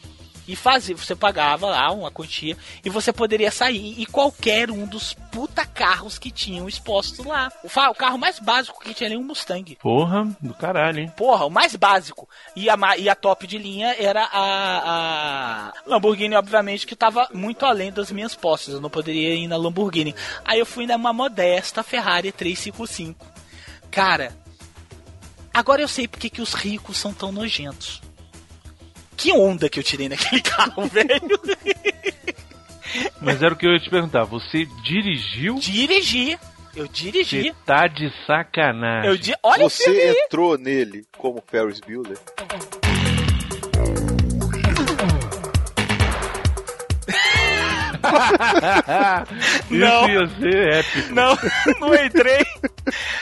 e 0.50 0.56
fazia, 0.56 0.98
você 0.98 1.16
pagava 1.16 1.68
lá 1.68 1.92
uma 1.92 2.10
quantia 2.10 2.58
e 2.84 2.90
você 2.90 3.14
poderia 3.14 3.52
sair 3.52 3.94
e 4.02 4.06
qualquer 4.08 4.72
um 4.72 4.88
dos 4.88 5.14
puta 5.32 5.64
carros 5.64 6.18
que 6.18 6.32
tinham 6.32 6.68
expostos 6.68 7.24
lá. 7.24 7.52
O, 7.64 7.68
o 7.68 7.94
carro 7.94 8.18
mais 8.18 8.40
básico 8.40 8.80
que 8.80 8.96
tinha 8.96 9.08
ali 9.08 9.16
é 9.16 9.20
um 9.20 9.24
Mustang. 9.24 9.76
Porra, 9.76 10.28
do 10.42 10.56
caralho, 10.56 11.02
hein? 11.02 11.14
Porra, 11.16 11.46
o 11.46 11.52
mais 11.52 11.76
básico. 11.76 12.28
E 12.56 12.68
a, 12.68 12.76
e 12.98 13.08
a 13.08 13.14
top 13.14 13.46
de 13.46 13.60
linha 13.60 13.96
era 14.00 14.24
a, 14.24 15.70
a 15.70 15.74
Lamborghini, 15.86 16.34
obviamente, 16.34 16.88
que 16.88 16.96
tava 16.96 17.30
muito 17.32 17.64
além 17.64 17.92
das 17.92 18.12
minhas 18.12 18.34
posses. 18.34 18.74
Eu 18.74 18.82
não 18.82 18.90
poderia 18.90 19.36
ir 19.36 19.48
na 19.48 19.56
Lamborghini. 19.56 20.16
Aí 20.44 20.58
eu 20.58 20.66
fui 20.66 20.88
numa 20.88 21.14
modesta 21.14 21.84
Ferrari 21.84 22.32
355. 22.32 23.24
Cara, 23.92 24.36
agora 25.54 25.80
eu 25.80 25.88
sei 25.88 26.08
porque 26.08 26.28
que 26.28 26.42
os 26.42 26.56
ricos 26.56 26.98
são 26.98 27.14
tão 27.14 27.32
nojentos. 27.32 28.02
Que 29.20 29.34
onda 29.34 29.70
que 29.70 29.80
eu 29.80 29.84
tirei 29.84 30.08
naquele 30.08 30.42
carro, 30.42 30.88
velho. 30.88 31.40
Mas 33.22 33.44
era 33.44 33.54
o 33.54 33.58
que 33.58 33.68
eu 33.68 33.74
ia 33.74 33.80
te 33.80 33.90
perguntar. 33.90 34.24
Você 34.24 34.66
dirigiu? 34.84 35.56
Dirigi. 35.56 36.40
Eu 36.76 36.88
dirigi. 36.88 37.44
Você 37.44 37.56
tá 37.66 37.88
de 37.88 38.10
sacanagem. 38.26 39.10
Eu 39.10 39.18
di... 39.18 39.34
Olha 39.44 39.66
o 39.66 39.70
filme 39.70 40.00
Você 40.00 40.24
entrou 40.26 40.58
nele 40.58 41.06
como 41.18 41.44
Ferris 41.46 41.82
Bueller? 41.82 42.18
Não. 49.70 50.10
Ia 50.10 50.28
ser 50.40 50.74
épico. 50.74 51.14
Não, 51.14 51.38
não 51.80 51.96
entrei. 51.96 52.46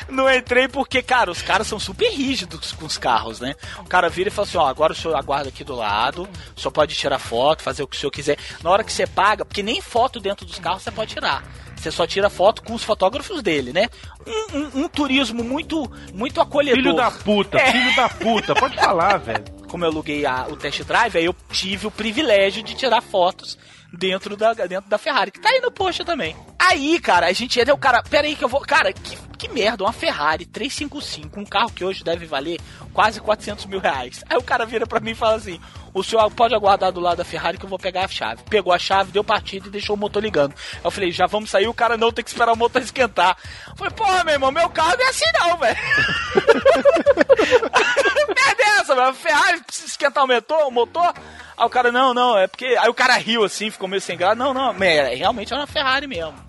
Não 0.10 0.30
entrei 0.34 0.68
porque, 0.68 1.02
cara, 1.02 1.30
os 1.32 1.42
caras 1.42 1.68
são 1.68 1.80
super 1.80 2.10
rígidos 2.12 2.72
com 2.72 2.86
os 2.86 2.98
carros, 2.98 3.40
né? 3.40 3.56
O 3.80 3.84
cara 3.86 4.10
vira 4.10 4.30
e 4.30 4.32
fala 4.32 4.48
assim: 4.48 4.58
ó, 4.58 4.66
agora 4.68 4.94
o 4.94 4.96
senhor 4.96 5.16
aguarda 5.16 5.50
aqui 5.50 5.64
do 5.64 5.76
lado, 5.76 6.28
só 6.56 6.70
pode 6.70 6.96
tirar 6.96 7.20
foto, 7.20 7.64
fazer 7.64 7.84
o 7.84 7.88
que 7.88 7.98
o 7.98 8.00
senhor 8.00 8.12
quiser. 8.12 8.38
Na 8.64 8.70
hora 8.70 8.84
que 8.84 8.92
você 8.94 9.06
paga, 9.06 9.44
porque 9.46 9.64
nem 9.64 9.82
foto 9.82 10.20
dentro 10.20 10.46
dos 10.46 10.60
carros 10.60 10.84
você 10.84 10.92
pode 10.92 11.14
tirar. 11.14 11.44
Você 11.76 11.92
só 11.92 12.08
tira 12.08 12.28
foto 12.30 12.64
com 12.64 12.74
os 12.74 12.84
fotógrafos 12.84 13.44
dele, 13.44 13.72
né? 13.72 13.88
Um, 14.26 14.58
um- 14.58 14.84
um 14.86 14.90
turismo 14.90 15.44
muito, 15.44 15.90
muito 16.12 16.42
acolhedor. 16.42 16.82
Filho 16.82 16.96
da 16.96 17.12
puta, 17.12 17.58
É. 17.60 17.72
filho 17.72 17.96
da 17.96 18.10
puta. 18.10 18.56
Pode 18.56 18.76
falar, 18.76 19.18
velho. 19.18 19.44
Como 19.70 19.86
eu 19.86 19.90
aluguei 19.90 20.26
a- 20.26 20.48
o 20.50 20.56
test 20.56 20.82
drive, 20.84 21.18
aí 21.18 21.26
eu 21.26 21.36
tive 21.52 21.86
o 21.86 21.92
privilégio 21.92 22.64
de 22.64 22.74
tirar 22.74 23.02
fotos 23.02 23.60
dentro 23.92 24.36
da, 24.36 24.54
dentro 24.54 24.90
da 24.90 24.98
Ferrari, 24.98 25.32
que 25.32 25.40
tá 25.40 25.50
aí 25.50 25.60
no 25.60 25.72
post 25.72 26.04
também. 26.04 26.36
Aí, 26.60 27.00
cara, 27.00 27.28
a 27.28 27.34
gente 27.34 27.60
entra, 27.60 27.74
o 27.74 27.78
cara, 27.78 28.04
pera 28.04 28.28
aí 28.28 28.36
que 28.36 28.44
eu 28.44 28.50
vou, 28.50 28.62
cara, 28.62 28.92
que, 28.92 29.18
que 29.38 29.48
merda, 29.48 29.84
uma 29.84 29.94
Ferrari 29.94 30.46
355, 30.46 31.40
um 31.40 31.46
carro 31.46 31.72
que 31.72 31.84
hoje 31.84 32.04
deve 32.04 32.26
valer 32.26 32.60
quase 32.94 33.22
400 33.22 33.66
mil 33.68 33.80
reais. 33.80 34.24
Aí 34.30 34.38
o 34.38 34.44
cara 34.44 34.66
vira 34.66 34.88
pra 34.88 35.00
mim 35.00 35.12
e 35.12 35.16
fala 35.16 35.36
assim, 35.36 35.60
o 35.94 36.04
senhor 36.04 36.30
pode 36.32 36.54
aguardar 36.54 36.92
do 36.92 37.00
lado 37.00 37.18
da 37.18 37.26
Ferrari 37.26 37.58
que 37.58 37.66
eu 37.66 37.70
vou 37.70 37.80
pegar 37.80 38.06
a 38.06 38.08
chave. 38.08 38.44
Pegou 38.50 38.74
a 38.74 38.80
chave, 38.80 39.12
deu 39.12 39.24
partida 39.24 39.68
e 39.68 39.72
deixou 39.72 39.96
o 39.96 40.00
motor 40.00 40.22
ligando. 40.22 40.54
Eu 40.84 40.92
falei, 40.92 41.12
já 41.12 41.26
vamos 41.26 41.50
sair, 41.50 41.68
o 41.68 41.74
cara 41.74 41.98
não 41.98 42.12
tem 42.12 42.24
que 42.24 42.30
esperar 42.30 42.54
o 42.54 42.58
motor 42.58 42.82
esquentar. 42.82 43.38
Eu 43.70 43.76
falei, 43.76 43.94
porra, 43.94 44.24
meu 44.24 44.34
irmão, 44.34 44.52
meu 44.52 44.70
carro 44.70 44.96
não 44.98 45.06
é 45.06 45.10
assim 45.10 45.26
não, 45.40 45.58
velho. 45.58 45.78
merda 48.36 48.64
é 48.64 48.80
essa, 48.80 48.96
velho? 48.96 49.08
A 49.08 49.14
Ferrari 49.14 49.64
precisa 49.64 49.88
esquentar 49.88 50.24
o 50.24 50.28
motor, 50.28 50.68
o 50.68 50.72
motor? 50.72 51.14
Aí 51.58 51.66
o 51.66 51.70
cara, 51.70 51.92
não, 51.92 52.14
não, 52.14 52.38
é 52.38 52.48
porque. 52.48 52.66
Aí 52.66 52.90
o 52.90 52.94
cara 52.94 53.16
riu 53.16 53.44
assim, 53.44 53.72
ficou 53.72 53.88
meio 53.88 54.02
sem 54.02 54.18
graça. 54.18 54.36
Não, 54.36 54.54
não, 54.54 54.76
é, 54.84 55.16
realmente 55.16 55.54
é 55.54 55.56
uma 55.56 55.66
Ferrari 55.66 56.06
mesmo. 56.06 56.47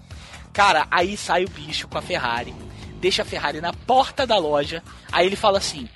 Cara, 0.58 0.88
aí 0.90 1.16
sai 1.16 1.44
o 1.44 1.48
bicho 1.48 1.86
com 1.86 1.98
a 1.98 2.02
Ferrari, 2.02 2.52
deixa 3.00 3.22
a 3.22 3.24
Ferrari 3.24 3.60
na 3.60 3.72
porta 3.72 4.26
da 4.26 4.36
loja. 4.36 4.82
Aí 5.12 5.24
ele 5.24 5.36
fala 5.36 5.58
assim: 5.58 5.88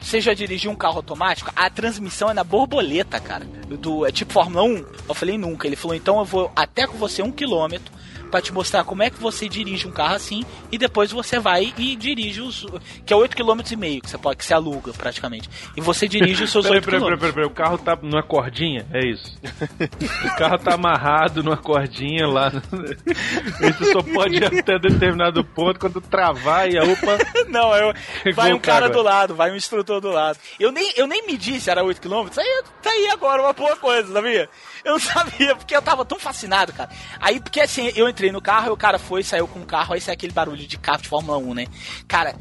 Você 0.00 0.20
já 0.20 0.32
dirigiu 0.32 0.70
um 0.70 0.76
carro 0.76 0.98
automático? 0.98 1.50
A 1.56 1.68
transmissão 1.68 2.30
é 2.30 2.32
na 2.32 2.44
borboleta, 2.44 3.18
cara. 3.18 3.44
Do, 3.44 4.06
é 4.06 4.12
tipo 4.12 4.32
Fórmula 4.32 4.62
1? 4.62 4.86
Eu 5.08 5.14
falei 5.16 5.36
nunca. 5.36 5.66
Ele 5.66 5.74
falou: 5.74 5.96
Então 5.96 6.20
eu 6.20 6.24
vou 6.24 6.52
até 6.54 6.86
com 6.86 6.96
você 6.96 7.24
um 7.24 7.32
quilômetro 7.32 7.92
pra 8.34 8.42
te 8.42 8.52
mostrar 8.52 8.82
como 8.82 9.00
é 9.00 9.10
que 9.10 9.20
você 9.20 9.48
dirige 9.48 9.86
um 9.86 9.92
carro 9.92 10.16
assim 10.16 10.44
e 10.72 10.76
depois 10.76 11.12
você 11.12 11.38
vai 11.38 11.72
e 11.78 11.94
dirige 11.94 12.40
os 12.40 12.66
que 13.06 13.12
é 13.12 13.16
8 13.16 13.36
km 13.36 13.60
e 13.70 13.76
meio 13.76 14.02
que 14.02 14.10
você 14.10 14.18
pode 14.18 14.38
que 14.38 14.44
você 14.44 14.52
aluga 14.52 14.92
praticamente. 14.92 15.48
E 15.76 15.80
você 15.80 16.08
dirige 16.08 16.42
os 16.42 16.50
seus 16.50 16.64
Peraí, 16.64 16.78
8 16.78 16.84
peraí, 16.84 17.00
km. 17.00 17.04
peraí, 17.04 17.18
peraí, 17.18 17.32
peraí. 17.32 17.46
O 17.46 17.50
carro 17.50 17.78
tá 17.78 17.96
numa 18.02 18.24
cordinha? 18.24 18.84
É 18.92 19.06
isso. 19.06 19.38
o 20.24 20.36
carro 20.36 20.58
tá 20.58 20.74
amarrado 20.74 21.44
numa 21.44 21.56
cordinha 21.56 22.26
lá. 22.26 22.50
Isso 23.70 23.92
só 23.92 24.02
pode 24.02 24.34
ir 24.36 24.44
até 24.44 24.78
determinado 24.80 25.44
ponto 25.44 25.78
quando 25.78 26.00
travar 26.00 26.68
e 26.68 26.76
a 26.76 26.82
UPA. 26.82 27.18
Não, 27.48 27.72
eu, 27.76 27.94
vai 28.34 28.52
um 28.52 28.58
cara 28.58 28.88
do 28.88 29.00
lado, 29.00 29.34
vai 29.34 29.52
um 29.52 29.56
instrutor 29.56 30.00
do 30.00 30.10
lado. 30.10 30.38
Eu 30.58 30.72
nem, 30.72 30.92
eu 30.96 31.06
nem 31.06 31.24
medi 31.24 31.60
se 31.60 31.70
era 31.70 31.84
8km. 31.84 32.30
Isso 32.30 32.40
aí 32.40 32.62
tá 32.82 32.90
aí 32.90 33.08
agora 33.12 33.42
uma 33.42 33.52
boa 33.52 33.76
coisa, 33.76 34.12
sabia? 34.12 34.48
Eu 34.84 34.92
não 34.92 35.00
sabia, 35.00 35.56
porque 35.56 35.74
eu 35.74 35.80
tava 35.80 36.04
tão 36.04 36.18
fascinado, 36.18 36.72
cara. 36.72 36.90
Aí, 37.18 37.40
porque 37.40 37.60
assim, 37.60 37.90
eu 37.96 38.08
entrei 38.08 38.30
no 38.30 38.40
carro 38.40 38.68
e 38.68 38.70
o 38.70 38.76
cara 38.76 38.98
foi, 38.98 39.22
saiu 39.22 39.48
com 39.48 39.60
o 39.60 39.66
carro, 39.66 39.94
aí 39.94 40.00
sai 40.00 40.14
aquele 40.14 40.32
barulho 40.32 40.66
de 40.66 40.78
carro 40.78 41.02
de 41.02 41.08
Fórmula 41.08 41.38
1, 41.38 41.54
né? 41.54 41.66
Cara, 42.06 42.36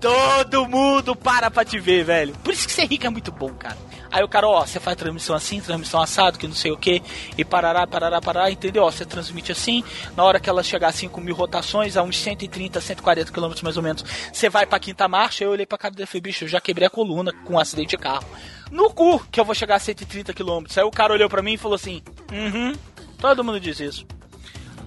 todo 0.00 0.68
mundo 0.68 1.16
para 1.16 1.50
pra 1.50 1.64
te 1.64 1.78
ver, 1.78 2.04
velho. 2.04 2.32
Por 2.44 2.54
isso 2.54 2.66
que 2.66 2.72
ser 2.72 2.86
rico 2.86 3.06
é 3.06 3.10
muito 3.10 3.32
bom, 3.32 3.52
cara. 3.54 3.76
Aí 4.10 4.24
o 4.24 4.28
cara, 4.28 4.48
ó, 4.48 4.66
você 4.66 4.80
faz 4.80 4.96
transmissão 4.96 5.36
assim, 5.36 5.60
transmissão 5.60 6.00
assado, 6.00 6.38
que 6.38 6.48
não 6.48 6.54
sei 6.54 6.72
o 6.72 6.76
que, 6.76 7.02
e 7.38 7.44
parará, 7.44 7.86
parará, 7.86 8.20
parará, 8.20 8.50
entendeu? 8.50 8.82
Ó, 8.82 8.90
você 8.90 9.04
transmite 9.04 9.52
assim, 9.52 9.84
na 10.16 10.24
hora 10.24 10.40
que 10.40 10.50
ela 10.50 10.62
chegar 10.62 10.88
a 10.88 10.92
5 10.92 11.20
mil 11.20 11.34
rotações, 11.34 11.96
a 11.96 12.02
uns 12.02 12.18
130, 12.18 12.80
140 12.80 13.32
km 13.32 13.52
mais 13.62 13.76
ou 13.76 13.82
menos, 13.82 14.04
você 14.32 14.48
vai 14.48 14.66
pra 14.66 14.80
quinta 14.80 15.06
marcha, 15.06 15.44
eu 15.44 15.50
olhei 15.50 15.66
pra 15.66 15.78
cara 15.78 15.94
dele 15.94 16.04
e 16.04 16.06
falei, 16.06 16.22
bicho, 16.22 16.44
eu 16.44 16.48
já 16.48 16.60
quebrei 16.60 16.86
a 16.86 16.90
coluna 16.90 17.32
com 17.44 17.54
um 17.54 17.58
acidente 17.58 17.90
de 17.90 17.98
carro. 17.98 18.26
No 18.70 18.90
cu 18.90 19.20
que 19.30 19.38
eu 19.38 19.44
vou 19.44 19.54
chegar 19.54 19.76
a 19.76 19.80
130 19.80 20.32
km. 20.32 20.64
Aí 20.76 20.84
o 20.84 20.90
cara 20.90 21.12
olhou 21.12 21.28
pra 21.28 21.42
mim 21.42 21.54
e 21.54 21.58
falou 21.58 21.74
assim, 21.74 22.02
uhum, 22.32 22.72
todo 23.18 23.44
mundo 23.44 23.60
diz 23.60 23.80
isso. 23.80 24.06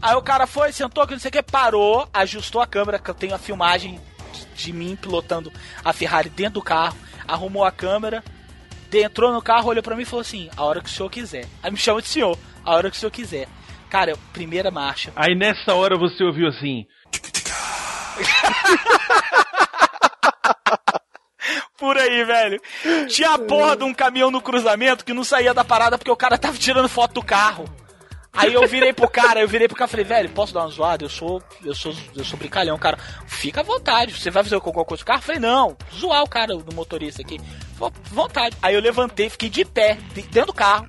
Aí 0.01 0.15
o 0.15 0.21
cara 0.21 0.45
foi, 0.45 0.73
sentou, 0.73 1.07
que 1.07 1.13
não 1.13 1.19
sei 1.19 1.29
o 1.29 1.31
que, 1.31 1.41
parou, 1.41 2.09
ajustou 2.13 2.61
a 2.61 2.67
câmera, 2.67 2.99
que 2.99 3.09
eu 3.09 3.15
tenho 3.15 3.33
a 3.33 3.37
filmagem 3.37 4.01
de 4.55 4.73
mim 4.73 4.97
pilotando 4.97 5.51
a 5.83 5.93
Ferrari 5.93 6.29
dentro 6.29 6.55
do 6.55 6.61
carro, 6.61 6.97
arrumou 7.25 7.63
a 7.63 7.71
câmera, 7.71 8.23
entrou 9.01 9.31
no 9.31 9.41
carro, 9.41 9.69
olhou 9.69 9.81
pra 9.81 9.95
mim 9.95 10.03
e 10.03 10.05
falou 10.05 10.21
assim: 10.21 10.49
a 10.55 10.63
hora 10.63 10.81
que 10.81 10.89
o 10.89 10.91
senhor 10.91 11.09
quiser. 11.09 11.45
Aí 11.61 11.71
me 11.71 11.77
chama 11.77 12.01
de 12.01 12.07
senhor, 12.07 12.37
a 12.63 12.75
hora 12.75 12.91
que 12.91 12.97
o 12.97 12.99
senhor 12.99 13.11
quiser. 13.11 13.47
Cara, 13.89 14.17
primeira 14.33 14.71
marcha. 14.71 15.11
Aí 15.15 15.35
nessa 15.35 15.73
hora 15.73 15.97
você 15.97 16.23
ouviu 16.23 16.47
assim. 16.47 16.85
Por 21.77 21.97
aí, 21.97 22.23
velho. 22.23 22.61
Tinha 23.09 23.31
a 23.31 23.39
porra 23.39 23.75
de 23.75 23.83
um 23.83 23.93
caminhão 23.93 24.31
no 24.31 24.41
cruzamento 24.41 25.03
que 25.03 25.13
não 25.13 25.23
saía 25.23 25.53
da 25.53 25.65
parada 25.65 25.97
porque 25.97 26.11
o 26.11 26.15
cara 26.15 26.37
tava 26.37 26.57
tirando 26.57 26.87
foto 26.87 27.15
do 27.15 27.23
carro. 27.23 27.65
Aí 28.35 28.53
eu 28.53 28.67
virei 28.67 28.91
pro 28.91 29.07
cara, 29.07 29.39
eu 29.41 29.47
virei 29.47 29.67
pro 29.67 29.77
cara 29.77 29.87
e 29.87 29.91
falei, 29.91 30.05
velho, 30.05 30.29
posso 30.29 30.53
dar 30.53 30.61
uma 30.61 30.69
zoada? 30.69 31.05
Eu 31.05 31.09
sou. 31.09 31.41
Eu 31.63 31.75
sou. 31.75 31.93
Eu 32.15 32.25
sou 32.25 32.37
brincalhão, 32.37 32.77
cara. 32.79 32.97
Fica 33.27 33.61
à 33.61 33.63
vontade. 33.63 34.11
Você 34.19 34.31
vai 34.31 34.43
fazer 34.43 34.55
alguma 34.55 34.83
coisa 34.83 35.03
com 35.03 35.11
o 35.11 35.13
carro? 35.13 35.19
Eu 35.19 35.23
falei, 35.25 35.39
não, 35.41 35.77
zoar 35.95 36.23
o 36.23 36.29
cara 36.29 36.55
do 36.57 36.73
motorista 36.75 37.21
aqui. 37.21 37.39
Vontade. 38.11 38.57
Aí 38.61 38.73
eu 38.73 38.81
levantei, 38.81 39.29
fiquei 39.29 39.49
de 39.49 39.63
pé, 39.63 39.97
de- 40.15 40.23
dentro 40.23 40.47
do 40.47 40.53
carro. 40.53 40.87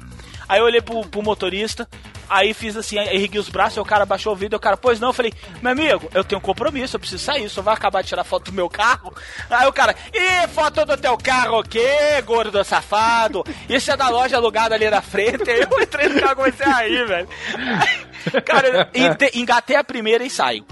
Aí 0.49 0.59
eu 0.61 0.65
olhei 0.65 0.81
pro, 0.81 1.07
pro 1.07 1.23
motorista, 1.23 1.89
aí 2.29 2.55
fiz 2.55 2.77
assim, 2.77 2.99
ergui 2.99 3.39
os 3.39 3.49
braços, 3.49 3.79
o 3.79 3.85
cara 3.85 4.05
baixou 4.07 4.33
o 4.33 4.37
vidro, 4.37 4.57
o 4.57 4.61
cara, 4.61 4.77
pois 4.77 5.01
não, 5.01 5.09
eu 5.09 5.13
falei, 5.13 5.33
meu 5.63 5.73
amigo, 5.73 6.09
eu 6.13 6.25
tenho 6.25 6.39
um 6.39 6.43
compromisso, 6.43 6.97
eu 6.97 7.01
preciso 7.01 7.25
sair, 7.25 7.49
só 7.49 7.63
vai 7.63 7.75
acabar 7.75 8.03
de 8.03 8.09
tirar 8.09 8.25
foto 8.25 8.51
do 8.51 8.53
meu 8.53 8.69
carro. 8.69 9.15
Aí 9.51 9.67
o 9.67 9.73
cara, 9.73 9.95
ih, 10.13 10.49
foto 10.49 10.85
do 10.85 10.97
teu 10.97 11.17
carro 11.17 11.61
o 11.61 11.63
quê, 11.63 12.23
gordo 12.25 12.63
safado? 12.65 13.45
Isso 13.69 13.91
é 13.91 13.97
da 13.97 14.09
loja 14.09 14.37
alugada 14.37 14.75
ali 14.75 14.89
na 14.89 15.01
frente. 15.03 15.51
Aí 15.51 15.61
eu 15.61 15.83
entrei 15.83 16.09
no 16.09 16.21
carro 16.21 16.33
e 16.33 16.37
comecei 16.37 16.67
a 16.67 17.05
velho. 17.05 17.29
Cara, 18.45 18.91
engatei 19.35 19.77
a 19.77 19.85
primeira 19.85 20.25
e 20.25 20.31
saio. 20.31 20.65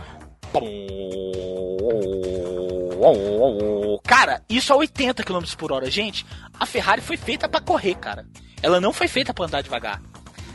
Cara, 4.04 4.42
isso 4.48 4.72
a 4.72 4.76
80 4.76 5.22
km 5.22 5.42
por 5.56 5.72
hora. 5.72 5.90
Gente, 5.90 6.24
a 6.58 6.64
Ferrari 6.64 7.00
foi 7.00 7.16
feita 7.16 7.48
pra 7.48 7.60
correr, 7.60 7.94
cara. 7.96 8.26
Ela 8.62 8.80
não 8.80 8.92
foi 8.92 9.08
feita 9.08 9.34
pra 9.34 9.46
andar 9.46 9.62
devagar. 9.62 10.00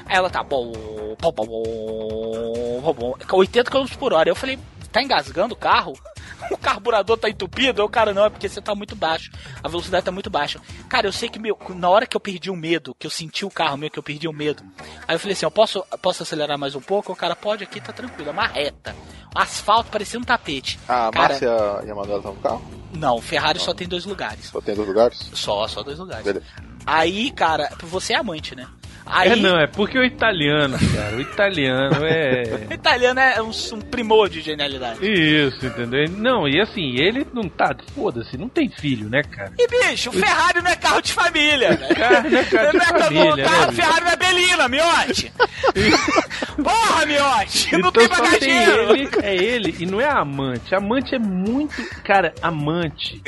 Ela 0.09 0.29
tá 0.29 0.43
bom, 0.43 0.71
bom, 1.19 1.31
bom, 1.31 1.45
bom, 1.45 2.81
bom, 2.81 2.93
bom, 2.93 3.15
80 3.31 3.69
km 3.69 3.85
por 3.97 4.13
hora. 4.13 4.29
Eu 4.29 4.35
falei, 4.35 4.57
tá 4.91 5.01
engasgando 5.01 5.53
o 5.53 5.57
carro? 5.57 5.93
O 6.49 6.57
carburador 6.57 7.17
tá 7.17 7.29
entupido? 7.29 7.83
O 7.83 7.89
cara, 7.89 8.13
não, 8.13 8.23
é 8.23 8.29
porque 8.29 8.47
você 8.47 8.61
tá 8.61 8.73
muito 8.73 8.95
baixo. 8.95 9.29
A 9.61 9.67
velocidade 9.67 10.05
tá 10.05 10.11
muito 10.11 10.29
baixa. 10.29 10.61
Cara, 10.87 11.05
eu 11.05 11.11
sei 11.11 11.27
que 11.27 11.37
meu, 11.37 11.57
na 11.75 11.89
hora 11.89 12.05
que 12.05 12.15
eu 12.15 12.21
perdi 12.21 12.49
o 12.49 12.55
medo, 12.55 12.95
que 12.97 13.05
eu 13.05 13.11
senti 13.11 13.43
o 13.43 13.49
carro 13.49 13.75
meu, 13.75 13.89
que 13.89 13.99
eu 13.99 14.03
perdi 14.03 14.29
o 14.29 14.33
medo. 14.33 14.63
Aí 15.05 15.15
eu 15.15 15.19
falei 15.19 15.33
assim, 15.33 15.45
eu 15.45 15.51
posso, 15.51 15.83
posso 16.01 16.23
acelerar 16.23 16.57
mais 16.57 16.73
um 16.73 16.79
pouco? 16.79 17.11
O 17.11 17.15
cara 17.15 17.35
pode 17.35 17.65
aqui, 17.65 17.81
tá 17.81 17.91
tranquilo. 17.91 18.29
É 18.29 18.31
uma 18.31 18.47
reta. 18.47 18.95
O 19.35 19.39
asfalto 19.39 19.89
parecia 19.91 20.17
um 20.17 20.23
tapete. 20.23 20.79
A 20.83 21.11
Cara, 21.11 21.11
Márcia 21.15 21.49
e 21.85 21.91
a 21.91 21.95
Manuela 21.95 22.19
estão 22.19 22.33
no 22.33 22.41
carro? 22.41 22.61
Não, 22.93 23.19
Ferrari 23.19 23.59
só 23.59 23.73
tem 23.73 23.87
dois 23.87 24.05
lugares. 24.05 24.45
Só 24.45 24.61
tem 24.61 24.73
dois 24.73 24.87
lugares? 24.87 25.29
Só, 25.33 25.67
só 25.67 25.83
dois 25.83 25.99
lugares. 25.99 26.23
Beleza. 26.23 26.45
Aí, 26.85 27.29
cara, 27.31 27.69
você 27.83 28.13
é 28.13 28.17
amante, 28.17 28.55
né? 28.55 28.67
Aí, 29.09 29.31
É 29.31 29.35
não, 29.35 29.57
é 29.59 29.67
porque 29.67 29.97
o 29.97 30.03
italiano, 30.03 30.77
cara. 30.95 31.15
O 31.15 31.21
italiano 31.21 32.05
é. 32.05 32.43
O 32.69 32.73
italiano 32.73 33.19
é 33.19 33.41
um, 33.41 33.49
um 33.49 33.81
primor 33.81 34.29
de 34.29 34.41
genialidade. 34.41 34.99
Isso, 35.01 35.65
entendeu? 35.65 36.05
Não, 36.11 36.47
e 36.47 36.59
assim, 36.59 36.95
ele 36.97 37.25
não 37.33 37.43
tá. 37.49 37.75
Foda-se, 37.95 38.37
não 38.37 38.49
tem 38.49 38.69
filho, 38.69 39.09
né, 39.09 39.21
cara? 39.23 39.51
E 39.57 39.67
bicho, 39.67 40.09
o 40.09 40.13
Ferrari 40.13 40.61
não 40.61 40.71
é 40.71 40.75
carro 40.75 41.01
de 41.01 41.13
família, 41.13 41.71
né? 41.71 41.87
Carro 41.95 42.29
não 42.29 42.39
é 42.39 42.43
carro 42.45 42.71
de 42.71 42.77
Não 42.77 42.83
é 42.83 42.99
família, 43.03 43.43
carro, 43.45 43.65
né, 43.67 43.71
Ferrari 43.73 44.03
não 44.03 44.11
é 44.11 44.15
Belina, 44.15 44.67
miote! 44.67 45.33
Porra, 46.63 47.05
miote! 47.05 47.71
não 47.73 47.89
Então 47.89 47.91
tem 47.91 48.07
só 48.07 48.15
tem 48.15 48.23
bagageiro! 48.23 48.95
ele, 48.95 49.09
é 49.21 49.35
ele, 49.35 49.75
e 49.79 49.85
não 49.85 50.01
é 50.01 50.09
amante. 50.09 50.75
Amante 50.75 51.15
é 51.15 51.19
muito. 51.19 51.75
Cara, 52.03 52.33
amante. 52.41 53.21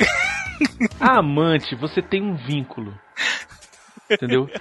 A 1.00 1.18
amante, 1.18 1.74
você 1.76 2.02
tem 2.02 2.22
um 2.22 2.36
vínculo. 2.36 2.94
Entendeu? 4.10 4.48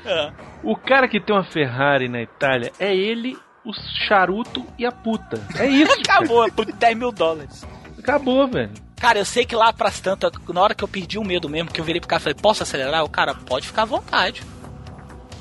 O 0.62 0.76
cara 0.76 1.08
que 1.08 1.22
tem 1.22 1.34
uma 1.34 1.44
Ferrari 1.46 2.10
na 2.10 2.22
Itália 2.22 2.72
é 2.78 2.94
ele, 2.94 3.38
o 3.66 3.72
charuto 4.08 4.66
e 4.78 4.86
a 4.86 4.92
puta. 4.92 5.42
É 5.58 5.66
isso. 5.68 5.96
cara. 6.04 6.20
Acabou, 6.26 6.52
por 6.52 6.66
10 6.66 6.98
mil 6.98 7.12
dólares. 7.14 7.66
Acabou, 7.98 8.46
velho. 8.46 8.72
Cara, 8.98 9.20
eu 9.20 9.26
sei 9.26 9.46
que 9.46 9.56
lá 9.56 9.72
pras 9.72 10.02
tantas, 10.02 10.30
na 10.50 10.62
hora 10.62 10.76
que 10.76 10.84
eu 10.84 10.88
perdi 10.88 11.18
o 11.18 11.24
medo 11.24 11.48
mesmo, 11.48 11.72
que 11.72 11.80
eu 11.80 11.86
virei 11.86 12.02
pro 12.02 12.10
cara 12.10 12.20
e 12.20 12.24
falei, 12.24 12.38
posso 12.42 12.62
acelerar? 12.64 13.06
O 13.06 13.10
cara, 13.10 13.34
pode 13.34 13.68
ficar 13.68 13.84
à 13.84 13.86
vontade. 13.86 14.44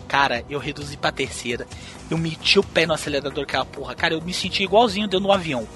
Cara, 0.07 0.45
eu 0.49 0.61
reduzi 0.61 0.97
pra 0.97 1.11
terceira. 1.11 1.67
Eu 2.09 2.17
meti 2.17 2.59
o 2.59 2.63
pé 2.63 2.87
no 2.87 2.95
acelerador, 2.95 3.43
aquela 3.43 3.65
porra. 3.65 3.95
Cara, 3.97 4.15
eu 4.15 4.23
me 4.23 4.33
senti 4.33 4.63
igualzinho 4.63 5.09
dentro 5.09 5.27
do 5.27 5.33
avião. 5.33 5.67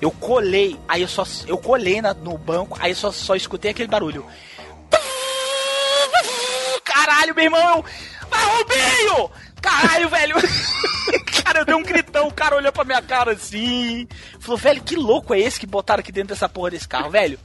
Eu 0.00 0.10
colei, 0.10 0.76
aí 0.88 1.02
eu 1.02 1.08
só. 1.08 1.24
Eu 1.46 1.56
colei 1.56 2.02
na- 2.02 2.14
no 2.14 2.36
banco, 2.36 2.76
aí 2.80 2.90
eu 2.90 2.96
só, 2.96 3.10
só 3.12 3.34
escutei 3.36 3.70
aquele 3.70 3.88
barulho. 3.88 4.26
Caralho, 7.08 7.34
meu 7.34 7.44
irmão! 7.44 7.84
Vai, 8.28 8.44
Rubinho! 8.44 9.30
Caralho, 9.62 10.10
velho! 10.10 10.36
cara, 11.42 11.60
eu 11.60 11.64
dei 11.64 11.74
um 11.74 11.82
gritão, 11.82 12.28
o 12.28 12.32
cara 12.32 12.54
olhou 12.54 12.70
pra 12.70 12.84
minha 12.84 13.00
cara 13.00 13.32
assim. 13.32 14.06
Falou, 14.38 14.58
velho, 14.58 14.82
que 14.82 14.94
louco 14.94 15.32
é 15.32 15.40
esse 15.40 15.58
que 15.58 15.66
botaram 15.66 16.00
aqui 16.00 16.12
dentro 16.12 16.28
dessa 16.28 16.50
porra 16.50 16.72
desse 16.72 16.86
carro, 16.86 17.10
velho? 17.10 17.40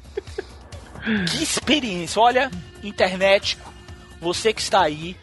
Que 1.30 1.42
experiência! 1.42 2.22
Olha, 2.22 2.52
internet, 2.84 3.58
você 4.20 4.52
que 4.52 4.62
está 4.62 4.82
aí, 4.82 5.16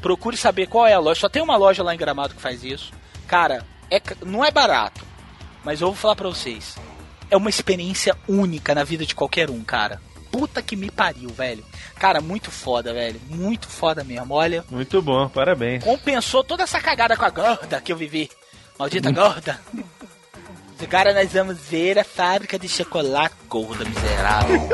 procure 0.00 0.38
saber 0.38 0.68
qual 0.68 0.86
é 0.86 0.94
a 0.94 0.98
loja. 0.98 1.20
Só 1.20 1.28
tem 1.28 1.42
uma 1.42 1.56
loja 1.56 1.82
lá 1.82 1.94
em 1.94 1.98
Gramado 1.98 2.34
que 2.34 2.40
faz 2.40 2.64
isso. 2.64 2.92
Cara, 3.26 3.62
é, 3.90 4.00
não 4.24 4.42
é 4.42 4.50
barato, 4.50 5.04
mas 5.62 5.82
eu 5.82 5.88
vou 5.88 5.96
falar 5.96 6.16
pra 6.16 6.30
vocês. 6.30 6.76
É 7.30 7.36
uma 7.36 7.50
experiência 7.50 8.16
única 8.26 8.74
na 8.74 8.84
vida 8.84 9.04
de 9.04 9.14
qualquer 9.14 9.50
um, 9.50 9.62
cara. 9.62 10.00
Puta 10.32 10.62
que 10.62 10.74
me 10.74 10.90
pariu, 10.90 11.28
velho. 11.30 11.64
Cara, 11.96 12.20
muito 12.20 12.50
foda, 12.50 12.92
velho. 12.92 13.20
Muito 13.28 13.68
foda 13.68 14.02
mesmo. 14.02 14.34
Olha, 14.34 14.64
Muito 14.70 15.00
bom, 15.02 15.28
parabéns. 15.28 15.84
compensou 15.84 16.42
toda 16.42 16.64
essa 16.64 16.80
cagada 16.80 17.16
com 17.16 17.24
a 17.24 17.30
gorda 17.30 17.80
que 17.80 17.92
eu 17.92 17.96
vivi. 17.96 18.30
Maldita 18.78 19.12
gorda. 19.12 19.60
Agora 20.82 21.14
nós 21.14 21.32
vamos 21.32 21.58
ver 21.58 21.98
a 21.98 22.04
fábrica 22.04 22.58
de 22.58 22.68
chocolate 22.68 23.34
gorda 23.48 23.84
miserável. 23.84 24.60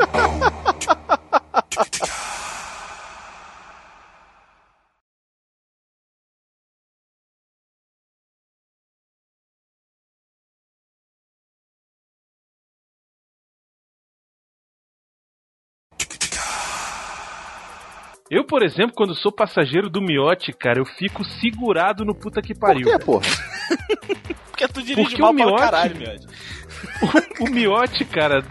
Eu, 18.29 18.43
por 18.45 18.61
exemplo, 18.61 18.93
quando 18.95 19.15
sou 19.15 19.31
passageiro 19.31 19.89
do 19.89 20.01
miote, 20.01 20.53
cara, 20.53 20.79
eu 20.79 20.85
fico 20.85 21.23
segurado 21.41 22.05
no 22.05 22.13
puta 22.13 22.41
que 22.41 22.53
pariu. 22.53 22.83
Por 22.87 22.99
quê, 22.99 23.05
porra? 23.05 23.25
Porque 24.51 24.67
tu 24.67 24.81
dirige 24.83 25.01
Porque 25.09 25.21
mal 25.21 25.31
o 25.31 25.33
o 25.33 25.35
miote- 25.35 25.61
caralho, 25.61 25.95
miote. 25.95 26.27
O 27.41 27.49
miote, 27.49 28.05
cara, 28.05 28.43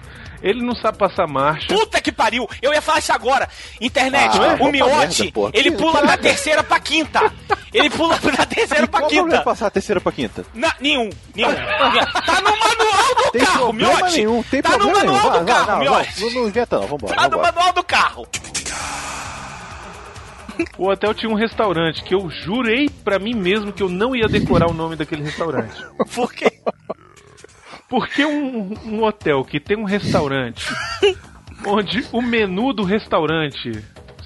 ele 0.43 0.63
não 0.65 0.75
sabe 0.75 0.99
passar 0.99 1.27
marcha. 1.29 1.69
Puta 1.69 2.01
que 2.01 2.11
pariu! 2.11 2.49
Eu 2.61 2.73
ia 2.73 2.81
falar 2.83 2.99
isso 2.99 3.13
agora. 3.13 3.49
Internet, 3.81 4.37
Ah, 4.37 4.57
o 4.63 4.71
miote, 4.73 5.23
merda, 5.35 5.51
ele 5.59 5.71
pula 5.73 6.03
da 6.05 6.17
terceira 6.17 6.65
pra 6.65 6.81
quinta. 6.81 7.33
Ele 7.73 7.89
pula 7.91 8.19
da 8.19 8.45
terceira 8.47 8.85
E 8.85 8.89
pra 8.89 9.01
qual 9.01 9.11
o 9.11 9.15
problema 9.15 9.29
quinta. 9.29 9.39
de 9.39 9.45
passar 9.45 9.67
a 9.67 9.71
terceira 9.71 10.01
pra 10.01 10.11
quinta? 10.13 10.45
Na, 10.55 10.73
nenhum, 10.81 11.09
nenhum. 11.35 11.53
Tá 11.55 12.41
no 12.41 12.51
manual 12.51 13.15
do 13.25 13.31
Tem 13.33 13.45
carro, 13.45 13.59
problema 13.67 13.95
miote. 13.99 14.17
nenhum, 14.17 14.43
tem 14.43 14.63
tá 14.63 14.71
no 14.77 14.79
nenhum. 14.87 14.97
manual 14.97 15.31
Vai, 15.31 15.39
do 15.41 15.45
vai, 15.47 15.55
carro, 15.55 15.71
não, 15.71 15.79
miote. 15.81 16.21
não, 16.21 16.29
não, 16.31 16.41
não 16.43 16.49
inventa 16.49 16.79
não, 16.81 16.87
vambora, 16.89 17.15
Tá 17.15 17.23
no 17.25 17.31
vambora. 17.31 17.53
manual 17.53 17.73
do 17.75 17.85
carro. 17.85 18.29
O 20.77 20.89
hotel 20.89 21.15
tinha 21.15 21.31
um 21.31 21.35
restaurante 21.35 22.03
que 22.03 22.15
eu 22.15 22.29
jurei 22.31 22.89
pra 22.89 23.19
mim 23.19 23.35
mesmo 23.35 23.73
que 23.73 23.83
eu 23.83 23.89
não 23.89 24.15
ia 24.15 24.29
decorar 24.29 24.69
o 24.71 24.75
nome 24.75 24.97
daquele 24.97 25.23
restaurante. 25.23 25.75
Por 26.15 26.33
quê? 26.33 26.51
Porque 27.89 28.25
um, 28.25 28.75
um 28.85 29.03
hotel 29.03 29.45
que 29.45 29.59
tem 29.59 29.77
um 29.77 29.85
restaurante 29.85 30.67
onde 31.67 32.07
o 32.13 32.21
menu 32.21 32.73
do 32.73 32.85
restaurante, 32.85 33.73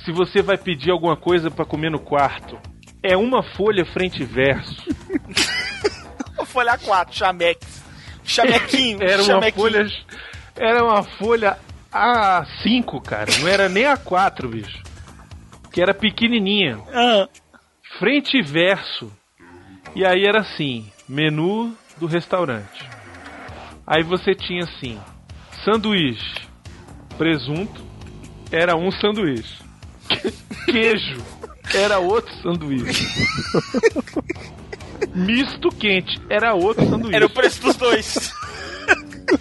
se 0.05 0.13
você 0.13 0.43
vai 0.43 0.59
pedir 0.59 0.91
alguma 0.91 1.17
coisa 1.17 1.51
pra 1.51 1.65
comer 1.65 1.91
no 1.91 1.99
quarto, 1.99 2.59
é 3.03 3.17
uma 3.17 3.43
folha 3.43 3.85
frente 3.85 4.23
e 4.23 4.25
verso. 4.25 4.83
Folha 6.47 6.77
4, 6.77 7.17
chamex. 7.17 7.83
Chamequinho, 8.25 8.99
Era 9.03 9.23
uma 9.23 9.51
folha. 9.53 9.87
Era 10.55 10.85
uma 10.85 11.03
folha 11.03 11.59
A5, 11.91 13.03
cara. 13.03 13.31
Não 13.41 13.49
era 13.49 13.69
nem 13.69 13.85
A4, 13.85 14.49
bicho. 14.49 14.83
Que 15.73 15.81
era 15.81 15.95
pequenininha. 15.95 16.79
Ah, 16.93 17.29
Frente 17.99 18.37
e 18.39 18.43
verso. 18.43 19.13
E 19.95 20.05
aí 20.05 20.25
era 20.25 20.41
assim: 20.41 20.91
menu 21.09 21.77
do 21.97 22.07
restaurante. 22.07 22.89
Aí 23.87 24.03
você 24.03 24.35
tinha 24.35 24.65
assim: 24.65 24.99
sanduíche, 25.65 26.49
presunto, 27.17 27.85
era 28.51 28.77
um 28.77 28.91
sanduíche. 28.91 29.63
Queijo, 30.67 31.23
era 31.75 31.99
outro 31.99 32.35
sanduíche. 32.43 33.07
Misto 35.15 35.69
quente, 35.71 36.21
era 36.31 36.55
outro 36.55 36.89
sanduíche. 36.89 37.17
era 37.17 37.27
o 37.27 37.31
preço 37.31 37.61
dos 37.63 37.77
dois. 37.77 38.33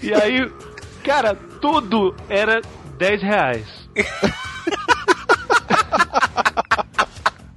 E 0.01 0.13
aí 0.13 0.49
Cara, 1.03 1.35
tudo 1.59 2.15
era 2.29 2.61
10 2.97 3.21
reais. 3.23 3.65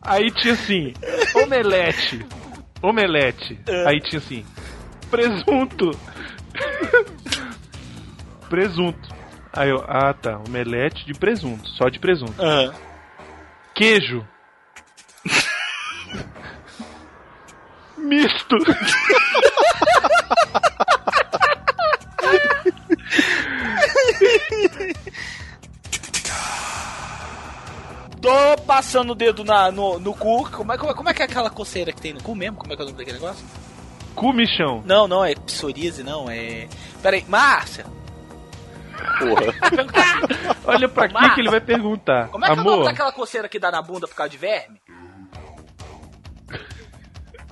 Aí 0.03 0.31
tinha 0.31 0.55
assim, 0.55 0.93
omelete. 1.35 2.25
Omelete. 2.83 3.59
Aí 3.87 4.01
tinha 4.01 4.19
assim, 4.19 4.45
presunto. 5.11 5.91
presunto. 8.49 9.15
Aí 9.53 9.71
eu, 9.71 9.85
ah 9.87 10.13
tá, 10.13 10.39
omelete 10.47 11.07
de 11.07 11.15
presunto, 11.15 11.69
só 11.71 11.89
de 11.89 11.99
presunto. 11.99 12.35
Aham. 12.43 12.75
Queijo. 13.75 14.27
Misto. 17.97 18.57
Tô 28.25 28.57
passando 28.63 29.11
o 29.11 29.15
dedo 29.15 29.45
na, 29.45 29.71
no, 29.71 29.99
no 29.99 30.15
cu. 30.15 30.51
Como 30.51 30.73
é, 30.73 30.79
como, 30.79 30.91
é, 30.91 30.95
como 30.95 31.09
é 31.11 31.13
que 31.13 31.21
é 31.21 31.27
aquela 31.27 31.51
coceira 31.51 31.93
que 31.93 32.01
tem 32.01 32.15
no 32.15 32.23
cu 32.23 32.35
mesmo? 32.35 32.57
Como 32.57 32.73
é 32.73 32.75
que 32.75 32.81
é 32.81 32.85
o 32.87 32.89
nome 32.89 32.97
daquele 32.97 33.19
negócio? 33.19 33.45
Comichão. 34.15 34.83
Não, 34.87 35.07
não, 35.07 35.23
é 35.23 35.35
psoríase, 35.35 36.03
não, 36.03 36.31
é. 36.31 36.67
Pera 37.03 37.17
aí, 37.17 37.25
Márcia! 37.29 37.85
Porra. 39.19 39.53
Olha 40.65 40.89
pra 40.89 41.07
Márcia. 41.09 41.29
que 41.29 41.35
que 41.35 41.41
ele 41.43 41.51
vai 41.51 41.61
perguntar. 41.61 42.29
Como 42.29 42.43
é 42.47 42.49
que 42.49 42.53
é 42.53 42.55
o 42.55 42.65
nome 42.65 42.73
Amor, 42.77 42.85
daquela 42.87 43.13
coceira 43.13 43.47
que 43.47 43.59
dá 43.59 43.71
na 43.71 43.83
bunda 43.83 44.09
por 44.09 44.15
causa 44.15 44.31
de 44.31 44.39
verme? 44.39 44.81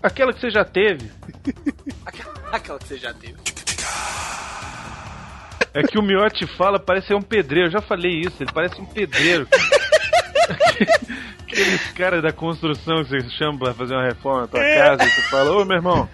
aquela 0.03 0.32
que 0.32 0.40
você 0.40 0.51
já 0.51 0.65
teve. 0.65 1.12
Aquela, 2.07 2.32
aquela 2.51 2.78
que 2.78 2.89
você 2.89 2.97
já 2.97 3.12
teve. 3.12 3.36
É 5.74 5.82
que 5.82 5.99
o 5.99 6.03
Miotti 6.03 6.47
fala, 6.57 6.81
parece 6.81 7.09
ser 7.09 7.15
um 7.15 7.20
pedreiro. 7.20 7.69
Eu 7.69 7.73
já 7.73 7.82
falei 7.82 8.20
isso, 8.20 8.43
ele 8.43 8.53
parece 8.55 8.81
um 8.81 8.86
pedreiro. 8.86 9.47
Aqueles 11.42 11.86
caras 11.92 12.22
da 12.22 12.32
construção 12.32 13.04
que 13.04 13.10
você 13.10 13.28
chama 13.36 13.58
pra 13.58 13.74
fazer 13.74 13.94
uma 13.94 14.04
reforma 14.06 14.40
na 14.42 14.46
tua 14.48 14.60
casa 14.60 15.04
e 15.04 15.10
você 15.10 15.22
fala, 15.28 15.50
ô 15.52 15.64
meu 15.66 15.76
irmão, 15.76 16.08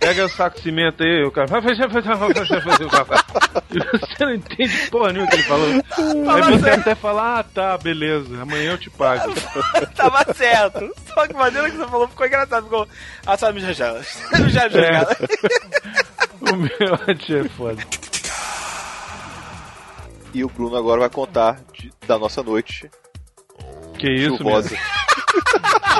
pega 0.00 0.24
o 0.24 0.28
saco 0.28 0.56
de 0.56 0.62
cimento 0.64 1.04
aí, 1.04 1.22
o 1.24 1.30
cara 1.30 1.46
vai 1.46 1.62
fazer, 1.62 1.88
fazer, 1.88 2.08
fazer, 2.18 2.88
fazer. 2.90 3.24
E 3.70 3.78
você 3.98 4.24
não 4.24 4.34
entende 4.34 4.90
porra 4.90 5.12
nenhuma 5.12 5.30
que 5.30 5.36
ele 5.36 5.42
falou. 5.44 5.68
Aí 5.68 6.58
você 6.58 6.70
até 6.70 6.94
fala, 6.96 7.38
ah 7.38 7.44
tá, 7.44 7.78
beleza, 7.78 8.42
amanhã 8.42 8.72
eu 8.72 8.78
te 8.78 8.90
pago. 8.90 9.32
Tava 9.94 10.24
certo. 10.34 10.90
Só 11.14 11.28
que 11.28 11.34
a 11.36 11.38
maneira 11.38 11.70
que 11.70 11.76
você 11.76 11.86
falou 11.88 12.08
ficou 12.08 12.26
engraçado. 12.26 12.64
Ficou. 12.64 12.88
Ah, 13.24 13.36
sabe, 13.36 13.60
já 13.60 13.72
já. 13.72 13.94
Já 14.50 14.68
já. 14.68 14.80
É. 14.80 15.06
O 16.42 16.56
Miotti 16.56 17.36
é 17.36 17.44
foda. 17.50 17.80
E 20.34 20.42
o 20.42 20.48
Bruno 20.48 20.76
agora 20.76 21.00
vai 21.00 21.08
contar 21.08 21.60
de- 21.72 21.92
da 22.06 22.18
nossa 22.18 22.42
noite 22.42 22.90
Que 24.02 24.12
isso, 24.12 24.36
chuvosa. 24.38 24.76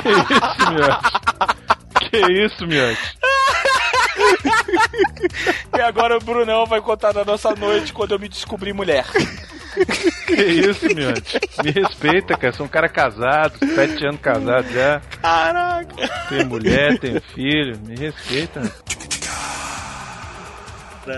Que 0.03 0.09
isso, 0.09 0.71
Miotti? 0.71 2.09
Que 2.09 2.17
isso, 2.45 2.67
Miotti? 2.67 3.17
E 5.77 5.81
agora 5.81 6.17
o 6.17 6.19
Brunão 6.19 6.65
vai 6.65 6.81
contar 6.81 7.11
da 7.13 7.23
nossa 7.23 7.55
noite 7.55 7.93
quando 7.93 8.11
eu 8.13 8.19
me 8.19 8.27
descobri 8.27 8.73
mulher. 8.73 9.05
Que 10.27 10.33
isso, 10.43 10.85
Miotti? 10.93 11.39
Me 11.63 11.71
respeita, 11.71 12.37
cara. 12.37 12.53
Sou 12.53 12.65
um 12.65 12.69
cara 12.69 12.89
casado, 12.89 13.57
sete 13.73 14.05
anos 14.05 14.19
casado 14.21 14.69
já. 14.71 15.01
Caraca. 15.21 15.95
Tenho 16.29 16.47
mulher, 16.47 16.99
tenho 16.99 17.21
filho. 17.33 17.79
Me 17.87 17.95
respeita. 17.95 18.61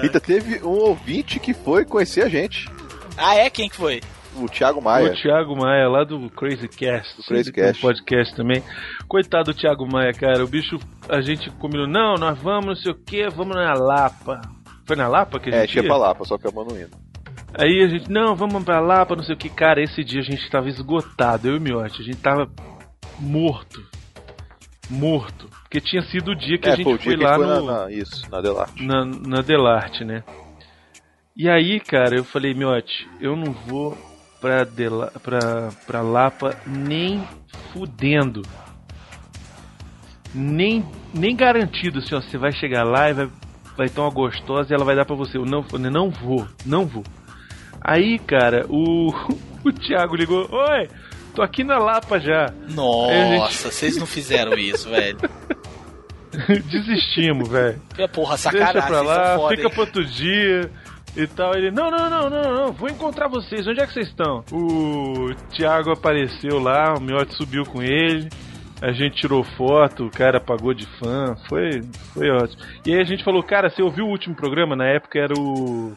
Ainda 0.02 0.20
teve 0.20 0.62
um 0.64 0.70
ouvinte 0.70 1.40
que 1.40 1.54
foi 1.54 1.86
conhecer 1.86 2.24
a 2.24 2.30
gente, 2.30 2.70
Ah, 3.18 3.36
é? 3.36 3.50
Quem 3.50 3.70
que 3.70 3.76
foi? 3.76 4.02
O 4.38 4.48
Thiago 4.50 4.82
Maia. 4.82 5.12
O 5.12 5.16
Thiago 5.16 5.56
Maia, 5.56 5.88
lá 5.88 6.04
do 6.04 6.30
Crazy 6.30 6.68
Cast. 6.68 7.18
Do 7.18 7.24
Crazy 7.24 7.52
Tem 7.52 7.64
um 7.64 7.68
Cast. 7.68 7.82
podcast 7.82 8.36
também. 8.36 8.64
Coitado 9.08 9.52
do 9.52 9.58
Thiago 9.58 9.86
Maia, 9.88 10.12
cara. 10.14 10.44
O 10.44 10.48
bicho, 10.48 10.78
a 11.10 11.22
gente 11.22 11.50
combinou, 11.52 11.88
não, 11.88 12.16
nós 12.16 12.38
vamos, 12.40 12.66
não 12.66 12.76
sei 12.76 12.92
o 12.92 12.96
que, 12.96 13.28
vamos 13.30 13.56
na 13.56 13.74
Lapa. 13.74 14.42
Foi 14.86 14.96
na 14.96 15.08
Lapa 15.08 15.40
que 15.40 15.50
a 15.50 15.56
É, 15.56 15.62
gente 15.62 15.72
tinha 15.72 15.84
ia? 15.84 15.88
pra 15.90 15.98
lá, 15.98 16.16
só 16.24 16.38
que 16.38 16.48
a 16.48 16.52
mano 16.52 16.72
indo. 16.80 16.96
Aí 17.58 17.82
a 17.84 17.88
gente, 17.88 18.12
não, 18.12 18.36
vamos 18.36 18.64
pra 18.64 18.80
Lapa, 18.80 19.16
não 19.16 19.24
sei 19.24 19.34
o 19.36 19.38
que. 19.38 19.50
Cara, 19.50 19.82
esse 19.82 20.04
dia 20.04 20.20
a 20.22 20.24
gente 20.24 20.50
tava 20.50 20.68
esgotado, 20.70 21.48
eu 21.48 21.56
e 21.56 21.58
o 21.58 21.62
Miotti. 21.62 22.02
A 22.02 22.06
gente 22.06 22.18
tava 22.18 22.50
morto. 23.20 23.82
Morto. 24.90 25.50
Porque 25.64 25.82
tinha 25.82 26.04
sido 26.04 26.32
o 26.32 26.36
dia 26.36 26.58
que 26.58 26.70
é, 26.70 26.74
a 26.74 26.76
gente 26.76 26.86
foi 26.86 26.98
foi 27.00 27.16
lá 27.16 27.36
foi 27.36 27.46
no... 27.48 27.66
na, 27.66 27.84
na- 27.86 27.92
Isso, 27.92 28.30
na 28.30 28.42
Delarte. 28.42 28.84
na, 28.86 29.06
na 29.06 29.42
Delarte, 29.42 30.04
né? 30.04 30.24
E 31.36 31.50
aí, 31.50 31.80
cara, 31.80 32.16
eu 32.16 32.24
falei, 32.24 32.54
Miotti, 32.54 33.08
eu 33.20 33.36
não 33.36 33.52
vou 33.52 33.98
pra, 34.46 34.64
Dela, 34.64 35.12
pra, 35.24 35.70
pra 35.88 36.02
Lapa 36.04 36.56
nem 36.68 37.28
fudendo. 37.74 38.44
Nem, 40.36 40.86
nem 41.12 41.36
garantido, 41.36 41.98
assim, 42.00 42.14
ó, 42.14 42.22
você 42.22 42.38
vai 42.38 42.52
chegar 42.52 42.84
lá 42.84 43.10
e 43.10 43.14
vai, 43.14 43.30
vai 43.76 43.90
ter 43.90 44.00
uma 44.00 44.12
gostosa 44.12 44.72
e 44.72 44.76
ela 44.76 44.86
vai 44.86 44.96
dar 44.96 45.04
pra 45.06 45.16
você. 45.16 45.38
Eu 45.38 45.46
não, 45.46 45.66
eu 45.74 45.80
não 45.80 46.12
vou, 46.12 46.48
não 46.64 46.86
vou. 46.86 47.04
Aí, 47.82 48.20
cara, 48.20 48.68
o, 48.70 49.12
o 49.66 49.72
Thiago 49.72 50.16
ligou, 50.16 50.48
oi, 50.52 50.90
tô 51.34 51.42
aqui 51.42 51.64
na 51.64 51.80
Lapa 51.80 52.20
já. 52.20 52.54
Nossa, 52.70 53.72
vocês 53.72 53.98
não 53.98 54.06
fizeram 54.06 54.54
isso, 54.58 54.88
velho. 54.90 55.18
gente- 55.20 55.36
Desistimos, 56.70 57.50
velho. 57.50 57.82
Porra, 58.14 58.38
sacanagem. 58.38 58.74
Deixa 58.74 58.88
pra 58.88 59.02
lá, 59.02 59.38
foda, 59.38 59.56
fica 59.56 59.68
hein? 59.68 59.74
pro 59.74 59.82
outro 59.82 60.06
dia 60.06 60.70
e 61.16 61.28
tal. 61.28 61.56
Ele, 61.56 61.72
não, 61.72 61.90
não, 61.90 62.10
não, 62.10 62.30
não, 62.30 62.56
não, 62.56 62.72
vou 62.74 62.90
encontrar 62.90 63.28
vocês. 63.28 63.68
Onde 63.68 63.82
é 63.82 63.88
que 63.88 63.94
vocês 63.94 64.08
estão? 64.08 64.44
O 64.52 65.34
Thiago 65.52 65.92
apareceu 65.92 66.60
lá, 66.60 66.94
o 66.94 67.02
Miotti 67.02 67.36
subiu 67.36 67.64
com 67.66 67.82
ele. 67.82 68.30
A 68.82 68.92
gente 68.92 69.16
tirou 69.16 69.44
foto, 69.44 70.06
o 70.06 70.12
cara 70.12 70.40
pagou 70.40 70.74
de 70.74 70.86
fã, 71.00 71.36
foi, 71.48 71.82
foi 72.14 72.30
ótimo. 72.30 72.62
E 72.86 72.94
aí 72.94 73.00
a 73.00 73.06
gente 73.06 73.24
falou, 73.24 73.42
cara, 73.42 73.70
você 73.70 73.82
ouviu 73.82 74.06
o 74.06 74.10
último 74.10 74.36
programa? 74.36 74.76
Na 74.76 74.86
época 74.86 75.18
era 75.18 75.34
o 75.34 75.96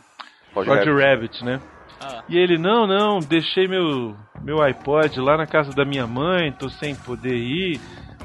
Roger 0.54 0.74
Roger 0.74 0.94
Rabbit. 0.94 1.42
Rabbit, 1.42 1.44
né? 1.44 1.60
Ah. 2.00 2.22
E 2.28 2.38
ele, 2.38 2.56
não, 2.56 2.86
não, 2.86 3.18
deixei 3.18 3.66
meu, 3.66 4.14
meu 4.40 4.62
iPod 4.62 5.18
lá 5.20 5.36
na 5.36 5.46
casa 5.46 5.72
da 5.72 5.84
minha 5.84 6.06
mãe, 6.06 6.52
tô 6.52 6.68
sem 6.68 6.94
poder 6.94 7.34
ir, 7.34 7.80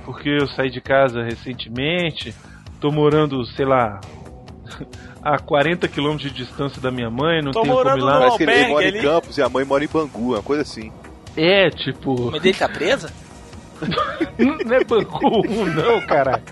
porque 0.06 0.30
eu 0.30 0.48
saí 0.48 0.70
de 0.70 0.80
casa 0.80 1.24
recentemente, 1.24 2.36
tô 2.80 2.92
morando, 2.92 3.44
sei 3.48 3.66
lá, 3.66 4.00
a 5.24 5.40
40 5.40 5.88
km 5.88 6.18
de 6.18 6.30
distância 6.32 6.82
da 6.82 6.92
minha 6.92 7.10
mãe, 7.10 7.42
não 7.42 7.54
Tô 7.54 7.62
tenho 7.62 7.76
como 7.76 7.98
ir 7.98 8.02
lá. 8.02 8.20
Parece 8.20 8.38
que 8.38 8.44
ele, 8.44 8.52
ele 8.52 8.68
mora 8.68 8.88
em 8.88 9.02
Campos 9.02 9.38
e 9.38 9.42
a 9.42 9.50
mãe 9.50 9.64
mora 9.64 9.84
em 9.84 9.88
Bangu, 9.88 10.34
uma 10.34 10.44
coisa 10.44 10.64
assim. 10.64 10.92
É, 11.38 11.70
tipo, 11.70 12.28
A 12.28 12.32
mãe 12.32 12.42
dele 12.42 12.58
tá 12.58 12.68
presa? 12.68 13.12
não 14.38 14.76
é 14.76 14.84
Bangu 14.84 15.48
1 15.48 15.66
não, 15.74 16.06
caralho. 16.06 16.44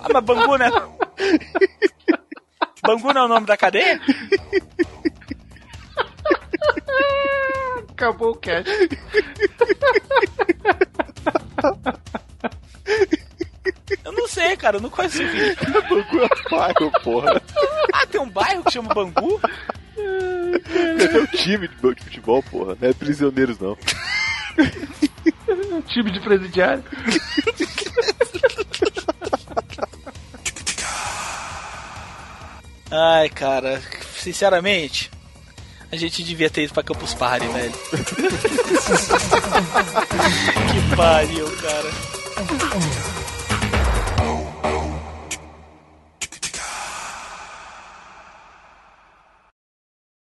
Ah, 0.00 0.06
mas 0.12 0.24
Bangu, 0.24 0.56
né? 0.56 0.70
Bangu 2.86 3.12
não 3.12 3.22
é 3.22 3.24
o 3.24 3.28
nome 3.28 3.46
da 3.46 3.56
cadeia? 3.56 4.00
Acabou 7.90 8.30
o 8.30 8.36
cast. 8.36 8.70
Eu 14.04 14.12
não 14.12 14.28
sei, 14.28 14.56
cara, 14.56 14.76
eu 14.76 14.80
não 14.80 14.90
conheço 14.90 15.22
o 15.22 15.26
vídeo. 15.26 15.56
Bangu 15.88 16.24
é 16.24 16.50
bairro, 16.50 16.92
porra. 17.02 17.42
Ah, 17.92 18.06
tem 18.06 18.20
um 18.20 18.28
bairro 18.28 18.64
que 18.64 18.72
chama 18.72 18.94
Bangu? 18.94 19.40
É 19.96 21.18
um 21.18 21.26
time 21.26 21.68
de, 21.68 21.94
de 21.94 22.04
futebol, 22.04 22.42
porra. 22.42 22.76
Não 22.80 22.88
é 22.88 22.92
prisioneiros, 22.92 23.58
não. 23.58 23.76
Um 25.72 25.80
time 25.88 26.10
de 26.10 26.20
presidiário. 26.20 26.84
Ai, 32.90 33.28
cara, 33.28 33.80
sinceramente, 34.16 35.10
a 35.92 35.96
gente 35.96 36.22
devia 36.24 36.50
ter 36.50 36.64
ido 36.64 36.74
pra 36.74 36.82
Campus 36.82 37.14
Party, 37.14 37.46
velho. 37.46 37.72
que 40.72 40.96
pariu, 40.96 41.50
cara. 41.56 41.90